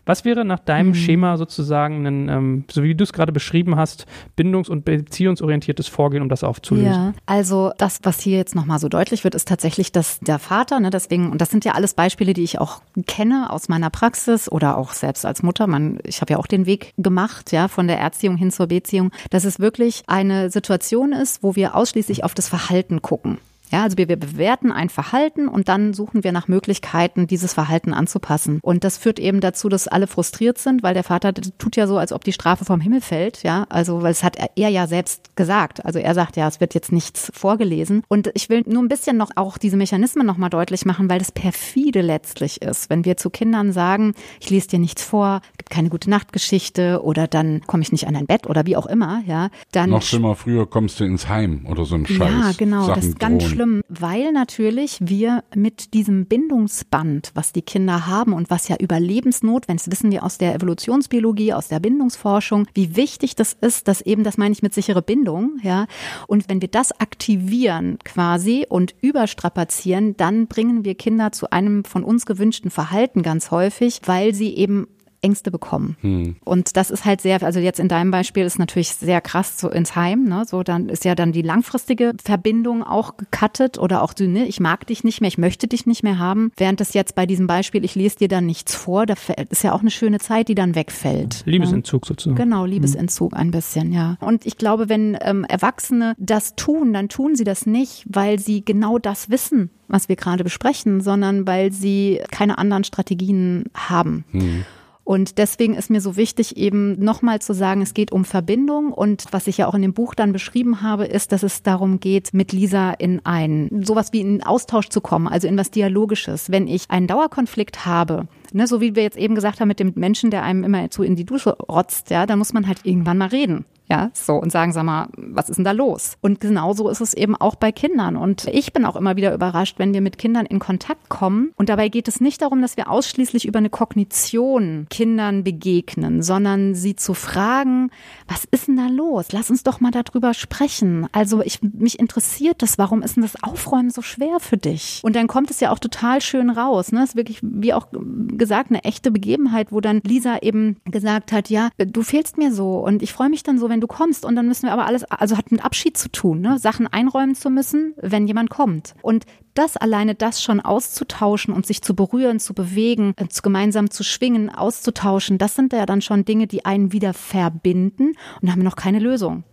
Was 0.06 0.26
wäre 0.26 0.46
nach 0.46 0.60
deinem 0.60 0.90
mhm. 0.90 0.96
Schema 0.96 1.38
sozusagen 1.38 2.06
ein, 2.06 2.30
ähm, 2.30 2.64
so 2.72 2.84
wie 2.84 2.96
du 2.96 3.04
es 3.04 3.14
gerade 3.14 3.32
beschrieben 3.32 3.76
hast, 3.76 4.06
bindungs- 4.38 4.70
und 4.70 4.86
beziehungsorientiertes 4.86 5.88
Vorgehen, 5.88 6.22
um 6.22 6.30
das 6.30 6.44
aufzulösen? 6.44 6.92
Ja, 6.92 7.14
also 7.26 7.72
das, 7.78 8.00
was 8.04 8.20
hier 8.20 8.38
jetzt 8.38 8.56
nochmal 8.56 8.80
so 8.80 8.88
deutlich 8.88 9.24
wird, 9.24 9.36
ist 9.36 9.48
tatsächlich, 9.48 9.92
dass 9.92 10.20
der 10.20 10.40
Vater, 10.40 10.80
ne, 10.80 10.90
deswegen, 10.90 11.32
und 11.32 11.42
das 11.42 11.50
sind 11.50 11.66
ja 11.66 11.74
alles 11.74 11.94
Beispiele, 11.94 12.34
die 12.34 12.44
ich 12.44 12.60
auch 12.60 12.82
kenne 13.08 13.50
aus 13.50 13.68
meiner 13.68 13.90
Praxis 13.90 14.52
oder 14.52 14.78
auch 14.78 14.94
selbst 14.94 15.26
als 15.26 15.42
Mutter. 15.42 15.68
Man, 15.68 16.00
ich 16.04 16.22
habe 16.22 16.34
ja 16.34 16.40
auch 16.40 16.48
den 16.48 16.66
Weg 16.66 16.94
gemacht, 16.98 17.52
ja, 17.52 17.68
von 17.68 17.88
der 17.88 18.00
Erziehung 18.00 18.38
hin 18.38 18.52
zur 18.52 18.68
Beziehung, 18.68 19.12
dass 19.32 19.44
es 19.44 19.60
wirklich 19.60 20.04
eine 20.08 20.50
Situation 20.50 21.14
ist, 21.14 21.42
wo 21.42 21.56
wir 21.56 21.76
ausschließlich 21.76 22.24
auf 22.24 22.34
das 22.34 22.48
Verhalten 22.48 23.02
gucken. 23.02 23.40
Ja, 23.72 23.84
also 23.84 23.98
wir, 23.98 24.08
wir 24.08 24.18
bewerten 24.18 24.72
ein 24.72 24.90
Verhalten 24.90 25.48
und 25.48 25.68
dann 25.70 25.94
suchen 25.94 26.24
wir 26.24 26.32
nach 26.32 26.48
Möglichkeiten, 26.48 27.28
dieses 27.28 27.54
Verhalten 27.54 27.94
anzupassen. 27.94 28.60
Und 28.62 28.84
das 28.84 28.98
führt 28.98 29.20
eben 29.20 29.40
dazu, 29.40 29.70
dass 29.70 29.88
alle 29.88 30.08
frustriert 30.08 30.58
sind, 30.58 30.84
weil 30.84 30.94
der 30.94 31.04
Vater 31.04 31.34
tut 31.34 31.76
ja 31.76 31.88
so, 31.88 31.98
als 31.98 32.14
ob 32.14 32.24
die 32.24 32.34
Strafe 32.34 32.66
vom 32.66 32.82
Himmel 32.82 33.02
fällt. 33.02 33.44
Ja, 33.44 33.66
also 33.70 34.02
weil 34.02 34.12
es 34.12 34.24
hat 34.24 34.38
er 34.56 34.70
ja 34.70 34.88
selbst 34.88 35.36
gesagt. 35.36 35.86
Also 35.86 36.00
er 36.00 36.14
sagt 36.14 36.38
ja, 36.38 36.48
es 36.48 36.60
wird 36.60 36.74
jetzt 36.74 36.92
nichts 36.92 37.32
vorgelesen. 37.34 38.04
Und 38.08 38.32
ich 38.34 38.50
will 38.50 38.64
nur 38.68 38.84
ein 38.84 38.88
bisschen 38.88 39.18
noch 39.18 39.32
auch 39.36 39.58
diese 39.58 39.78
Mechanismen 39.78 40.26
nochmal 40.26 40.50
deutlich 40.50 40.86
machen, 40.86 41.10
weil 41.10 41.20
das 41.20 41.32
perfide 41.32 42.02
letztlich 42.02 42.62
ist, 42.62 42.90
wenn 42.90 43.06
wir 43.06 43.18
zu 43.18 43.30
Kindern 43.30 43.72
sagen, 43.72 44.14
ich 44.40 44.50
lese 44.50 44.68
dir 44.70 44.80
nichts 44.80 45.04
vor, 45.04 45.42
gibt 45.58 45.70
keine 45.70 45.90
gute 45.90 46.10
Nachtgeschichte 46.10 47.02
oder 47.04 47.28
dann 47.28 47.62
komme 47.62 47.84
ich 47.84 47.92
nicht 47.92 48.08
an 48.08 48.14
dein 48.14 48.26
Bett 48.26 48.48
oder 48.48 48.66
wie 48.66 48.78
auch 48.78 48.86
immer. 48.86 49.24
Ja, 49.26 49.50
dann 49.72 49.90
noch 49.90 50.02
schlimmer. 50.02 50.36
Früher 50.36 50.68
kommst 50.70 51.00
du 51.00 51.04
ins 51.04 51.28
Heim 51.28 51.66
oder 51.70 51.86
so 51.86 51.96
ein 51.96 52.06
Scheiß. 52.06 52.20
Ja, 52.20 52.52
genau. 52.58 52.86
Sachen 52.86 52.96
das 52.96 53.06
ist 53.06 53.20
ganz 53.20 53.44
schlimm 53.56 53.82
weil 54.00 54.32
natürlich 54.32 54.98
wir 55.02 55.44
mit 55.56 55.94
diesem 55.94 56.26
Bindungsband, 56.26 57.32
was 57.34 57.54
die 57.54 57.62
Kinder 57.62 58.08
haben 58.08 58.34
und 58.34 58.50
was 58.50 58.68
ja 58.68 58.76
überlebensnotwendig 58.80 59.88
ist, 59.88 59.92
wissen 59.92 60.12
wir 60.12 60.24
aus 60.24 60.38
der 60.38 60.56
Evolutionsbiologie, 60.56 61.54
aus 61.54 61.68
der 61.68 61.80
Bindungsforschung, 61.80 62.68
wie 62.74 62.96
wichtig 62.96 63.36
das 63.36 63.54
ist, 63.54 63.88
dass 63.88 64.02
eben, 64.02 64.24
das 64.24 64.38
meine 64.38 64.54
ich 64.54 64.62
mit 64.62 64.74
sichere 64.74 65.02
Bindung, 65.02 65.60
ja. 65.64 65.88
Und 66.28 66.50
wenn 66.50 66.62
wir 66.62 66.68
das 66.68 67.00
aktivieren 67.00 67.98
quasi 68.04 68.66
und 68.68 68.96
überstrapazieren, 69.02 70.18
dann 70.18 70.48
bringen 70.48 70.86
wir 70.86 70.96
Kinder 70.96 71.32
zu 71.32 71.50
einem 71.52 71.84
von 71.86 72.04
uns 72.04 72.26
gewünschten 72.26 72.72
Verhalten 72.72 73.24
ganz 73.24 73.52
häufig, 73.52 74.02
weil 74.06 74.34
sie 74.34 74.56
eben 74.56 74.88
Ängste 75.26 75.50
bekommen. 75.50 75.98
Hm. 76.02 76.36
Und 76.46 76.78
das 76.78 76.92
ist 76.92 77.04
halt 77.04 77.20
sehr, 77.20 77.42
also 77.42 77.60
jetzt 77.60 77.80
in 77.80 77.88
deinem 77.88 78.12
Beispiel 78.12 78.46
ist 78.46 78.60
natürlich 78.60 78.90
sehr 78.90 79.22
krass 79.22 79.60
so 79.60 79.70
ins 79.70 79.96
Heim, 79.96 80.26
ne? 80.26 80.44
So 80.46 80.62
dann 80.62 80.88
ist 80.88 81.04
ja 81.04 81.16
dann 81.16 81.32
die 81.32 81.42
langfristige 81.42 82.14
Verbindung 82.24 82.84
auch 82.84 83.18
gecuttet 83.18 83.80
oder 83.80 84.04
auch 84.04 84.14
du, 84.14 84.28
ne, 84.28 84.46
ich 84.46 84.60
mag 84.60 84.86
dich 84.86 85.04
nicht 85.04 85.22
mehr, 85.22 85.28
ich 85.28 85.40
möchte 85.40 85.68
dich 85.68 85.88
nicht 85.88 86.04
mehr 86.04 86.20
haben. 86.20 86.52
Während 86.58 86.80
das 86.80 86.94
jetzt 86.94 87.16
bei 87.16 87.26
diesem 87.26 87.48
Beispiel, 87.48 87.84
ich 87.84 87.96
lese 87.96 88.18
dir 88.18 88.28
dann 88.28 88.46
nichts 88.46 88.76
vor, 88.76 89.08
da 89.08 89.16
ist 89.50 89.64
ja 89.64 89.74
auch 89.74 89.82
eine 89.82 89.92
schöne 89.92 90.20
Zeit, 90.20 90.48
die 90.48 90.56
dann 90.56 90.76
wegfällt. 90.76 91.42
Liebesentzug 91.46 92.04
ne? 92.04 92.08
sozusagen. 92.08 92.36
Genau, 92.36 92.64
hm. 92.64 92.70
Liebesentzug 92.70 93.34
ein 93.34 93.50
bisschen, 93.50 93.92
ja. 93.92 94.18
Und 94.22 94.46
ich 94.46 94.58
glaube, 94.58 94.90
wenn 94.90 95.18
ähm, 95.22 95.44
Erwachsene 95.44 96.14
das 96.20 96.56
tun, 96.56 96.94
dann 96.94 97.10
tun 97.10 97.36
sie 97.36 97.44
das 97.44 97.66
nicht, 97.66 98.06
weil 98.08 98.38
sie 98.38 98.64
genau 98.64 99.00
das 99.00 99.32
wissen, 99.32 99.72
was 99.88 100.08
wir 100.08 100.16
gerade 100.16 100.44
besprechen, 100.44 101.02
sondern 101.02 101.48
weil 101.48 101.72
sie 101.72 102.22
keine 102.32 102.58
anderen 102.58 102.84
Strategien 102.84 103.66
haben. 103.74 104.26
Hm. 104.32 104.66
Und 105.06 105.38
deswegen 105.38 105.76
ist 105.76 105.92
mir 105.92 106.02
so 106.02 106.18
wichtig, 106.18 106.58
eben 106.58 107.00
nochmal 107.00 107.40
zu 107.40 107.54
sagen, 107.54 107.84
es 107.84 107.94
geht 107.94 108.12
um 108.12 108.26
Verbindung. 108.26 108.92
Und 108.92 109.26
was 109.30 109.46
ich 109.46 109.58
ja 109.58 109.68
auch 109.68 109.76
in 109.76 109.84
dem 109.84 109.94
Buch 109.94 110.16
dann 110.16 110.34
beschrieben 110.34 110.82
habe, 110.82 111.06
ist, 111.06 111.32
dass 111.32 111.44
es 111.44 111.62
darum 111.62 112.00
geht, 112.00 112.34
mit 112.34 112.52
Lisa 112.52 112.90
in 112.92 113.24
ein, 113.24 113.84
sowas 113.84 114.14
wie 114.14 114.22
in 114.22 114.42
Austausch 114.42 114.90
zu 114.90 115.02
kommen, 115.02 115.28
also 115.28 115.48
in 115.48 115.58
was 115.58 115.70
Dialogisches. 115.70 116.50
Wenn 116.50 116.68
ich 116.68 116.90
einen 116.90 117.06
Dauerkonflikt 117.06 117.86
habe, 117.86 118.28
ne, 118.52 118.66
so 118.66 118.82
wie 118.82 118.96
wir 118.96 119.04
jetzt 119.04 119.18
eben 119.18 119.36
gesagt 119.36 119.60
haben 119.60 119.68
mit 119.68 119.80
dem 119.80 119.94
Menschen, 119.96 120.32
der 120.32 120.42
einem 120.42 120.64
immer 120.64 120.90
zu 120.90 121.04
in 121.04 121.16
die 121.16 121.26
Dusche 121.26 121.52
rotzt, 121.52 122.10
ja, 122.10 122.26
dann 122.26 122.40
muss 122.40 122.54
man 122.54 122.68
halt 122.68 122.80
irgendwann 122.84 123.20
mal 123.20 123.28
reden. 123.28 123.66
Ja, 123.88 124.10
so 124.14 124.36
und 124.36 124.52
sagen, 124.52 124.72
sag 124.72 124.84
mal, 124.84 125.10
was 125.16 125.50
ist 125.50 125.58
denn 125.58 125.66
da 125.66 125.72
los? 125.72 126.18
Und 126.22 126.40
genauso 126.40 126.90
ist 126.90 127.02
es 127.02 127.14
eben 127.14 127.36
auch 127.36 127.56
bei 127.56 127.72
Kindern. 127.72 128.18
Und 128.18 128.46
ich 128.48 128.74
bin 128.74 128.84
auch 128.84 128.96
immer 128.96 129.16
wieder 129.16 129.34
überrascht, 129.34 129.78
wenn 129.78 129.94
wir 129.94 130.02
mit 130.02 130.18
Kindern 130.18 130.46
in 130.48 130.60
Kontakt 130.60 131.08
kommen. 131.10 131.52
Und 131.56 131.70
dabei 131.70 131.90
geht 131.90 132.08
es 132.08 132.20
nicht 132.20 132.42
darum, 132.42 132.62
dass 132.62 132.78
wir 132.78 132.90
ausschließlich 132.90 133.46
über 133.46 133.60
eine 133.60 133.70
Kognition 133.70 134.88
Kindern 134.90 135.44
begegnen, 135.44 136.24
sondern 136.24 136.74
sie 136.74 136.96
zu 136.96 137.14
fragen, 137.14 137.92
was 138.28 138.46
ist 138.46 138.68
denn 138.68 138.78
da 138.78 138.88
los? 138.88 139.28
Lass 139.32 139.50
uns 139.52 139.64
doch 139.64 139.80
mal 139.80 139.92
darüber 139.92 140.34
sprechen. 140.34 141.08
Also 141.12 141.42
ich, 141.42 141.62
mich 141.62 142.00
interessiert 142.00 142.62
das, 142.62 142.78
warum 142.78 143.04
ist 143.04 143.18
denn 143.18 143.24
das 143.24 143.42
Aufräumen 143.44 143.92
so 143.92 144.02
schwer 144.02 144.40
für 144.40 144.58
dich? 144.58 145.02
Und 145.04 145.16
dann 145.16 145.28
kommt 145.28 145.52
es 145.52 145.60
ja 145.60 145.72
auch 145.72 145.80
total 145.80 146.22
schön 146.22 146.50
raus. 146.50 146.92
Ne? 146.92 147.02
Das 147.02 147.10
ist 147.10 147.16
wirklich, 147.16 147.40
wie 147.44 147.74
auch 147.74 147.88
gesagt, 147.92 148.72
eine 148.72 148.84
echte 148.84 149.12
Begebenheit, 149.12 149.72
wo 149.72 149.80
dann 149.80 150.02
Lisa 150.04 150.40
eben 150.42 150.78
gesagt 150.86 151.32
hat, 151.32 151.50
ja, 151.50 151.70
du 151.78 152.02
fehlst 152.02 152.38
mir 152.38 152.52
so 152.52 152.80
und 152.80 153.04
ich 153.04 153.14
freue 153.14 153.30
mich 153.30 153.44
dann 153.44 153.60
so, 153.60 153.70
wenn 153.70 153.75
du 153.82 153.88
kommst 153.88 154.26
und 154.26 154.36
dann 154.36 154.48
müssen 154.48 154.68
wir 154.68 154.74
aber 154.74 154.86
alles, 154.86 155.04
also 155.06 155.38
hat 155.38 155.52
mit 155.52 155.64
Abschied 155.64 155.98
zu 155.98 156.12
tun, 156.12 156.42
ne? 156.42 156.60
Sachen 156.60 156.88
einräumen 156.88 157.36
zu 157.36 157.50
müssen, 157.50 157.94
wenn 157.98 158.28
jemand 158.28 158.50
kommt. 158.50 158.96
Und 159.02 159.26
das 159.54 159.78
alleine, 159.78 160.16
das 160.16 160.44
schon 160.44 160.60
auszutauschen 160.60 161.54
und 161.54 161.66
sich 161.66 161.82
zu 161.82 161.96
berühren, 161.96 162.40
zu 162.40 162.54
bewegen, 162.54 163.14
äh, 163.16 163.26
gemeinsam 163.42 163.90
zu 163.90 164.04
schwingen, 164.04 164.50
auszutauschen, 164.50 165.38
das 165.38 165.56
sind 165.56 165.74
ja 165.74 165.86
dann 165.86 166.02
schon 166.02 166.26
Dinge, 166.26 166.48
die 166.48 166.66
einen 166.66 166.92
wieder 166.92 167.14
verbinden 167.14 168.14
und 168.42 168.52
haben 168.52 168.64
noch 168.64 168.76
keine 168.76 169.00
Lösung. 169.00 169.44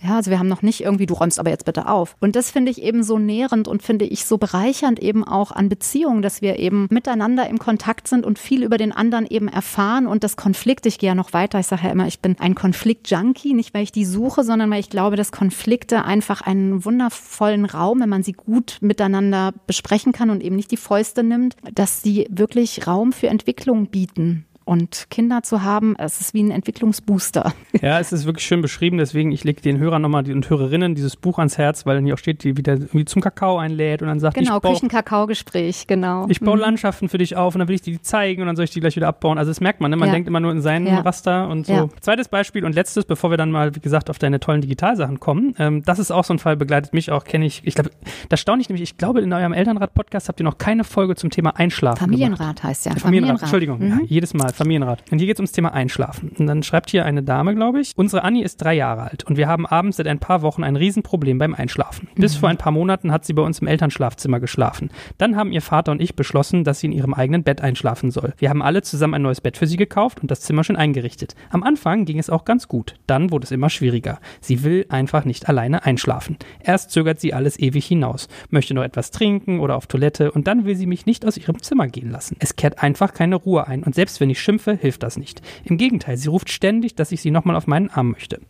Ja, 0.00 0.16
also 0.16 0.30
wir 0.30 0.38
haben 0.38 0.48
noch 0.48 0.62
nicht 0.62 0.82
irgendwie, 0.82 1.06
du 1.06 1.14
räumst 1.14 1.40
aber 1.40 1.50
jetzt 1.50 1.64
bitte 1.64 1.88
auf. 1.88 2.16
Und 2.20 2.36
das 2.36 2.50
finde 2.50 2.70
ich 2.70 2.82
eben 2.82 3.02
so 3.02 3.18
nährend 3.18 3.66
und 3.66 3.82
finde 3.82 4.04
ich 4.04 4.26
so 4.26 4.38
bereichernd 4.38 5.00
eben 5.00 5.24
auch 5.24 5.50
an 5.50 5.68
Beziehungen, 5.68 6.22
dass 6.22 6.40
wir 6.40 6.58
eben 6.58 6.86
miteinander 6.90 7.48
im 7.48 7.58
Kontakt 7.58 8.06
sind 8.06 8.24
und 8.24 8.38
viel 8.38 8.62
über 8.62 8.78
den 8.78 8.92
anderen 8.92 9.26
eben 9.26 9.48
erfahren 9.48 10.06
und 10.06 10.22
das 10.22 10.36
Konflikt, 10.36 10.86
ich 10.86 10.98
gehe 10.98 11.08
ja 11.08 11.14
noch 11.14 11.32
weiter, 11.32 11.58
ich 11.58 11.66
sage 11.66 11.82
ja 11.84 11.90
immer, 11.90 12.06
ich 12.06 12.20
bin 12.20 12.36
ein 12.38 12.54
Konflikt-Junkie, 12.54 13.54
nicht 13.54 13.74
weil 13.74 13.82
ich 13.82 13.92
die 13.92 14.04
suche, 14.04 14.44
sondern 14.44 14.70
weil 14.70 14.80
ich 14.80 14.90
glaube, 14.90 15.16
dass 15.16 15.32
Konflikte 15.32 16.04
einfach 16.04 16.42
einen 16.42 16.84
wundervollen 16.84 17.64
Raum, 17.64 18.00
wenn 18.00 18.08
man 18.08 18.22
sie 18.22 18.32
gut 18.32 18.78
miteinander 18.80 19.52
besprechen 19.66 20.12
kann 20.12 20.30
und 20.30 20.42
eben 20.42 20.56
nicht 20.56 20.70
die 20.70 20.76
Fäuste 20.76 21.24
nimmt, 21.24 21.56
dass 21.74 22.02
sie 22.02 22.28
wirklich 22.30 22.86
Raum 22.86 23.12
für 23.12 23.28
Entwicklung 23.28 23.86
bieten. 23.86 24.44
Und 24.68 25.06
Kinder 25.08 25.42
zu 25.42 25.62
haben, 25.62 25.96
es 25.96 26.20
ist 26.20 26.34
wie 26.34 26.42
ein 26.42 26.50
Entwicklungsbooster. 26.50 27.54
Ja, 27.80 28.00
es 28.00 28.12
ist 28.12 28.24
wirklich 28.26 28.44
schön 28.44 28.60
beschrieben, 28.60 28.98
deswegen 28.98 29.30
ich 29.30 29.44
lege 29.44 29.60
den 29.60 29.78
Hörern 29.78 30.02
nochmal 30.02 30.28
und 30.32 30.50
Hörerinnen 30.50 30.96
dieses 30.96 31.16
Buch 31.16 31.38
ans 31.38 31.58
Herz, 31.58 31.86
weil 31.86 31.94
dann 31.94 32.04
hier 32.04 32.14
auch 32.14 32.18
steht, 32.18 32.42
die 32.42 32.56
wieder 32.56 32.72
irgendwie 32.74 33.04
zum 33.04 33.22
Kakao 33.22 33.56
einlädt 33.58 34.02
und 34.02 34.08
dann 34.08 34.18
sagt, 34.18 34.36
genau, 34.36 34.56
ich 34.56 34.62
baue, 34.62 34.72
Küchenkakao-Gespräch, 34.72 35.86
genau. 35.86 36.26
Ich 36.28 36.40
baue 36.40 36.56
mhm. 36.56 36.62
Landschaften 36.62 37.08
für 37.08 37.18
dich 37.18 37.36
auf 37.36 37.54
und 37.54 37.60
dann 37.60 37.68
will 37.68 37.76
ich 37.76 37.82
die 37.82 38.02
zeigen 38.02 38.42
und 38.42 38.48
dann 38.48 38.56
soll 38.56 38.64
ich 38.64 38.72
die 38.72 38.80
gleich 38.80 38.96
wieder 38.96 39.06
abbauen. 39.06 39.38
Also 39.38 39.50
das 39.50 39.60
merkt 39.60 39.80
man, 39.80 39.90
ne? 39.90 39.96
man 39.96 40.08
ja. 40.08 40.14
denkt 40.14 40.26
immer 40.26 40.40
nur 40.40 40.50
in 40.50 40.60
seinen 40.60 40.86
ja. 40.86 41.00
Raster 41.00 41.48
und 41.48 41.66
so. 41.66 41.72
Ja. 41.72 41.88
Zweites 42.00 42.28
Beispiel 42.28 42.64
und 42.64 42.74
letztes, 42.74 43.04
bevor 43.04 43.30
wir 43.30 43.36
dann 43.36 43.52
mal, 43.52 43.76
wie 43.76 43.80
gesagt, 43.80 44.10
auf 44.10 44.18
deine 44.18 44.40
tollen 44.40 44.60
Digitalsachen 44.60 45.20
kommen. 45.20 45.54
Ähm, 45.58 45.82
das 45.84 45.98
ist 45.98 46.10
auch 46.10 46.24
so 46.24 46.34
ein 46.34 46.40
Fall, 46.40 46.56
begleitet 46.56 46.94
mich 46.94 47.12
auch, 47.12 47.24
kenne 47.24 47.46
ich. 47.46 47.62
Ich 47.64 47.74
glaube, 47.74 47.90
das 48.28 48.40
staune 48.40 48.60
ich 48.60 48.68
nämlich, 48.68 48.82
ich 48.82 48.98
glaube, 48.98 49.20
in 49.20 49.32
eurem 49.32 49.52
Elternrat-Podcast 49.52 50.28
habt 50.28 50.40
ihr 50.40 50.44
noch 50.44 50.58
keine 50.58 50.84
Folge 50.84 51.14
zum 51.14 51.30
Thema 51.30 51.56
Einschlafen 51.56 52.00
Familienrat 52.00 52.38
gemacht. 52.38 52.64
heißt 52.64 52.86
ja. 52.86 52.92
Familienrat, 52.96 53.40
Familienrat. 53.40 53.42
Entschuldigung, 53.42 53.78
mhm. 53.78 54.06
jedes 54.06 54.34
Mal, 54.34 54.52
Familienrat. 54.58 55.02
Und 55.10 55.18
hier 55.18 55.26
geht 55.26 55.38
ums 55.38 55.52
Thema 55.52 55.72
Einschlafen. 55.72 56.32
Und 56.38 56.46
dann 56.46 56.62
schreibt 56.62 56.90
hier 56.90 57.04
eine 57.04 57.22
Dame, 57.22 57.54
glaube 57.54 57.80
ich, 57.80 57.92
unsere 57.96 58.24
Annie 58.24 58.44
ist 58.44 58.58
drei 58.58 58.74
Jahre 58.74 59.02
alt 59.02 59.24
und 59.24 59.36
wir 59.36 59.48
haben 59.48 59.66
abends 59.66 59.96
seit 59.96 60.06
ein 60.06 60.18
paar 60.18 60.42
Wochen 60.42 60.64
ein 60.64 60.76
Riesenproblem 60.76 61.38
beim 61.38 61.54
Einschlafen. 61.54 62.08
Bis 62.16 62.34
mhm. 62.34 62.40
vor 62.40 62.48
ein 62.48 62.56
paar 62.58 62.72
Monaten 62.72 63.12
hat 63.12 63.24
sie 63.24 63.32
bei 63.32 63.42
uns 63.42 63.60
im 63.60 63.66
Elternschlafzimmer 63.66 64.40
geschlafen. 64.40 64.90
Dann 65.16 65.36
haben 65.36 65.52
ihr 65.52 65.62
Vater 65.62 65.92
und 65.92 66.02
ich 66.02 66.14
beschlossen, 66.16 66.64
dass 66.64 66.80
sie 66.80 66.86
in 66.88 66.92
ihrem 66.92 67.14
eigenen 67.14 67.42
Bett 67.42 67.60
einschlafen 67.60 68.10
soll. 68.10 68.34
Wir 68.38 68.50
haben 68.50 68.62
alle 68.62 68.82
zusammen 68.82 69.14
ein 69.14 69.22
neues 69.22 69.40
Bett 69.40 69.56
für 69.56 69.66
sie 69.66 69.76
gekauft 69.76 70.20
und 70.20 70.30
das 70.30 70.40
Zimmer 70.40 70.64
schon 70.64 70.76
eingerichtet. 70.76 71.34
Am 71.50 71.62
Anfang 71.62 72.04
ging 72.04 72.18
es 72.18 72.30
auch 72.30 72.44
ganz 72.44 72.68
gut. 72.68 72.94
Dann 73.06 73.30
wurde 73.30 73.44
es 73.44 73.50
immer 73.50 73.70
schwieriger. 73.70 74.18
Sie 74.40 74.64
will 74.64 74.86
einfach 74.88 75.24
nicht 75.24 75.48
alleine 75.48 75.84
einschlafen. 75.84 76.36
Erst 76.62 76.90
zögert 76.90 77.20
sie 77.20 77.34
alles 77.34 77.58
ewig 77.58 77.86
hinaus, 77.86 78.28
möchte 78.50 78.74
noch 78.74 78.82
etwas 78.82 79.10
trinken 79.10 79.60
oder 79.60 79.76
auf 79.76 79.86
Toilette 79.86 80.32
und 80.32 80.46
dann 80.46 80.64
will 80.64 80.76
sie 80.76 80.86
mich 80.86 81.06
nicht 81.06 81.24
aus 81.24 81.36
ihrem 81.36 81.62
Zimmer 81.62 81.88
gehen 81.88 82.10
lassen. 82.10 82.36
Es 82.40 82.56
kehrt 82.56 82.82
einfach 82.82 83.14
keine 83.14 83.36
Ruhe 83.36 83.66
ein 83.66 83.82
und 83.82 83.94
selbst 83.94 84.20
wenn 84.20 84.30
ich 84.30 84.40
schimpfe, 84.48 84.72
hilft 84.72 85.02
das 85.02 85.18
nicht. 85.18 85.42
Im 85.64 85.76
Gegenteil, 85.76 86.16
sie 86.16 86.28
ruft 86.28 86.48
ständig, 86.48 86.94
dass 86.94 87.12
ich 87.12 87.20
sie 87.20 87.30
nochmal 87.30 87.54
auf 87.54 87.66
meinen 87.66 87.90
Arm 87.90 88.12
möchte. 88.12 88.40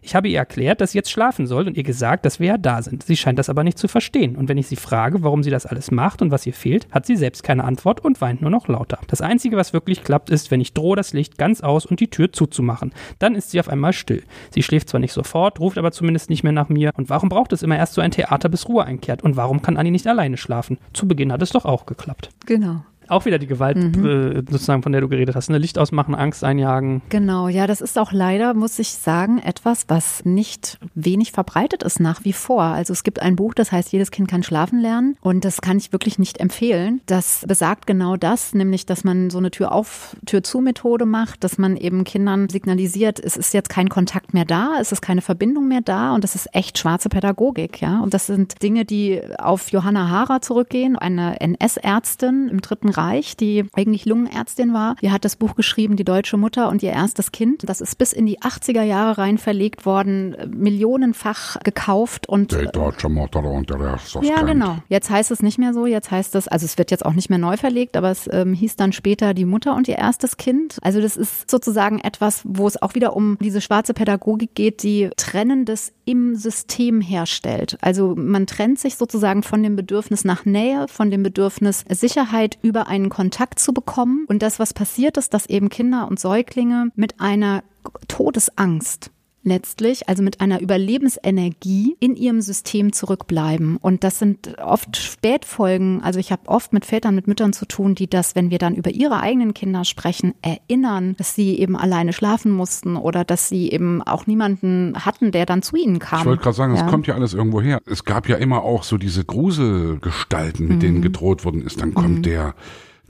Ich 0.00 0.14
habe 0.14 0.28
ihr 0.28 0.38
erklärt, 0.38 0.80
dass 0.80 0.92
sie 0.92 0.98
jetzt 0.98 1.10
schlafen 1.10 1.48
soll 1.48 1.66
und 1.66 1.76
ihr 1.76 1.82
gesagt, 1.82 2.24
dass 2.24 2.38
wir 2.38 2.46
ja 2.46 2.58
da 2.58 2.80
sind. 2.82 3.02
Sie 3.02 3.16
scheint 3.16 3.38
das 3.38 3.50
aber 3.50 3.64
nicht 3.64 3.78
zu 3.78 3.88
verstehen. 3.88 4.36
Und 4.36 4.48
wenn 4.48 4.58
ich 4.58 4.68
sie 4.68 4.76
frage, 4.76 5.24
warum 5.24 5.42
sie 5.42 5.50
das 5.50 5.66
alles 5.66 5.90
macht 5.90 6.22
und 6.22 6.30
was 6.30 6.46
ihr 6.46 6.54
fehlt, 6.54 6.86
hat 6.92 7.04
sie 7.04 7.16
selbst 7.16 7.42
keine 7.42 7.64
Antwort 7.64 8.00
und 8.00 8.20
weint 8.20 8.42
nur 8.42 8.50
noch 8.50 8.68
lauter. 8.68 8.98
Das 9.08 9.20
Einzige, 9.20 9.56
was 9.56 9.72
wirklich 9.72 10.04
klappt, 10.04 10.30
ist, 10.30 10.52
wenn 10.52 10.60
ich 10.60 10.72
drohe, 10.72 10.96
das 10.96 11.12
Licht 11.12 11.36
ganz 11.36 11.62
aus 11.62 11.84
und 11.84 11.98
die 11.98 12.08
Tür 12.08 12.32
zuzumachen. 12.32 12.92
Dann 13.18 13.34
ist 13.34 13.50
sie 13.50 13.58
auf 13.58 13.68
einmal 13.68 13.92
still. 13.92 14.22
Sie 14.50 14.62
schläft 14.62 14.88
zwar 14.88 15.00
nicht 15.00 15.12
sofort, 15.12 15.58
ruft 15.58 15.78
aber 15.78 15.90
zumindest 15.90 16.30
nicht 16.30 16.44
mehr 16.44 16.52
nach 16.52 16.68
mir. 16.68 16.92
Und 16.94 17.10
warum 17.10 17.28
braucht 17.28 17.52
es 17.52 17.64
immer 17.64 17.76
erst 17.76 17.94
so 17.94 18.00
ein 18.00 18.12
Theater, 18.12 18.48
bis 18.48 18.68
Ruhe 18.68 18.84
einkehrt? 18.84 19.22
Und 19.22 19.36
warum 19.36 19.62
kann 19.62 19.76
Annie 19.76 19.92
nicht 19.92 20.06
alleine 20.06 20.36
schlafen? 20.36 20.78
Zu 20.92 21.08
Beginn 21.08 21.32
hat 21.32 21.42
es 21.42 21.50
doch 21.50 21.64
auch 21.64 21.84
geklappt. 21.86 22.30
Genau 22.46 22.84
auch 23.10 23.24
wieder 23.24 23.38
die 23.38 23.46
Gewalt, 23.46 23.76
mhm. 23.76 24.06
äh, 24.06 24.34
sozusagen, 24.50 24.82
von 24.82 24.92
der 24.92 25.00
du 25.00 25.08
geredet 25.08 25.34
hast. 25.34 25.50
Ne? 25.50 25.58
Licht 25.58 25.78
ausmachen, 25.78 26.14
Angst 26.14 26.44
einjagen. 26.44 27.02
Genau, 27.08 27.48
ja, 27.48 27.66
das 27.66 27.80
ist 27.80 27.98
auch 27.98 28.12
leider, 28.12 28.54
muss 28.54 28.78
ich 28.78 28.90
sagen, 28.90 29.38
etwas, 29.38 29.84
was 29.88 30.24
nicht 30.24 30.78
wenig 30.94 31.32
verbreitet 31.32 31.82
ist 31.82 32.00
nach 32.00 32.24
wie 32.24 32.32
vor. 32.32 32.62
Also 32.62 32.92
es 32.92 33.02
gibt 33.02 33.20
ein 33.20 33.36
Buch, 33.36 33.54
das 33.54 33.72
heißt, 33.72 33.92
jedes 33.92 34.10
Kind 34.10 34.28
kann 34.28 34.42
schlafen 34.42 34.80
lernen. 34.80 35.16
Und 35.20 35.44
das 35.44 35.60
kann 35.60 35.78
ich 35.78 35.92
wirklich 35.92 36.18
nicht 36.18 36.38
empfehlen. 36.38 37.00
Das 37.06 37.44
besagt 37.46 37.86
genau 37.86 38.16
das, 38.16 38.54
nämlich, 38.54 38.86
dass 38.86 39.04
man 39.04 39.30
so 39.30 39.38
eine 39.38 39.50
Tür 39.50 39.72
auf, 39.72 40.16
Tür 40.26 40.42
zu 40.42 40.60
Methode 40.60 41.06
macht, 41.06 41.44
dass 41.44 41.58
man 41.58 41.76
eben 41.76 42.04
Kindern 42.04 42.48
signalisiert, 42.48 43.20
es 43.20 43.36
ist 43.36 43.54
jetzt 43.54 43.68
kein 43.68 43.88
Kontakt 43.88 44.34
mehr 44.34 44.44
da, 44.44 44.76
es 44.80 44.92
ist 44.92 45.02
keine 45.02 45.22
Verbindung 45.22 45.68
mehr 45.68 45.80
da 45.80 46.14
und 46.14 46.24
das 46.24 46.34
ist 46.34 46.54
echt 46.54 46.78
schwarze 46.78 47.08
Pädagogik, 47.08 47.80
ja. 47.80 48.00
Und 48.00 48.14
das 48.14 48.26
sind 48.26 48.62
Dinge, 48.62 48.84
die 48.84 49.20
auf 49.38 49.70
Johanna 49.70 50.08
Hara 50.08 50.40
zurückgehen, 50.40 50.96
eine 50.96 51.40
NS-Ärztin 51.40 52.48
im 52.48 52.60
Dritten 52.60 52.88
Reich, 52.88 52.99
die 53.36 53.64
eigentlich 53.74 54.06
Lungenärztin 54.06 54.72
war. 54.72 54.96
Die 55.00 55.10
hat 55.10 55.24
das 55.24 55.36
Buch 55.36 55.54
geschrieben, 55.54 55.96
Die 55.96 56.04
deutsche 56.04 56.36
Mutter 56.36 56.68
und 56.68 56.82
ihr 56.82 56.92
erstes 56.92 57.32
Kind. 57.32 57.68
Das 57.68 57.80
ist 57.80 57.96
bis 57.96 58.12
in 58.12 58.26
die 58.26 58.40
80er 58.40 58.82
Jahre 58.82 59.18
rein 59.18 59.38
verlegt 59.38 59.86
worden, 59.86 60.36
millionenfach 60.48 61.58
gekauft 61.60 62.28
und. 62.28 62.52
Die 62.52 62.66
deutsche 62.72 63.08
Mutter 63.08 63.42
und 63.44 63.70
ihr 63.70 63.80
erstes 63.80 64.26
Ja, 64.26 64.42
genau. 64.42 64.78
Jetzt 64.88 65.10
heißt 65.10 65.30
es 65.30 65.42
nicht 65.42 65.58
mehr 65.58 65.72
so. 65.74 65.86
Jetzt 65.86 66.10
heißt 66.10 66.34
es, 66.34 66.48
also 66.48 66.64
es 66.64 66.78
wird 66.78 66.90
jetzt 66.90 67.04
auch 67.04 67.14
nicht 67.14 67.30
mehr 67.30 67.38
neu 67.38 67.56
verlegt, 67.56 67.96
aber 67.96 68.10
es 68.10 68.28
ähm, 68.32 68.54
hieß 68.54 68.76
dann 68.76 68.92
später 68.92 69.34
Die 69.34 69.44
Mutter 69.44 69.74
und 69.74 69.88
ihr 69.88 69.96
erstes 69.96 70.36
Kind. 70.36 70.78
Also 70.82 71.00
das 71.00 71.16
ist 71.16 71.50
sozusagen 71.50 72.00
etwas, 72.00 72.42
wo 72.44 72.66
es 72.66 72.80
auch 72.80 72.94
wieder 72.94 73.16
um 73.16 73.38
diese 73.40 73.60
schwarze 73.60 73.94
Pädagogik 73.94 74.54
geht, 74.54 74.82
die 74.82 75.10
Trennendes 75.16 75.92
im 76.04 76.34
System 76.34 77.00
herstellt. 77.00 77.78
Also 77.80 78.14
man 78.16 78.46
trennt 78.46 78.78
sich 78.78 78.96
sozusagen 78.96 79.42
von 79.42 79.62
dem 79.62 79.76
Bedürfnis 79.76 80.24
nach 80.24 80.44
Nähe, 80.44 80.86
von 80.88 81.10
dem 81.10 81.22
Bedürfnis 81.22 81.84
Sicherheit 81.88 82.58
über 82.62 82.88
einen 82.90 83.08
Kontakt 83.08 83.58
zu 83.58 83.72
bekommen. 83.72 84.26
Und 84.28 84.42
das, 84.42 84.58
was 84.58 84.74
passiert 84.74 85.16
ist, 85.16 85.32
dass 85.32 85.46
eben 85.46 85.70
Kinder 85.70 86.08
und 86.08 86.20
Säuglinge 86.20 86.90
mit 86.94 87.20
einer 87.20 87.62
Todesangst 88.08 89.10
letztlich, 89.42 90.08
also 90.08 90.22
mit 90.22 90.40
einer 90.40 90.60
Überlebensenergie 90.60 91.96
in 91.98 92.14
ihrem 92.14 92.40
System 92.40 92.92
zurückbleiben. 92.92 93.76
Und 93.78 94.04
das 94.04 94.18
sind 94.18 94.58
oft 94.58 94.96
Spätfolgen. 94.96 96.02
Also 96.02 96.18
ich 96.18 96.30
habe 96.30 96.48
oft 96.48 96.72
mit 96.72 96.84
Vätern, 96.84 97.14
mit 97.14 97.26
Müttern 97.26 97.52
zu 97.52 97.66
tun, 97.66 97.94
die 97.94 98.08
das, 98.08 98.34
wenn 98.34 98.50
wir 98.50 98.58
dann 98.58 98.74
über 98.74 98.90
ihre 98.90 99.20
eigenen 99.20 99.54
Kinder 99.54 99.84
sprechen, 99.84 100.34
erinnern, 100.42 101.14
dass 101.16 101.34
sie 101.34 101.58
eben 101.58 101.76
alleine 101.76 102.12
schlafen 102.12 102.52
mussten 102.52 102.96
oder 102.96 103.24
dass 103.24 103.48
sie 103.48 103.70
eben 103.70 104.02
auch 104.02 104.26
niemanden 104.26 104.94
hatten, 105.04 105.32
der 105.32 105.46
dann 105.46 105.62
zu 105.62 105.76
ihnen 105.76 105.98
kam. 105.98 106.20
Ich 106.20 106.26
wollte 106.26 106.42
gerade 106.42 106.56
sagen, 106.56 106.74
es 106.74 106.86
kommt 106.86 107.06
ja 107.06 107.14
alles 107.14 107.34
irgendwo 107.34 107.60
her. 107.60 107.80
Es 107.86 108.04
gab 108.04 108.28
ja 108.28 108.36
immer 108.36 108.62
auch 108.62 108.82
so 108.82 108.98
diese 108.98 109.24
Gruselgestalten, 109.24 110.68
mit 110.68 110.76
mhm. 110.76 110.80
denen 110.80 111.02
gedroht 111.02 111.44
worden 111.44 111.62
ist. 111.62 111.80
Dann 111.80 111.94
kommt 111.94 112.18
mhm. 112.18 112.22
der 112.22 112.54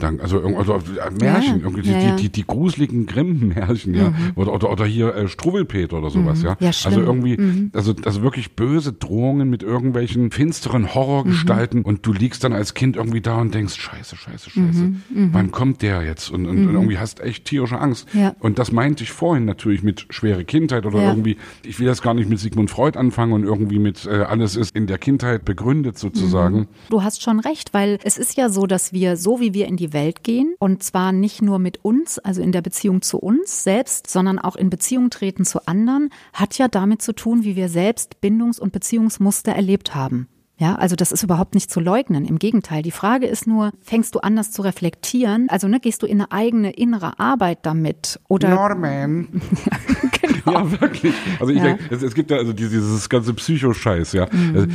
dann, 0.01 0.19
also, 0.19 0.39
also 0.39 0.79
Märchen, 1.19 1.59
ja, 1.59 1.63
irgendwie, 1.63 1.81
die, 1.81 1.91
ja, 1.91 2.15
Die, 2.15 2.29
die, 2.29 2.45
gruseligen 2.45 3.05
Grimm-Märchen, 3.05 3.93
ja. 3.93 4.09
Mhm. 4.09 4.15
Oder, 4.35 4.53
oder, 4.53 4.71
oder 4.71 4.85
hier 4.85 5.15
äh, 5.15 5.27
Struwwelpeter 5.27 5.97
oder 5.97 6.09
sowas, 6.09 6.39
mhm. 6.39 6.45
ja. 6.45 6.57
ja 6.59 6.67
also 6.67 7.01
irgendwie, 7.01 7.37
mhm. 7.37 7.71
also, 7.73 7.93
also 8.03 8.21
wirklich 8.21 8.55
böse 8.55 8.93
Drohungen 8.93 9.49
mit 9.49 9.63
irgendwelchen 9.63 10.31
finsteren 10.31 10.93
Horrorgestalten 10.93 11.79
mhm. 11.79 11.85
und 11.85 12.05
du 12.05 12.13
liegst 12.13 12.43
dann 12.43 12.53
als 12.53 12.73
Kind 12.73 12.95
irgendwie 12.95 13.21
da 13.21 13.39
und 13.39 13.53
denkst, 13.53 13.75
scheiße, 13.75 14.15
scheiße, 14.15 14.49
scheiße, 14.49 14.83
mhm. 14.83 15.01
Mhm. 15.13 15.29
wann 15.33 15.51
kommt 15.51 15.81
der 15.81 16.03
jetzt? 16.03 16.29
Und, 16.29 16.45
und, 16.45 16.67
und, 16.67 16.73
irgendwie 16.73 16.97
hast 16.97 17.19
echt 17.19 17.45
tierische 17.45 17.79
Angst. 17.79 18.07
Ja. 18.13 18.35
Und 18.39 18.59
das 18.59 18.71
meinte 18.71 19.03
ich 19.03 19.11
vorhin 19.11 19.45
natürlich 19.45 19.83
mit 19.83 20.07
schwere 20.09 20.43
Kindheit 20.43 20.85
oder 20.85 21.01
irgendwie, 21.01 21.37
ich 21.63 21.79
will 21.79 21.87
jetzt 21.87 22.01
gar 22.01 22.13
nicht 22.13 22.29
mit 22.29 22.39
Sigmund 22.39 22.69
Freud 22.69 22.97
anfangen 22.97 23.33
und 23.33 23.43
irgendwie 23.43 23.79
mit 23.79 24.05
äh, 24.05 24.23
alles 24.23 24.55
ist 24.55 24.75
in 24.75 24.87
der 24.87 24.97
Kindheit 24.97 25.45
begründet 25.45 25.97
sozusagen. 25.97 26.67
Du 26.89 27.03
hast 27.03 27.21
schon 27.21 27.39
recht, 27.39 27.73
weil 27.73 27.99
es 28.03 28.17
ist 28.17 28.37
ja 28.37 28.49
so, 28.49 28.65
dass 28.65 28.93
wir, 28.93 29.17
so 29.17 29.39
wie 29.39 29.53
wir 29.53 29.67
in 29.67 29.77
die 29.77 29.90
die 29.91 29.93
Welt 29.93 30.23
gehen 30.23 30.55
und 30.59 30.83
zwar 30.83 31.11
nicht 31.11 31.41
nur 31.41 31.59
mit 31.59 31.83
uns, 31.83 32.19
also 32.19 32.41
in 32.41 32.51
der 32.51 32.61
Beziehung 32.61 33.01
zu 33.01 33.17
uns 33.17 33.63
selbst, 33.63 34.09
sondern 34.09 34.39
auch 34.39 34.55
in 34.55 34.69
Beziehung 34.69 35.09
treten 35.09 35.45
zu 35.45 35.67
anderen, 35.67 36.09
hat 36.33 36.57
ja 36.57 36.67
damit 36.67 37.01
zu 37.01 37.13
tun, 37.13 37.43
wie 37.43 37.55
wir 37.55 37.69
selbst 37.69 38.21
Bindungs- 38.21 38.59
und 38.59 38.71
Beziehungsmuster 38.71 39.51
erlebt 39.53 39.95
haben. 39.95 40.27
Ja, 40.57 40.75
also 40.75 40.95
das 40.95 41.11
ist 41.11 41.23
überhaupt 41.23 41.55
nicht 41.55 41.71
zu 41.71 41.79
leugnen. 41.79 42.23
Im 42.23 42.37
Gegenteil. 42.37 42.83
Die 42.83 42.91
Frage 42.91 43.25
ist 43.25 43.47
nur, 43.47 43.71
fängst 43.81 44.13
du 44.13 44.19
an, 44.19 44.35
das 44.35 44.51
zu 44.51 44.61
reflektieren? 44.61 45.49
Also, 45.49 45.67
ne, 45.67 45.79
gehst 45.79 46.03
du 46.03 46.05
in 46.05 46.21
eine 46.21 46.31
eigene 46.31 46.71
innere 46.71 47.19
Arbeit 47.19 47.59
damit? 47.63 48.19
Oder? 48.27 48.49
Norman. 48.49 49.27
genau. 50.21 50.51
Ja, 50.51 50.81
wirklich. 50.81 51.15
Also 51.39 51.51
ich 51.51 51.57
ja. 51.57 51.63
denke, 51.63 51.95
es, 51.95 52.03
es, 52.03 52.13
gibt 52.13 52.29
ja 52.29 52.37
also 52.37 52.53
dieses 52.53 53.09
ganze 53.09 53.33
Psychoscheiß, 53.33 54.13
ja. 54.13 54.27
Mhm. 54.31 54.55
Also, 54.55 54.67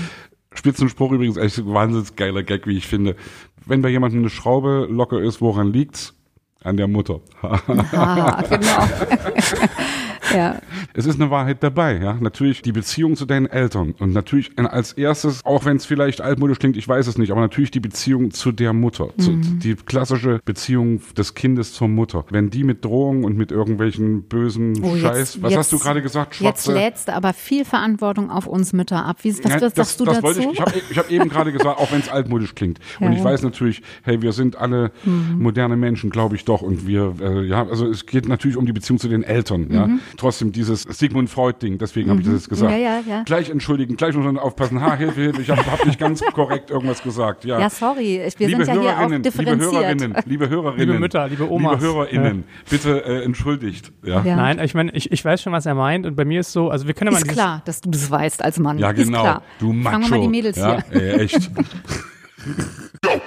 Spitzenspruch 0.57 1.13
übrigens, 1.13 1.37
echt 1.37 1.65
wahnsinnig 1.67 2.17
geiler 2.17 2.43
Gag, 2.43 2.67
wie 2.67 2.77
ich 2.77 2.87
finde. 2.87 3.17
Wenn 3.65 3.83
bei 3.83 3.89
jemandem 3.89 4.21
eine 4.21 4.31
Schraube 4.31 4.87
locker 4.91 5.21
ist, 5.21 5.41
woran 5.41 5.73
liegt's? 5.73 6.15
An 6.63 6.77
der 6.77 6.89
Mutter. 6.89 7.21
ah, 7.43 8.43
genau. 8.43 8.89
Ja. 10.37 10.61
Es 10.93 11.07
ist 11.07 11.21
eine 11.21 11.31
Wahrheit 11.31 11.63
dabei, 11.63 11.99
ja. 11.99 12.15
Natürlich 12.21 12.63
die 12.63 12.73
Beziehung 12.73 13.17
zu 13.17 13.25
deinen 13.25 13.47
Eltern 13.47 13.95
und 13.99 14.13
natürlich 14.13 14.51
als 14.59 14.93
erstes, 14.93 15.45
auch 15.45 15.65
wenn 15.65 15.79
es 15.79 15.87
vielleicht 15.87 16.21
altmodisch 16.21 16.59
klingt, 16.59 16.77
ich 16.77 16.87
weiß 16.87 17.07
es 17.07 17.17
nicht, 17.17 17.31
aber 17.33 17.41
natürlich 17.41 17.71
die 17.71 17.81
Beziehung 17.81 18.31
zu 18.31 18.53
der 18.53 18.73
Mutter, 18.73 19.09
mhm. 19.17 19.23
zu, 19.23 19.33
die 19.33 19.75
klassische 19.75 20.41
Beziehung 20.45 21.01
des 21.17 21.35
Kindes 21.35 21.73
zur 21.73 21.89
Mutter. 21.89 22.25
Wenn 22.31 22.51
die 22.51 22.65
mit 22.65 22.85
Drohungen 22.85 23.25
und 23.25 23.37
mit 23.37 23.51
irgendwelchen 23.51 24.25
bösen 24.25 24.83
oh, 24.83 24.97
Scheiß, 24.97 25.19
jetzt, 25.19 25.43
was 25.43 25.51
jetzt, 25.53 25.59
hast 25.59 25.73
du 25.73 25.79
gerade 25.79 26.03
gesagt? 26.03 26.35
Schwarze, 26.35 26.73
jetzt 26.73 26.83
lädst 26.83 27.09
du 27.09 27.15
aber 27.15 27.33
viel 27.33 27.65
Verantwortung 27.65 28.31
auf 28.31 28.47
uns 28.47 28.73
Mütter 28.73 29.05
ab. 29.05 29.19
Wie, 29.23 29.33
was, 29.33 29.51
ja, 29.51 29.59
das, 29.59 29.97
du 29.97 30.05
das 30.05 30.21
dazu? 30.21 30.41
Ich, 30.41 30.53
ich 30.53 30.61
habe 30.61 30.73
hab 30.97 31.11
eben 31.11 31.29
gerade 31.29 31.53
gesagt, 31.53 31.79
auch 31.79 31.91
wenn 31.93 32.01
es 32.01 32.09
altmodisch 32.09 32.55
klingt. 32.55 32.79
Ja. 33.01 33.07
Und 33.07 33.15
ich 33.15 33.25
weiß 33.25 33.43
natürlich, 33.43 33.83
hey, 34.03 34.21
wir 34.21 34.33
sind 34.33 34.57
alle 34.57 34.93
mhm. 35.05 35.39
moderne 35.39 35.77
Menschen, 35.77 36.11
glaube 36.11 36.37
ich 36.37 36.45
doch. 36.45 36.61
Und 36.61 36.87
wir, 36.87 37.15
äh, 37.21 37.47
ja, 37.47 37.67
also 37.67 37.87
es 37.89 38.05
geht 38.05 38.29
natürlich 38.29 38.57
um 38.57 38.67
die 38.67 38.73
Beziehung 38.73 38.99
zu 38.99 39.09
den 39.09 39.23
Eltern, 39.23 39.69
mhm. 39.69 39.75
ja 39.75 39.89
trotzdem 40.27 40.51
dieses 40.51 40.83
Sigmund 40.83 41.31
Freud-Ding, 41.31 41.79
deswegen 41.79 42.09
mhm. 42.09 42.11
habe 42.11 42.21
ich 42.21 42.27
das 42.27 42.35
jetzt 42.35 42.49
gesagt. 42.49 42.73
Ja, 42.73 42.79
ja, 42.79 43.01
ja. 43.07 43.23
Gleich 43.23 43.49
entschuldigen, 43.49 43.97
gleich 43.97 44.15
muss 44.17 44.25
man 44.25 44.39
aufpassen. 44.39 44.81
Ha, 44.81 44.97
Hilfe, 44.97 45.21
Hilfe, 45.21 45.43
ich 45.43 45.51
habe 45.51 45.65
hab 45.65 45.87
nicht 45.87 46.01
ganz 46.01 46.21
korrekt 46.33 46.71
irgendwas 46.71 47.01
gesagt. 47.01 47.45
Ja, 47.45 47.61
ja 47.61 47.71
sorry, 47.71 48.21
wir 48.37 48.49
liebe 48.49 48.65
sind 48.65 48.75
ja 48.75 48.81
hier 48.81 48.99
auch 48.99 49.23
differenziert. 49.23 49.61
Liebe 49.61 49.71
Hörerinnen, 49.71 50.17
liebe 50.27 50.49
Hörerinnen, 50.49 50.89
liebe 50.89 50.99
Mütter, 50.99 51.29
liebe 51.29 51.49
Omas. 51.49 51.81
Liebe 51.81 51.95
Hörerinnen, 51.95 52.39
ja. 52.39 52.45
bitte 52.69 53.05
äh, 53.05 53.23
entschuldigt. 53.23 53.93
Ja. 54.05 54.23
ja. 54.25 54.35
Nein, 54.37 54.59
ich 54.59 54.75
meine, 54.75 54.91
ich, 54.93 55.13
ich 55.13 55.25
weiß 55.25 55.43
schon, 55.43 55.53
was 55.53 55.65
er 55.65 55.75
meint 55.75 56.07
und 56.07 56.17
bei 56.17 56.25
mir 56.25 56.41
ist 56.41 56.53
so, 56.53 56.71
also 56.71 56.89
wir 56.89 56.95
können 56.95 57.13
ja 57.13 57.21
mal 57.21 57.25
Ist 57.25 57.33
klar, 57.33 57.63
dass 57.65 57.81
du 57.81 57.91
das 57.91 58.11
weißt 58.11 58.43
als 58.43 58.59
Mann. 58.59 58.79
Ja, 58.79 58.91
genau. 58.91 59.19
Ist 59.19 59.23
klar. 59.23 59.43
Du 59.61 59.73
Macho. 59.73 59.93
Fangen 59.93 60.05
wir 60.05 60.11
mal 60.11 60.21
die 60.23 60.29
Mädels 60.29 60.57
ja, 60.57 60.83
hier. 60.91 61.03
Ey, 61.03 61.21
echt. 61.21 61.51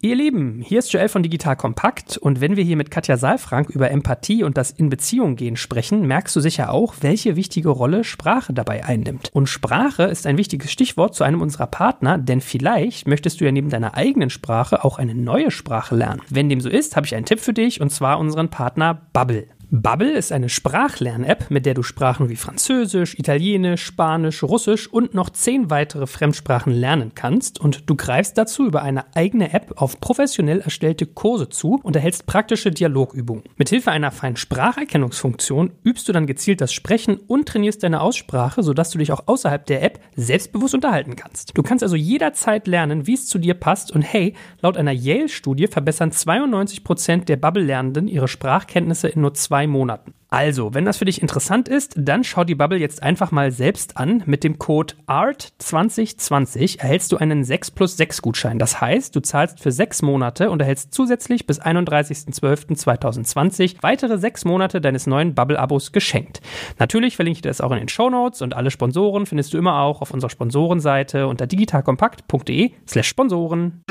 Ihr 0.00 0.14
Lieben, 0.14 0.62
hier 0.62 0.78
ist 0.78 0.92
Joel 0.92 1.08
von 1.08 1.24
Digital 1.24 1.56
Kompakt 1.56 2.16
und 2.18 2.40
wenn 2.40 2.54
wir 2.54 2.62
hier 2.62 2.76
mit 2.76 2.88
Katja 2.88 3.16
Saalfrank 3.16 3.68
über 3.68 3.90
Empathie 3.90 4.44
und 4.44 4.56
das 4.56 4.70
in 4.70 4.90
Beziehung 4.90 5.34
gehen 5.34 5.56
sprechen, 5.56 6.06
merkst 6.06 6.36
du 6.36 6.40
sicher 6.40 6.70
auch, 6.70 6.94
welche 7.00 7.34
wichtige 7.34 7.68
Rolle 7.70 8.04
Sprache 8.04 8.52
dabei 8.52 8.84
einnimmt. 8.84 9.28
Und 9.32 9.48
Sprache 9.48 10.04
ist 10.04 10.28
ein 10.28 10.38
wichtiges 10.38 10.70
Stichwort 10.70 11.16
zu 11.16 11.24
einem 11.24 11.42
unserer 11.42 11.66
Partner, 11.66 12.16
denn 12.16 12.40
vielleicht 12.40 13.08
möchtest 13.08 13.40
du 13.40 13.44
ja 13.44 13.50
neben 13.50 13.70
deiner 13.70 13.96
eigenen 13.96 14.30
Sprache 14.30 14.84
auch 14.84 15.00
eine 15.00 15.16
neue 15.16 15.50
Sprache 15.50 15.96
lernen. 15.96 16.22
Wenn 16.30 16.48
dem 16.48 16.60
so 16.60 16.68
ist, 16.68 16.94
habe 16.94 17.04
ich 17.04 17.16
einen 17.16 17.26
Tipp 17.26 17.40
für 17.40 17.52
dich 17.52 17.80
und 17.80 17.90
zwar 17.90 18.20
unseren 18.20 18.50
Partner 18.50 19.02
Bubble. 19.12 19.48
Bubble 19.70 20.12
ist 20.12 20.32
eine 20.32 20.48
Sprachlern-App, 20.48 21.50
mit 21.50 21.66
der 21.66 21.74
du 21.74 21.82
Sprachen 21.82 22.30
wie 22.30 22.36
Französisch, 22.36 23.18
Italienisch, 23.18 23.84
Spanisch, 23.84 24.42
Russisch 24.42 24.90
und 24.90 25.12
noch 25.12 25.28
zehn 25.28 25.68
weitere 25.68 26.06
Fremdsprachen 26.06 26.72
lernen 26.72 27.12
kannst 27.14 27.60
und 27.60 27.82
du 27.90 27.94
greifst 27.94 28.38
dazu 28.38 28.66
über 28.66 28.80
eine 28.80 29.14
eigene 29.14 29.52
App 29.52 29.74
auf 29.76 30.00
professionell 30.00 30.62
erstellte 30.62 31.04
Kurse 31.04 31.50
zu 31.50 31.78
und 31.82 31.94
erhältst 31.96 32.24
praktische 32.24 32.70
Dialogübungen. 32.70 33.44
Mithilfe 33.58 33.90
einer 33.90 34.10
feinen 34.10 34.36
Spracherkennungsfunktion 34.36 35.72
übst 35.84 36.08
du 36.08 36.12
dann 36.12 36.26
gezielt 36.26 36.62
das 36.62 36.72
Sprechen 36.72 37.18
und 37.18 37.46
trainierst 37.46 37.82
deine 37.82 38.00
Aussprache, 38.00 38.62
sodass 38.62 38.88
du 38.88 38.96
dich 38.96 39.12
auch 39.12 39.24
außerhalb 39.26 39.66
der 39.66 39.82
App 39.82 40.00
selbstbewusst 40.16 40.76
unterhalten 40.76 41.14
kannst. 41.14 41.58
Du 41.58 41.62
kannst 41.62 41.84
also 41.84 41.96
jederzeit 41.96 42.66
lernen, 42.68 43.06
wie 43.06 43.14
es 43.14 43.26
zu 43.26 43.38
dir 43.38 43.52
passt 43.52 43.92
und 43.92 44.00
hey, 44.00 44.32
laut 44.62 44.78
einer 44.78 44.92
Yale-Studie 44.92 45.66
verbessern 45.66 46.10
92 46.10 46.84
Prozent 46.84 47.28
der 47.28 47.36
Bubble-Lernenden 47.36 48.08
ihre 48.08 48.28
Sprachkenntnisse 48.28 49.08
in 49.08 49.20
nur 49.20 49.34
zwei 49.34 49.57
zwei 49.58 49.66
Monaten. 49.66 50.14
Also, 50.30 50.74
wenn 50.74 50.84
das 50.84 50.98
für 50.98 51.06
dich 51.06 51.20
interessant 51.20 51.66
ist, 51.68 51.94
dann 51.96 52.22
schau 52.22 52.44
die 52.44 52.54
Bubble 52.54 52.78
jetzt 52.78 53.02
einfach 53.02 53.32
mal 53.32 53.50
selbst 53.50 53.96
an. 53.96 54.22
Mit 54.26 54.44
dem 54.44 54.58
Code 54.58 54.94
ART2020 55.08 56.78
erhältst 56.80 57.10
du 57.10 57.16
einen 57.16 57.42
6 57.42 57.72
plus 57.72 57.96
6 57.96 58.22
Gutschein. 58.22 58.60
Das 58.60 58.80
heißt, 58.80 59.16
du 59.16 59.20
zahlst 59.20 59.58
für 59.58 59.72
sechs 59.72 60.00
Monate 60.02 60.50
und 60.50 60.60
erhältst 60.60 60.94
zusätzlich 60.94 61.44
bis 61.46 61.60
31.12.2020 61.60 63.78
weitere 63.80 64.18
sechs 64.18 64.44
Monate 64.44 64.80
deines 64.80 65.08
neuen 65.08 65.34
Bubble-Abos 65.34 65.90
geschenkt. 65.90 66.40
Natürlich 66.78 67.16
verlinke 67.16 67.38
ich 67.38 67.42
dir 67.42 67.48
das 67.48 67.60
auch 67.60 67.72
in 67.72 67.78
den 67.78 67.88
Show 67.88 68.10
Notes 68.10 68.42
und 68.42 68.54
alle 68.54 68.70
Sponsoren 68.70 69.26
findest 69.26 69.52
du 69.54 69.58
immer 69.58 69.80
auch 69.80 70.02
auf 70.02 70.12
unserer 70.12 70.30
Sponsorenseite 70.30 71.26
unter 71.26 71.48
digitalkompakt.de 71.48 72.70
slash 72.86 73.08
Sponsoren. 73.08 73.82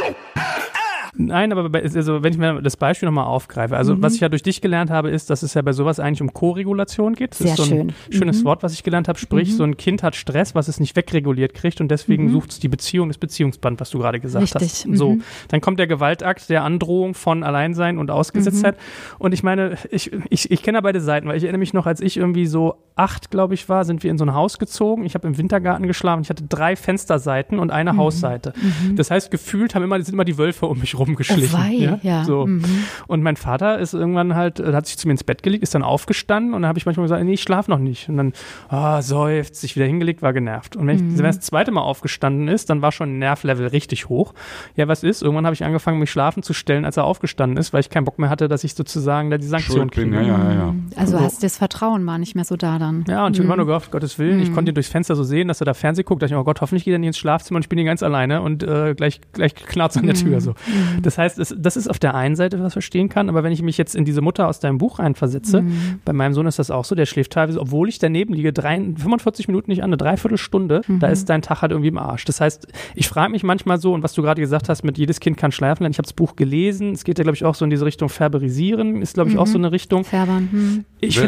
Nein, 1.20 1.52
aber 1.52 1.70
bei, 1.70 1.82
also, 1.82 2.22
wenn 2.22 2.32
ich 2.32 2.38
mir 2.38 2.62
das 2.62 2.78
Beispiel 2.78 3.08
nochmal 3.08 3.26
aufgreife, 3.26 3.76
also 3.76 3.96
mhm. 3.96 4.04
was 4.04 4.14
ich 4.16 4.22
ja 4.22 4.30
durch 4.30 4.44
dich 4.44 4.62
gelernt 4.62 4.92
habe, 4.92 5.10
ist, 5.10 5.30
dass 5.30 5.42
es 5.42 5.56
ja 5.56 5.62
bei 5.64 5.74
sowas 5.74 6.00
eigentlich 6.00 6.22
um 6.22 6.32
Co-Regulation 6.32 7.16
geht. 7.16 7.32
Das 7.32 7.40
Sehr 7.40 7.52
ist 7.52 7.58
so 7.58 7.64
ein 7.64 7.70
schön. 7.70 7.94
schönes 8.12 8.42
mhm. 8.42 8.46
Wort, 8.46 8.64
was 8.64 8.74
ich 8.74 8.84
gelernt 8.84 9.08
habe. 9.08 9.18
Sprich, 9.18 9.50
mhm. 9.50 9.56
so 9.56 9.64
ein 9.64 9.78
Kind 9.78 10.04
hat 10.04 10.16
Stress, 10.16 10.54
was 10.54 10.68
es 10.68 10.80
nicht 10.80 10.96
wegreguliert 10.96 11.56
kriegt 11.56 11.82
und 11.82 11.90
deswegen 11.90 12.26
mhm. 12.26 12.34
sucht 12.34 12.52
es 12.52 12.60
die 12.60 12.68
Beziehung, 12.68 13.08
das 13.08 13.18
Beziehungsband, 13.18 13.80
was 13.80 13.90
du 13.90 13.98
gerade 13.98 14.20
gesagt 14.20 14.44
Richtig. 14.44 14.62
hast. 14.62 14.98
So, 14.98 15.16
mhm. 15.16 15.24
dann 15.50 15.60
kommt 15.60 15.80
der 15.80 15.88
Gewaltakt 15.88 16.50
der 16.50 16.64
Androhung 16.64 17.16
von 17.16 17.44
Alleinsein 17.44 17.98
und 17.98 18.12
Ausgesetztheit. 18.12 18.76
Mhm. 18.76 19.16
Und 19.20 19.34
ich 19.34 19.42
meine, 19.42 19.78
ich, 19.90 20.12
ich, 20.30 20.52
ich 20.52 20.62
kenne 20.62 20.78
ja 20.78 20.82
beide 20.82 21.02
Seiten, 21.02 21.28
weil 21.28 21.38
ich 21.38 21.44
erinnere 21.44 21.60
mich 21.60 21.74
noch, 21.74 21.88
als 21.88 22.00
ich 22.00 22.18
irgendwie 22.18 22.46
so 22.46 22.76
acht, 22.96 23.32
glaube 23.32 23.54
ich, 23.54 23.70
war, 23.70 23.86
sind 23.86 24.04
wir 24.04 24.12
in 24.12 24.18
so 24.18 24.26
ein 24.26 24.34
Haus 24.34 24.60
gezogen. 24.60 25.06
Ich 25.06 25.16
habe 25.16 25.28
im 25.28 25.38
Wintergarten 25.38 25.88
geschlafen. 25.88 26.22
Ich 26.22 26.30
hatte 26.30 26.44
drei 26.44 26.76
Fensterseiten 26.76 27.60
und 27.60 27.72
eine 27.72 27.98
Hausseite. 27.98 28.54
Das 28.96 29.12
heißt, 29.12 29.32
gefühlt 29.32 29.76
haben 29.76 29.84
immer, 29.84 30.02
sind 30.02 30.14
immer 30.14 30.26
die 30.26 30.38
Wölfe 30.38 30.66
um 30.66 30.80
mich 30.80 30.98
rumgeschlichen. 31.08 31.60
Oh, 31.60 31.72
ja, 31.72 32.00
ja. 32.02 32.24
So. 32.24 32.46
Mhm. 32.46 32.64
Und 33.08 33.24
mein 33.24 33.38
Vater 33.38 33.80
ist 33.80 33.94
irgendwann 33.94 34.36
halt, 34.36 34.60
hat 34.60 34.86
sich 34.88 34.98
zu 34.98 35.08
mir 35.08 35.14
ins 35.14 35.24
Bett 35.24 35.44
gelegt, 35.44 35.64
ist 35.64 35.76
dann 35.76 35.84
aufgestanden 35.84 36.54
und 36.54 36.62
dann 36.62 36.70
habe 36.70 36.80
ich 36.80 36.86
manchmal 36.86 37.06
gesagt, 37.06 37.24
nee, 37.24 37.34
ich 37.34 37.42
schlafe 37.42 37.72
noch 37.72 37.80
nicht. 37.80 38.10
Und 38.10 38.18
dann, 38.18 38.34
oh, 38.72 39.02
seufzt, 39.02 39.56
sich 39.56 39.76
wieder 39.76 39.86
hingelegt, 39.86 40.22
war 40.22 40.34
genervt. 40.34 40.76
Und 40.76 40.88
wenn, 40.88 40.98
mhm. 40.98 41.12
ich, 41.12 41.18
wenn 41.18 41.26
das 41.26 41.40
zweite 41.40 41.72
Mal 41.72 41.82
aufgestanden 41.82 42.48
ist, 42.48 42.70
dann 42.70 42.82
war 42.82 42.92
schon 42.92 43.20
Nervlevel 43.20 43.68
richtig 43.68 44.10
hoch. 44.10 44.34
Ja, 44.76 44.88
was 44.88 45.04
ist? 45.04 45.22
Irgendwann 45.22 45.46
habe 45.46 45.54
ich 45.54 45.64
angefangen, 45.64 46.00
mich 46.00 46.12
schlafen 46.12 46.44
zu 46.44 46.54
stellen, 46.54 46.86
als 46.86 46.98
er 46.98 47.06
aufgestanden 47.06 47.58
ist, 47.58 47.74
weil 47.74 47.82
ich 47.82 47.90
keinen 47.90 48.06
Bock 48.06 48.20
mehr 48.20 48.30
hatte, 48.30 48.48
dass 48.48 48.64
ich 48.64 48.74
sozusagen 48.74 49.30
da 49.30 49.38
die 49.38 49.48
Sanktion 49.48 49.92
kriege. 49.92 50.16
Ja, 50.16 50.22
ja, 50.22 50.54
ja. 50.54 50.76
Also 50.96 51.18
so. 51.18 51.24
hast 51.24 51.44
das 51.44 51.58
Vertrauen 51.58 52.06
war 52.06 52.18
nicht 52.18 52.36
mehr 52.36 52.46
so 52.46 52.56
da 52.56 52.80
dann. 52.80 53.06
Ja, 53.08 53.26
und 53.26 53.34
ich 53.34 53.40
mhm. 53.40 53.44
habe 53.44 53.54
immer 53.54 53.58
nur 53.58 53.66
gehofft, 53.68 53.92
Gottes 53.92 54.20
Willen, 54.20 54.40
ich 54.40 54.50
mhm. 54.50 54.56
konnte 54.56 54.72
ihn 54.72 54.76
durchs 54.76 54.90
Fenster 54.90 55.16
so 55.16 55.24
sehen, 55.24 55.48
dass 55.48 55.62
er 55.62 55.66
da 55.66 55.74
Fernseh 55.74 56.04
guckt. 56.04 56.22
Da 56.22 56.26
dachte 56.26 56.36
ich, 56.36 56.40
oh 56.40 56.44
Gott, 56.44 56.62
hoffentlich 56.62 56.86
geht 56.86 56.94
er 56.94 57.00
nicht 57.00 57.08
ins 57.08 57.18
Schlafzimmer 57.18 57.58
und 57.58 57.64
ich 57.64 57.70
bin 57.70 57.78
hier 57.78 57.86
ganz 57.86 58.04
alleine 58.04 58.42
und 58.42 58.64
äh, 58.64 58.94
gleich, 58.96 59.22
gleich 59.34 59.56
knarrt 59.56 59.98
an 59.98 60.06
der 60.06 60.16
Tür. 60.16 60.42
So. 60.42 60.54
Mhm. 60.98 61.02
Das 61.04 61.18
heißt, 61.18 61.40
es, 61.40 61.56
das 61.58 61.78
ist 61.78 61.90
auf 61.90 62.00
der 62.00 62.16
einen 62.16 62.36
Seite 62.36 62.62
was 62.62 62.74
verstehen 62.74 63.10
kann. 63.10 63.30
Aber 63.30 63.44
wenn 63.44 63.52
ich 63.52 63.62
mich 63.62 63.78
jetzt 63.78 63.96
in 63.96 64.06
diese 64.06 64.22
Mutter 64.22 64.48
aus 64.48 64.60
deinem 64.60 64.78
Buch 64.78 65.00
reinversetze, 65.00 65.62
mhm. 65.62 66.00
bei 66.06 66.14
meinem 66.14 66.34
Sohn 66.34 66.46
ist 66.48 66.60
das 66.60 66.72
auch 66.72 66.86
so, 66.86 66.96
der 66.96 67.06
schläft 67.06 67.34
teilweise, 67.34 67.60
obwohl 67.60 67.90
ich 67.90 68.00
daneben 68.00 68.34
liege, 68.34 68.54
drei, 68.54 68.78
45 68.78 69.48
Minuten 69.48 69.72
nicht 69.72 69.84
an, 69.84 69.90
eine 69.90 69.98
Dreiviertelstunde, 69.98 70.82
mhm. 70.88 71.00
da 71.00 71.08
ist 71.08 71.30
dein 71.30 71.42
Tag 71.42 71.62
halt 71.62 71.72
irgendwie 71.72 71.90
im 71.90 71.98
Arsch. 71.98 72.26
Das 72.26 72.42
heißt, 72.42 72.68
ich 72.96 73.08
frage 73.08 73.32
mich 73.32 73.44
manchmal 73.44 73.80
so, 73.80 73.94
und 73.94 74.04
was 74.04 74.14
du 74.14 74.22
gerade 74.22 74.42
gesagt 74.42 74.70
hast, 74.70 74.84
mit 74.84 74.98
jedes 74.98 75.20
Kind 75.20 75.38
kann 75.38 75.52
schlafen 75.52 75.84
lernen, 75.84 75.92
ich 75.92 75.98
habe 75.98 76.06
das 76.06 76.14
Buch 76.14 76.36
gelesen, 76.36 76.92
es 76.92 77.04
geht 77.04 77.18
ja, 77.18 77.24
glaube 77.24 77.36
ich, 77.36 77.46
auch 77.46 77.56
so 77.56 77.66
in 77.66 77.72
diese 77.72 77.86
Richtung 77.86 78.10
Färberisieren, 78.10 79.02
ist, 79.02 79.14
glaube 79.14 79.30
ich, 79.30 79.36
mhm. 79.36 79.42
auch 79.42 79.48
so 79.48 79.58
eine 79.58 79.72
Richtung. 79.72 80.04
Färbern. 80.04 80.50
Hm. 80.52 80.86
Ich 81.00 81.20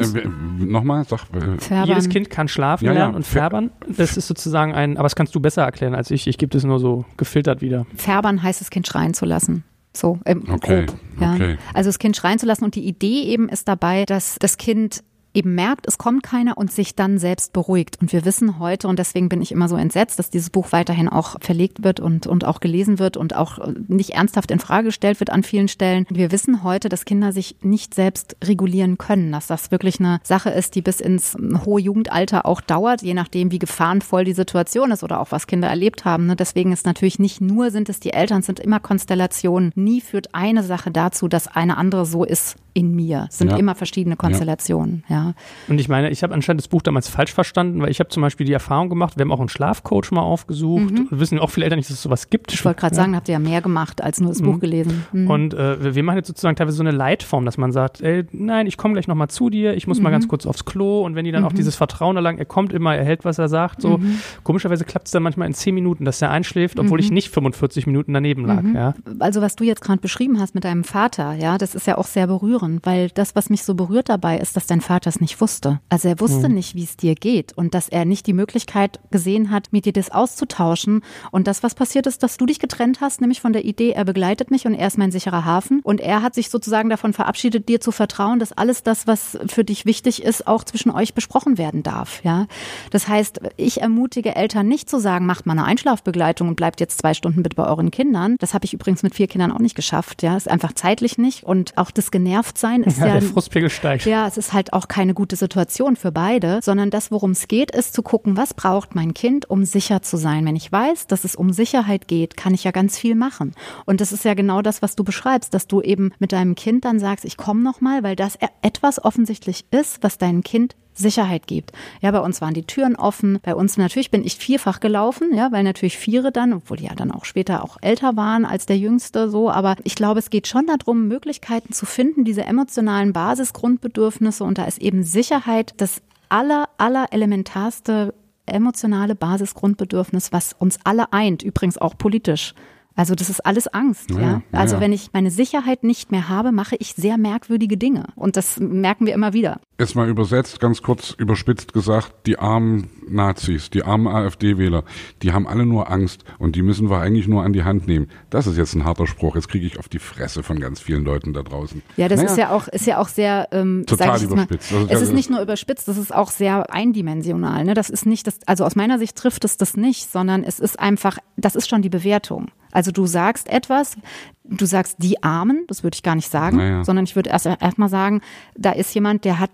Nochmal, 0.59 1.05
sag. 1.05 1.21
Färbern. 1.59 1.87
Jedes 1.87 2.09
Kind 2.09 2.29
kann 2.29 2.47
schlafen 2.47 2.85
ja, 2.85 2.93
lernen 2.93 3.13
ja. 3.13 3.17
und 3.17 3.25
färbern. 3.25 3.71
Das 3.87 4.17
ist 4.17 4.27
sozusagen 4.27 4.73
ein, 4.73 4.97
aber 4.97 5.03
das 5.03 5.15
kannst 5.15 5.35
du 5.35 5.39
besser 5.39 5.63
erklären 5.63 5.95
als 5.95 6.11
ich. 6.11 6.27
Ich 6.27 6.37
gebe 6.37 6.51
das 6.51 6.63
nur 6.63 6.79
so 6.79 7.05
gefiltert 7.17 7.61
wieder. 7.61 7.85
Färbern 7.95 8.41
heißt 8.41 8.61
das 8.61 8.69
Kind 8.69 8.87
schreien 8.87 9.13
zu 9.13 9.25
lassen. 9.25 9.58
So 9.99 10.17
im 10.25 10.49
okay, 10.49 10.85
grob. 10.85 10.97
Ja. 11.19 11.33
Okay. 11.33 11.57
Also 11.73 11.89
das 11.89 11.99
Kind 11.99 12.15
schreien 12.15 12.39
zu 12.39 12.45
lassen 12.45 12.63
und 12.63 12.75
die 12.75 12.87
Idee 12.87 13.23
eben 13.23 13.49
ist 13.49 13.67
dabei, 13.67 14.05
dass 14.05 14.37
das 14.39 14.57
Kind 14.57 15.03
eben 15.33 15.55
merkt, 15.55 15.87
es 15.87 15.97
kommt 15.97 16.23
keiner 16.23 16.57
und 16.57 16.71
sich 16.71 16.95
dann 16.95 17.17
selbst 17.17 17.53
beruhigt. 17.53 17.97
Und 18.01 18.11
wir 18.11 18.25
wissen 18.25 18.59
heute, 18.59 18.87
und 18.87 18.99
deswegen 18.99 19.29
bin 19.29 19.41
ich 19.41 19.51
immer 19.51 19.67
so 19.67 19.75
entsetzt, 19.75 20.19
dass 20.19 20.29
dieses 20.29 20.49
Buch 20.49 20.71
weiterhin 20.71 21.07
auch 21.07 21.37
verlegt 21.41 21.83
wird 21.83 21.99
und, 21.99 22.27
und 22.27 22.45
auch 22.45 22.59
gelesen 22.59 22.99
wird 22.99 23.17
und 23.17 23.35
auch 23.35 23.59
nicht 23.87 24.11
ernsthaft 24.11 24.51
in 24.51 24.59
Frage 24.59 24.85
gestellt 24.85 25.19
wird 25.19 25.29
an 25.29 25.43
vielen 25.43 25.67
Stellen. 25.67 26.05
Wir 26.09 26.31
wissen 26.31 26.63
heute, 26.63 26.89
dass 26.89 27.05
Kinder 27.05 27.31
sich 27.31 27.55
nicht 27.61 27.93
selbst 27.93 28.37
regulieren 28.43 28.97
können, 28.97 29.31
dass 29.31 29.47
das 29.47 29.71
wirklich 29.71 29.99
eine 29.99 30.19
Sache 30.23 30.49
ist, 30.49 30.75
die 30.75 30.81
bis 30.81 30.99
ins 30.99 31.37
hohe 31.65 31.81
Jugendalter 31.81 32.45
auch 32.45 32.61
dauert, 32.61 33.01
je 33.01 33.13
nachdem, 33.13 33.51
wie 33.51 33.59
gefahrenvoll 33.59 34.23
die 34.23 34.33
Situation 34.33 34.91
ist 34.91 35.03
oder 35.03 35.19
auch 35.19 35.31
was 35.31 35.47
Kinder 35.47 35.67
erlebt 35.67 36.05
haben. 36.05 36.25
Ne? 36.25 36.35
Deswegen 36.35 36.71
ist 36.71 36.85
natürlich 36.85 37.19
nicht 37.19 37.41
nur 37.41 37.71
sind 37.71 37.89
es 37.89 37.99
die 37.99 38.13
Eltern, 38.13 38.39
es 38.39 38.47
sind 38.47 38.59
immer 38.59 38.79
Konstellationen. 38.79 39.71
Nie 39.75 40.01
führt 40.01 40.33
eine 40.33 40.63
Sache 40.63 40.91
dazu, 40.91 41.27
dass 41.27 41.47
eine 41.47 41.77
andere 41.77 42.05
so 42.05 42.23
ist, 42.23 42.55
in 42.79 42.95
mir. 42.95 43.27
Es 43.29 43.37
sind 43.39 43.51
Ja. 43.51 43.57
immer 43.57 43.75
verschiedene 43.75 44.15
Konstellationen, 44.15 45.03
ja. 45.09 45.33
Und 45.67 45.79
ich 45.79 45.89
meine, 45.89 46.09
ich 46.09 46.23
habe 46.23 46.33
anscheinend 46.33 46.61
das 46.61 46.67
Buch 46.67 46.81
damals 46.81 47.09
falsch 47.09 47.33
verstanden, 47.33 47.81
weil 47.81 47.89
ich 47.89 47.99
habe 47.99 48.09
zum 48.09 48.21
Beispiel 48.21 48.45
die 48.45 48.53
Erfahrung 48.53 48.89
gemacht, 48.89 49.17
wir 49.17 49.21
haben 49.21 49.31
auch 49.31 49.39
einen 49.39 49.49
Schlafcoach 49.49 50.11
mal 50.11 50.21
aufgesucht. 50.21 50.91
Und 50.91 51.07
wissen 51.19 51.39
auch 51.39 51.49
viele 51.49 51.65
Eltern 51.65 51.77
nicht, 51.77 51.89
dass 51.89 51.97
es 51.97 52.01
sowas 52.03 52.29
gibt. 52.29 52.51
Mhm. 52.51 52.53
Ich 52.55 52.65
wollte 52.65 52.79
gerade 52.81 52.95
sagen, 52.95 53.15
habt 53.15 53.27
ihr 53.27 53.33
ja 53.33 53.39
mehr 53.39 53.61
gemacht 53.61 54.01
als 54.01 54.19
nur 54.21 54.29
das 54.29 54.41
Buch 54.41 54.59
gelesen. 54.59 55.03
Mhm. 55.11 55.29
Und 55.29 55.53
äh, 55.53 55.95
wir- 55.95 56.03
machen 56.03 56.17
jetzt 56.17 56.27
sozusagen 56.27 56.55
teilweise 56.55 56.77
so 56.77 56.83
eine 56.83 56.91
Leitform, 56.91 57.43
dass 57.45 57.57
man 57.57 57.71
sagt, 57.73 58.01
ey, 58.01 58.25
nein, 58.31 58.65
ich 58.67 58.77
komme 58.77 58.93
gleich 58.93 59.07
nochmal 59.07 59.27
zu 59.27 59.49
dir, 59.49 59.73
ich 59.75 59.85
muss 59.85 59.97
Mhm. 59.97 60.03
mal 60.05 60.09
ganz 60.11 60.27
kurz 60.29 60.45
aufs 60.45 60.63
Klo 60.65 61.01
und 61.05 61.15
wenn 61.15 61.25
die 61.25 61.31
dann 61.31 61.43
auch 61.43 61.51
dieses 61.51 61.75
Vertrauen 61.75 62.15
erlangen, 62.15 62.39
er 62.39 62.45
kommt 62.45 62.71
immer, 62.73 62.95
er 62.95 63.03
hält, 63.03 63.25
was 63.25 63.37
er 63.37 63.49
sagt, 63.49 63.81
so. 63.81 63.97
Mhm. 63.97 64.19
Komischerweise 64.43 64.85
klappt 64.85 65.07
es 65.07 65.11
dann 65.11 65.23
manchmal 65.23 65.47
in 65.47 65.53
10 65.53 65.75
Minuten, 65.75 66.05
dass 66.05 66.21
er 66.21 66.31
einschläft, 66.31 66.79
obwohl 66.79 66.99
ich 67.01 67.11
nicht 67.11 67.29
45 67.29 67.85
Minuten 67.87 68.13
daneben 68.13 68.45
lag, 68.45 68.61
Mhm. 68.61 68.75
ja. 68.75 68.93
also 69.19 69.41
was 69.41 69.55
du 69.55 69.63
jetzt 69.65 69.81
gerade 69.81 69.99
beschrieben 69.99 70.39
hast 70.39 70.55
mit 70.55 70.63
deinem 70.63 70.83
Vater, 70.83 71.33
ja, 71.33 71.57
das 71.57 71.75
ist 71.75 71.85
ja 71.87 71.97
auch 71.97 72.05
sehr 72.07 72.27
berührend, 72.27 72.68
weil 72.83 73.09
das, 73.09 73.35
was 73.35 73.49
mich 73.49 73.63
so 73.63 73.73
berührt 73.73 74.09
dabei, 74.09 74.37
ist, 74.37 74.55
dass 74.55 74.67
dein 74.67 74.81
Vater 74.81 75.09
es 75.09 75.21
nicht 75.21 75.41
wusste. 75.41 75.79
Also 75.89 76.07
er 76.07 76.19
wusste 76.19 76.49
nicht, 76.49 76.75
wie 76.75 76.83
es 76.83 76.97
dir 76.97 77.15
geht 77.15 77.53
und 77.53 77.73
dass 77.73 77.89
er 77.89 78.05
nicht 78.05 78.27
die 78.27 78.33
Möglichkeit 78.33 78.99
gesehen 79.11 79.51
hat, 79.51 79.71
mit 79.71 79.85
dir 79.85 79.93
das 79.93 80.11
auszutauschen. 80.11 81.01
Und 81.31 81.47
das, 81.47 81.63
was 81.63 81.75
passiert 81.75 82.07
ist, 82.07 82.23
dass 82.23 82.37
du 82.37 82.45
dich 82.45 82.59
getrennt 82.59 83.01
hast, 83.01 83.21
nämlich 83.21 83.41
von 83.41 83.53
der 83.53 83.65
Idee, 83.65 83.91
er 83.91 84.05
begleitet 84.05 84.51
mich 84.51 84.65
und 84.65 84.73
er 84.73 84.87
ist 84.87 84.97
mein 84.97 85.11
sicherer 85.11 85.45
Hafen. 85.45 85.81
Und 85.83 86.01
er 86.01 86.21
hat 86.21 86.35
sich 86.35 86.49
sozusagen 86.49 86.89
davon 86.89 87.13
verabschiedet, 87.13 87.67
dir 87.69 87.81
zu 87.81 87.91
vertrauen, 87.91 88.39
dass 88.39 88.51
alles 88.51 88.83
das, 88.83 89.07
was 89.07 89.37
für 89.47 89.63
dich 89.63 89.85
wichtig 89.85 90.23
ist, 90.23 90.47
auch 90.47 90.63
zwischen 90.63 90.91
euch 90.91 91.13
besprochen 91.13 91.57
werden 91.57 91.83
darf. 91.83 92.23
Ja, 92.23 92.47
das 92.91 93.07
heißt, 93.07 93.41
ich 93.57 93.81
ermutige 93.81 94.35
Eltern 94.35 94.67
nicht 94.67 94.89
zu 94.89 94.99
sagen, 94.99 95.25
macht 95.25 95.45
mal 95.45 95.53
eine 95.53 95.65
Einschlafbegleitung 95.65 96.47
und 96.47 96.55
bleibt 96.55 96.79
jetzt 96.79 96.99
zwei 96.99 97.13
Stunden 97.13 97.43
bitte 97.43 97.55
bei 97.55 97.67
euren 97.67 97.91
Kindern. 97.91 98.35
Das 98.39 98.53
habe 98.53 98.65
ich 98.65 98.73
übrigens 98.73 99.03
mit 99.03 99.15
vier 99.15 99.27
Kindern 99.27 99.51
auch 99.51 99.59
nicht 99.59 99.75
geschafft. 99.75 100.23
Ja, 100.23 100.37
ist 100.37 100.49
einfach 100.49 100.73
zeitlich 100.73 101.17
nicht 101.17 101.43
und 101.43 101.77
auch 101.77 101.91
das 101.91 102.11
Genervtsein 102.49 102.83
ist 102.83 102.97
Ja, 102.99 103.07
ja, 103.07 103.13
der 103.13 103.21
Frustpegel 103.21 103.69
steigt. 103.69 104.05
ja, 104.05 104.27
es 104.27 104.37
ist 104.37 104.53
halt 104.53 104.73
auch 104.73 104.87
keine 104.87 105.13
gute 105.13 105.35
Situation 105.35 105.95
für 105.95 106.11
beide, 106.11 106.59
sondern 106.63 106.89
das, 106.89 107.11
worum 107.11 107.31
es 107.31 107.47
geht, 107.47 107.71
ist 107.71 107.93
zu 107.93 108.01
gucken, 108.01 108.37
was 108.37 108.53
braucht 108.53 108.95
mein 108.95 109.13
Kind, 109.13 109.49
um 109.49 109.65
sicher 109.65 110.01
zu 110.01 110.17
sein. 110.17 110.45
Wenn 110.45 110.55
ich 110.55 110.71
weiß, 110.71 111.07
dass 111.07 111.23
es 111.23 111.35
um 111.35 111.53
Sicherheit 111.53 112.07
geht, 112.07 112.37
kann 112.37 112.53
ich 112.53 112.63
ja 112.63 112.71
ganz 112.71 112.97
viel 112.97 113.15
machen. 113.15 113.53
Und 113.85 114.01
das 114.01 114.11
ist 114.11 114.25
ja 114.25 114.33
genau 114.33 114.61
das, 114.61 114.81
was 114.81 114.95
du 114.95 115.03
beschreibst, 115.03 115.53
dass 115.53 115.67
du 115.67 115.81
eben 115.81 116.11
mit 116.19 116.31
deinem 116.31 116.55
Kind 116.55 116.85
dann 116.85 116.99
sagst, 116.99 117.25
ich 117.25 117.37
komme 117.37 117.61
noch 117.61 117.81
mal, 117.81 118.03
weil 118.03 118.15
das 118.15 118.35
e- 118.35 118.47
etwas 118.61 119.03
offensichtlich 119.03 119.65
ist, 119.71 120.01
was 120.01 120.17
deinem 120.17 120.43
Kind 120.43 120.75
Sicherheit 120.99 121.47
gibt. 121.47 121.71
Ja, 122.01 122.11
bei 122.11 122.19
uns 122.19 122.41
waren 122.41 122.53
die 122.53 122.63
Türen 122.63 122.95
offen. 122.95 123.39
Bei 123.41 123.55
uns 123.55 123.77
natürlich 123.77 124.11
bin 124.11 124.23
ich 124.23 124.35
vierfach 124.35 124.79
gelaufen, 124.79 125.33
ja, 125.33 125.51
weil 125.51 125.63
natürlich 125.63 125.97
Viere 125.97 126.31
dann, 126.31 126.53
obwohl 126.53 126.77
die 126.77 126.85
ja 126.85 126.95
dann 126.95 127.11
auch 127.11 127.25
später 127.25 127.63
auch 127.63 127.77
älter 127.81 128.15
waren 128.15 128.45
als 128.45 128.65
der 128.65 128.77
Jüngste, 128.77 129.29
so. 129.29 129.49
Aber 129.49 129.75
ich 129.83 129.95
glaube, 129.95 130.19
es 130.19 130.29
geht 130.29 130.47
schon 130.47 130.67
darum, 130.67 131.07
Möglichkeiten 131.07 131.73
zu 131.73 131.85
finden, 131.85 132.23
diese 132.23 132.43
emotionalen 132.43 133.13
Basisgrundbedürfnisse. 133.13 134.43
Und 134.43 134.57
da 134.57 134.65
ist 134.65 134.79
eben 134.79 135.03
Sicherheit 135.03 135.73
das 135.77 136.01
aller, 136.29 136.69
aller 136.77 137.07
elementarste 137.11 138.13
emotionale 138.45 139.15
Basisgrundbedürfnis, 139.15 140.31
was 140.31 140.53
uns 140.53 140.79
alle 140.83 141.13
eint, 141.13 141.43
übrigens 141.43 141.77
auch 141.77 141.97
politisch. 141.97 142.53
Also 142.99 143.15
das 143.15 143.29
ist 143.29 143.45
alles 143.45 143.67
Angst, 143.69 144.11
ja. 144.11 144.19
Ja, 144.19 144.41
Also 144.51 144.75
ja. 144.75 144.81
wenn 144.81 144.91
ich 144.91 145.11
meine 145.13 145.31
Sicherheit 145.31 145.85
nicht 145.85 146.11
mehr 146.11 146.27
habe, 146.27 146.51
mache 146.51 146.75
ich 146.79 146.95
sehr 146.95 147.17
merkwürdige 147.17 147.77
Dinge. 147.77 148.07
Und 148.15 148.35
das 148.35 148.59
merken 148.59 149.05
wir 149.05 149.13
immer 149.13 149.31
wieder. 149.31 149.61
Jetzt 149.79 149.95
mal 149.95 150.09
übersetzt, 150.09 150.59
ganz 150.59 150.81
kurz 150.81 151.11
überspitzt 151.17 151.71
gesagt, 151.71 152.11
die 152.25 152.37
armen 152.37 152.89
Nazis, 153.07 153.69
die 153.69 153.83
armen 153.85 154.07
AfD-Wähler, 154.07 154.83
die 155.21 155.31
haben 155.31 155.47
alle 155.47 155.65
nur 155.65 155.89
Angst 155.89 156.25
und 156.39 156.57
die 156.57 156.61
müssen 156.61 156.89
wir 156.89 156.99
eigentlich 156.99 157.29
nur 157.29 157.41
an 157.43 157.53
die 157.53 157.63
Hand 157.63 157.87
nehmen. 157.87 158.07
Das 158.29 158.47
ist 158.47 158.57
jetzt 158.57 158.75
ein 158.75 158.83
harter 158.83 159.07
Spruch. 159.07 159.35
Jetzt 159.35 159.47
kriege 159.47 159.65
ich 159.65 159.79
auf 159.79 159.87
die 159.87 159.99
Fresse 159.99 160.43
von 160.43 160.59
ganz 160.59 160.81
vielen 160.81 161.05
Leuten 161.05 161.31
da 161.31 161.41
draußen. 161.41 161.81
Ja, 161.95 162.09
das 162.09 162.17
Naja, 162.19 162.31
ist 162.31 162.37
ja 162.37 162.49
auch, 162.51 162.67
ist 162.67 162.85
ja 162.85 162.97
auch 162.97 163.07
sehr, 163.07 163.47
ähm, 163.53 163.85
Total 163.87 164.19
jetzt 164.19 164.29
mal, 164.29 164.43
überspitzt. 164.43 164.73
Also, 164.73 164.87
es 164.89 165.01
ist- 165.03 165.13
nicht 165.13 165.29
nur 165.29 165.39
überspitzt, 165.41 165.87
das 165.87 165.97
ist 165.97 166.13
auch 166.13 166.31
sehr 166.31 166.73
eindimensional. 166.73 167.63
Ne? 167.63 167.75
Das 167.75 167.89
ist 167.89 168.05
nicht, 168.05 168.27
das, 168.27 168.39
also 168.45 168.65
aus 168.65 168.75
meiner 168.75 168.99
Sicht 168.99 169.15
trifft 169.15 169.45
es 169.45 169.55
das 169.55 169.77
nicht, 169.77 170.11
sondern 170.11 170.43
es 170.43 170.59
ist 170.59 170.77
einfach, 170.77 171.17
das 171.37 171.55
ist 171.55 171.69
schon 171.69 171.81
die 171.81 171.89
Bewertung. 171.89 172.47
Also 172.71 172.91
du 172.91 173.05
sagst 173.07 173.49
etwas, 173.49 173.95
du 174.43 174.65
sagst 174.65 174.97
die 174.99 175.23
Armen, 175.23 175.65
das 175.67 175.83
würde 175.83 175.95
ich 175.95 176.03
gar 176.03 176.15
nicht 176.15 176.29
sagen, 176.29 176.57
Naja. 176.57 176.83
sondern 176.83 177.05
ich 177.05 177.15
würde 177.15 177.29
erst 177.29 177.45
erstmal 177.45 177.89
sagen, 177.89 178.21
da 178.55 178.71
ist 178.71 178.93
jemand, 178.93 179.25
der 179.25 179.39
hat 179.39 179.51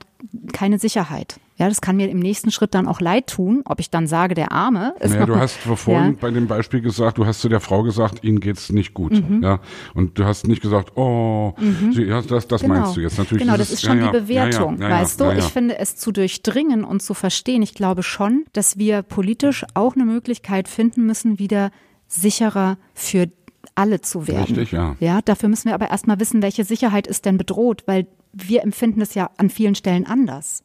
keine 0.53 0.79
Sicherheit. 0.79 1.39
Ja, 1.57 1.69
das 1.69 1.79
kann 1.79 1.95
mir 1.95 2.09
im 2.09 2.19
nächsten 2.19 2.51
Schritt 2.51 2.73
dann 2.75 2.85
auch 2.85 2.99
leid 2.99 3.27
tun, 3.27 3.61
ob 3.63 3.79
ich 3.79 3.89
dann 3.89 4.07
sage, 4.07 4.35
der 4.35 4.51
Arme 4.51 4.93
ist 4.99 5.11
Naja, 5.13 5.25
du 5.25 5.37
hast 5.37 5.55
vorhin 5.55 6.11
Ja. 6.13 6.17
bei 6.19 6.29
dem 6.29 6.47
Beispiel 6.47 6.81
gesagt, 6.81 7.17
du 7.17 7.25
hast 7.25 7.39
zu 7.39 7.47
der 7.47 7.61
Frau 7.61 7.81
gesagt, 7.83 8.25
ihnen 8.25 8.41
geht's 8.41 8.69
nicht 8.73 8.93
gut. 8.93 9.13
Mhm. 9.13 9.41
Ja, 9.41 9.59
und 9.93 10.19
du 10.19 10.25
hast 10.25 10.45
nicht 10.47 10.61
gesagt, 10.61 10.97
oh, 10.97 11.53
sie, 11.93 12.03
ja, 12.03 12.21
das, 12.21 12.49
das 12.49 12.63
meinst 12.67 12.97
du 12.97 12.99
jetzt 13.01 13.17
natürlich. 13.17 13.43
Genau, 13.43 13.53
dieses- 13.55 13.69
das 13.69 13.79
ist 13.79 13.85
schon 13.85 13.99
ja, 13.99 14.11
die 14.11 14.19
Bewertung, 14.19 14.79
weißt 14.81 15.21
du? 15.21 15.31
Ich 15.31 15.45
finde 15.45 15.79
es 15.79 15.95
zu 15.95 16.11
durchdringen 16.11 16.83
und 16.83 17.01
zu 17.01 17.13
verstehen. 17.13 17.61
Ich 17.61 17.73
glaube 17.73 18.03
schon, 18.03 18.43
dass 18.51 18.77
wir 18.77 19.01
politisch 19.01 19.65
auch 19.75 19.95
eine 19.95 20.03
Möglichkeit 20.03 20.67
finden 20.67 21.05
müssen, 21.05 21.39
wieder 21.39 21.71
sicherer 22.07 22.77
für 22.93 23.29
alle 23.75 24.01
zu 24.01 24.27
werden. 24.27 24.55
Richtig, 24.55 24.71
ja. 24.71 24.95
Ja, 24.99 25.21
dafür 25.21 25.49
müssen 25.49 25.69
wir 25.69 25.73
aber 25.73 25.89
erstmal 25.89 26.19
wissen, 26.19 26.41
welche 26.41 26.63
Sicherheit 26.63 27.07
ist 27.07 27.25
denn 27.25 27.37
bedroht, 27.37 27.83
weil 27.85 28.07
wir 28.33 28.63
empfinden 28.63 29.01
es 29.01 29.15
ja 29.15 29.29
an 29.37 29.49
vielen 29.49 29.75
Stellen 29.75 30.05
anders. 30.05 30.63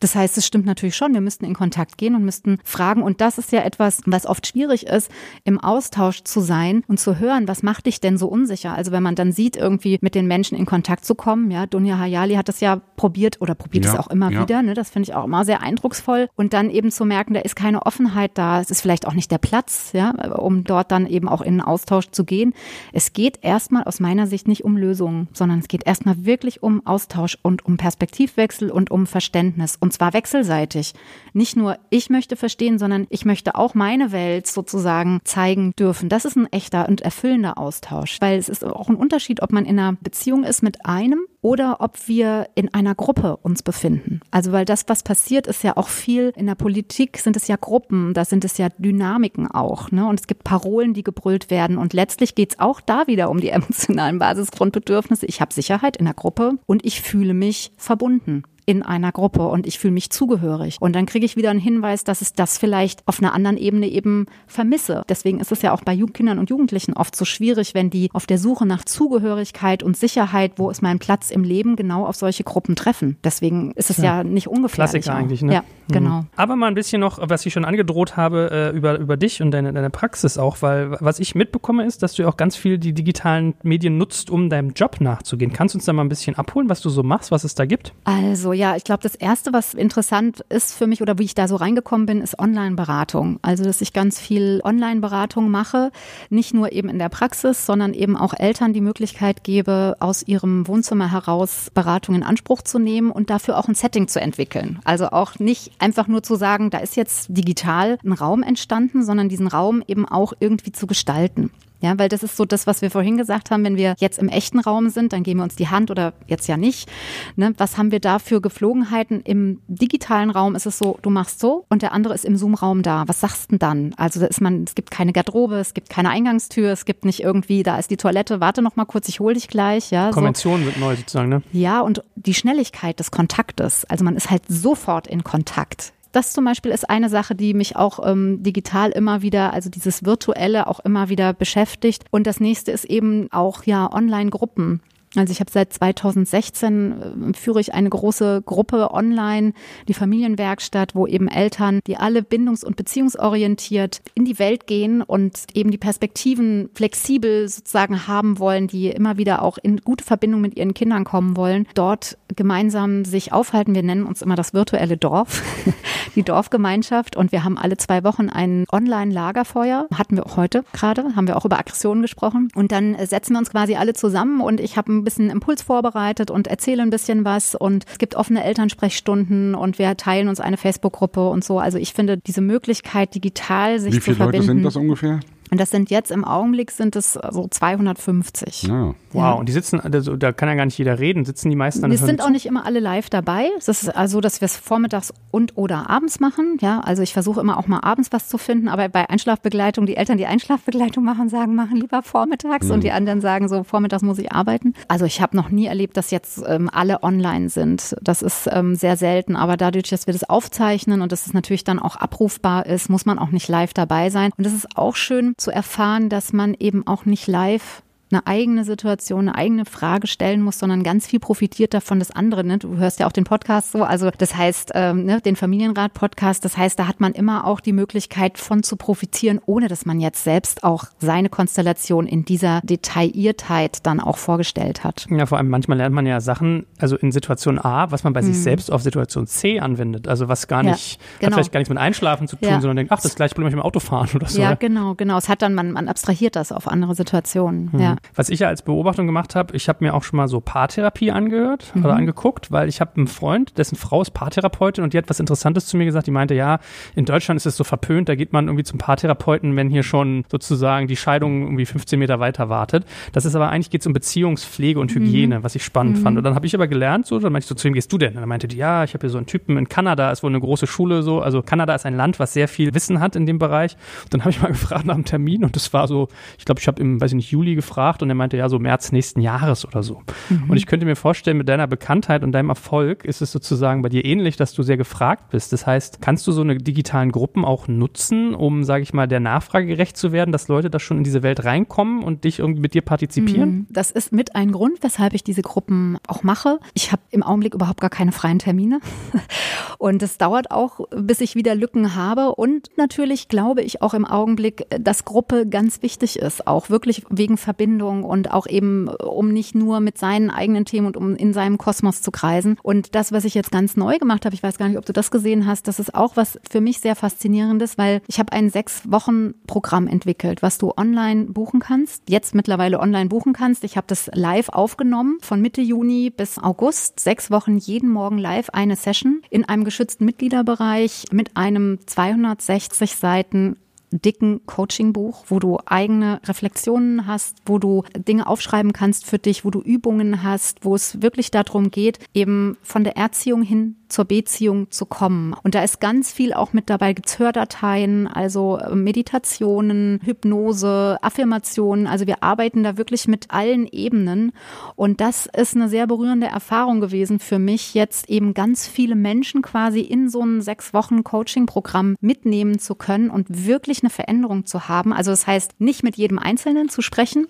Das 0.00 0.14
heißt, 0.14 0.38
es 0.38 0.46
stimmt 0.46 0.66
natürlich 0.66 0.96
schon, 0.96 1.14
wir 1.14 1.20
müssten 1.20 1.44
in 1.44 1.54
Kontakt 1.54 1.98
gehen 1.98 2.14
und 2.14 2.24
müssten 2.24 2.58
fragen. 2.64 3.02
Und 3.02 3.20
das 3.20 3.38
ist 3.38 3.52
ja 3.52 3.60
etwas, 3.60 4.00
was 4.06 4.26
oft 4.26 4.46
schwierig 4.46 4.86
ist, 4.86 5.10
im 5.44 5.58
Austausch 5.60 6.22
zu 6.24 6.40
sein 6.40 6.84
und 6.88 7.00
zu 7.00 7.18
hören, 7.18 7.48
was 7.48 7.62
macht 7.62 7.86
dich 7.86 8.00
denn 8.00 8.18
so 8.18 8.28
unsicher? 8.28 8.74
Also 8.74 8.92
wenn 8.92 9.02
man 9.02 9.14
dann 9.14 9.32
sieht, 9.32 9.56
irgendwie 9.56 9.98
mit 10.00 10.14
den 10.14 10.26
Menschen 10.26 10.56
in 10.56 10.66
Kontakt 10.66 11.04
zu 11.04 11.14
kommen, 11.14 11.50
ja, 11.50 11.66
Dunja 11.66 11.98
Hayali 11.98 12.34
hat 12.34 12.48
das 12.48 12.60
ja 12.60 12.80
probiert 12.96 13.40
oder 13.40 13.54
probiert 13.54 13.84
es 13.86 13.92
Ja, 13.92 14.00
auch 14.00 14.08
immer 14.08 14.30
ja. 14.30 14.42
wieder, 14.42 14.62
ne? 14.62 14.74
Das 14.74 14.90
finde 14.90 15.08
ich 15.08 15.14
auch 15.14 15.24
immer 15.24 15.44
sehr 15.44 15.60
eindrucksvoll. 15.62 16.28
Und 16.36 16.52
dann 16.52 16.70
eben 16.70 16.90
zu 16.90 17.04
merken, 17.04 17.34
da 17.34 17.40
ist 17.40 17.56
keine 17.56 17.86
Offenheit 17.86 18.32
da, 18.34 18.60
es 18.60 18.70
ist 18.70 18.80
vielleicht 18.80 19.06
auch 19.06 19.14
nicht 19.14 19.30
der 19.30 19.38
Platz, 19.38 19.90
ja, 19.92 20.10
um 20.36 20.64
dort 20.64 20.90
dann 20.92 21.06
eben 21.06 21.28
auch 21.28 21.40
in 21.40 21.48
einen 21.48 21.60
Austausch 21.60 22.10
zu 22.10 22.24
gehen. 22.24 22.54
Es 22.92 23.12
geht 23.12 23.38
erstmal 23.42 23.84
aus 23.84 24.00
meiner 24.00 24.26
Sicht 24.26 24.48
nicht 24.48 24.64
um 24.64 24.76
Lösungen, 24.76 25.28
sondern 25.32 25.58
es 25.58 25.68
geht 25.68 25.86
erstmal 25.86 26.24
wirklich 26.24 26.62
um 26.62 26.86
Austausch 26.86 27.38
und 27.42 27.64
um 27.64 27.76
Perspektivwechsel 27.76 28.70
und 28.70 28.90
um 28.90 29.06
Verständnis. 29.06 29.76
Und 29.80 29.87
zwar 29.92 30.12
wechselseitig. 30.12 30.94
Nicht 31.32 31.56
nur 31.56 31.78
ich 31.90 32.10
möchte 32.10 32.36
verstehen, 32.36 32.78
sondern 32.78 33.06
ich 33.10 33.24
möchte 33.24 33.54
auch 33.54 33.74
meine 33.74 34.12
Welt 34.12 34.46
sozusagen 34.46 35.20
zeigen 35.24 35.72
dürfen. 35.78 36.08
Das 36.08 36.24
ist 36.24 36.36
ein 36.36 36.50
echter 36.52 36.88
und 36.88 37.00
erfüllender 37.00 37.58
Austausch. 37.58 38.20
Weil 38.20 38.38
es 38.38 38.48
ist 38.48 38.64
auch 38.64 38.88
ein 38.88 38.96
Unterschied, 38.96 39.42
ob 39.42 39.52
man 39.52 39.64
in 39.64 39.78
einer 39.78 39.96
Beziehung 40.00 40.44
ist 40.44 40.62
mit 40.62 40.84
einem 40.86 41.20
oder 41.40 41.76
ob 41.80 42.08
wir 42.08 42.48
in 42.54 42.72
einer 42.74 42.94
Gruppe 42.94 43.36
uns 43.36 43.62
befinden. 43.62 44.20
Also 44.30 44.52
weil 44.52 44.64
das, 44.64 44.84
was 44.88 45.02
passiert, 45.02 45.46
ist 45.46 45.62
ja 45.62 45.76
auch 45.76 45.88
viel 45.88 46.32
in 46.36 46.46
der 46.46 46.56
Politik 46.56 47.18
sind 47.18 47.36
es 47.36 47.46
ja 47.46 47.56
Gruppen, 47.56 48.12
da 48.12 48.24
sind 48.24 48.44
es 48.44 48.58
ja 48.58 48.68
Dynamiken 48.70 49.48
auch. 49.50 49.90
Ne? 49.90 50.06
Und 50.06 50.20
es 50.20 50.26
gibt 50.26 50.44
Parolen, 50.44 50.94
die 50.94 51.04
gebrüllt 51.04 51.50
werden. 51.50 51.78
Und 51.78 51.92
letztlich 51.92 52.34
geht 52.34 52.52
es 52.52 52.58
auch 52.58 52.80
da 52.80 53.06
wieder 53.06 53.30
um 53.30 53.40
die 53.40 53.48
emotionalen 53.50 54.18
Basisgrundbedürfnisse. 54.18 55.26
Ich 55.26 55.40
habe 55.40 55.54
Sicherheit 55.54 55.96
in 55.96 56.06
der 56.06 56.14
Gruppe 56.14 56.58
und 56.66 56.84
ich 56.84 57.00
fühle 57.00 57.34
mich 57.34 57.72
verbunden 57.76 58.42
in 58.68 58.82
einer 58.82 59.12
Gruppe 59.12 59.48
und 59.48 59.66
ich 59.66 59.78
fühle 59.78 59.94
mich 59.94 60.10
zugehörig. 60.10 60.76
Und 60.78 60.94
dann 60.94 61.06
kriege 61.06 61.24
ich 61.24 61.36
wieder 61.36 61.48
einen 61.48 61.58
Hinweis, 61.58 62.04
dass 62.04 62.20
ich 62.20 62.34
das 62.34 62.58
vielleicht 62.58 63.00
auf 63.08 63.18
einer 63.18 63.32
anderen 63.32 63.56
Ebene 63.56 63.88
eben 63.88 64.26
vermisse. 64.46 65.04
Deswegen 65.08 65.40
ist 65.40 65.50
es 65.50 65.62
ja 65.62 65.72
auch 65.72 65.80
bei 65.80 65.96
Kindern 66.12 66.38
und 66.38 66.50
Jugendlichen 66.50 66.92
oft 66.92 67.16
so 67.16 67.24
schwierig, 67.24 67.72
wenn 67.72 67.88
die 67.88 68.10
auf 68.12 68.26
der 68.26 68.36
Suche 68.36 68.66
nach 68.66 68.84
Zugehörigkeit 68.84 69.82
und 69.82 69.96
Sicherheit, 69.96 70.52
wo 70.56 70.68
ist 70.68 70.82
mein 70.82 70.98
Platz 70.98 71.30
im 71.30 71.44
Leben, 71.44 71.76
genau 71.76 72.04
auf 72.04 72.16
solche 72.16 72.44
Gruppen 72.44 72.76
treffen. 72.76 73.16
Deswegen 73.24 73.72
ist 73.72 73.88
es 73.88 73.96
ja, 73.96 74.22
nicht 74.22 74.48
ungefährlich. 74.48 75.02
Klassiker 75.02 75.14
eigentlich, 75.14 75.40
ne? 75.40 75.54
Ja, 75.54 75.64
genau. 75.88 76.20
Mhm. 76.22 76.26
Aber 76.36 76.56
mal 76.56 76.66
ein 76.66 76.74
bisschen 76.74 77.00
noch, 77.00 77.18
was 77.20 77.44
ich 77.46 77.52
schon 77.52 77.64
angedroht 77.64 78.16
habe, 78.16 78.50
äh, 78.50 78.76
über, 78.76 78.98
über 78.98 79.16
dich 79.16 79.42
und 79.42 79.50
deine, 79.50 79.72
deine 79.72 79.90
Praxis 79.90 80.38
auch, 80.38 80.62
weil 80.62 80.96
was 81.00 81.20
ich 81.20 81.34
mitbekomme 81.34 81.84
ist, 81.84 82.02
dass 82.02 82.14
du 82.14 82.26
auch 82.28 82.36
ganz 82.36 82.56
viel 82.56 82.78
die 82.78 82.92
digitalen 82.92 83.54
Medien 83.62 83.98
nutzt, 83.98 84.30
um 84.30 84.50
deinem 84.50 84.72
Job 84.72 85.00
nachzugehen. 85.00 85.52
Kannst 85.52 85.74
du 85.74 85.78
uns 85.78 85.84
da 85.84 85.92
mal 85.92 86.02
ein 86.02 86.08
bisschen 86.08 86.36
abholen, 86.36 86.68
was 86.68 86.80
du 86.80 86.90
so 86.90 87.02
machst, 87.02 87.30
was 87.30 87.44
es 87.44 87.54
da 87.54 87.66
gibt? 87.66 87.92
Also 88.04 88.52
ja, 88.52 88.76
ich 88.76 88.84
glaube, 88.84 89.02
das 89.02 89.14
Erste, 89.14 89.52
was 89.52 89.74
interessant 89.74 90.44
ist 90.48 90.74
für 90.74 90.86
mich 90.86 91.02
oder 91.02 91.18
wie 91.18 91.24
ich 91.24 91.34
da 91.34 91.48
so 91.48 91.56
reingekommen 91.56 92.06
bin, 92.06 92.20
ist 92.20 92.38
Online-Beratung. 92.38 93.38
Also, 93.42 93.64
dass 93.64 93.80
ich 93.80 93.92
ganz 93.92 94.20
viel 94.20 94.60
Online-Beratung 94.64 95.50
mache, 95.50 95.90
nicht 96.30 96.54
nur 96.54 96.72
eben 96.72 96.88
in 96.88 96.98
der 96.98 97.08
Praxis, 97.08 97.66
sondern 97.66 97.94
eben 97.94 98.16
auch 98.16 98.34
Eltern 98.36 98.72
die 98.72 98.80
Möglichkeit 98.80 99.44
gebe, 99.44 99.96
aus 100.00 100.22
ihrem 100.22 100.66
Wohnzimmer 100.66 101.10
heraus 101.10 101.70
Beratung 101.74 102.14
in 102.14 102.22
Anspruch 102.22 102.62
zu 102.62 102.78
nehmen 102.78 103.10
und 103.10 103.30
dafür 103.30 103.58
auch 103.58 103.68
ein 103.68 103.74
Setting 103.74 104.08
zu 104.08 104.20
entwickeln. 104.20 104.78
Also 104.84 105.08
auch 105.08 105.38
nicht 105.38 105.72
einfach 105.78 106.08
nur 106.08 106.22
zu 106.22 106.36
sagen, 106.36 106.70
da 106.70 106.78
ist 106.78 106.96
jetzt 106.96 107.28
digital 107.30 107.98
ein 108.04 108.12
Raum 108.12 108.42
entstanden, 108.42 109.04
sondern 109.04 109.28
diesen 109.28 109.46
Raum 109.46 109.82
eben 109.86 110.06
auch 110.06 110.32
irgendwie 110.40 110.72
zu 110.72 110.86
gestalten. 110.86 111.50
Ja, 111.80 111.98
weil 111.98 112.08
das 112.08 112.22
ist 112.22 112.36
so 112.36 112.44
das, 112.44 112.66
was 112.66 112.82
wir 112.82 112.90
vorhin 112.90 113.16
gesagt 113.16 113.50
haben, 113.50 113.64
wenn 113.64 113.76
wir 113.76 113.94
jetzt 113.98 114.18
im 114.18 114.28
echten 114.28 114.58
Raum 114.58 114.88
sind, 114.88 115.12
dann 115.12 115.22
geben 115.22 115.40
wir 115.40 115.44
uns 115.44 115.56
die 115.56 115.68
Hand 115.68 115.90
oder 115.90 116.12
jetzt 116.26 116.48
ja 116.48 116.56
nicht. 116.56 116.90
Ne? 117.36 117.54
Was 117.56 117.78
haben 117.78 117.92
wir 117.92 118.00
da 118.00 118.18
für 118.18 118.40
Geflogenheiten? 118.40 119.20
Im 119.20 119.60
digitalen 119.68 120.30
Raum 120.30 120.54
ist 120.54 120.66
es 120.66 120.78
so, 120.78 120.98
du 121.02 121.10
machst 121.10 121.40
so 121.40 121.66
und 121.68 121.82
der 121.82 121.92
andere 121.92 122.14
ist 122.14 122.24
im 122.24 122.36
Zoom-Raum 122.36 122.82
da. 122.82 123.04
Was 123.06 123.20
sagst 123.20 123.44
du 123.44 123.48
denn 123.50 123.58
dann? 123.58 123.94
Also 123.96 124.20
da 124.20 124.26
ist 124.26 124.40
man, 124.40 124.64
es 124.64 124.74
gibt 124.74 124.90
keine 124.90 125.12
Garderobe, 125.12 125.56
es 125.56 125.74
gibt 125.74 125.88
keine 125.88 126.10
Eingangstür, 126.10 126.72
es 126.72 126.84
gibt 126.84 127.04
nicht 127.04 127.20
irgendwie, 127.20 127.62
da 127.62 127.78
ist 127.78 127.90
die 127.90 127.96
Toilette, 127.96 128.40
warte 128.40 128.62
noch 128.62 128.76
mal 128.76 128.84
kurz, 128.84 129.08
ich 129.08 129.20
hole 129.20 129.34
dich 129.34 129.48
gleich. 129.48 129.90
Ja, 129.90 130.10
Konvention 130.10 130.60
so. 130.60 130.66
wird 130.66 130.78
neu 130.78 130.96
sozusagen, 130.96 131.28
ne? 131.28 131.42
Ja, 131.52 131.80
und 131.80 132.02
die 132.16 132.34
Schnelligkeit 132.34 132.98
des 132.98 133.10
Kontaktes. 133.10 133.84
Also 133.84 134.04
man 134.04 134.16
ist 134.16 134.30
halt 134.30 134.42
sofort 134.48 135.06
in 135.06 135.22
Kontakt 135.22 135.92
das 136.18 136.32
zum 136.32 136.44
Beispiel 136.44 136.72
ist 136.72 136.90
eine 136.90 137.08
Sache, 137.08 137.36
die 137.36 137.54
mich 137.54 137.76
auch 137.76 138.00
ähm, 138.04 138.42
digital 138.42 138.90
immer 138.90 139.22
wieder, 139.22 139.52
also 139.52 139.70
dieses 139.70 140.04
Virtuelle 140.04 140.66
auch 140.66 140.80
immer 140.80 141.08
wieder 141.08 141.32
beschäftigt. 141.32 142.04
Und 142.10 142.26
das 142.26 142.40
nächste 142.40 142.72
ist 142.72 142.84
eben 142.84 143.30
auch 143.30 143.62
ja 143.64 143.92
Online-Gruppen. 143.92 144.80
Also 145.16 145.32
ich 145.32 145.40
habe 145.40 145.50
seit 145.50 145.72
2016 145.72 147.32
äh, 147.32 147.36
führe 147.36 147.60
ich 147.60 147.72
eine 147.72 147.88
große 147.88 148.42
Gruppe 148.44 148.92
online, 148.92 149.52
die 149.88 149.94
Familienwerkstatt, 149.94 150.94
wo 150.94 151.06
eben 151.06 151.28
Eltern, 151.28 151.80
die 151.86 151.96
alle 151.96 152.20
bindungs- 152.20 152.64
und 152.64 152.76
beziehungsorientiert 152.76 154.02
in 154.14 154.24
die 154.24 154.38
Welt 154.38 154.66
gehen 154.66 155.02
und 155.02 155.46
eben 155.54 155.70
die 155.70 155.78
Perspektiven 155.78 156.68
flexibel 156.74 157.48
sozusagen 157.48 158.06
haben 158.06 158.38
wollen, 158.38 158.66
die 158.66 158.88
immer 158.88 159.16
wieder 159.16 159.42
auch 159.42 159.58
in 159.58 159.78
gute 159.78 160.04
Verbindung 160.04 160.40
mit 160.40 160.56
ihren 160.56 160.74
Kindern 160.74 161.04
kommen 161.04 161.36
wollen, 161.36 161.66
dort 161.74 162.18
gemeinsam 162.36 163.04
sich 163.04 163.32
aufhalten. 163.32 163.74
Wir 163.74 163.82
nennen 163.82 164.04
uns 164.04 164.20
immer 164.20 164.36
das 164.36 164.52
virtuelle 164.52 164.96
Dorf, 164.96 165.42
die 166.14 166.22
Dorfgemeinschaft 166.22 167.16
und 167.16 167.32
wir 167.32 167.44
haben 167.44 167.56
alle 167.56 167.78
zwei 167.78 168.04
Wochen 168.04 168.28
ein 168.28 168.66
Online-Lagerfeuer. 168.70 169.86
Hatten 169.94 170.16
wir 170.16 170.26
auch 170.26 170.36
heute 170.36 170.64
gerade, 170.72 171.16
haben 171.16 171.26
wir 171.26 171.36
auch 171.36 171.44
über 171.46 171.58
Aggressionen 171.58 172.02
gesprochen 172.02 172.48
und 172.54 172.72
dann 172.72 172.94
setzen 173.06 173.32
wir 173.32 173.38
uns 173.38 173.50
quasi 173.50 173.76
alle 173.76 173.94
zusammen 173.94 174.40
und 174.40 174.60
ich 174.60 174.76
habe 174.76 174.97
ein 174.98 175.04
bisschen 175.04 175.30
Impuls 175.30 175.62
vorbereitet 175.62 176.30
und 176.30 176.46
erzähle 176.46 176.82
ein 176.82 176.90
bisschen 176.90 177.24
was 177.24 177.54
und 177.54 177.84
es 177.90 177.98
gibt 177.98 178.14
offene 178.14 178.44
Elternsprechstunden 178.44 179.54
und 179.54 179.78
wir 179.78 179.96
teilen 179.96 180.28
uns 180.28 180.40
eine 180.40 180.56
Facebook-Gruppe 180.56 181.28
und 181.28 181.44
so. 181.44 181.58
Also 181.58 181.78
ich 181.78 181.92
finde 181.92 182.18
diese 182.18 182.40
Möglichkeit, 182.40 183.14
digital 183.14 183.80
sich 183.80 183.94
Wie 183.94 184.00
viele 184.00 184.16
zu 184.16 184.22
verbinden. 184.22 184.46
Leute 184.46 184.54
sind 184.54 184.62
das 184.64 184.76
ungefähr? 184.76 185.20
Und 185.50 185.60
das 185.60 185.70
sind 185.70 185.90
jetzt 185.90 186.10
im 186.10 186.24
Augenblick 186.24 186.70
sind 186.70 186.96
es 186.96 187.12
so 187.30 187.48
250. 187.48 188.64
Ja. 188.64 188.94
Wow, 189.12 189.22
Ja. 189.22 189.32
und 189.32 189.48
die 189.48 189.52
sitzen, 189.52 189.80
also, 189.80 190.16
da 190.16 190.32
kann 190.32 190.48
ja 190.48 190.54
gar 190.54 190.64
nicht 190.66 190.78
jeder 190.78 190.98
reden, 190.98 191.24
sitzen 191.24 191.48
die 191.50 191.56
meisten 191.56 191.82
dann 191.82 191.90
Wir 191.90 191.98
hören 191.98 192.06
sind 192.06 192.22
auch 192.22 192.30
nicht 192.30 192.46
immer 192.46 192.66
alle 192.66 192.80
live 192.80 193.08
dabei. 193.10 193.48
Es 193.58 193.68
ist 193.68 193.88
also, 193.96 194.20
dass 194.20 194.40
wir 194.40 194.46
es 194.46 194.56
vormittags 194.56 195.12
und 195.30 195.56
oder 195.56 195.88
abends 195.88 196.20
machen. 196.20 196.58
Ja, 196.60 196.80
also 196.80 197.02
ich 197.02 197.12
versuche 197.12 197.40
immer 197.40 197.56
auch 197.58 197.66
mal 197.66 197.80
abends 197.80 198.12
was 198.12 198.28
zu 198.28 198.38
finden, 198.38 198.68
aber 198.68 198.88
bei 198.88 199.08
Einschlafbegleitung, 199.08 199.86
die 199.86 199.96
Eltern, 199.96 200.18
die 200.18 200.26
Einschlafbegleitung 200.26 201.04
machen, 201.04 201.28
sagen, 201.28 201.54
machen 201.54 201.76
lieber 201.76 202.02
vormittags 202.02 202.70
und 202.70 202.82
die 202.84 202.90
anderen 202.92 203.20
sagen 203.20 203.48
so, 203.48 203.64
vormittags 203.64 204.02
muss 204.02 204.18
ich 204.18 204.32
arbeiten. 204.32 204.74
Also 204.88 205.04
ich 205.04 205.20
habe 205.20 205.36
noch 205.36 205.48
nie 205.50 205.66
erlebt, 205.66 205.96
dass 205.96 206.10
jetzt 206.10 206.42
ähm, 206.46 206.68
alle 206.72 207.02
online 207.02 207.48
sind. 207.48 207.96
Das 208.02 208.22
ist 208.22 208.48
ähm, 208.52 208.74
sehr 208.74 208.96
selten, 208.96 209.36
aber 209.36 209.56
dadurch, 209.56 209.88
dass 209.88 210.06
wir 210.06 210.12
das 210.12 210.28
aufzeichnen 210.28 211.00
und 211.02 211.12
dass 211.12 211.26
es 211.26 211.32
natürlich 211.32 211.64
dann 211.64 211.78
auch 211.78 211.96
abrufbar 211.96 212.66
ist, 212.66 212.90
muss 212.90 213.06
man 213.06 213.18
auch 213.18 213.30
nicht 213.30 213.48
live 213.48 213.72
dabei 213.72 214.10
sein. 214.10 214.30
Und 214.36 214.46
es 214.46 214.52
ist 214.52 214.76
auch 214.76 214.96
schön 214.96 215.34
zu 215.38 215.50
erfahren, 215.50 216.08
dass 216.10 216.32
man 216.32 216.54
eben 216.54 216.86
auch 216.86 217.06
nicht 217.06 217.26
live 217.26 217.82
eine 218.10 218.26
eigene 218.26 218.64
Situation, 218.64 219.28
eine 219.28 219.34
eigene 219.34 219.64
Frage 219.64 220.06
stellen 220.06 220.42
muss, 220.42 220.58
sondern 220.58 220.82
ganz 220.82 221.06
viel 221.06 221.20
profitiert 221.20 221.74
davon 221.74 221.98
das 221.98 222.10
andere. 222.10 222.42
Ne? 222.44 222.58
Du 222.58 222.76
hörst 222.76 223.00
ja 223.00 223.06
auch 223.06 223.12
den 223.12 223.24
Podcast 223.24 223.72
so, 223.72 223.82
also 223.84 224.10
das 224.16 224.34
heißt, 224.36 224.72
ähm, 224.74 225.04
ne, 225.04 225.20
den 225.20 225.36
Familienrat-Podcast, 225.36 226.44
das 226.44 226.56
heißt, 226.56 226.78
da 226.78 226.86
hat 226.88 227.00
man 227.00 227.12
immer 227.12 227.46
auch 227.46 227.60
die 227.60 227.72
Möglichkeit 227.72 228.38
von 228.38 228.62
zu 228.62 228.76
profitieren, 228.76 229.40
ohne 229.44 229.68
dass 229.68 229.84
man 229.86 230.00
jetzt 230.00 230.24
selbst 230.24 230.64
auch 230.64 230.84
seine 230.98 231.28
Konstellation 231.28 232.06
in 232.06 232.24
dieser 232.24 232.60
Detailliertheit 232.62 233.84
dann 233.86 234.00
auch 234.00 234.18
vorgestellt 234.18 234.84
hat. 234.84 235.06
Ja, 235.10 235.26
vor 235.26 235.38
allem 235.38 235.48
manchmal 235.48 235.78
lernt 235.78 235.94
man 235.94 236.06
ja 236.06 236.20
Sachen, 236.20 236.66
also 236.78 236.96
in 236.96 237.12
Situation 237.12 237.58
A, 237.58 237.90
was 237.90 238.04
man 238.04 238.12
bei 238.12 238.22
sich 238.22 238.36
Mhm. 238.36 238.42
selbst 238.42 238.72
auf 238.72 238.82
Situation 238.82 239.26
C 239.26 239.60
anwendet. 239.60 240.08
Also 240.08 240.28
was 240.28 240.46
gar 240.48 240.64
Ja, 240.64 240.72
nicht, 240.72 241.00
genau. 241.18 241.28
hat 241.28 241.34
vielleicht 241.34 241.52
gar 241.52 241.60
nichts 241.60 241.70
mit 241.70 241.78
Einschlafen 241.78 242.28
zu 242.28 242.36
tun, 242.36 242.48
Ja. 242.48 242.60
sondern 242.60 242.76
denkt, 242.76 242.92
ach, 242.92 243.00
das 243.00 243.14
gleiche 243.14 243.34
Problem 243.34 243.46
mit 243.52 243.58
dem 243.58 243.62
Autofahren 243.62 244.08
oder 244.14 244.26
so. 244.28 244.40
Ja, 244.40 244.54
genau, 244.54 244.94
genau. 244.94 245.18
Es 245.18 245.28
hat 245.28 245.42
dann, 245.42 245.54
man, 245.54 245.72
man 245.72 245.88
abstrahiert 245.88 246.36
das 246.36 246.52
auf 246.52 246.68
andere 246.68 246.94
Situationen. 246.94 247.70
Ja. 247.78 247.96
Was 248.14 248.28
ich 248.30 248.40
ja 248.40 248.48
als 248.48 248.62
Beobachtung 248.62 249.06
gemacht 249.06 249.34
habe, 249.34 249.54
ich 249.56 249.68
habe 249.68 249.84
mir 249.84 249.94
auch 249.94 250.02
schon 250.02 250.16
mal 250.16 250.28
so 250.28 250.40
Paartherapie 250.40 251.10
angehört 251.10 251.72
Mhm. 251.74 251.84
oder 251.84 251.94
angeguckt, 251.96 252.50
weil 252.52 252.68
ich 252.68 252.80
habe 252.80 252.96
einen 252.96 253.06
Freund, 253.06 253.58
dessen 253.58 253.76
Frau 253.76 254.02
ist 254.02 254.10
Paartherapeutin 254.12 254.84
und 254.84 254.92
die 254.92 254.98
hat 254.98 255.08
was 255.08 255.20
Interessantes 255.20 255.66
zu 255.66 255.76
mir 255.76 255.84
gesagt. 255.84 256.06
Die 256.06 256.10
meinte, 256.10 256.34
ja, 256.34 256.58
in 256.94 257.04
Deutschland 257.04 257.36
ist 257.38 257.46
es 257.46 257.56
so 257.56 257.64
verpönt, 257.64 258.08
da 258.08 258.14
geht 258.14 258.32
man 258.32 258.46
irgendwie 258.46 258.64
zum 258.64 258.78
Paartherapeuten, 258.78 259.54
wenn 259.56 259.70
hier 259.70 259.82
schon 259.82 260.24
sozusagen 260.30 260.86
die 260.88 260.96
Scheidung 260.96 261.42
irgendwie 261.42 261.66
15 261.66 261.98
Meter 261.98 262.20
weiter 262.20 262.48
wartet. 262.48 262.84
Das 263.12 263.24
ist 263.24 263.34
aber 263.34 263.50
eigentlich 263.50 263.70
geht 263.70 263.82
es 263.82 263.86
um 263.86 263.92
Beziehungspflege 263.92 264.78
und 264.80 264.94
Hygiene, 264.94 265.42
was 265.42 265.54
ich 265.54 265.64
spannend 265.64 265.98
fand. 265.98 266.16
Und 266.18 266.24
dann 266.24 266.34
habe 266.34 266.46
ich 266.46 266.54
aber 266.54 266.66
gelernt, 266.68 267.06
so, 267.06 267.18
dann 267.18 267.32
meinte 267.32 267.44
ich 267.44 267.48
so, 267.48 267.54
zu 267.54 267.64
wem 267.64 267.72
gehst 267.74 267.92
du 267.92 267.98
denn? 267.98 268.14
Und 268.14 268.20
dann 268.20 268.28
meinte 268.28 268.48
die, 268.48 268.56
ja, 268.56 268.84
ich 268.84 268.94
habe 268.94 269.02
hier 269.02 269.10
so 269.10 269.18
einen 269.18 269.26
Typen 269.26 269.56
in 269.56 269.68
Kanada, 269.68 270.10
ist 270.10 270.22
wohl 270.22 270.30
eine 270.30 270.40
große 270.40 270.66
Schule 270.66 271.02
so. 271.02 271.20
Also 271.20 271.42
Kanada 271.42 271.74
ist 271.74 271.86
ein 271.86 271.96
Land, 271.96 272.18
was 272.18 272.32
sehr 272.32 272.48
viel 272.48 272.74
Wissen 272.74 273.00
hat 273.00 273.16
in 273.16 273.26
dem 273.26 273.38
Bereich. 273.38 273.76
Und 274.04 274.14
dann 274.14 274.20
habe 274.22 274.30
ich 274.30 274.40
mal 274.42 274.48
gefragt 274.52 274.86
nach 274.86 274.94
einem 274.94 275.04
Termin 275.04 275.44
und 275.44 275.56
das 275.56 275.72
war 275.72 275.86
so, 275.88 276.08
ich 276.38 276.44
glaube, 276.44 276.60
ich 276.60 276.66
habe 276.68 276.80
im, 276.80 277.00
weiß 277.00 277.10
ich 277.12 277.16
nicht, 277.16 277.30
Juli 277.30 277.54
gefragt 277.54 277.87
und 278.02 278.08
er 278.08 278.14
meinte, 278.14 278.36
ja, 278.36 278.48
so 278.48 278.58
März 278.58 278.92
nächsten 278.92 279.20
Jahres 279.20 279.66
oder 279.66 279.82
so. 279.82 280.02
Und 280.48 280.56
ich 280.56 280.66
könnte 280.66 280.86
mir 280.86 280.96
vorstellen, 280.96 281.36
mit 281.36 281.48
deiner 281.48 281.66
Bekanntheit 281.66 282.22
und 282.22 282.32
deinem 282.32 282.50
Erfolg 282.50 283.04
ist 283.04 283.22
es 283.22 283.32
sozusagen 283.32 283.82
bei 283.82 283.88
dir 283.88 284.04
ähnlich, 284.04 284.36
dass 284.36 284.52
du 284.52 284.62
sehr 284.62 284.76
gefragt 284.76 285.30
bist. 285.30 285.52
Das 285.52 285.66
heißt, 285.66 286.00
kannst 286.00 286.26
du 286.26 286.32
so 286.32 286.42
eine 286.42 286.58
digitalen 286.58 287.12
Gruppen 287.12 287.44
auch 287.44 287.68
nutzen, 287.68 288.34
um, 288.34 288.64
sage 288.64 288.82
ich 288.82 288.92
mal, 288.92 289.08
der 289.08 289.20
Nachfrage 289.20 289.66
gerecht 289.66 289.96
zu 289.96 290.12
werden, 290.12 290.32
dass 290.32 290.48
Leute 290.48 290.70
da 290.70 290.78
schon 290.78 290.98
in 290.98 291.04
diese 291.04 291.22
Welt 291.22 291.44
reinkommen 291.44 292.02
und 292.02 292.24
dich 292.24 292.38
irgendwie 292.38 292.60
mit 292.60 292.74
dir 292.74 292.82
partizipieren? 292.82 293.66
Das 293.70 293.90
ist 293.90 294.12
mit 294.12 294.34
ein 294.34 294.52
Grund, 294.52 294.82
weshalb 294.82 295.14
ich 295.14 295.24
diese 295.24 295.42
Gruppen 295.42 295.98
auch 296.06 296.22
mache. 296.22 296.58
Ich 296.74 296.92
habe 296.92 297.02
im 297.10 297.22
Augenblick 297.22 297.54
überhaupt 297.54 297.80
gar 297.80 297.90
keine 297.90 298.12
freien 298.12 298.38
Termine. 298.38 298.80
Und 299.78 300.02
es 300.02 300.18
dauert 300.18 300.50
auch, 300.50 300.80
bis 300.90 301.20
ich 301.20 301.36
wieder 301.36 301.54
Lücken 301.54 301.94
habe. 301.94 302.34
Und 302.34 302.68
natürlich 302.76 303.28
glaube 303.28 303.62
ich 303.62 303.80
auch 303.80 303.94
im 303.94 304.04
Augenblick, 304.04 304.66
dass 304.78 305.04
Gruppe 305.04 305.46
ganz 305.46 305.82
wichtig 305.82 306.18
ist. 306.18 306.46
Auch 306.48 306.68
wirklich 306.68 307.04
wegen 307.10 307.36
Verbindung 307.36 307.77
und 307.82 308.30
auch 308.30 308.46
eben, 308.46 308.88
um 308.88 309.28
nicht 309.28 309.54
nur 309.54 309.80
mit 309.80 309.98
seinen 309.98 310.30
eigenen 310.30 310.64
Themen 310.64 310.86
und 310.86 310.96
um 310.96 311.14
in 311.16 311.32
seinem 311.32 311.58
Kosmos 311.58 312.02
zu 312.02 312.10
kreisen. 312.10 312.56
Und 312.62 312.94
das, 312.94 313.12
was 313.12 313.24
ich 313.24 313.34
jetzt 313.34 313.50
ganz 313.50 313.76
neu 313.76 313.98
gemacht 313.98 314.24
habe, 314.24 314.34
ich 314.34 314.42
weiß 314.42 314.58
gar 314.58 314.68
nicht, 314.68 314.78
ob 314.78 314.86
du 314.86 314.92
das 314.92 315.10
gesehen 315.10 315.46
hast, 315.46 315.68
das 315.68 315.78
ist 315.78 315.94
auch 315.94 316.16
was 316.16 316.38
für 316.48 316.60
mich 316.60 316.80
sehr 316.80 316.96
faszinierendes, 316.96 317.78
weil 317.78 318.00
ich 318.06 318.18
habe 318.18 318.32
ein 318.32 318.50
sechs 318.50 318.90
Wochen 318.90 319.34
Programm 319.46 319.86
entwickelt, 319.86 320.42
was 320.42 320.58
du 320.58 320.72
online 320.76 321.26
buchen 321.26 321.60
kannst, 321.60 322.02
jetzt 322.08 322.34
mittlerweile 322.34 322.80
online 322.80 323.08
buchen 323.08 323.32
kannst. 323.32 323.64
Ich 323.64 323.76
habe 323.76 323.86
das 323.86 324.10
live 324.14 324.48
aufgenommen 324.48 325.18
von 325.20 325.40
Mitte 325.40 325.60
Juni 325.60 326.10
bis 326.10 326.38
August, 326.38 327.00
sechs 327.00 327.30
Wochen 327.30 327.58
jeden 327.58 327.88
Morgen 327.88 328.18
live 328.18 328.50
eine 328.50 328.76
Session 328.76 329.22
in 329.30 329.44
einem 329.44 329.64
geschützten 329.64 330.04
Mitgliederbereich 330.04 331.06
mit 331.12 331.36
einem 331.36 331.78
260 331.86 332.96
Seiten 332.96 333.56
dicken 333.90 334.40
Coachingbuch, 334.46 335.24
wo 335.28 335.38
du 335.38 335.58
eigene 335.66 336.20
Reflexionen 336.24 337.06
hast, 337.06 337.38
wo 337.46 337.58
du 337.58 337.84
Dinge 337.96 338.26
aufschreiben 338.26 338.72
kannst 338.72 339.06
für 339.06 339.18
dich, 339.18 339.44
wo 339.44 339.50
du 339.50 339.60
Übungen 339.60 340.22
hast, 340.22 340.64
wo 340.64 340.74
es 340.74 341.02
wirklich 341.02 341.30
darum 341.30 341.70
geht, 341.70 341.98
eben 342.14 342.56
von 342.62 342.84
der 342.84 342.96
Erziehung 342.96 343.42
hin 343.42 343.76
zur 343.88 344.04
Beziehung 344.04 344.70
zu 344.70 344.86
kommen. 344.86 345.34
Und 345.42 345.54
da 345.54 345.62
ist 345.62 345.80
ganz 345.80 346.12
viel 346.12 346.32
auch 346.32 346.52
mit 346.52 346.70
dabei, 346.70 346.92
gibt's 346.92 347.18
Hördateien, 347.18 348.06
also 348.06 348.58
äh, 348.58 348.74
Meditationen, 348.74 350.00
Hypnose, 350.04 350.98
Affirmationen. 351.02 351.86
Also 351.86 352.06
wir 352.06 352.22
arbeiten 352.22 352.62
da 352.62 352.76
wirklich 352.76 353.08
mit 353.08 353.30
allen 353.30 353.66
Ebenen. 353.66 354.32
Und 354.76 355.00
das 355.00 355.26
ist 355.26 355.56
eine 355.56 355.68
sehr 355.68 355.86
berührende 355.86 356.26
Erfahrung 356.26 356.80
gewesen 356.80 357.18
für 357.18 357.38
mich, 357.38 357.74
jetzt 357.74 358.08
eben 358.08 358.34
ganz 358.34 358.66
viele 358.66 358.94
Menschen 358.94 359.42
quasi 359.42 359.80
in 359.80 360.08
so 360.08 360.22
ein 360.22 360.40
sechs 360.40 360.74
Wochen 360.74 361.04
Coaching-Programm 361.04 361.96
mitnehmen 362.00 362.58
zu 362.58 362.74
können 362.74 363.10
und 363.10 363.46
wirklich 363.46 363.82
eine 363.82 363.90
Veränderung 363.90 364.46
zu 364.46 364.68
haben. 364.68 364.92
Also 364.92 365.10
das 365.10 365.26
heißt, 365.26 365.60
nicht 365.60 365.82
mit 365.82 365.96
jedem 365.96 366.18
Einzelnen 366.18 366.68
zu 366.68 366.82
sprechen, 366.82 367.26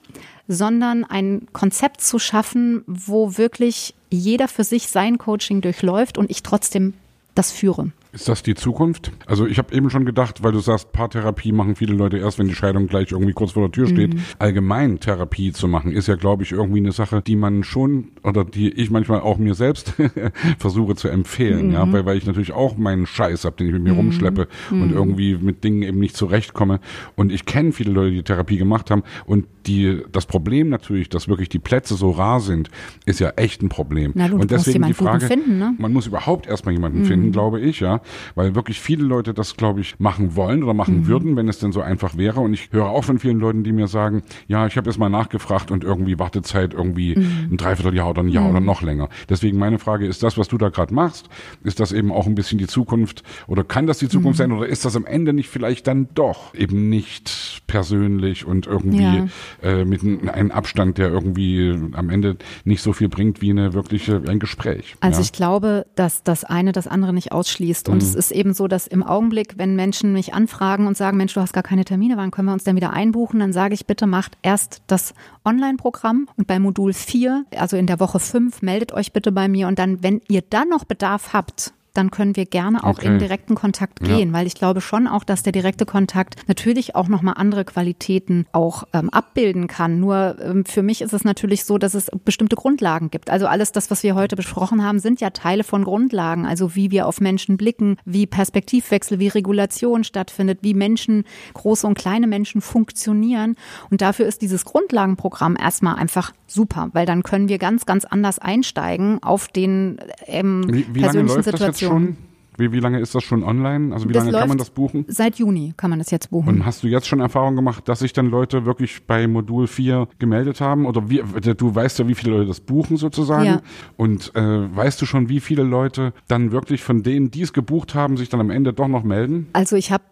sondern 0.49 1.05
ein 1.05 1.47
Konzept 1.53 2.01
zu 2.01 2.19
schaffen, 2.19 2.83
wo 2.87 3.37
wirklich 3.37 3.95
jeder 4.11 4.49
für 4.49 4.65
sich 4.65 4.89
sein 4.89 5.19
Coaching 5.19 5.61
durchläuft 5.61 6.19
und 6.19 6.31
ich 6.31 6.43
trotzdem 6.43 6.95
das 7.35 7.53
führe. 7.53 7.93
Ist 8.13 8.29
das 8.29 8.43
die 8.43 8.55
Zukunft? 8.55 9.13
Also 9.27 9.47
ich 9.47 9.59
habe 9.59 9.75
eben 9.75 9.91
schon 9.91 10.07
gedacht, 10.07 10.43
weil 10.43 10.53
du 10.53 10.61
sagst, 10.61 10.93
Paartherapie 10.93 11.53
machen 11.53 11.77
viele 11.77 11.95
Leute 11.95 12.17
erst, 12.17 12.39
wenn 12.39 12.49
die 12.49 12.55
Scheidung 12.55 12.87
gleich 12.87 13.13
irgendwie 13.13 13.35
kurz 13.35 13.53
vor 13.53 13.65
der 13.65 13.73
Tür 13.73 13.87
steht. 13.87 14.17
Allgemein 14.39 14.99
Therapie 14.99 15.53
zu 15.53 15.69
machen, 15.69 15.93
ist 15.93 16.09
ja, 16.09 16.17
glaube 16.17 16.43
ich, 16.43 16.53
irgendwie 16.53 16.79
eine 16.79 16.93
Sache, 16.93 17.21
die 17.21 17.37
man 17.37 17.65
schon 17.65 18.09
oder 18.23 18.45
die 18.45 18.71
ich 18.71 18.91
manchmal 18.91 19.21
auch 19.21 19.37
mir 19.37 19.55
selbst 19.55 19.95
versuche 20.59 20.95
zu 20.95 21.09
empfehlen, 21.09 21.73
ja, 21.73 21.91
weil, 21.93 22.07
weil 22.07 22.17
ich 22.17 22.27
natürlich 22.27 22.53
auch 22.53 22.77
meinen 22.79 23.07
Scheiß 23.07 23.45
habe, 23.45 23.57
den 23.57 23.67
ich 23.67 23.73
mit 23.75 23.83
mir 23.83 23.93
rumschleppe 23.93 24.49
und 24.71 24.93
irgendwie 24.93 25.37
mit 25.37 25.63
Dingen 25.63 25.83
eben 25.83 25.99
nicht 25.99 26.17
zurechtkomme. 26.17 26.81
Und 27.15 27.31
ich 27.31 27.45
kenne 27.45 27.73
viele 27.73 27.93
Leute, 27.93 28.13
die 28.13 28.23
Therapie 28.23 28.57
gemacht 28.57 28.91
haben 28.91 29.03
und 29.27 29.47
die 29.67 30.03
das 30.13 30.27
Problem 30.27 30.71
natürlich, 30.71 31.09
dass 31.09 31.29
wirklich 31.29 31.51
die 31.51 31.59
Plätze 31.59 31.95
so 31.95 32.11
rar 32.11 32.41
sind, 32.41 32.71
ist 33.05 33.21
ja 33.21 33.31
echt 33.37 33.63
ein 33.63 33.69
Problem. 33.69 34.13
Na, 34.15 34.29
du 34.29 34.37
und 34.37 34.51
deswegen 34.51 34.85
die 34.85 34.95
Frage, 34.95 35.27
finden, 35.27 35.59
ne? 35.59 35.75
man 35.79 35.93
muss 35.93 36.07
überhaupt 36.07 36.47
erstmal 36.47 36.75
jemanden 36.75 37.05
finden, 37.05 37.33
glaube 37.33 37.61
ich, 37.61 37.81
ja. 37.81 37.98
Ja, 37.99 38.33
weil 38.35 38.55
wirklich 38.55 38.81
viele 38.81 39.05
Leute 39.05 39.35
das, 39.35 39.57
glaube 39.57 39.81
ich, 39.81 39.99
machen 39.99 40.37
wollen 40.37 40.63
oder 40.63 40.75
machen 40.75 41.01
mhm. 41.01 41.07
würden, 41.07 41.37
wenn 41.37 41.49
es 41.49 41.59
denn 41.59 41.73
so 41.73 41.81
einfach 41.81 42.17
wäre. 42.17 42.41
Und 42.41 42.55
ich 42.55 42.71
höre 42.73 42.87
auch 42.87 43.05
von 43.05 43.19
vielen 43.19 43.39
Leuten, 43.39 43.65
die 43.65 43.73
mir 43.73 43.89
sagen, 43.89 44.23
ja, 44.47 44.67
ich 44.67 44.77
habe 44.77 44.89
jetzt 44.89 44.99
mal 44.99 45.09
nachgefragt 45.09 45.71
und 45.71 45.85
irgendwie 45.85 46.19
Wartezeit 46.19 46.75
irgendwie 46.75 47.17
mhm. 47.17 47.49
ein 47.53 47.57
Dreivierteljahr 47.57 48.11
oder 48.11 48.23
ein 48.23 48.29
Jahr 48.29 48.45
mhm. 48.45 48.51
oder 48.51 48.61
noch 48.61 48.83
länger. 48.83 49.09
Deswegen 49.29 49.59
meine 49.59 49.79
Frage, 49.79 50.07
ist 50.07 50.23
das, 50.23 50.39
was 50.39 50.49
du 50.49 50.59
da 50.59 50.69
gerade 50.69 50.95
machst, 50.95 51.29
ist 51.63 51.81
das 51.81 51.93
eben 51.93 52.13
auch 52.13 52.27
ein 52.27 52.35
bisschen 52.35 52.59
die 52.59 52.67
Zukunft 52.67 53.23
oder 53.47 53.65
kann 53.65 53.87
das 53.87 53.99
die 53.99 54.09
Zukunft 54.09 54.39
mhm. 54.39 54.43
sein 54.43 54.53
oder 54.53 54.67
ist 54.67 54.85
das 54.85 54.97
am 54.97 55.07
Ende 55.07 55.33
nicht 55.33 55.49
vielleicht 55.49 55.87
dann 55.87 56.09
doch 56.15 56.55
eben 56.55 56.89
nicht 56.89 57.63
persönlich 57.67 58.47
und 58.47 58.67
irgendwie 58.67 59.03
ja. 59.03 59.27
äh, 59.63 59.85
mit 59.85 60.03
einem 60.03 60.51
Abstand, 60.51 60.99
der 60.99 61.09
irgendwie 61.09 61.77
am 61.93 62.11
Ende 62.11 62.37
nicht 62.65 62.83
so 62.83 62.93
viel 62.93 63.09
bringt 63.09 63.41
wie 63.41 63.51
eine 63.51 63.75
wirkliche 63.75 64.23
ein 64.27 64.39
Gespräch. 64.39 64.97
Also 65.01 65.21
ja? 65.21 65.25
ich 65.25 65.33
glaube, 65.33 65.87
dass 65.95 66.23
das 66.23 66.45
eine 66.45 66.73
das 66.73 66.87
andere 66.87 67.13
nicht 67.13 67.33
ausschließt. 67.33 67.88
Und 67.89 68.03
mhm. 68.03 68.09
es 68.09 68.15
ist 68.15 68.31
eben 68.31 68.55
so, 68.55 68.69
dass 68.69 68.87
im 68.87 69.03
Augenblick, 69.03 69.55
wenn 69.57 69.75
Menschen 69.75 70.13
mich 70.13 70.35
anfragen 70.35 70.87
und 70.87 70.97
sagen, 70.97 71.17
Mensch, 71.17 71.35
du 71.35 71.41
hast 71.41 71.53
gar 71.53 71.63
keine 71.63 71.85
Termine, 71.85 72.17
wann 72.17 72.31
können 72.31 72.49
wir 72.49 72.53
uns 72.53 72.65
denn 72.65 72.77
wieder 72.77 72.93
einbuchen, 72.93 73.41
dann 73.41 73.53
sage 73.53 73.75
ich, 73.75 73.87
bitte 73.87 74.07
macht 74.07 74.37
erst 74.43 74.83
das 74.87 75.15
Online-Programm 75.45 76.29
und 76.37 76.47
bei 76.47 76.59
Modul 76.59 76.93
4, 76.93 77.45
also 77.57 77.77
in 77.77 77.87
der 77.87 78.01
Woche 78.01 78.19
5, 78.19 78.63
meldet 78.63 78.93
euch 78.93 79.13
bitte 79.13 79.33
bei 79.33 79.49
mir 79.49 79.69
und 79.69 79.79
dann, 79.79 80.03
wenn 80.03 80.21
ihr 80.29 80.43
dann 80.43 80.69
noch 80.69 80.85
Bedarf 80.85 81.33
habt, 81.33 81.73
dann 81.99 82.11
können 82.13 82.37
wir 82.37 82.47
gerne 82.47 82.85
auch 82.85 82.99
okay. 82.99 83.09
in 83.09 83.19
direkten 83.19 83.57
Kontakt 83.57 84.01
gehen, 84.01 84.29
ja. 84.29 84.33
weil 84.33 84.47
ich 84.47 84.55
glaube 84.55 84.81
schon 84.81 85.09
auch, 85.09 85.25
dass 85.25 85.43
der 85.43 85.53
direkte 85.53 85.85
Kontakt 85.85 86.37
natürlich 86.47 86.95
auch 86.95 87.09
nochmal 87.09 87.35
andere 87.37 87.65
Qualitäten 87.65 88.47
auch 88.53 88.85
ähm, 88.93 89.11
abbilden 89.11 89.67
kann. 89.67 89.99
Nur 89.99 90.37
ähm, 90.41 90.65
für 90.65 90.83
mich 90.83 91.03
ist 91.03 91.13
es 91.13 91.25
natürlich 91.25 91.65
so, 91.65 91.77
dass 91.77 91.95
es 91.95 92.09
bestimmte 92.25 92.55
Grundlagen 92.55 93.11
gibt. 93.11 93.31
Also 93.31 93.47
alles 93.47 93.73
das, 93.73 93.91
was 93.91 94.05
wir 94.05 94.15
heute 94.15 94.37
besprochen 94.37 94.85
haben, 94.85 95.01
sind 95.01 95.21
ja 95.21 95.31
Teile 95.31 95.65
von 95.65 95.83
Grundlagen. 95.83 96.47
Also 96.47 96.77
wie 96.77 96.93
wir 96.93 97.07
auf 97.09 97.21
Menschen 97.21 97.57
blicken, 97.57 97.97
wie 98.05 98.27
Perspektivwechsel, 98.27 99.19
wie 99.19 99.29
Regulation 99.29 100.05
stattfindet, 100.05 100.61
wie 100.63 100.75
Menschen, 100.75 101.25
große 101.55 101.87
und 101.87 101.99
kleine 101.99 102.29
Menschen 102.29 102.61
funktionieren. 102.61 103.57
Und 103.91 104.03
dafür 104.03 104.27
ist 104.27 104.41
dieses 104.41 104.65
Grundlagenprogramm 104.65 105.57
erstmal 105.61 105.97
einfach 105.97 106.33
super, 106.47 106.91
weil 106.93 107.07
dann 107.07 107.25
können 107.25 107.49
wir 107.49 107.59
ganz, 107.59 107.87
ganz 107.87 108.05
anders 108.05 108.39
einsteigen 108.39 109.21
auf 109.23 109.49
den 109.49 109.99
ähm, 110.27 110.65
wie, 110.69 110.87
wie 110.93 111.01
persönlichen 111.01 111.43
Situationen 111.43 111.88
schon? 111.89 112.17
Wie, 112.59 112.73
wie 112.73 112.81
lange 112.81 112.99
ist 112.99 113.15
das 113.15 113.23
schon 113.23 113.45
online? 113.45 113.95
Also 113.95 114.09
wie 114.09 114.13
das 114.13 114.25
lange 114.25 114.37
kann 114.37 114.49
man 114.49 114.59
das 114.59 114.71
buchen? 114.71 115.05
Seit 115.07 115.37
Juni 115.37 115.75
kann 115.77 115.91
man 115.91 116.01
das 116.01 116.11
jetzt 116.11 116.31
buchen. 116.31 116.49
Und 116.49 116.67
hast 116.67 116.83
du 116.83 116.89
jetzt 116.89 117.07
schon 117.07 117.21
Erfahrung 117.21 117.55
gemacht, 117.55 117.89
dass 117.89 118.01
sich 118.01 118.13
dann 118.13 118.31
Leute 118.31 118.67
wirklich 118.67 119.07
bei 119.07 119.29
Modul 119.29 119.69
4 119.69 120.09
gemeldet 120.19 120.61
haben? 120.61 120.85
Oder 120.85 121.09
wie, 121.09 121.23
du 121.57 121.75
weißt 121.75 122.01
ja, 122.01 122.09
wie 122.09 122.17
viele 122.17 122.33
Leute 122.33 122.47
das 122.47 122.61
buchen 122.61 122.97
sozusagen. 122.97 123.45
Ja. 123.45 123.63
Und 123.97 124.35
äh, 124.35 124.77
weißt 124.77 125.01
du 125.01 125.07
schon, 125.07 125.29
wie 125.29 125.39
viele 125.39 125.63
Leute 125.63 126.13
dann 126.27 126.51
wirklich 126.51 126.83
von 126.83 127.05
denen, 127.05 127.31
die 127.31 127.43
es 127.43 127.53
gebucht 127.53 127.95
haben, 127.95 128.17
sich 128.17 128.29
dann 128.29 128.41
am 128.41 128.51
Ende 128.51 128.73
doch 128.73 128.89
noch 128.89 129.05
melden? 129.05 129.47
Also 129.53 129.77
ich 129.77 129.93
habe 129.93 130.03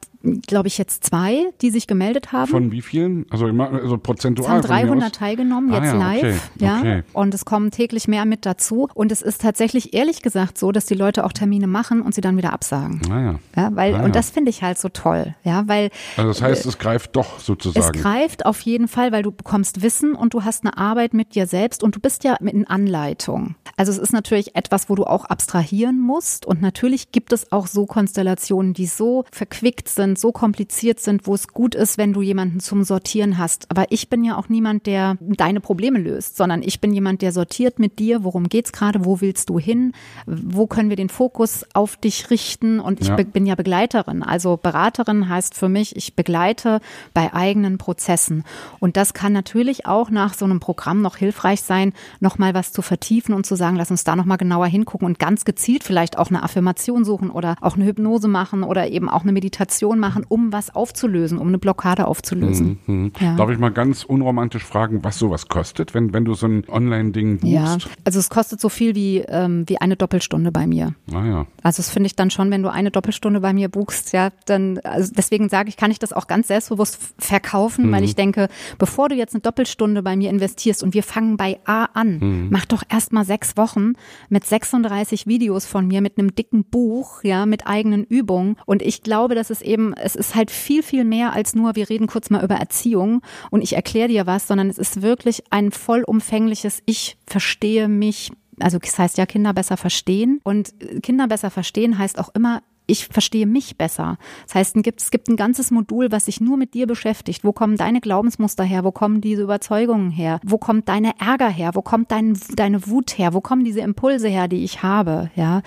glaube 0.46 0.68
ich, 0.68 0.78
jetzt 0.78 1.04
zwei, 1.04 1.52
die 1.62 1.70
sich 1.70 1.86
gemeldet 1.86 2.32
haben. 2.32 2.50
Von 2.50 2.72
wie 2.72 2.82
vielen? 2.82 3.26
Also, 3.30 3.46
also 3.46 3.98
prozentual? 3.98 4.60
Es 4.60 4.68
haben 4.68 4.86
300 4.88 5.14
teilgenommen, 5.14 5.72
jetzt 5.72 5.92
ah, 5.92 5.98
ja, 5.98 5.98
live. 5.98 6.50
Okay, 6.54 6.64
ja. 6.64 6.78
Okay. 6.78 7.02
Und 7.12 7.34
es 7.34 7.44
kommen 7.44 7.70
täglich 7.70 8.08
mehr 8.08 8.24
mit 8.24 8.44
dazu. 8.46 8.88
Und 8.94 9.12
es 9.12 9.22
ist 9.22 9.40
tatsächlich 9.40 9.94
ehrlich 9.94 10.22
gesagt 10.22 10.58
so, 10.58 10.72
dass 10.72 10.86
die 10.86 10.94
Leute 10.94 11.24
auch 11.24 11.32
Termine 11.32 11.66
machen 11.66 12.02
und 12.02 12.14
sie 12.14 12.20
dann 12.20 12.36
wieder 12.36 12.52
absagen. 12.52 13.00
Ah, 13.10 13.20
ja. 13.20 13.38
ja 13.56 13.70
weil, 13.74 13.94
ah, 13.94 14.04
und 14.04 14.16
das 14.16 14.30
finde 14.30 14.50
ich 14.50 14.62
halt 14.62 14.78
so 14.78 14.88
toll. 14.88 15.34
Ja, 15.44 15.66
weil. 15.66 15.90
Also 16.16 16.30
das 16.30 16.42
heißt, 16.42 16.66
äh, 16.66 16.68
es 16.68 16.78
greift 16.78 17.14
doch 17.16 17.38
sozusagen. 17.38 17.96
Es 17.96 18.02
greift 18.02 18.44
auf 18.46 18.60
jeden 18.62 18.88
Fall, 18.88 19.12
weil 19.12 19.22
du 19.22 19.30
bekommst 19.30 19.82
Wissen 19.82 20.14
und 20.14 20.34
du 20.34 20.44
hast 20.44 20.64
eine 20.64 20.76
Arbeit 20.76 21.14
mit 21.14 21.34
dir 21.34 21.46
selbst 21.46 21.82
und 21.82 21.94
du 21.94 22.00
bist 22.00 22.24
ja 22.24 22.36
mit 22.40 22.56
in 22.56 22.66
Anleitung. 22.66 23.54
Also 23.76 23.92
es 23.92 23.98
ist 23.98 24.12
natürlich 24.12 24.56
etwas, 24.56 24.88
wo 24.88 24.94
du 24.94 25.04
auch 25.04 25.26
abstrahieren 25.26 26.00
musst. 26.00 26.46
Und 26.46 26.62
natürlich 26.62 27.12
gibt 27.12 27.32
es 27.32 27.52
auch 27.52 27.66
so 27.66 27.86
Konstellationen, 27.86 28.72
die 28.72 28.86
so 28.86 29.24
verquickt 29.30 29.88
sind, 29.88 30.15
so 30.18 30.32
kompliziert 30.32 31.00
sind, 31.00 31.26
wo 31.26 31.34
es 31.34 31.48
gut 31.48 31.74
ist, 31.74 31.98
wenn 31.98 32.12
du 32.12 32.22
jemanden 32.22 32.60
zum 32.60 32.84
Sortieren 32.84 33.38
hast. 33.38 33.70
Aber 33.70 33.86
ich 33.90 34.08
bin 34.08 34.24
ja 34.24 34.36
auch 34.36 34.48
niemand, 34.48 34.86
der 34.86 35.16
deine 35.20 35.60
Probleme 35.60 35.98
löst, 35.98 36.36
sondern 36.36 36.62
ich 36.62 36.80
bin 36.80 36.92
jemand, 36.92 37.22
der 37.22 37.32
sortiert 37.32 37.78
mit 37.78 37.98
dir, 37.98 38.24
worum 38.24 38.48
geht's 38.48 38.72
gerade, 38.72 39.04
wo 39.04 39.20
willst 39.20 39.48
du 39.50 39.58
hin, 39.58 39.92
wo 40.26 40.66
können 40.66 40.88
wir 40.88 40.96
den 40.96 41.08
Fokus 41.08 41.64
auf 41.74 41.96
dich 41.96 42.30
richten 42.30 42.80
und 42.80 43.00
ich 43.00 43.08
ja. 43.08 43.16
bin 43.16 43.46
ja 43.46 43.54
Begleiterin. 43.54 44.22
Also 44.22 44.56
Beraterin 44.56 45.28
heißt 45.28 45.54
für 45.54 45.68
mich, 45.68 45.96
ich 45.96 46.14
begleite 46.14 46.80
bei 47.14 47.32
eigenen 47.32 47.78
Prozessen. 47.78 48.44
Und 48.80 48.96
das 48.96 49.14
kann 49.14 49.32
natürlich 49.32 49.86
auch 49.86 50.10
nach 50.10 50.34
so 50.34 50.44
einem 50.44 50.60
Programm 50.60 51.02
noch 51.02 51.16
hilfreich 51.16 51.62
sein, 51.62 51.92
nochmal 52.20 52.54
was 52.54 52.72
zu 52.72 52.82
vertiefen 52.82 53.34
und 53.34 53.46
zu 53.46 53.56
sagen, 53.56 53.76
lass 53.76 53.90
uns 53.90 54.04
da 54.04 54.16
nochmal 54.16 54.38
genauer 54.38 54.66
hingucken 54.66 55.06
und 55.06 55.18
ganz 55.18 55.44
gezielt 55.44 55.84
vielleicht 55.84 56.18
auch 56.18 56.28
eine 56.28 56.42
Affirmation 56.42 57.04
suchen 57.04 57.30
oder 57.30 57.56
auch 57.60 57.76
eine 57.76 57.84
Hypnose 57.84 58.28
machen 58.28 58.62
oder 58.62 58.88
eben 58.88 59.08
auch 59.08 59.22
eine 59.22 59.32
Meditation 59.32 59.95
machen, 59.98 60.24
um 60.28 60.52
was 60.52 60.74
aufzulösen, 60.74 61.38
um 61.38 61.48
eine 61.48 61.58
Blockade 61.58 62.06
aufzulösen. 62.06 62.78
Mhm. 62.86 62.94
mhm. 62.94 63.12
Ja. 63.20 63.36
Darf 63.36 63.50
ich 63.50 63.58
mal 63.58 63.70
ganz 63.70 64.04
unromantisch 64.04 64.64
fragen, 64.64 65.04
was 65.04 65.18
sowas 65.18 65.48
kostet, 65.48 65.94
wenn, 65.94 66.12
wenn 66.12 66.24
du 66.24 66.34
so 66.34 66.46
ein 66.46 66.64
Online-Ding 66.68 67.38
buchst? 67.38 67.52
Ja, 67.52 67.78
also 68.04 68.18
es 68.18 68.28
kostet 68.28 68.60
so 68.60 68.68
viel 68.68 68.94
wie, 68.94 69.18
ähm, 69.18 69.64
wie 69.66 69.80
eine 69.80 69.96
Doppelstunde 69.96 70.52
bei 70.52 70.66
mir. 70.66 70.94
Ah, 71.12 71.24
ja. 71.24 71.46
Also 71.62 71.78
das 71.78 71.90
finde 71.90 72.06
ich 72.06 72.16
dann 72.16 72.30
schon, 72.30 72.50
wenn 72.50 72.62
du 72.62 72.70
eine 72.70 72.90
Doppelstunde 72.90 73.40
bei 73.40 73.52
mir 73.52 73.68
buchst, 73.68 74.12
ja, 74.12 74.30
dann, 74.46 74.78
also 74.84 75.12
deswegen 75.16 75.48
sage 75.48 75.68
ich, 75.68 75.76
kann 75.76 75.90
ich 75.90 75.98
das 75.98 76.12
auch 76.12 76.26
ganz 76.26 76.48
selbstbewusst 76.48 76.98
verkaufen, 77.18 77.86
mhm. 77.86 77.92
weil 77.92 78.04
ich 78.04 78.14
denke, 78.14 78.48
bevor 78.78 79.08
du 79.08 79.14
jetzt 79.14 79.34
eine 79.34 79.42
Doppelstunde 79.42 80.02
bei 80.02 80.16
mir 80.16 80.30
investierst 80.30 80.82
und 80.82 80.94
wir 80.94 81.02
fangen 81.02 81.36
bei 81.36 81.58
A 81.64 81.84
an, 81.94 82.18
mhm. 82.18 82.48
mach 82.50 82.64
doch 82.66 82.82
erst 82.88 83.12
mal 83.12 83.24
sechs 83.24 83.56
Wochen 83.56 83.92
mit 84.28 84.44
36 84.44 85.26
Videos 85.26 85.66
von 85.66 85.86
mir, 85.86 86.00
mit 86.00 86.18
einem 86.18 86.34
dicken 86.34 86.64
Buch, 86.64 87.22
ja, 87.22 87.46
mit 87.46 87.66
eigenen 87.66 88.04
Übungen. 88.04 88.56
Und 88.66 88.82
ich 88.82 89.02
glaube, 89.02 89.34
dass 89.34 89.50
es 89.50 89.62
eben, 89.62 89.85
es 89.94 90.16
ist 90.16 90.34
halt 90.34 90.50
viel, 90.50 90.82
viel 90.82 91.04
mehr 91.04 91.32
als 91.32 91.54
nur, 91.54 91.76
wir 91.76 91.88
reden 91.88 92.06
kurz 92.06 92.30
mal 92.30 92.44
über 92.44 92.56
Erziehung 92.56 93.22
und 93.50 93.62
ich 93.62 93.74
erkläre 93.74 94.08
dir 94.08 94.26
was, 94.26 94.46
sondern 94.46 94.68
es 94.68 94.78
ist 94.78 95.02
wirklich 95.02 95.44
ein 95.50 95.70
vollumfängliches, 95.72 96.82
ich 96.86 97.16
verstehe 97.26 97.88
mich, 97.88 98.32
also 98.58 98.78
das 98.78 98.98
heißt 98.98 99.18
ja 99.18 99.26
Kinder 99.26 99.52
besser 99.52 99.76
verstehen 99.76 100.40
und 100.44 100.74
Kinder 101.02 101.28
besser 101.28 101.50
verstehen 101.50 101.98
heißt 101.98 102.18
auch 102.18 102.30
immer, 102.34 102.62
ich 102.86 103.06
verstehe 103.06 103.46
mich 103.46 103.76
besser. 103.76 104.16
Das 104.46 104.54
heißt, 104.54 104.76
es 104.76 105.10
gibt 105.10 105.28
ein 105.28 105.36
ganzes 105.36 105.70
Modul, 105.70 106.12
was 106.12 106.26
sich 106.26 106.40
nur 106.40 106.56
mit 106.56 106.74
dir 106.74 106.86
beschäftigt. 106.86 107.44
Wo 107.44 107.52
kommen 107.52 107.76
deine 107.76 108.00
Glaubensmuster 108.00 108.64
her? 108.64 108.84
Wo 108.84 108.92
kommen 108.92 109.20
diese 109.20 109.42
Überzeugungen 109.42 110.10
her? 110.10 110.40
Wo 110.44 110.58
kommt 110.58 110.88
deine 110.88 111.18
Ärger 111.18 111.48
her? 111.48 111.72
Wo 111.74 111.82
kommt 111.82 112.12
dein, 112.12 112.38
deine 112.54 112.86
Wut 112.86 113.18
her? 113.18 113.34
Wo 113.34 113.40
kommen 113.40 113.64
diese 113.64 113.80
Impulse 113.80 114.28
her, 114.28 114.46
die 114.48 114.62
ich 114.62 114.82
habe? 114.82 115.30
Ja, 115.34 115.62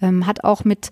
ähm, 0.00 0.26
hat 0.26 0.44
auch 0.44 0.64
mit 0.64 0.90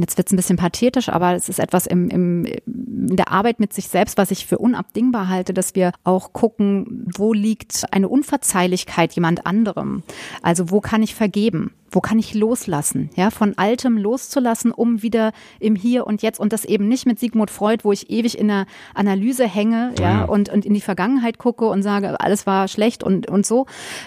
jetzt 0.00 0.16
wird 0.16 0.28
es 0.28 0.32
ein 0.32 0.36
bisschen 0.36 0.56
pathetisch, 0.56 1.08
aber 1.08 1.34
es 1.34 1.48
ist 1.48 1.58
etwas 1.58 1.86
im, 1.86 2.08
im, 2.08 2.44
in 2.46 3.16
der 3.16 3.30
Arbeit 3.30 3.60
mit 3.60 3.72
sich 3.72 3.88
selbst, 3.88 4.18
was 4.18 4.30
ich 4.30 4.46
für 4.46 4.58
unabdingbar 4.58 5.28
halte, 5.28 5.52
dass 5.52 5.74
wir 5.74 5.92
auch 6.04 6.32
gucken, 6.32 7.06
wo 7.16 7.32
liegt 7.32 7.84
eine 7.92 8.08
Unverzeihlichkeit 8.08 9.12
jemand 9.12 9.46
anderem? 9.46 10.02
Also 10.42 10.70
wo 10.70 10.80
kann 10.80 11.02
ich 11.02 11.14
vergeben? 11.14 11.72
Wo 11.92 12.00
kann 12.00 12.18
ich 12.18 12.34
loslassen, 12.34 13.10
ja, 13.14 13.30
von 13.30 13.56
Altem 13.56 13.96
loszulassen, 13.96 14.72
um 14.72 15.02
wieder 15.02 15.32
im 15.60 15.76
Hier 15.76 16.06
und 16.06 16.22
Jetzt 16.22 16.40
und 16.40 16.52
das 16.52 16.64
eben 16.64 16.88
nicht 16.88 17.06
mit 17.06 17.20
Sigmund 17.20 17.50
Freud, 17.50 17.84
wo 17.84 17.92
ich 17.92 18.10
ewig 18.10 18.38
in 18.38 18.48
der 18.48 18.66
Analyse 18.94 19.46
hänge, 19.46 19.94
ja, 19.98 20.20
ja. 20.20 20.24
Und, 20.24 20.48
und 20.48 20.64
in 20.64 20.74
die 20.74 20.80
Vergangenheit 20.80 21.38
gucke 21.38 21.66
und 21.66 21.82
sage, 21.82 22.18
alles 22.20 22.46
war 22.46 22.66
schlecht 22.68 23.04
und, 23.04 23.28
und 23.28 23.46
so. 23.46 23.66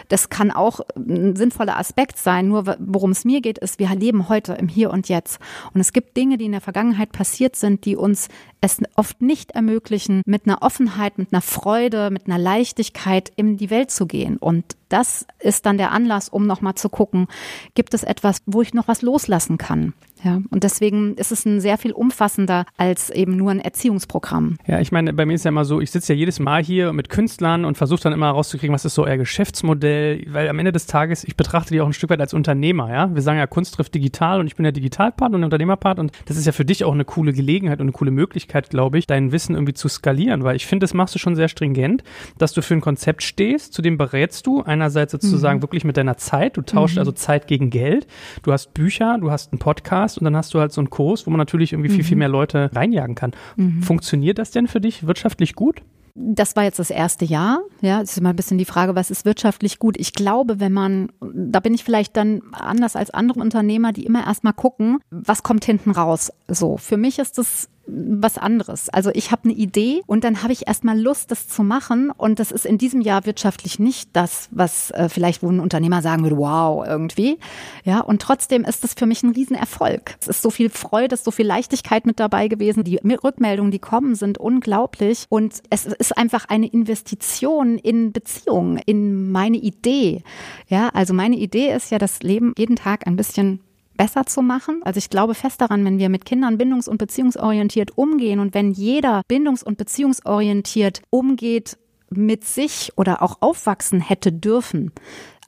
Das 0.09 0.29
kann 0.29 0.51
auch 0.51 0.81
ein 0.95 1.35
sinnvoller 1.35 1.77
Aspekt 1.77 2.17
sein. 2.17 2.47
Nur 2.47 2.75
worum 2.79 3.11
es 3.11 3.23
mir 3.23 3.41
geht, 3.41 3.59
ist, 3.59 3.79
wir 3.79 3.93
leben 3.95 4.27
heute 4.29 4.53
im 4.53 4.67
Hier 4.67 4.91
und 4.91 5.07
Jetzt. 5.07 5.39
Und 5.73 5.81
es 5.81 5.93
gibt 5.93 6.17
Dinge, 6.17 6.37
die 6.37 6.45
in 6.45 6.51
der 6.51 6.61
Vergangenheit 6.61 7.11
passiert 7.11 7.55
sind, 7.55 7.85
die 7.85 7.95
uns 7.95 8.27
es 8.65 8.81
oft 8.95 9.21
nicht 9.21 9.51
ermöglichen, 9.51 10.21
mit 10.25 10.45
einer 10.45 10.61
Offenheit, 10.61 11.17
mit 11.17 11.31
einer 11.31 11.41
Freude, 11.41 12.09
mit 12.09 12.25
einer 12.25 12.39
Leichtigkeit 12.39 13.31
in 13.35 13.57
die 13.57 13.69
Welt 13.69 13.91
zu 13.91 14.07
gehen. 14.07 14.37
Und 14.37 14.75
das 14.89 15.25
ist 15.39 15.65
dann 15.65 15.77
der 15.77 15.91
Anlass, 15.91 16.29
um 16.29 16.47
nochmal 16.47 16.75
zu 16.75 16.89
gucken, 16.89 17.27
gibt 17.75 17.93
es 17.93 18.03
etwas, 18.03 18.41
wo 18.45 18.61
ich 18.61 18.73
noch 18.73 18.87
was 18.87 19.01
loslassen 19.01 19.57
kann? 19.57 19.93
Ja, 20.23 20.41
und 20.49 20.63
deswegen 20.63 21.15
ist 21.15 21.31
es 21.31 21.45
ein 21.45 21.59
sehr 21.59 21.77
viel 21.77 21.91
umfassender 21.91 22.65
als 22.77 23.09
eben 23.09 23.35
nur 23.35 23.51
ein 23.51 23.59
Erziehungsprogramm. 23.59 24.57
Ja, 24.65 24.79
ich 24.79 24.91
meine, 24.91 25.13
bei 25.13 25.25
mir 25.25 25.33
ist 25.33 25.45
ja 25.45 25.49
immer 25.49 25.65
so, 25.65 25.81
ich 25.81 25.91
sitze 25.91 26.13
ja 26.13 26.19
jedes 26.19 26.39
Mal 26.39 26.63
hier 26.63 26.93
mit 26.93 27.09
Künstlern 27.09 27.65
und 27.65 27.77
versuche 27.77 28.01
dann 28.01 28.13
immer 28.13 28.29
rauszukriegen, 28.29 28.73
was 28.73 28.85
ist 28.85 28.95
so 28.95 29.03
euer 29.03 29.17
Geschäftsmodell, 29.17 30.25
weil 30.29 30.47
am 30.49 30.57
Ende 30.59 30.71
des 30.71 30.85
Tages, 30.85 31.23
ich 31.23 31.35
betrachte 31.35 31.73
die 31.73 31.81
auch 31.81 31.87
ein 31.87 31.93
Stück 31.93 32.09
weit 32.09 32.21
als 32.21 32.33
Unternehmer, 32.33 32.91
ja. 32.91 33.13
Wir 33.13 33.21
sagen 33.21 33.37
ja, 33.37 33.47
Kunst 33.47 33.75
trifft 33.75 33.93
digital 33.93 34.39
und 34.39 34.47
ich 34.47 34.55
bin 34.55 34.63
der 34.63 34.71
Digitalpart 34.71 35.33
und 35.33 35.41
der 35.41 35.45
Unternehmerpart 35.45 35.99
und 35.99 36.11
das 36.25 36.37
ist 36.37 36.45
ja 36.45 36.51
für 36.51 36.65
dich 36.65 36.83
auch 36.83 36.93
eine 36.93 37.05
coole 37.05 37.33
Gelegenheit 37.33 37.79
und 37.79 37.85
eine 37.85 37.91
coole 37.91 38.11
Möglichkeit, 38.11 38.69
glaube 38.69 38.97
ich, 38.97 39.07
dein 39.07 39.31
Wissen 39.31 39.55
irgendwie 39.55 39.73
zu 39.73 39.87
skalieren, 39.87 40.43
weil 40.43 40.55
ich 40.55 40.65
finde, 40.65 40.85
das 40.85 40.93
machst 40.93 41.13
du 41.15 41.19
schon 41.19 41.35
sehr 41.35 41.49
stringent, 41.49 42.03
dass 42.37 42.53
du 42.53 42.61
für 42.61 42.73
ein 42.73 42.81
Konzept 42.81 43.23
stehst, 43.23 43.73
zu 43.73 43.81
dem 43.81 43.97
berätst 43.97 44.47
du 44.47 44.61
einerseits 44.61 45.11
sozusagen 45.11 45.59
mhm. 45.59 45.63
wirklich 45.63 45.83
mit 45.83 45.97
deiner 45.97 46.17
Zeit, 46.17 46.57
du 46.57 46.61
tauschst 46.61 46.95
mhm. 46.95 46.99
also 46.99 47.11
Zeit 47.11 47.47
gegen 47.47 47.69
Geld, 47.69 48.07
du 48.43 48.51
hast 48.51 48.73
Bücher, 48.73 49.17
du 49.19 49.31
hast 49.31 49.51
einen 49.51 49.59
Podcast, 49.59 50.14
hast 50.15 50.21
und 50.21 50.25
dann 50.25 50.35
hast 50.35 50.53
du 50.53 50.59
halt 50.59 50.71
so 50.71 50.81
einen 50.81 50.89
Kurs, 50.89 51.25
wo 51.27 51.31
man 51.31 51.37
natürlich 51.37 51.73
irgendwie 51.73 51.89
viel, 51.89 52.03
viel 52.03 52.15
mhm. 52.15 52.19
mehr 52.19 52.29
Leute 52.29 52.69
reinjagen 52.73 53.15
kann. 53.15 53.31
Mhm. 53.55 53.81
Funktioniert 53.81 54.39
das 54.39 54.51
denn 54.51 54.67
für 54.67 54.81
dich 54.81 55.05
wirtschaftlich 55.05 55.55
gut? 55.55 55.81
Das 56.17 56.55
war 56.55 56.63
jetzt 56.63 56.79
das 56.79 56.91
erste 56.91 57.25
Jahr. 57.25 57.59
Ja, 57.81 58.01
es 58.01 58.11
ist 58.11 58.19
immer 58.19 58.29
ein 58.29 58.37
bisschen 58.37 58.57
die 58.57 58.63
Frage, 58.63 58.95
was 58.95 59.11
ist 59.11 59.25
wirtschaftlich 59.25 59.79
gut? 59.79 59.97
Ich 59.99 60.13
glaube, 60.13 60.61
wenn 60.61 60.71
man, 60.71 61.11
da 61.19 61.59
bin 61.59 61.73
ich 61.73 61.83
vielleicht 61.83 62.15
dann 62.15 62.41
anders 62.53 62.95
als 62.95 63.09
andere 63.11 63.41
Unternehmer, 63.41 63.91
die 63.91 64.05
immer 64.05 64.25
erstmal 64.25 64.53
gucken, 64.53 64.99
was 65.09 65.43
kommt 65.43 65.65
hinten 65.65 65.91
raus. 65.91 66.31
So, 66.47 66.77
für 66.77 66.95
mich 66.95 67.19
ist 67.19 67.37
es 67.37 67.69
was 67.87 68.37
anderes. 68.37 68.89
Also 68.89 69.11
ich 69.13 69.31
habe 69.31 69.45
eine 69.45 69.53
Idee 69.53 70.01
und 70.07 70.23
dann 70.23 70.41
habe 70.41 70.53
ich 70.53 70.67
erstmal 70.67 70.99
Lust, 70.99 71.31
das 71.31 71.47
zu 71.47 71.63
machen. 71.63 72.11
Und 72.15 72.39
das 72.39 72.51
ist 72.51 72.65
in 72.65 72.77
diesem 72.77 73.01
Jahr 73.01 73.25
wirtschaftlich 73.25 73.79
nicht 73.79 74.09
das, 74.13 74.49
was 74.51 74.91
äh, 74.91 75.09
vielleicht 75.09 75.43
wo 75.43 75.49
ein 75.49 75.59
Unternehmer 75.59 76.01
sagen 76.01 76.23
würde, 76.23 76.37
wow, 76.37 76.85
irgendwie. 76.85 77.37
Ja, 77.83 77.99
und 78.01 78.21
trotzdem 78.21 78.63
ist 78.63 78.83
das 78.83 78.93
für 78.93 79.05
mich 79.05 79.23
ein 79.23 79.31
Riesenerfolg. 79.31 80.15
Es 80.21 80.27
ist 80.27 80.41
so 80.41 80.49
viel 80.49 80.69
Freude, 80.69 81.15
so 81.17 81.31
viel 81.31 81.45
Leichtigkeit 81.45 82.05
mit 82.05 82.19
dabei 82.19 82.47
gewesen. 82.47 82.83
Die 82.83 82.97
Rückmeldungen, 82.97 83.71
die 83.71 83.79
kommen, 83.79 84.15
sind 84.15 84.37
unglaublich. 84.37 85.25
Und 85.29 85.61
es 85.69 85.85
ist 85.85 86.17
einfach 86.17 86.45
eine 86.49 86.67
Investition 86.67 87.77
in 87.77 88.11
Beziehungen, 88.11 88.79
in 88.85 89.31
meine 89.31 89.57
Idee. 89.57 90.23
Ja, 90.67 90.89
also 90.89 91.13
meine 91.13 91.35
Idee 91.35 91.73
ist 91.73 91.91
ja, 91.91 91.97
das 91.97 92.23
Leben 92.23 92.53
jeden 92.57 92.75
Tag 92.75 93.07
ein 93.07 93.15
bisschen 93.15 93.59
besser 93.97 94.25
zu 94.25 94.41
machen. 94.41 94.81
Also 94.83 94.97
ich 94.97 95.09
glaube 95.09 95.35
fest 95.35 95.61
daran, 95.61 95.85
wenn 95.85 95.99
wir 95.99 96.09
mit 96.09 96.25
Kindern 96.25 96.57
bindungs- 96.57 96.89
und 96.89 96.97
beziehungsorientiert 96.97 97.97
umgehen 97.97 98.39
und 98.39 98.53
wenn 98.53 98.71
jeder 98.71 99.21
bindungs- 99.27 99.63
und 99.63 99.77
beziehungsorientiert 99.77 101.01
umgeht 101.09 101.77
mit 102.09 102.45
sich 102.45 102.91
oder 102.95 103.21
auch 103.21 103.37
aufwachsen 103.41 104.01
hätte 104.01 104.31
dürfen, 104.31 104.91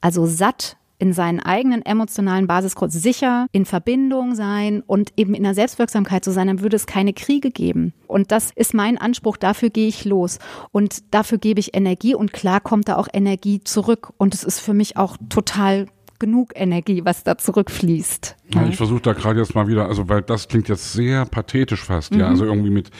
also 0.00 0.26
satt 0.26 0.76
in 0.98 1.12
seinen 1.12 1.40
eigenen 1.40 1.84
emotionalen 1.84 2.46
Basisgrund 2.46 2.92
sicher 2.92 3.46
in 3.52 3.64
Verbindung 3.64 4.34
sein 4.34 4.82
und 4.86 5.12
eben 5.16 5.34
in 5.34 5.44
der 5.44 5.54
Selbstwirksamkeit 5.54 6.24
zu 6.24 6.32
sein, 6.32 6.48
dann 6.48 6.60
würde 6.60 6.76
es 6.76 6.86
keine 6.86 7.12
Kriege 7.12 7.50
geben. 7.50 7.94
Und 8.06 8.32
das 8.32 8.50
ist 8.54 8.74
mein 8.74 8.98
Anspruch, 8.98 9.36
dafür 9.36 9.70
gehe 9.70 9.86
ich 9.86 10.04
los 10.04 10.38
und 10.72 11.14
dafür 11.14 11.38
gebe 11.38 11.60
ich 11.60 11.76
Energie 11.76 12.14
und 12.14 12.32
klar 12.32 12.60
kommt 12.60 12.88
da 12.88 12.96
auch 12.96 13.08
Energie 13.12 13.62
zurück 13.62 14.12
und 14.18 14.34
es 14.34 14.42
ist 14.42 14.58
für 14.58 14.74
mich 14.74 14.96
auch 14.96 15.16
total 15.28 15.86
genug 16.18 16.52
Energie, 16.54 17.04
was 17.04 17.24
da 17.24 17.38
zurückfließt. 17.38 18.36
Ja, 18.54 18.66
ich 18.66 18.76
versuche 18.76 19.00
da 19.00 19.12
gerade 19.12 19.40
jetzt 19.40 19.54
mal 19.54 19.68
wieder, 19.68 19.86
also 19.86 20.08
weil 20.08 20.22
das 20.22 20.48
klingt 20.48 20.68
jetzt 20.68 20.92
sehr 20.92 21.24
pathetisch 21.26 21.84
fast, 21.84 22.12
mhm. 22.12 22.20
ja, 22.20 22.28
also 22.28 22.44
irgendwie 22.44 22.70
mit 22.70 22.90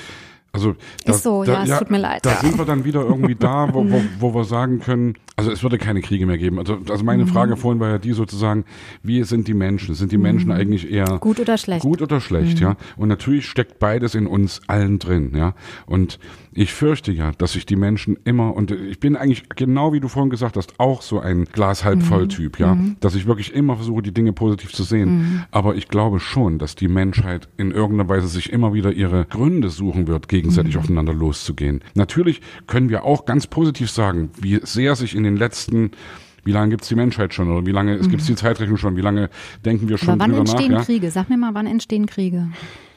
also 0.50 0.74
das, 1.04 1.16
ist 1.16 1.22
so, 1.24 1.44
da, 1.44 1.64
ja, 1.64 1.74
es 1.74 1.78
tut 1.78 1.90
mir 1.90 1.98
leid. 1.98 2.24
Da 2.24 2.36
sind 2.36 2.58
wir 2.58 2.64
dann 2.64 2.84
wieder 2.84 3.02
irgendwie 3.02 3.34
da, 3.34 3.72
wo, 3.72 3.84
wo, 3.88 4.02
wo 4.18 4.34
wir 4.34 4.44
sagen 4.44 4.80
können, 4.80 5.14
also 5.36 5.52
es 5.52 5.62
würde 5.62 5.76
keine 5.76 6.00
Kriege 6.00 6.26
mehr 6.26 6.38
geben. 6.38 6.58
Also, 6.58 6.78
also 6.88 7.04
meine 7.04 7.24
mhm. 7.24 7.28
Frage 7.28 7.56
vorhin 7.56 7.80
war 7.80 7.90
ja 7.90 7.98
die 7.98 8.12
sozusagen, 8.12 8.64
wie 9.02 9.22
sind 9.24 9.46
die 9.46 9.54
Menschen? 9.54 9.94
Sind 9.94 10.10
die 10.10 10.16
Menschen 10.18 10.46
mhm. 10.46 10.52
eigentlich 10.52 10.90
eher 10.90 11.18
gut 11.20 11.38
oder 11.38 11.58
schlecht? 11.58 11.82
Gut 11.82 12.00
oder 12.00 12.20
schlecht, 12.20 12.56
mhm. 12.56 12.62
ja. 12.62 12.76
Und 12.96 13.08
natürlich 13.08 13.46
steckt 13.46 13.78
beides 13.78 14.14
in 14.14 14.26
uns 14.26 14.62
allen 14.66 14.98
drin, 14.98 15.32
ja. 15.36 15.54
Und 15.86 16.18
ich 16.58 16.72
fürchte 16.72 17.12
ja, 17.12 17.30
dass 17.38 17.52
sich 17.52 17.66
die 17.66 17.76
Menschen 17.76 18.18
immer, 18.24 18.54
und 18.56 18.72
ich 18.72 18.98
bin 18.98 19.14
eigentlich 19.14 19.48
genau 19.50 19.92
wie 19.92 20.00
du 20.00 20.08
vorhin 20.08 20.28
gesagt 20.28 20.56
hast, 20.56 20.80
auch 20.80 21.02
so 21.02 21.20
ein 21.20 21.44
Glas 21.44 21.84
halb 21.84 22.02
voll 22.02 22.24
mhm. 22.24 22.28
Typ, 22.30 22.58
ja, 22.58 22.74
mhm. 22.74 22.96
dass 22.98 23.14
ich 23.14 23.26
wirklich 23.26 23.54
immer 23.54 23.76
versuche, 23.76 24.02
die 24.02 24.12
Dinge 24.12 24.32
positiv 24.32 24.72
zu 24.72 24.82
sehen. 24.82 25.08
Mhm. 25.08 25.44
Aber 25.52 25.76
ich 25.76 25.86
glaube 25.86 26.18
schon, 26.18 26.58
dass 26.58 26.74
die 26.74 26.88
Menschheit 26.88 27.48
in 27.58 27.70
irgendeiner 27.70 28.08
Weise 28.08 28.26
sich 28.26 28.52
immer 28.52 28.74
wieder 28.74 28.92
ihre 28.92 29.24
Gründe 29.26 29.70
suchen 29.70 30.08
wird, 30.08 30.28
gegenseitig 30.28 30.74
mhm. 30.74 30.80
aufeinander 30.80 31.14
loszugehen. 31.14 31.80
Natürlich 31.94 32.40
können 32.66 32.88
wir 32.88 33.04
auch 33.04 33.24
ganz 33.24 33.46
positiv 33.46 33.88
sagen, 33.88 34.30
wie 34.40 34.58
sehr 34.64 34.96
sich 34.96 35.14
in 35.14 35.22
den 35.22 35.36
letzten 35.36 35.92
wie 36.44 36.52
lange 36.52 36.70
gibt 36.70 36.82
es 36.82 36.88
die 36.88 36.94
Menschheit 36.94 37.34
schon 37.34 37.50
oder 37.50 37.66
wie 37.66 37.72
lange 37.72 37.96
mhm. 37.98 38.08
gibt 38.08 38.22
es 38.22 38.26
die 38.26 38.34
Zeitrechnung 38.34 38.78
schon? 38.78 38.96
Wie 38.96 39.02
lange 39.02 39.28
denken 39.64 39.88
wir 39.88 39.98
schon 39.98 40.08
Aber 40.08 40.20
wann 40.20 40.34
entstehen 40.34 40.72
nach? 40.72 40.86
Kriege? 40.86 41.10
Sag 41.10 41.28
mir 41.28 41.36
mal, 41.36 41.52
wann 41.52 41.66
entstehen 41.66 42.06
Kriege? 42.06 42.48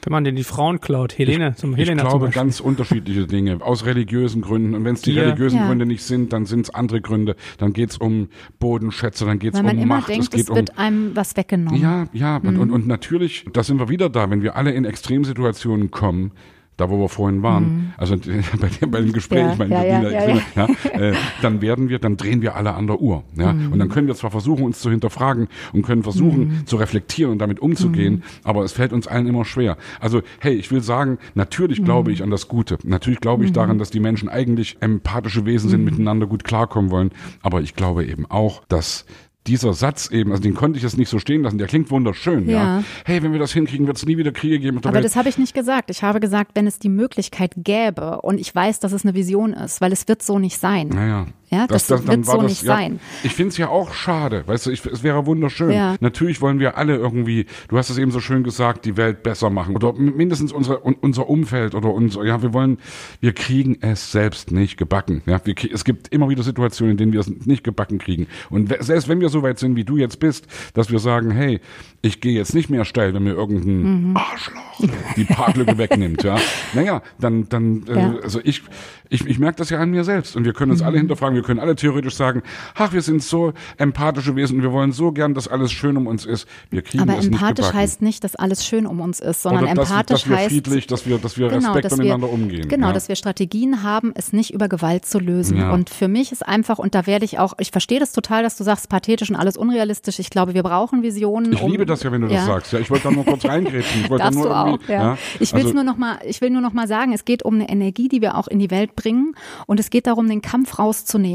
Wenn 0.04 0.10
man 0.10 0.24
denn 0.24 0.34
die 0.34 0.44
Frauen 0.44 0.80
klaut, 0.80 1.16
Helene 1.16 1.50
ich, 1.50 1.56
zum 1.56 1.74
Helena 1.74 2.02
Ich 2.02 2.08
glaube 2.08 2.30
ganz 2.30 2.58
unterschiedliche 2.58 3.26
Dinge 3.26 3.58
aus 3.62 3.86
religiösen 3.86 4.42
Gründen 4.42 4.74
und 4.74 4.84
wenn 4.84 4.94
es 4.94 5.02
die 5.02 5.12
ja. 5.12 5.22
religiösen 5.22 5.58
ja. 5.58 5.66
Gründe 5.68 5.86
nicht 5.86 6.02
sind, 6.02 6.32
dann 6.32 6.44
sind 6.44 6.62
es 6.62 6.70
andere 6.74 7.00
Gründe. 7.00 7.36
Dann 7.58 7.72
geht 7.72 7.90
es 7.90 7.98
um 7.98 8.28
Bodenschätze, 8.58 9.24
dann 9.26 9.38
geht 9.38 9.54
es 9.54 9.60
um 9.60 9.66
man 9.66 9.78
immer 9.78 9.96
Macht. 9.96 10.08
Denkt, 10.08 10.24
es, 10.24 10.30
geht 10.30 10.40
es 10.48 10.54
wird 10.54 10.70
um, 10.70 10.78
einem 10.78 11.16
was 11.16 11.36
weggenommen. 11.36 11.80
Ja, 11.80 12.08
ja 12.12 12.40
mhm. 12.40 12.48
und, 12.48 12.56
und, 12.58 12.70
und 12.72 12.86
natürlich, 12.88 13.44
da 13.52 13.62
sind 13.62 13.78
wir 13.78 13.88
wieder 13.88 14.08
da, 14.08 14.28
wenn 14.28 14.42
wir 14.42 14.56
alle 14.56 14.72
in 14.72 14.84
Extremsituationen 14.84 15.92
kommen, 15.92 16.32
da 16.76 16.90
wo 16.90 16.98
wir 16.98 17.08
vorhin 17.08 17.42
waren, 17.42 17.64
mhm. 17.64 17.92
also 17.96 18.16
bei, 18.60 18.68
dem, 18.68 18.90
bei 18.90 19.00
dem 19.00 19.12
Gespräch, 19.12 19.40
ja, 19.40 19.52
ich 19.52 19.58
meine, 19.58 19.74
ja, 19.74 19.84
ja, 19.84 20.40
ja, 20.56 20.68
äh, 20.92 21.14
dann 21.42 21.60
werden 21.60 21.88
wir, 21.88 21.98
dann 21.98 22.16
drehen 22.16 22.42
wir 22.42 22.56
alle 22.56 22.74
an 22.74 22.86
der 22.86 23.00
Uhr. 23.00 23.24
Ja? 23.36 23.52
Mhm. 23.52 23.72
Und 23.72 23.78
dann 23.78 23.88
können 23.88 24.06
wir 24.06 24.14
zwar 24.14 24.30
versuchen, 24.30 24.64
uns 24.64 24.80
zu 24.80 24.90
hinterfragen 24.90 25.48
und 25.72 25.82
können 25.82 26.02
versuchen, 26.02 26.48
mhm. 26.48 26.66
zu 26.66 26.76
reflektieren 26.76 27.32
und 27.32 27.38
damit 27.38 27.60
umzugehen, 27.60 28.14
mhm. 28.14 28.22
aber 28.44 28.64
es 28.64 28.72
fällt 28.72 28.92
uns 28.92 29.06
allen 29.06 29.26
immer 29.26 29.44
schwer. 29.44 29.76
Also, 30.00 30.22
hey, 30.40 30.54
ich 30.54 30.70
will 30.70 30.80
sagen, 30.80 31.18
natürlich 31.34 31.84
glaube 31.84 32.10
mhm. 32.10 32.14
ich 32.14 32.22
an 32.22 32.30
das 32.30 32.48
Gute. 32.48 32.78
Natürlich 32.84 33.20
glaube 33.20 33.44
ich 33.44 33.50
mhm. 33.50 33.54
daran, 33.54 33.78
dass 33.78 33.90
die 33.90 34.00
Menschen 34.00 34.28
eigentlich 34.28 34.78
empathische 34.80 35.44
Wesen 35.44 35.70
sind, 35.70 35.84
miteinander 35.84 36.26
gut 36.26 36.44
klarkommen 36.44 36.90
wollen. 36.90 37.10
Aber 37.42 37.60
ich 37.60 37.74
glaube 37.74 38.04
eben 38.04 38.26
auch, 38.26 38.62
dass 38.68 39.04
dieser 39.46 39.72
Satz 39.72 40.10
eben, 40.10 40.30
also 40.30 40.42
den 40.42 40.54
konnte 40.54 40.76
ich 40.76 40.84
jetzt 40.84 40.96
nicht 40.96 41.08
so 41.08 41.18
stehen 41.18 41.42
lassen, 41.42 41.58
der 41.58 41.66
klingt 41.66 41.90
wunderschön, 41.90 42.48
ja. 42.48 42.78
ja. 42.78 42.84
Hey, 43.04 43.22
wenn 43.22 43.32
wir 43.32 43.40
das 43.40 43.52
hinkriegen, 43.52 43.86
wird 43.86 43.96
es 43.96 44.06
nie 44.06 44.16
wieder 44.16 44.32
Kriege 44.32 44.58
geben. 44.60 44.78
Aber 44.78 44.94
Welt. 44.94 45.04
das 45.04 45.16
habe 45.16 45.28
ich 45.28 45.38
nicht 45.38 45.54
gesagt. 45.54 45.90
Ich 45.90 46.02
habe 46.02 46.20
gesagt, 46.20 46.52
wenn 46.54 46.66
es 46.66 46.78
die 46.78 46.88
Möglichkeit 46.88 47.52
gäbe 47.56 48.20
und 48.20 48.38
ich 48.38 48.54
weiß, 48.54 48.80
dass 48.80 48.92
es 48.92 49.04
eine 49.04 49.14
Vision 49.14 49.52
ist, 49.52 49.80
weil 49.80 49.92
es 49.92 50.06
wird 50.06 50.22
so 50.22 50.38
nicht 50.38 50.58
sein. 50.58 50.88
Naja. 50.88 51.26
Ja, 51.52 51.66
das, 51.66 51.86
das, 51.86 52.00
das 52.00 52.08
wird 52.08 52.24
so 52.24 52.36
das, 52.38 52.44
nicht 52.44 52.62
ja, 52.62 52.76
sein. 52.76 53.00
Ich 53.24 53.34
finde 53.34 53.50
es 53.50 53.58
ja 53.58 53.68
auch 53.68 53.92
schade, 53.92 54.42
weißt 54.46 54.66
du, 54.66 54.70
ich, 54.70 54.86
es 54.86 55.02
wäre 55.02 55.26
wunderschön. 55.26 55.70
Ja. 55.70 55.96
Natürlich 56.00 56.40
wollen 56.40 56.58
wir 56.58 56.78
alle 56.78 56.96
irgendwie, 56.96 57.44
du 57.68 57.76
hast 57.76 57.90
es 57.90 57.98
eben 57.98 58.10
so 58.10 58.20
schön 58.20 58.42
gesagt, 58.42 58.86
die 58.86 58.96
Welt 58.96 59.22
besser 59.22 59.50
machen 59.50 59.76
oder 59.76 59.92
mindestens 59.92 60.50
unsere, 60.50 60.78
unser 60.78 61.28
Umfeld 61.28 61.74
oder 61.74 61.92
unser, 61.92 62.24
ja, 62.24 62.40
wir 62.40 62.54
wollen, 62.54 62.78
wir 63.20 63.34
kriegen 63.34 63.76
es 63.82 64.12
selbst 64.12 64.50
nicht 64.50 64.78
gebacken. 64.78 65.20
Ja, 65.26 65.42
wir, 65.44 65.54
es 65.70 65.84
gibt 65.84 66.08
immer 66.08 66.30
wieder 66.30 66.42
Situationen, 66.42 66.92
in 66.92 66.96
denen 66.96 67.12
wir 67.12 67.20
es 67.20 67.28
nicht 67.28 67.64
gebacken 67.64 67.98
kriegen. 67.98 68.28
Und 68.48 68.74
selbst 68.80 69.08
wenn 69.08 69.20
wir 69.20 69.28
so 69.28 69.42
weit 69.42 69.58
sind, 69.58 69.76
wie 69.76 69.84
du 69.84 69.98
jetzt 69.98 70.20
bist, 70.20 70.46
dass 70.72 70.90
wir 70.90 71.00
sagen, 71.00 71.32
hey, 71.32 71.60
ich 72.00 72.22
gehe 72.22 72.32
jetzt 72.32 72.54
nicht 72.54 72.70
mehr 72.70 72.86
steil, 72.86 73.12
wenn 73.12 73.24
mir 73.24 73.34
irgendein 73.34 74.08
mhm. 74.08 74.16
Arschloch 74.16 74.80
die 75.16 75.24
Parklücke 75.24 75.76
wegnimmt, 75.76 76.24
ja. 76.24 76.38
Naja, 76.74 77.02
dann, 77.20 77.48
dann, 77.48 77.86
äh, 77.86 77.94
ja. 77.94 78.14
Also 78.22 78.40
ich, 78.42 78.62
ich, 79.10 79.26
ich 79.26 79.38
merke 79.38 79.58
das 79.58 79.70
ja 79.70 79.78
an 79.78 79.90
mir 79.90 80.04
selbst 80.04 80.34
und 80.36 80.44
wir 80.44 80.52
können 80.54 80.72
uns 80.72 80.80
mhm. 80.80 80.86
alle 80.86 80.98
hinterfragen, 80.98 81.36
wir 81.42 81.46
können 81.46 81.60
alle 81.60 81.74
theoretisch 81.74 82.14
sagen, 82.14 82.42
ach, 82.74 82.92
wir 82.92 83.02
sind 83.02 83.22
so 83.22 83.52
empathische 83.76 84.36
Wesen 84.36 84.58
und 84.58 84.62
wir 84.62 84.72
wollen 84.72 84.92
so 84.92 85.10
gern, 85.10 85.34
dass 85.34 85.48
alles 85.48 85.72
schön 85.72 85.96
um 85.96 86.06
uns 86.06 86.24
ist. 86.24 86.46
Wir 86.70 86.82
kriegen 86.82 87.02
Aber 87.02 87.18
es 87.18 87.26
empathisch 87.26 87.66
nicht 87.66 87.74
heißt 87.74 88.02
nicht, 88.02 88.22
dass 88.22 88.36
alles 88.36 88.64
schön 88.64 88.86
um 88.86 89.00
uns 89.00 89.18
ist, 89.18 89.42
sondern 89.42 89.64
Oder 89.64 89.72
empathisch 89.72 90.06
dass, 90.06 90.06
dass 90.22 90.30
wir 90.30 90.36
heißt 90.36 90.48
friedlich, 90.50 90.86
dass 90.86 91.06
wir, 91.06 91.18
dass 91.18 91.36
wir 91.36 91.48
genau, 91.48 91.72
Respekt 91.72 91.86
dass 91.86 91.96
miteinander 91.96 92.28
wir, 92.28 92.32
umgehen. 92.32 92.68
Genau, 92.68 92.88
ja. 92.88 92.92
dass 92.92 93.08
wir 93.08 93.16
Strategien 93.16 93.82
haben, 93.82 94.12
es 94.14 94.32
nicht 94.32 94.54
über 94.54 94.68
Gewalt 94.68 95.04
zu 95.04 95.18
lösen. 95.18 95.58
Ja. 95.58 95.72
Und 95.72 95.90
für 95.90 96.06
mich 96.06 96.30
ist 96.30 96.46
einfach, 96.46 96.78
und 96.78 96.94
da 96.94 97.06
werde 97.06 97.24
ich 97.24 97.40
auch, 97.40 97.54
ich 97.58 97.72
verstehe 97.72 97.98
das 97.98 98.12
total, 98.12 98.44
dass 98.44 98.56
du 98.56 98.62
sagst, 98.62 98.88
pathetisch 98.88 99.30
und 99.30 99.36
alles 99.36 99.56
unrealistisch. 99.56 100.20
Ich 100.20 100.30
glaube, 100.30 100.54
wir 100.54 100.62
brauchen 100.62 101.02
Visionen. 101.02 101.52
Ich 101.52 101.62
um, 101.62 101.72
liebe 101.72 101.86
das 101.86 102.04
ja, 102.04 102.12
wenn 102.12 102.20
du 102.20 102.28
ja. 102.28 102.34
das 102.34 102.46
sagst. 102.46 102.72
Ja, 102.72 102.78
ich 102.78 102.90
wollte 102.90 103.08
da 103.08 103.10
nur 103.10 103.24
kurz 103.24 103.44
reingrätschen. 103.44 104.02
Ich 104.02 104.10
wollte 104.10 104.22
Darfst 104.22 104.38
nur 104.38 104.48
du 104.48 104.54
auch, 104.54 104.78
ja. 104.88 105.18
Ich 105.40 105.52
will 105.52 105.62
also, 105.62 105.74
nur 105.74 105.84
noch 105.84 105.96
mal, 105.96 106.18
ich 106.24 106.40
will 106.40 106.50
nur 106.50 106.60
noch 106.60 106.72
mal 106.72 106.86
sagen, 106.86 107.12
es 107.12 107.24
geht 107.24 107.42
um 107.42 107.54
eine 107.54 107.68
Energie, 107.68 108.08
die 108.08 108.20
wir 108.20 108.36
auch 108.36 108.46
in 108.46 108.60
die 108.60 108.70
Welt 108.70 108.94
bringen. 108.94 109.34
Und 109.66 109.80
es 109.80 109.90
geht 109.90 110.06
darum, 110.06 110.28
den 110.28 110.42
Kampf 110.42 110.78
rauszunehmen, 110.78 111.31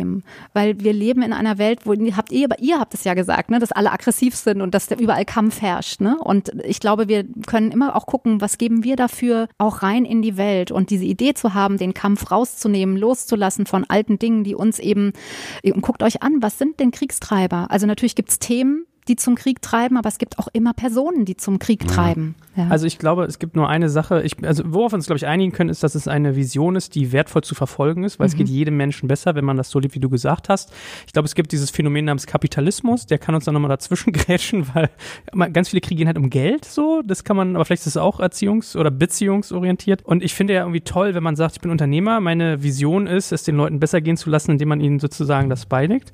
weil 0.54 0.80
wir 0.80 0.94
leben 0.94 1.22
in 1.22 1.34
einer 1.34 1.58
Welt, 1.58 1.86
wo 1.86 1.94
habt 2.16 2.32
ihr, 2.32 2.48
ihr 2.60 2.80
habt 2.80 2.94
es 2.94 3.04
ja 3.04 3.14
gesagt, 3.14 3.50
ne, 3.50 3.60
dass 3.60 3.72
alle 3.72 3.92
aggressiv 3.92 4.36
sind 4.36 4.62
und 4.62 4.74
dass 4.74 4.90
überall 4.92 5.26
Kampf 5.26 5.62
herrscht. 5.62 6.02
Ne? 6.02 6.18
Und 6.20 6.52
ich 6.64 6.80
glaube, 6.80 7.08
wir 7.08 7.26
können 7.46 7.72
immer 7.72 7.96
auch 7.96 8.06
gucken, 8.06 8.42
was 8.42 8.58
geben 8.58 8.84
wir 8.84 8.96
dafür 8.96 9.48
auch 9.58 9.84
rein 9.84 10.06
in 10.06 10.22
die 10.22 10.38
Welt 10.38 10.72
und 10.72 10.90
diese 10.90 11.06
Idee 11.06 11.34
zu 11.34 11.54
haben, 11.54 11.78
den 11.78 11.94
Kampf 11.94 12.32
rauszunehmen, 12.32 12.98
loszulassen 12.98 13.66
von 13.66 13.86
alten 13.88 14.20
Dingen, 14.20 14.44
die 14.44 14.56
uns 14.56 14.80
eben, 14.80 15.14
und 15.64 15.82
guckt 15.82 16.04
euch 16.04 16.24
an, 16.24 16.42
was 16.42 16.58
sind 16.58 16.80
denn 16.80 16.92
Kriegstreiber? 16.92 17.68
Also 17.70 17.88
natürlich 17.88 18.16
gibt's 18.16 18.40
Themen, 18.40 18.86
die 19.08 19.16
zum 19.16 19.36
Krieg 19.36 19.62
treiben, 19.62 19.98
aber 19.98 20.10
es 20.10 20.18
gibt 20.18 20.40
auch 20.40 20.48
immer 20.54 20.74
Personen, 20.74 21.26
die 21.26 21.38
zum 21.38 21.60
Krieg 21.60 21.84
ja. 21.84 21.90
treiben. 21.90 22.36
Ja. 22.56 22.68
Also 22.70 22.88
ich 22.88 22.98
glaube, 22.98 23.26
es 23.26 23.40
gibt 23.40 23.56
nur 23.56 23.70
eine 23.70 23.90
Sache, 23.90 24.24
ich, 24.24 24.44
also 24.44 24.64
worauf 24.66 24.92
wir 24.92 24.96
uns, 24.96 25.06
glaube 25.06 25.18
ich, 25.18 25.28
einigen 25.28 25.52
können, 25.52 25.70
ist, 25.70 25.84
dass 25.84 25.96
es 25.96 26.08
eine 26.08 26.36
Vision 26.36 26.76
ist, 26.76 26.96
die 26.96 27.12
wertvoll 27.12 27.44
zu 27.44 27.56
verfolgen 27.56 28.04
ist, 28.04 28.20
weil 28.20 28.28
mhm. 28.28 28.32
es 28.32 28.38
geht 28.38 28.50
jedem 28.50 28.78
Menschen 28.78 29.08
besser, 29.08 29.36
wenn 29.36 29.46
man 29.46 29.58
das 29.58 29.70
so 29.70 29.80
liebt, 29.80 29.96
wie 29.96 30.00
du 30.00 30.10
gesagt 30.10 30.50
hast. 30.50 30.74
Ich 31.06 31.14
glaube, 31.14 31.28
es 31.28 31.36
gibt 31.36 31.52
dieses 31.52 31.70
Phänomen 31.70 32.06
namens 32.06 32.26
Kapitalismus, 32.26 33.06
der 33.06 33.20
kann 33.20 33.36
uns 33.36 33.46
dann 33.46 33.54
nochmal 33.54 33.70
dazwischen 33.70 34.12
grätschen, 34.14 34.66
weil 34.74 34.90
ganz 35.52 35.70
viele 35.70 35.82
Kriege 35.82 36.00
gehen 36.00 36.08
halt 36.08 36.18
um 36.18 36.30
Geld 36.30 36.66
so, 36.66 37.02
das 37.06 37.24
kann 37.24 37.38
man, 37.38 37.56
aber 37.56 37.66
vielleicht 37.66 37.82
ist 37.82 37.88
es 37.88 37.98
auch 37.98 38.20
erziehungs- 38.20 38.78
oder 38.78 38.92
beziehungsorientiert. 38.92 40.04
Und 40.04 40.24
ich 40.24 40.34
finde 40.34 40.54
ja 40.54 40.62
irgendwie 40.62 40.82
toll, 40.82 41.14
wenn 41.14 41.24
man 41.24 41.36
sagt, 41.36 41.56
ich 41.56 41.62
bin 41.62 41.72
Unternehmer, 41.72 42.20
meine 42.20 42.64
Vision 42.64 43.08
ist, 43.08 43.32
es 43.32 43.44
den 43.44 43.56
Leuten 43.56 43.80
besser 43.80 44.02
gehen 44.02 44.18
zu 44.18 44.30
lassen, 44.30 44.52
indem 44.52 44.70
man 44.70 44.82
ihnen 44.82 45.00
sozusagen 45.00 45.50
das 45.50 45.66
beilegt. 45.66 46.12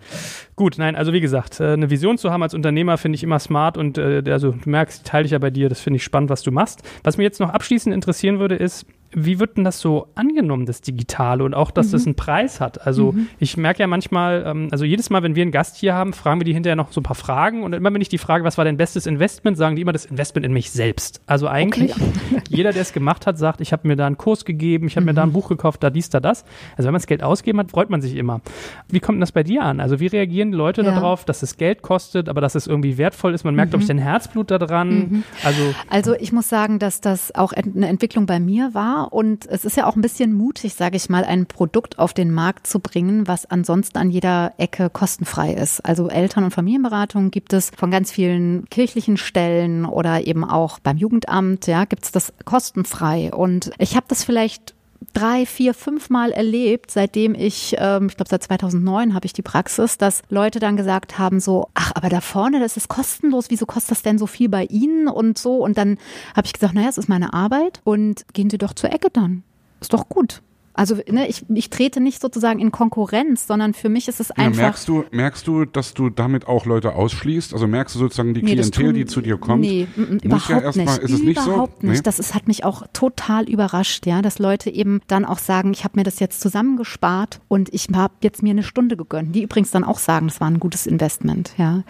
Gut, 0.55 0.77
nein, 0.77 0.95
also 0.95 1.13
wie 1.13 1.21
gesagt, 1.21 1.59
äh, 1.59 1.73
eine 1.73 1.89
Vision 1.89 2.17
zu 2.17 2.31
haben 2.31 2.43
als 2.43 2.53
Unternehmer 2.53 2.82
finde 2.97 3.15
ich 3.15 3.23
immer 3.23 3.39
smart 3.39 3.77
und 3.77 3.97
äh, 3.97 4.23
also 4.27 4.51
du 4.51 4.69
merkst, 4.69 5.05
teile 5.05 5.25
ich 5.25 5.31
ja 5.31 5.39
bei 5.39 5.49
dir, 5.49 5.69
das 5.69 5.79
finde 5.79 5.97
ich 5.97 6.03
spannend, 6.03 6.29
was 6.29 6.41
du 6.41 6.51
machst. 6.51 6.81
Was 7.03 7.17
mir 7.17 7.23
jetzt 7.23 7.39
noch 7.39 7.49
abschließend 7.49 7.93
interessieren 7.93 8.39
würde, 8.39 8.55
ist, 8.55 8.85
wie 9.15 9.39
wird 9.39 9.57
denn 9.57 9.63
das 9.63 9.79
so 9.79 10.07
angenommen, 10.15 10.65
das 10.65 10.81
Digitale 10.81 11.43
und 11.43 11.53
auch, 11.53 11.71
dass 11.71 11.87
mhm. 11.87 11.91
das 11.91 12.05
einen 12.05 12.15
Preis 12.15 12.59
hat? 12.59 12.85
Also 12.85 13.13
mhm. 13.13 13.27
ich 13.39 13.57
merke 13.57 13.79
ja 13.79 13.87
manchmal, 13.87 14.43
ähm, 14.45 14.67
also 14.71 14.85
jedes 14.85 15.09
Mal, 15.09 15.23
wenn 15.23 15.35
wir 15.35 15.43
einen 15.43 15.51
Gast 15.51 15.77
hier 15.77 15.93
haben, 15.93 16.13
fragen 16.13 16.39
wir 16.39 16.45
die 16.45 16.53
hinterher 16.53 16.75
noch 16.75 16.91
so 16.91 17.01
ein 17.01 17.03
paar 17.03 17.15
Fragen 17.15 17.63
und 17.63 17.73
immer 17.73 17.93
wenn 17.93 18.01
ich 18.01 18.09
die 18.09 18.17
frage, 18.17 18.43
was 18.43 18.57
war 18.57 18.65
dein 18.65 18.77
bestes 18.77 19.05
Investment, 19.05 19.57
sagen 19.57 19.75
die 19.75 19.81
immer 19.81 19.93
das 19.93 20.05
Investment 20.05 20.45
in 20.45 20.53
mich 20.53 20.71
selbst. 20.71 21.21
Also 21.25 21.47
eigentlich 21.47 21.95
okay. 21.95 22.41
jeder, 22.49 22.71
der 22.71 22.81
es 22.81 22.93
gemacht 22.93 23.27
hat, 23.27 23.37
sagt, 23.37 23.61
ich 23.61 23.71
habe 23.71 23.87
mir 23.87 23.95
da 23.95 24.07
einen 24.07 24.17
Kurs 24.17 24.45
gegeben, 24.45 24.87
ich 24.87 24.95
habe 24.95 25.01
mhm. 25.01 25.07
mir 25.07 25.13
da 25.13 25.23
ein 25.23 25.29
mhm. 25.29 25.33
Buch 25.33 25.49
gekauft, 25.49 25.83
da 25.83 25.89
dies, 25.89 26.09
da 26.09 26.19
das. 26.19 26.43
Also 26.71 26.87
wenn 26.87 26.93
man 26.93 27.01
das 27.01 27.07
Geld 27.07 27.23
ausgeben 27.23 27.59
hat, 27.59 27.71
freut 27.71 27.89
man 27.89 28.01
sich 28.01 28.15
immer. 28.15 28.41
Wie 28.89 28.99
kommt 28.99 29.17
denn 29.17 29.21
das 29.21 29.31
bei 29.31 29.43
dir 29.43 29.63
an? 29.63 29.79
Also 29.79 29.99
wie 29.99 30.07
reagieren 30.07 30.51
die 30.51 30.57
Leute 30.57 30.81
ja. 30.81 30.91
darauf, 30.91 31.25
dass 31.25 31.43
es 31.43 31.57
Geld 31.57 31.81
kostet, 31.81 32.29
aber 32.29 32.41
dass 32.41 32.55
es 32.55 32.67
irgendwie 32.67 32.97
wertvoll 32.97 33.33
ist? 33.33 33.43
Man 33.43 33.55
merkt, 33.55 33.69
mhm. 33.69 33.71
glaube 33.71 33.83
ich, 33.83 33.87
den 33.87 33.97
Herzblut 33.97 34.51
da 34.51 34.57
dran. 34.57 34.89
Mhm. 34.89 35.23
Also, 35.43 35.61
also 35.89 36.15
ich 36.15 36.31
muss 36.31 36.49
sagen, 36.49 36.79
dass 36.79 37.01
das 37.01 37.33
auch 37.35 37.53
eine 37.53 37.87
Entwicklung 37.87 38.25
bei 38.25 38.39
mir 38.39 38.73
war 38.73 39.02
und 39.11 39.45
es 39.47 39.65
ist 39.65 39.77
ja 39.77 39.85
auch 39.87 39.95
ein 39.95 40.01
bisschen 40.01 40.33
mutig, 40.33 40.73
sage 40.73 40.97
ich 40.97 41.09
mal, 41.09 41.23
ein 41.23 41.45
Produkt 41.45 41.99
auf 41.99 42.13
den 42.13 42.31
Markt 42.31 42.67
zu 42.67 42.79
bringen, 42.79 43.27
was 43.27 43.45
ansonsten 43.45 43.97
an 43.97 44.09
jeder 44.09 44.53
Ecke 44.57 44.89
kostenfrei 44.89 45.53
ist. 45.53 45.85
Also 45.85 46.09
Eltern- 46.09 46.43
und 46.43 46.51
Familienberatung 46.51 47.31
gibt 47.31 47.53
es 47.53 47.71
von 47.75 47.91
ganz 47.91 48.11
vielen 48.11 48.65
kirchlichen 48.69 49.17
Stellen 49.17 49.85
oder 49.85 50.25
eben 50.25 50.43
auch 50.43 50.79
beim 50.79 50.97
Jugendamt, 50.97 51.67
ja, 51.67 51.85
gibt 51.85 52.05
es 52.05 52.11
das 52.11 52.33
kostenfrei. 52.45 53.33
Und 53.33 53.71
ich 53.77 53.95
habe 53.95 54.05
das 54.09 54.23
vielleicht 54.23 54.73
drei, 55.13 55.45
vier, 55.45 55.73
fünf 55.73 56.09
Mal 56.09 56.31
erlebt, 56.31 56.91
seitdem 56.91 57.35
ich, 57.35 57.75
ähm, 57.77 58.07
ich 58.07 58.15
glaube 58.15 58.29
seit 58.29 58.43
2009 58.43 59.13
habe 59.13 59.25
ich 59.25 59.33
die 59.33 59.41
Praxis, 59.41 59.97
dass 59.97 60.21
Leute 60.29 60.59
dann 60.59 60.77
gesagt 60.77 61.19
haben 61.19 61.39
so, 61.39 61.69
ach, 61.73 61.91
aber 61.95 62.09
da 62.09 62.21
vorne, 62.21 62.59
das 62.59 62.77
ist 62.77 62.87
kostenlos, 62.87 63.49
wieso 63.49 63.65
kostet 63.65 63.91
das 63.91 64.01
denn 64.01 64.17
so 64.17 64.27
viel 64.27 64.49
bei 64.49 64.65
Ihnen 64.65 65.07
und 65.07 65.37
so? 65.37 65.57
Und 65.57 65.77
dann 65.77 65.97
habe 66.35 66.45
ich 66.45 66.53
gesagt, 66.53 66.73
naja, 66.73 66.89
es 66.89 66.97
ist 66.97 67.09
meine 67.09 67.33
Arbeit 67.33 67.81
und 67.83 68.25
gehen 68.33 68.49
Sie 68.49 68.57
doch 68.57 68.73
zur 68.73 68.91
Ecke 68.91 69.09
dann. 69.11 69.43
Ist 69.81 69.93
doch 69.93 70.07
gut. 70.07 70.41
Also 70.75 70.95
ne, 71.07 71.27
ich, 71.27 71.45
ich 71.53 71.69
trete 71.69 71.99
nicht 72.01 72.19
sozusagen 72.19 72.59
in 72.59 72.71
Konkurrenz, 72.71 73.45
sondern 73.45 73.75
für 73.75 73.89
mich 73.89 74.07
ist 74.07 74.19
es 74.19 74.31
einfach. 74.31 74.57
Ja, 74.57 74.63
merkst 74.63 74.87
du, 74.87 75.05
merkst 75.11 75.47
du, 75.47 75.65
dass 75.65 75.93
du 75.93 76.09
damit 76.09 76.47
auch 76.47 76.65
Leute 76.65 76.95
ausschließt? 76.95 77.53
Also 77.53 77.67
merkst 77.67 77.93
du 77.95 77.99
sozusagen 77.99 78.33
die 78.33 78.41
nee, 78.41 78.53
Klientel, 78.53 78.85
tun, 78.85 78.93
die 78.95 79.05
zu 79.05 79.21
dir 79.21 79.37
kommt? 79.37 79.61
Nee, 79.61 79.87
m 79.95 80.17
überhaupt 80.23 80.49
ja 80.49 80.59
erst 80.59 80.77
nicht. 80.77 80.97
Ist 80.97 81.11
es 81.11 81.21
nicht 81.21 81.45
überhaupt 81.45 81.81
so? 81.81 81.87
nicht. 81.87 81.97
Nee? 81.97 82.03
Das 82.03 82.17
ist, 82.17 82.33
hat 82.33 82.47
mich 82.47 82.63
auch 82.63 82.87
total 82.91 83.47
überrascht, 83.47 84.07
ja, 84.07 84.23
dass 84.23 84.39
Leute 84.39 84.71
eben 84.71 85.01
dann 85.07 85.25
auch 85.25 85.37
sagen, 85.37 85.73
ich 85.73 85.83
habe 85.83 85.99
mir 85.99 86.03
das 86.03 86.19
jetzt 86.19 86.41
zusammengespart 86.41 87.39
und 87.47 87.71
ich 87.71 87.89
habe 87.93 88.13
jetzt 88.23 88.41
mir 88.41 88.51
eine 88.51 88.63
Stunde 88.63 88.97
gegönnt. 88.97 89.35
Die 89.35 89.43
übrigens 89.43 89.69
dann 89.69 89.83
auch 89.83 89.99
sagen, 89.99 90.27
das 90.27 90.41
war 90.41 90.47
ein 90.47 90.59
gutes 90.59 90.87
Investment, 90.87 91.53
ja. 91.57 91.83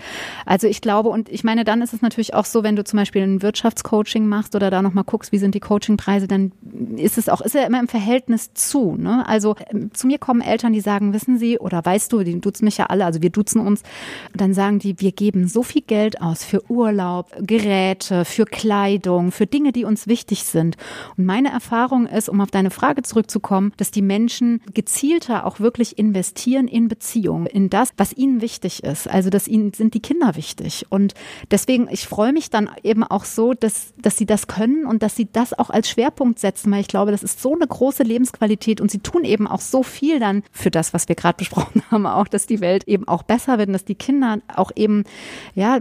Also 0.46 0.68
ich 0.68 0.82
glaube 0.82 1.08
und 1.08 1.30
ich 1.30 1.46
meine, 1.46 1.64
dann 1.64 1.82
ist 1.82 1.94
es 1.94 2.02
natürlich 2.02 2.34
auch 2.34 2.46
so, 2.46 2.64
wenn 2.64 2.76
du 2.76 2.84
zum 2.84 2.98
Beispiel 2.98 3.22
ein 3.22 3.42
Wirtschaftscoaching 3.42 4.28
machst 4.28 4.56
oder 4.56 4.70
da 4.70 4.82
nochmal 4.82 5.06
guckst, 5.06 5.32
wie 5.32 5.38
sind 5.38 5.56
die 5.56 5.62
Coachingpreise, 5.62 6.28
dann 6.28 6.52
ist 6.98 7.18
es 7.18 7.30
auch, 7.30 7.40
ist 7.40 7.56
ja 7.56 7.64
immer 7.64 7.80
im 7.80 7.88
Verhältnis 7.88 8.54
zu 8.54 8.73
zu. 8.74 8.96
Ne? 8.96 9.24
Also 9.28 9.56
ähm, 9.70 9.94
zu 9.94 10.08
mir 10.08 10.18
kommen 10.18 10.42
Eltern, 10.42 10.74
die 10.74 10.82
sagen, 10.82 11.14
wissen 11.14 11.38
Sie, 11.38 11.60
oder 11.60 11.86
weißt 11.86 12.12
du, 12.12 12.24
die 12.24 12.42
duzen 12.42 12.66
mich 12.66 12.78
ja 12.78 12.88
alle, 12.88 13.06
also 13.06 13.22
wir 13.22 13.30
duzen 13.30 13.62
uns, 13.62 13.84
dann 14.34 14.56
sagen 14.56 14.80
die, 14.80 15.00
wir 15.00 15.12
geben 15.12 15.48
so 15.48 15.62
viel 15.62 15.84
Geld 15.84 16.20
aus 16.22 16.44
für 16.44 16.72
Urlaub, 16.72 17.32
Geräte, 17.40 18.26
für 18.26 18.46
Kleidung, 18.46 19.32
für 19.32 19.46
Dinge, 19.46 19.74
die 19.74 19.86
uns 19.86 20.08
wichtig 20.08 20.46
sind. 20.46 20.78
Und 21.18 21.26
meine 21.26 21.52
Erfahrung 21.52 22.08
ist, 22.08 22.30
um 22.30 22.42
auf 22.42 22.50
deine 22.50 22.72
Frage 22.72 23.04
zurückzukommen, 23.04 23.74
dass 23.78 23.92
die 23.92 24.02
Menschen 24.02 24.62
gezielter 24.74 25.46
auch 25.46 25.60
wirklich 25.60 26.00
investieren 26.00 26.68
in 26.68 26.88
Beziehungen, 26.88 27.46
in 27.46 27.70
das, 27.70 27.90
was 27.98 28.12
ihnen 28.14 28.42
wichtig 28.42 28.84
ist. 28.84 29.08
Also, 29.08 29.30
dass 29.30 29.48
ihnen 29.48 29.74
sind 29.74 29.94
die 29.94 30.02
Kinder 30.02 30.36
wichtig. 30.36 30.88
Und 30.90 31.14
deswegen, 31.52 31.88
ich 31.92 32.08
freue 32.08 32.34
mich 32.34 32.50
dann 32.50 32.72
eben 32.82 33.04
auch 33.04 33.26
so, 33.26 33.54
dass, 33.54 33.94
dass 34.02 34.18
sie 34.18 34.26
das 34.26 34.48
können 34.48 34.88
und 34.88 35.04
dass 35.04 35.16
sie 35.16 35.28
das 35.32 35.54
auch 35.54 35.70
als 35.70 35.90
Schwerpunkt 35.90 36.40
setzen, 36.40 36.72
weil 36.72 36.82
ich 36.82 36.88
glaube, 36.88 37.12
das 37.12 37.22
ist 37.22 37.40
so 37.40 37.54
eine 37.54 37.68
große 37.68 38.02
Lebensqualität 38.02 38.63
Lebensqualität 38.64 38.82
und 38.82 38.92
sie 38.92 39.00
tun 39.00 39.24
eben 39.24 39.48
auch 39.48 39.62
so 39.62 39.84
viel 39.84 40.20
dann 40.20 40.44
für 40.52 40.72
das, 40.72 40.94
was 40.94 41.08
wir 41.08 41.16
gerade 41.16 41.38
besprochen 41.38 41.84
haben, 41.92 42.06
auch, 42.06 42.28
dass 42.28 42.48
die 42.48 42.62
Welt 42.62 42.86
eben 42.86 43.08
auch 43.08 43.24
besser 43.24 43.58
wird 43.58 43.68
und 43.68 43.74
dass 43.74 43.86
die 43.86 43.96
Kinder 43.96 44.40
auch 44.56 44.72
eben, 44.76 45.04
ja, 45.56 45.80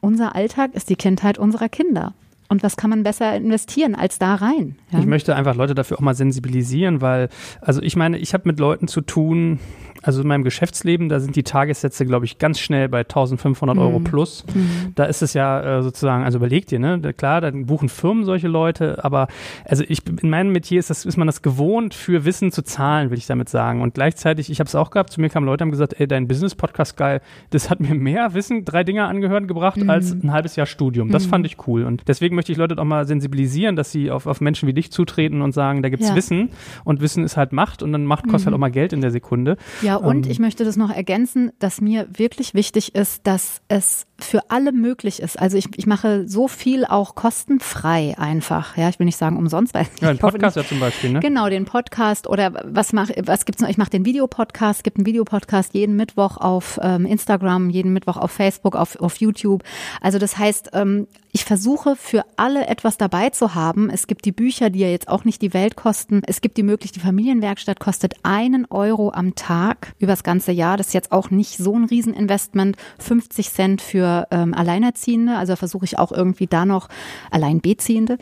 unser 0.00 0.34
Alltag 0.34 0.74
ist 0.74 0.90
die 0.90 0.96
Kindheit 0.96 1.38
unserer 1.38 1.68
Kinder. 1.68 2.12
Und 2.50 2.62
was 2.62 2.76
kann 2.76 2.88
man 2.88 3.02
besser 3.02 3.34
investieren 3.34 3.94
als 3.94 4.18
da 4.18 4.34
rein? 4.34 4.76
Ja? 4.90 5.00
Ich 5.00 5.06
möchte 5.06 5.36
einfach 5.36 5.54
Leute 5.54 5.74
dafür 5.74 5.98
auch 5.98 6.02
mal 6.02 6.14
sensibilisieren, 6.14 7.02
weil, 7.02 7.28
also 7.60 7.82
ich 7.82 7.94
meine, 7.94 8.16
ich 8.18 8.32
habe 8.32 8.44
mit 8.46 8.58
Leuten 8.58 8.88
zu 8.88 9.02
tun, 9.02 9.60
also 10.02 10.22
in 10.22 10.28
meinem 10.28 10.44
Geschäftsleben, 10.44 11.08
da 11.08 11.20
sind 11.20 11.36
die 11.36 11.42
Tagessätze, 11.42 12.06
glaube 12.06 12.24
ich, 12.24 12.38
ganz 12.38 12.60
schnell 12.60 12.88
bei 12.88 13.00
1500 13.00 13.76
mhm. 13.76 13.82
Euro 13.82 14.00
plus. 14.00 14.44
Mhm. 14.54 14.92
Da 14.94 15.04
ist 15.04 15.22
es 15.22 15.34
ja 15.34 15.78
äh, 15.78 15.82
sozusagen, 15.82 16.24
also 16.24 16.38
überlegt 16.38 16.70
ihr, 16.72 16.78
ne? 16.78 17.00
Klar, 17.16 17.40
dann 17.40 17.66
buchen 17.66 17.88
Firmen 17.88 18.24
solche 18.24 18.48
Leute, 18.48 19.02
aber 19.04 19.28
also 19.64 19.84
ich 19.86 20.00
in 20.22 20.30
meinem 20.30 20.52
Metier 20.52 20.78
ist, 20.78 20.90
das, 20.90 21.04
ist 21.04 21.16
man 21.16 21.26
das 21.26 21.42
gewohnt, 21.42 21.94
für 21.94 22.24
Wissen 22.24 22.52
zu 22.52 22.62
zahlen, 22.62 23.10
will 23.10 23.18
ich 23.18 23.26
damit 23.26 23.48
sagen. 23.48 23.82
Und 23.82 23.94
gleichzeitig, 23.94 24.50
ich 24.50 24.60
habe 24.60 24.68
es 24.68 24.74
auch 24.74 24.90
gehabt, 24.90 25.10
zu 25.10 25.20
mir 25.20 25.28
kamen 25.28 25.46
Leute, 25.46 25.62
haben 25.62 25.70
gesagt, 25.70 25.98
ey, 25.98 26.06
dein 26.06 26.28
Business-Podcast 26.28 26.96
geil, 26.96 27.20
das 27.50 27.70
hat 27.70 27.80
mir 27.80 27.94
mehr 27.94 28.34
Wissen, 28.34 28.64
drei 28.64 28.84
Dinge 28.84 29.06
angehören 29.06 29.46
gebracht, 29.46 29.78
mhm. 29.78 29.90
als 29.90 30.12
ein 30.12 30.32
halbes 30.32 30.56
Jahr 30.56 30.66
Studium. 30.66 31.10
Das 31.10 31.26
mhm. 31.26 31.30
fand 31.30 31.46
ich 31.46 31.66
cool. 31.66 31.84
Und 31.84 32.04
deswegen 32.06 32.36
möchte 32.36 32.52
ich 32.52 32.58
Leute 32.58 32.78
auch 32.78 32.84
mal 32.84 33.06
sensibilisieren, 33.06 33.76
dass 33.76 33.90
sie 33.90 34.10
auf, 34.10 34.26
auf 34.26 34.40
Menschen 34.40 34.68
wie 34.68 34.74
dich 34.74 34.92
zutreten 34.92 35.42
und 35.42 35.52
sagen, 35.52 35.82
da 35.82 35.88
gibt's 35.88 36.08
ja. 36.08 36.14
Wissen 36.14 36.50
und 36.84 37.00
Wissen 37.00 37.24
ist 37.24 37.36
halt 37.36 37.52
Macht 37.52 37.82
und 37.82 37.92
dann 37.92 38.04
Macht 38.04 38.28
kostet 38.28 38.46
halt 38.46 38.52
mhm. 38.52 38.54
auch 38.54 38.60
mal 38.60 38.70
Geld 38.70 38.92
in 38.92 39.00
der 39.00 39.10
Sekunde. 39.10 39.56
Ja. 39.82 39.87
Ja, 39.88 39.96
und 39.96 40.26
ähm, 40.26 40.30
ich 40.30 40.38
möchte 40.38 40.64
das 40.64 40.76
noch 40.76 40.90
ergänzen, 40.90 41.50
dass 41.60 41.80
mir 41.80 42.06
wirklich 42.12 42.52
wichtig 42.52 42.94
ist, 42.94 43.26
dass 43.26 43.62
es 43.68 44.06
für 44.20 44.50
alle 44.50 44.72
möglich 44.72 45.20
ist. 45.20 45.38
Also 45.38 45.56
ich, 45.56 45.68
ich 45.76 45.86
mache 45.86 46.26
so 46.26 46.48
viel 46.48 46.84
auch 46.84 47.14
kostenfrei 47.14 48.16
einfach. 48.18 48.76
Ja, 48.76 48.88
ich 48.88 48.98
will 48.98 49.06
nicht 49.06 49.16
sagen 49.16 49.36
umsonst, 49.36 49.74
weil 49.74 49.86
ja, 50.00 50.08
ein 50.10 50.18
Podcast 50.18 50.56
ja 50.56 50.64
zum 50.64 50.80
Beispiel, 50.80 51.10
ne? 51.10 51.20
Genau, 51.20 51.48
den 51.48 51.64
Podcast 51.64 52.26
oder 52.26 52.52
was 52.64 52.92
mache 52.92 53.14
was 53.24 53.44
gibt's 53.44 53.62
noch? 53.62 53.68
Ich 53.68 53.78
mache 53.78 53.90
den 53.90 54.04
Videopodcast. 54.04 54.80
Es 54.80 54.82
gibt 54.82 54.96
einen 54.98 55.06
Videopodcast 55.06 55.72
jeden 55.74 55.94
Mittwoch 55.94 56.36
auf 56.36 56.80
ähm, 56.82 57.06
Instagram, 57.06 57.70
jeden 57.70 57.92
Mittwoch 57.92 58.16
auf 58.16 58.32
Facebook, 58.32 58.74
auf, 58.74 58.96
auf 58.96 59.16
YouTube. 59.16 59.62
Also 60.00 60.18
das 60.18 60.36
heißt, 60.36 60.70
ähm, 60.72 61.06
ich 61.30 61.44
versuche 61.44 61.94
für 61.94 62.24
alle 62.36 62.66
etwas 62.66 62.96
dabei 62.96 63.30
zu 63.30 63.54
haben. 63.54 63.90
Es 63.90 64.06
gibt 64.06 64.24
die 64.24 64.32
Bücher, 64.32 64.70
die 64.70 64.80
ja 64.80 64.88
jetzt 64.88 65.08
auch 65.08 65.24
nicht 65.24 65.42
die 65.42 65.54
Welt 65.54 65.76
kosten. 65.76 66.22
Es 66.26 66.40
gibt 66.40 66.56
die 66.56 66.62
Möglichkeit, 66.62 66.96
die 66.96 67.06
Familienwerkstatt 67.06 67.78
kostet 67.78 68.14
einen 68.22 68.66
Euro 68.70 69.12
am 69.12 69.34
Tag 69.34 69.92
übers 69.98 70.24
ganze 70.24 70.52
Jahr. 70.52 70.76
Das 70.76 70.88
ist 70.88 70.94
jetzt 70.94 71.12
auch 71.12 71.30
nicht 71.30 71.58
so 71.58 71.76
ein 71.76 71.84
Rieseninvestment. 71.84 72.76
50 72.98 73.52
Cent 73.52 73.82
für 73.82 74.07
ähm, 74.30 74.54
Alleinerziehende. 74.54 75.36
Also 75.36 75.56
versuche 75.56 75.84
ich 75.84 75.98
auch 75.98 76.12
irgendwie 76.12 76.46
da 76.46 76.64
noch 76.64 76.88
Alleinbeziehende, 77.30 78.18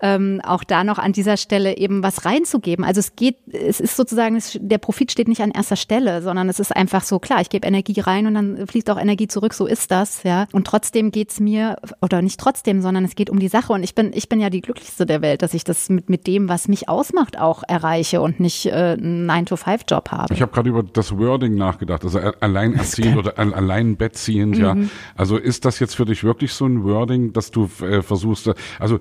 ähm, 0.00 0.40
auch 0.44 0.64
da 0.64 0.84
noch 0.84 0.98
an 0.98 1.12
dieser 1.12 1.36
Stelle 1.36 1.76
eben 1.76 2.02
was 2.02 2.24
reinzugeben. 2.24 2.84
Also 2.84 3.00
es 3.00 3.16
geht, 3.16 3.36
es 3.52 3.80
ist 3.80 3.96
sozusagen, 3.96 4.36
es, 4.36 4.58
der 4.60 4.78
Profit 4.78 5.12
steht 5.12 5.28
nicht 5.28 5.42
an 5.42 5.50
erster 5.50 5.76
Stelle, 5.76 6.22
sondern 6.22 6.48
es 6.48 6.60
ist 6.60 6.74
einfach 6.74 7.02
so 7.02 7.18
klar, 7.18 7.40
ich 7.40 7.50
gebe 7.50 7.66
Energie 7.66 8.00
rein 8.00 8.26
und 8.26 8.34
dann 8.34 8.66
fließt 8.66 8.90
auch 8.90 8.98
Energie 8.98 9.28
zurück. 9.28 9.54
So 9.54 9.66
ist 9.66 9.90
das, 9.90 10.22
ja. 10.22 10.46
Und 10.52 10.66
trotzdem 10.66 11.10
geht's 11.10 11.40
mir, 11.40 11.76
oder 12.00 12.22
nicht 12.22 12.40
trotzdem, 12.40 12.80
sondern 12.82 13.04
es 13.04 13.14
geht 13.14 13.30
um 13.30 13.38
die 13.38 13.48
Sache. 13.48 13.72
Und 13.72 13.82
ich 13.82 13.94
bin, 13.94 14.12
ich 14.14 14.28
bin 14.28 14.40
ja 14.40 14.50
die 14.50 14.60
glücklichste 14.60 15.06
der 15.06 15.22
Welt, 15.22 15.42
dass 15.42 15.54
ich 15.54 15.64
das 15.64 15.88
mit, 15.88 16.08
mit 16.08 16.26
dem, 16.26 16.48
was 16.48 16.68
mich 16.68 16.88
ausmacht, 16.88 17.38
auch 17.38 17.62
erreiche 17.66 18.20
und 18.20 18.40
nicht 18.40 18.66
äh, 18.66 18.96
einen 18.98 19.30
9-to-5-Job 19.30 20.10
habe. 20.10 20.34
Ich 20.34 20.42
habe 20.42 20.52
gerade 20.52 20.68
über 20.68 20.82
das 20.82 21.16
Wording 21.16 21.54
nachgedacht, 21.54 22.04
also 22.04 22.18
alleinerziehend 22.18 23.16
oder 23.18 23.38
allein 23.38 23.96
bettziehend, 23.96 24.56
mhm. 24.56 24.62
ja. 24.62 24.76
Also 25.16 25.29
ist 25.36 25.64
das 25.64 25.78
jetzt 25.78 25.94
für 25.94 26.04
dich 26.04 26.24
wirklich 26.24 26.52
so 26.52 26.66
ein 26.66 26.84
Wording, 26.84 27.32
dass 27.32 27.50
du 27.50 27.68
äh, 27.82 28.02
versuchst, 28.02 28.50
also 28.78 28.98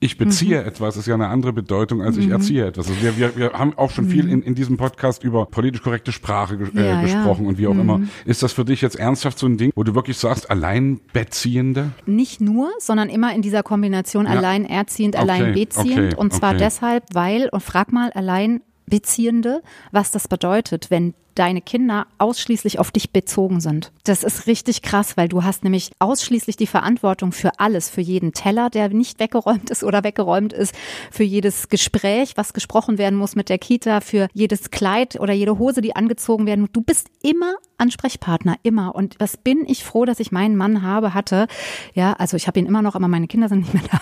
ich 0.00 0.16
beziehe 0.16 0.60
mhm. 0.60 0.68
etwas, 0.68 0.96
ist 0.96 1.06
ja 1.06 1.14
eine 1.14 1.26
andere 1.26 1.52
Bedeutung, 1.52 2.02
als 2.02 2.16
ich 2.16 2.26
mhm. 2.26 2.32
erziehe 2.32 2.66
etwas. 2.66 2.88
Also 2.88 3.02
wir, 3.02 3.18
wir, 3.18 3.36
wir 3.36 3.52
haben 3.52 3.76
auch 3.76 3.90
schon 3.90 4.04
mhm. 4.04 4.10
viel 4.10 4.28
in, 4.28 4.42
in 4.42 4.54
diesem 4.54 4.76
Podcast 4.76 5.24
über 5.24 5.46
politisch 5.46 5.82
korrekte 5.82 6.12
Sprache 6.12 6.56
äh, 6.76 6.88
ja, 6.88 7.02
gesprochen 7.02 7.44
ja. 7.44 7.48
und 7.48 7.58
wie 7.58 7.66
auch 7.66 7.72
immer. 7.72 7.98
Mhm. 7.98 8.08
Ist 8.24 8.42
das 8.42 8.52
für 8.52 8.64
dich 8.64 8.80
jetzt 8.80 8.96
ernsthaft 8.96 9.38
so 9.38 9.46
ein 9.46 9.56
Ding, 9.56 9.72
wo 9.74 9.82
du 9.82 9.94
wirklich 9.96 10.16
sagst, 10.16 10.50
Alleinbeziehende? 10.50 11.90
Nicht 12.06 12.40
nur, 12.40 12.70
sondern 12.78 13.08
immer 13.08 13.34
in 13.34 13.42
dieser 13.42 13.64
Kombination 13.64 14.26
ja. 14.26 14.32
alleinerziehend, 14.32 15.16
okay. 15.16 15.22
alleinbeziehend. 15.22 16.12
Okay. 16.12 16.16
Und 16.16 16.32
zwar 16.32 16.50
okay. 16.50 16.60
deshalb, 16.60 17.04
weil, 17.12 17.48
und 17.50 17.62
frag 17.62 17.92
mal 17.92 18.10
allein 18.12 18.62
Beziehende, 18.86 19.62
was 19.92 20.12
das 20.12 20.28
bedeutet, 20.28 20.90
wenn 20.90 21.12
deine 21.38 21.60
Kinder 21.60 22.06
ausschließlich 22.18 22.78
auf 22.78 22.90
dich 22.90 23.10
bezogen 23.10 23.60
sind. 23.60 23.92
Das 24.04 24.24
ist 24.24 24.46
richtig 24.46 24.82
krass, 24.82 25.16
weil 25.16 25.28
du 25.28 25.44
hast 25.44 25.64
nämlich 25.64 25.92
ausschließlich 25.98 26.56
die 26.56 26.66
Verantwortung 26.66 27.32
für 27.32 27.58
alles, 27.58 27.88
für 27.90 28.00
jeden 28.00 28.32
Teller, 28.32 28.70
der 28.70 28.88
nicht 28.88 29.20
weggeräumt 29.20 29.70
ist 29.70 29.84
oder 29.84 30.04
weggeräumt 30.04 30.52
ist, 30.52 30.74
für 31.10 31.24
jedes 31.24 31.68
Gespräch, 31.68 32.36
was 32.36 32.52
gesprochen 32.52 32.98
werden 32.98 33.18
muss 33.18 33.36
mit 33.36 33.48
der 33.48 33.58
Kita, 33.58 34.00
für 34.00 34.28
jedes 34.32 34.70
Kleid 34.70 35.20
oder 35.20 35.32
jede 35.32 35.58
Hose, 35.58 35.80
die 35.80 35.94
angezogen 35.94 36.46
werden. 36.46 36.68
Du 36.72 36.80
bist 36.80 37.08
immer 37.22 37.54
Ansprechpartner, 37.78 38.56
immer. 38.62 38.94
Und 38.94 39.16
was 39.18 39.36
bin 39.36 39.64
ich 39.66 39.84
froh, 39.84 40.04
dass 40.04 40.20
ich 40.20 40.32
meinen 40.32 40.56
Mann 40.56 40.82
habe, 40.82 41.14
hatte. 41.14 41.46
Ja, 41.94 42.12
also 42.14 42.36
ich 42.36 42.46
habe 42.46 42.58
ihn 42.58 42.66
immer 42.66 42.82
noch, 42.82 42.94
aber 42.94 43.08
meine 43.08 43.26
Kinder 43.26 43.48
sind 43.48 43.60
nicht 43.60 43.74
mehr 43.74 43.84
da. 43.90 44.00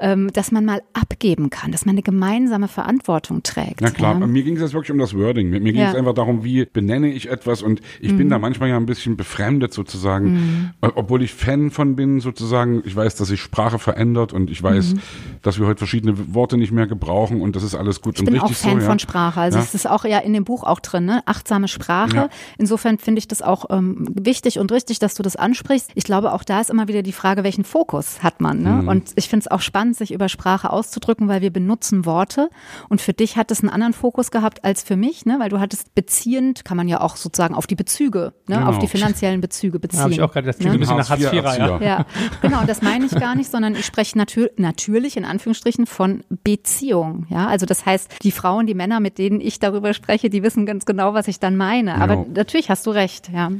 Ähm, 0.00 0.30
dass 0.32 0.52
man 0.52 0.64
mal 0.64 0.80
abgeben 0.92 1.50
kann, 1.50 1.72
dass 1.72 1.84
man 1.84 1.94
eine 1.94 2.02
gemeinsame 2.02 2.68
Verantwortung 2.68 3.42
trägt. 3.42 3.80
Na 3.80 3.90
klar, 3.90 4.16
ja. 4.20 4.26
mir 4.28 4.44
ging 4.44 4.54
es 4.54 4.60
jetzt 4.60 4.72
wirklich 4.72 4.92
um 4.92 4.98
das 4.98 5.12
Wording. 5.12 5.50
Mir 5.50 5.60
ging 5.60 5.74
es 5.74 5.92
ja. 5.92 5.98
einfach 5.98 6.14
darum, 6.14 6.44
wie, 6.44 6.64
benenne 6.66 7.08
ich 7.08 7.28
etwas 7.28 7.62
und 7.62 7.80
ich 8.00 8.16
bin 8.16 8.28
da 8.28 8.38
manchmal 8.38 8.68
ja 8.68 8.76
ein 8.76 8.86
bisschen 8.86 9.16
befremdet 9.16 9.74
sozusagen, 9.74 10.72
äh, 10.82 10.88
obwohl 10.94 11.22
ich 11.22 11.34
Fan 11.34 11.72
von 11.72 11.96
bin 11.96 12.20
sozusagen. 12.20 12.82
Ich 12.84 12.94
weiß, 12.94 13.16
dass 13.16 13.28
sich 13.28 13.40
Sprache 13.40 13.80
verändert 13.80 14.32
und 14.32 14.50
ich 14.50 14.62
weiß, 14.62 14.94
dass 15.42 15.58
wir 15.58 15.66
heute 15.66 15.78
verschiedene 15.78 16.32
Worte 16.34 16.56
nicht 16.56 16.70
mehr 16.70 16.86
gebrauchen 16.86 17.40
und 17.40 17.56
das 17.56 17.64
ist 17.64 17.74
alles 17.74 18.00
gut 18.00 18.14
Ich 18.14 18.20
und 18.20 18.26
bin 18.26 18.38
auch 18.38 18.44
richtig 18.44 18.58
Fan 18.58 18.74
so. 18.74 18.80
Ja. 18.80 18.86
von 18.86 18.98
Sprache. 19.00 19.40
Also 19.40 19.58
es 19.58 19.74
ist 19.74 19.88
auch 19.88 20.04
ja 20.04 20.18
in 20.18 20.32
dem 20.32 20.44
Buch 20.44 20.62
auch 20.62 20.78
drin, 20.78 21.06
ne? 21.06 21.22
Achtsame 21.26 21.66
Sprache. 21.66 22.28
Insofern 22.56 22.98
finde 23.08 23.20
ich 23.20 23.28
das 23.28 23.40
auch 23.40 23.64
ähm, 23.70 24.06
wichtig 24.12 24.58
und 24.58 24.70
richtig, 24.70 24.98
dass 24.98 25.14
du 25.14 25.22
das 25.22 25.34
ansprichst. 25.34 25.92
Ich 25.94 26.04
glaube, 26.04 26.34
auch 26.34 26.44
da 26.44 26.60
ist 26.60 26.68
immer 26.68 26.88
wieder 26.88 27.00
die 27.00 27.12
Frage, 27.14 27.42
welchen 27.42 27.64
Fokus 27.64 28.22
hat 28.22 28.42
man. 28.42 28.60
Ne? 28.60 28.82
Mhm. 28.82 28.88
Und 28.88 29.12
ich 29.14 29.30
finde 29.30 29.44
es 29.44 29.50
auch 29.50 29.62
spannend, 29.62 29.96
sich 29.96 30.12
über 30.12 30.28
Sprache 30.28 30.68
auszudrücken, 30.68 31.26
weil 31.26 31.40
wir 31.40 31.50
benutzen 31.50 32.04
Worte. 32.04 32.50
Und 32.90 33.00
für 33.00 33.14
dich 33.14 33.38
hat 33.38 33.50
es 33.50 33.60
einen 33.60 33.70
anderen 33.70 33.94
Fokus 33.94 34.30
gehabt 34.30 34.62
als 34.62 34.82
für 34.82 34.96
mich, 34.96 35.24
ne? 35.24 35.38
weil 35.40 35.48
du 35.48 35.58
hattest 35.58 35.94
beziehend, 35.94 36.66
kann 36.66 36.76
man 36.76 36.86
ja 36.86 37.00
auch 37.00 37.16
sozusagen 37.16 37.54
auf 37.54 37.66
die 37.66 37.76
Bezüge, 37.76 38.34
ne? 38.46 38.56
Genau. 38.56 38.68
auf 38.68 38.78
die 38.78 38.88
finanziellen 38.88 39.40
Bezüge 39.40 39.78
beziehen. 39.78 40.00
Da 40.00 40.02
habe 40.02 40.12
ich 40.12 40.20
auch 40.20 40.30
gerade, 40.30 40.46
das 40.46 40.58
klingt 40.58 40.72
ne? 40.74 40.76
ein 40.76 40.80
bisschen 40.80 40.98
nach 40.98 41.08
Hartz-IV, 41.08 41.32
Hartz-IV-Erzieher. 41.32 41.78
ja. 41.80 41.98
Ja, 41.98 42.06
genau, 42.42 42.64
das 42.66 42.82
meine 42.82 43.06
ich 43.06 43.12
gar 43.12 43.36
nicht, 43.36 43.50
sondern 43.50 43.74
ich 43.74 43.86
spreche 43.86 44.18
natür 44.18 44.50
natürlich 44.58 45.16
in 45.16 45.24
Anführungsstrichen 45.24 45.86
von 45.86 46.24
Beziehung. 46.44 47.26
Ja, 47.30 47.46
also 47.46 47.64
das 47.64 47.86
heißt, 47.86 48.16
die 48.22 48.32
Frauen, 48.32 48.66
die 48.66 48.74
Männer, 48.74 49.00
mit 49.00 49.16
denen 49.16 49.40
ich 49.40 49.60
darüber 49.60 49.94
spreche, 49.94 50.28
die 50.28 50.42
wissen 50.42 50.66
ganz 50.66 50.84
genau, 50.84 51.14
was 51.14 51.26
ich 51.26 51.40
dann 51.40 51.56
meine. 51.56 51.94
Aber 51.94 52.14
Ja. 52.14 52.24
natürlich 52.34 52.68
hast 52.68 52.86
du 52.86 52.97
recht, 52.98 53.30
ja. 53.32 53.50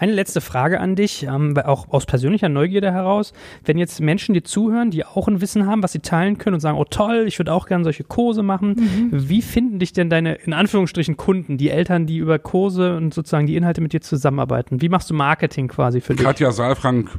Meine 0.00 0.12
letzte 0.12 0.40
Frage 0.40 0.80
an 0.80 0.96
dich, 0.96 1.22
ähm, 1.24 1.54
weil 1.54 1.64
auch 1.64 1.88
aus 1.90 2.04
persönlicher 2.06 2.48
Neugierde 2.48 2.90
heraus, 2.90 3.32
wenn 3.64 3.78
jetzt 3.78 4.00
Menschen 4.00 4.34
dir 4.34 4.42
zuhören, 4.42 4.90
die 4.90 5.04
auch 5.04 5.28
ein 5.28 5.40
Wissen 5.40 5.66
haben, 5.66 5.82
was 5.82 5.92
sie 5.92 6.00
teilen 6.00 6.38
können 6.38 6.54
und 6.54 6.60
sagen, 6.60 6.78
oh 6.78 6.84
toll, 6.84 7.24
ich 7.28 7.38
würde 7.38 7.52
auch 7.52 7.66
gerne 7.66 7.84
solche 7.84 8.02
Kurse 8.02 8.42
machen, 8.42 9.10
wie 9.12 9.40
finden 9.42 9.78
dich 9.78 9.92
denn 9.92 10.10
deine, 10.10 10.34
in 10.34 10.52
Anführungsstrichen, 10.52 11.16
Kunden, 11.16 11.58
die 11.58 11.70
Eltern, 11.70 12.06
die 12.06 12.16
über 12.16 12.38
Kurse 12.40 12.96
und 12.96 13.14
sozusagen 13.14 13.46
die 13.46 13.54
Inhalte 13.56 13.80
mit 13.80 13.92
dir 13.92 14.00
zusammenarbeiten? 14.00 14.80
Wie 14.80 14.88
machst 14.88 15.10
du 15.10 15.14
Marketing 15.14 15.68
quasi 15.68 16.00
für 16.00 16.14
dich? 16.14 16.24
Katja 16.24 16.50
Saalfrank 16.50 17.10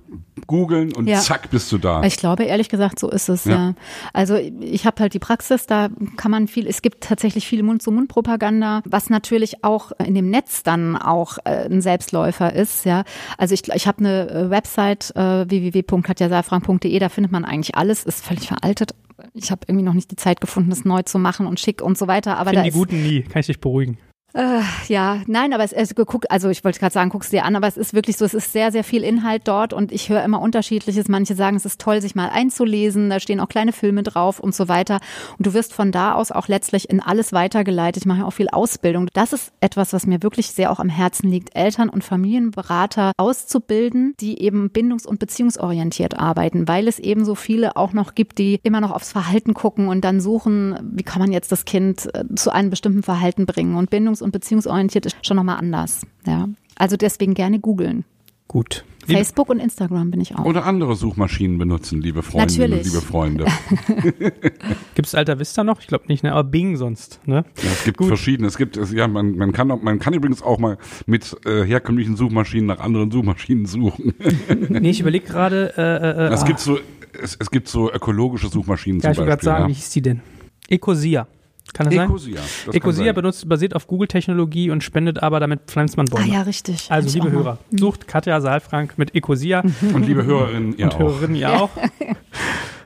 googeln 0.47 0.93
und 0.93 1.07
Ja. 1.07 1.19
zack 1.19 1.49
bist 1.51 1.71
du 1.71 1.77
da. 1.77 2.03
Ich 2.03 2.17
glaube, 2.17 2.43
ehrlich 2.43 2.67
gesagt, 2.69 2.99
so 2.99 3.09
ist 3.09 3.29
es, 3.29 3.45
ja. 3.45 3.55
Ja. 3.55 3.73
Also 4.13 4.35
ich 4.35 4.85
habe 4.85 5.01
halt 5.01 5.13
die 5.13 5.19
Praxis, 5.19 5.65
da 5.65 5.87
kann 6.17 6.29
man 6.31 6.47
viel, 6.47 6.67
es 6.67 6.81
gibt 6.81 7.03
tatsächlich 7.03 7.47
viel 7.47 7.63
Mund-zu-Mund-Propaganda, 7.63 8.81
was 8.85 9.09
natürlich 9.09 9.63
auch 9.63 9.91
in 10.03 10.13
dem 10.13 10.29
Netz 10.29 10.63
dann 10.63 10.95
auch 10.97 11.37
äh, 11.45 11.64
ein 11.65 11.81
Selbstläufer 11.81 12.53
ist, 12.53 12.85
ja. 12.85 13.03
Also 13.37 13.53
ich, 13.53 13.67
ich 13.73 13.87
habe 13.87 13.99
eine 13.99 14.29
äh, 14.29 14.49
Website 14.49 15.15
äh, 15.15 15.49
www.katjasaalfrank.de, 15.49 16.97
da 16.99 17.09
findet 17.09 17.31
man 17.31 17.45
eigentlich 17.45 17.75
alles, 17.75 18.03
ist 18.03 18.23
völlig 18.25 18.47
veraltet. 18.47 18.95
Ich 19.33 19.51
habe 19.51 19.61
irgendwie 19.67 19.85
noch 19.85 19.93
nicht 19.93 20.11
die 20.11 20.17
Zeit 20.17 20.41
gefunden, 20.41 20.69
das 20.69 20.85
neu 20.85 21.01
zu 21.03 21.19
machen 21.19 21.47
und 21.47 21.59
schick 21.59 21.81
und 21.81 21.97
so 21.97 22.07
weiter. 22.07 22.37
Aber 22.37 22.49
Finden 22.49 22.57
da 22.57 22.63
die 22.63 22.69
ist, 22.69 22.75
Guten 22.75 23.01
nie, 23.01 23.21
kann 23.21 23.39
ich 23.39 23.47
dich 23.47 23.59
beruhigen. 23.59 23.97
Äh, 24.35 24.59
ja, 24.89 25.21
nein, 25.27 25.53
aber 25.53 25.63
es 25.63 25.71
ist 25.71 25.95
geguckt, 25.95 26.29
also 26.29 26.49
ich 26.49 26.63
wollte 26.65 26.77
gerade 26.79 26.91
sagen, 26.91 27.09
guck's 27.09 27.29
dir 27.29 27.45
an, 27.45 27.55
aber 27.55 27.67
es 27.67 27.77
ist 27.77 27.93
wirklich 27.93 28.17
so, 28.17 28.25
es 28.25 28.33
ist 28.33 28.51
sehr, 28.51 28.69
sehr 28.73 28.83
viel 28.83 29.01
Inhalt 29.01 29.43
dort 29.45 29.71
und 29.71 29.93
ich 29.93 30.09
höre 30.09 30.23
immer 30.25 30.41
unterschiedliches. 30.41 31.07
Manche 31.07 31.35
sagen, 31.35 31.55
es 31.55 31.63
ist 31.63 31.79
toll, 31.79 32.01
sich 32.01 32.15
mal 32.15 32.27
einzulesen, 32.29 33.09
da 33.09 33.21
stehen 33.21 33.39
auch 33.39 33.47
kleine 33.47 33.71
Filme 33.71 34.03
drauf 34.03 34.41
und 34.41 34.53
so 34.53 34.67
weiter. 34.67 34.99
Und 35.37 35.47
du 35.47 35.53
wirst 35.53 35.73
von 35.73 35.93
da 35.93 36.15
aus 36.15 36.33
auch 36.33 36.49
letztlich 36.49 36.89
in 36.89 36.99
alles 36.99 37.31
weitergeleitet. 37.31 38.03
Ich 38.03 38.05
mache 38.05 38.19
ja 38.19 38.25
auch 38.25 38.33
viel 38.33 38.49
Ausbildung. 38.49 39.07
Das 39.13 39.31
ist 39.31 39.53
etwas, 39.61 39.93
was 39.93 40.05
mir 40.05 40.21
wirklich 40.21 40.47
sehr 40.47 40.69
auch 40.69 40.79
am 40.79 40.89
Herzen 40.89 41.29
liegt, 41.29 41.55
Eltern- 41.55 41.87
und 41.87 42.03
Familienberater 42.03 43.13
auszubilden, 43.15 44.15
die 44.19 44.41
eben 44.41 44.69
bindungs- 44.69 45.07
und 45.07 45.17
beziehungsorientiert 45.17 46.19
arbeiten, 46.19 46.67
weil 46.67 46.89
es 46.89 46.99
eben 46.99 47.23
so 47.23 47.35
viele 47.35 47.77
auch 47.77 47.93
noch 47.93 48.15
gibt, 48.15 48.37
die 48.39 48.59
immer 48.63 48.81
noch 48.81 48.91
aufs 48.91 49.13
Verhalten 49.13 49.53
gucken 49.53 49.87
und 49.87 50.03
dann 50.03 50.19
suchen, 50.19 50.77
wie 50.93 51.03
kann 51.03 51.21
man 51.21 51.31
jetzt 51.31 51.53
das 51.53 51.63
Kind 51.63 52.13
äh, 52.13 52.25
zu 52.35 52.51
einem 52.51 52.69
bestimmten 52.69 53.01
Verhalten 53.01 53.45
bringen. 53.45 53.77
Und 53.77 53.89
bindungs- 53.89 54.24
und 54.25 54.31
beziehungsorientiert 54.31 55.05
ist 55.05 55.15
schon 55.25 55.37
nochmal 55.37 55.57
anders. 55.57 56.01
Ja. 56.25 56.49
Also 56.75 56.97
deswegen 56.97 57.33
gerne 57.33 57.59
googeln. 57.59 58.03
Gut. 58.47 58.83
Facebook 59.07 59.49
und 59.49 59.59
Instagram 59.59 60.09
bin 60.11 60.19
ich 60.19 60.35
auch. 60.35 60.45
Oder 60.45 60.65
andere 60.65 60.95
Suchmaschinen 60.95 61.57
benutzen, 61.59 62.01
liebe 62.01 62.23
Freundinnen 62.23 62.71
Natürlich. 62.71 62.87
und 62.87 62.93
liebe 62.93 63.05
Freunde. 63.05 63.45
Gibt 64.95 65.07
es 65.07 65.13
Alta 65.15 65.37
Vista 65.39 65.63
noch? 65.63 65.79
Ich 65.79 65.87
glaube 65.87 66.05
nicht, 66.07 66.23
ne? 66.23 66.31
aber 66.31 66.43
Bing 66.43 66.75
sonst. 66.75 67.19
Ne? 67.25 67.45
Ja, 67.61 67.69
es 67.71 67.83
gibt 67.83 68.03
verschiedene. 68.03 68.47
Es 68.47 68.57
gibt, 68.57 68.77
es, 68.77 68.91
ja, 68.91 69.07
man, 69.07 69.35
man 69.35 69.51
kann, 69.51 69.69
auch- 69.71 69.81
man 69.81 69.99
kann 69.99 70.13
übrigens 70.13 70.41
auch 70.41 70.57
mal 70.57 70.77
mit 71.05 71.35
äh, 71.45 71.63
herkömmlichen 71.63 72.15
Suchmaschinen 72.15 72.65
nach 72.65 72.79
anderen 72.79 73.11
Suchmaschinen 73.11 73.65
suchen. 73.65 74.13
Nee, 74.69 74.89
ich 74.89 75.01
überlege 75.01 75.25
gerade. 75.25 75.73
Äh, 75.77 75.81
äh, 75.81 76.33
Es 76.33 76.41
ah, 76.41 76.47
gibt 76.47 76.59
so, 76.59 76.79
es, 77.21 77.37
es 77.39 77.51
gibt 77.51 77.67
so 77.67 77.91
ökologische 77.91 78.47
Suchmaschinen 78.47 79.01
ja, 79.01 79.11
ich 79.11 79.15
zum 79.17 79.27
wollte 79.27 79.37
gerade 79.37 79.45
Beispiel. 79.45 79.59
sagen, 79.61 79.69
wie 79.69 79.73
hieß 79.73 79.89
die 79.91 80.01
denn? 80.01 80.21
Ecosia. 80.67 81.27
Kann 81.73 81.85
das 81.85 81.95
ja. 81.95 82.01
sein? 82.01 82.09
Ecosia. 82.09 82.41
das 82.65 82.75
Ecosia 82.75 83.05
sein. 83.05 83.15
benutzt, 83.15 83.49
basiert 83.49 83.75
auf 83.75 83.87
Google-Technologie 83.87 84.69
und 84.69 84.83
spendet 84.83 85.21
aber, 85.21 85.39
damit 85.39 85.61
pflanzt 85.67 85.97
man 85.97 86.07
Ah 86.13 86.21
ja, 86.23 86.41
richtig. 86.43 86.89
Also, 86.89 87.17
liebe. 87.17 87.31
Hörer, 87.31 87.57
sucht 87.71 88.07
Katja 88.07 88.39
Saalfrank 88.39 88.97
mit 88.97 89.15
Ecosia 89.15 89.63
Und 89.93 90.05
liebe 90.05 90.23
Hörerinnen, 90.25 90.77
ihr 90.77 90.85
und 90.85 90.95
auch. 90.95 90.99
Hörerinnen 90.99 91.35
ja 91.35 91.59
auch. 91.61 91.71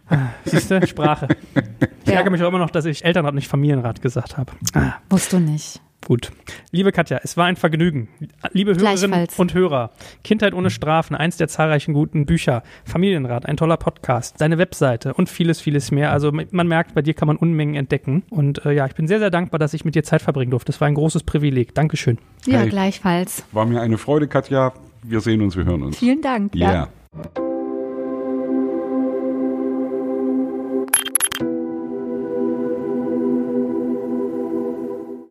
Siehst 0.45 0.71
du, 0.71 0.85
Sprache. 0.87 1.27
Ich 2.03 2.09
Ja. 2.09 2.15
ärgere 2.15 2.31
mich 2.31 2.41
auch 2.43 2.47
immer 2.49 2.59
noch, 2.59 2.69
dass 2.71 2.85
ich 2.85 3.03
Elternrat, 3.05 3.35
nicht 3.35 3.47
Familienrat 3.47 4.01
gesagt 4.01 4.37
habe. 4.37 4.51
Ah, 4.73 4.93
Wusst 5.09 5.31
du 5.33 5.39
nicht. 5.39 5.79
gut. 6.07 6.31
Liebe 6.71 6.91
Katja, 6.91 7.19
es 7.23 7.37
war 7.37 7.45
ein 7.45 7.55
Vergnügen. 7.55 8.07
Liebe 8.51 8.73
Hörerinnen 8.75 9.27
und 9.37 9.53
Hörer, 9.53 9.91
Kindheit 10.23 10.53
ohne 10.53 10.69
Strafen, 10.71 11.15
eins 11.15 11.37
der 11.37 11.47
zahlreichen 11.49 11.93
guten 11.93 12.25
Bücher, 12.25 12.63
Familienrat, 12.85 13.45
ein 13.45 13.57
toller 13.57 13.77
Podcast, 13.77 14.39
deine 14.41 14.57
Webseite 14.57 15.13
und 15.13 15.29
vieles, 15.29 15.59
vieles 15.61 15.91
mehr. 15.91 16.11
Also 16.11 16.31
man 16.31 16.67
merkt, 16.67 16.95
bei 16.95 17.01
dir 17.01 17.13
kann 17.13 17.27
man 17.27 17.35
Unmengen 17.37 17.75
entdecken. 17.75 18.23
Und 18.31 18.65
äh, 18.65 18.71
ja, 18.71 18.85
ich 18.87 18.95
bin 18.95 19.07
sehr, 19.07 19.19
sehr 19.19 19.29
dankbar, 19.29 19.59
dass 19.59 19.73
ich 19.73 19.85
mit 19.85 19.93
dir 19.93 20.03
Zeit 20.03 20.21
verbringen 20.21 20.51
durfte. 20.51 20.71
Das 20.71 20.81
war 20.81 20.87
ein 20.87 20.95
großes 20.95 21.23
Privileg. 21.23 21.75
Dankeschön. 21.75 22.17
Ja, 22.45 22.59
Hey. 22.59 22.69
gleichfalls. 22.69 23.43
War 23.51 23.65
mir 23.65 23.81
eine 23.81 23.97
Freude, 23.97 24.27
Katja. 24.27 24.73
Wir 25.03 25.19
sehen 25.21 25.41
uns, 25.41 25.55
wir 25.55 25.65
hören 25.65 25.83
uns. 25.83 25.97
Vielen 25.99 26.21
Dank. 26.21 26.55
Yeah. 26.55 26.73
Ja. 26.73 27.48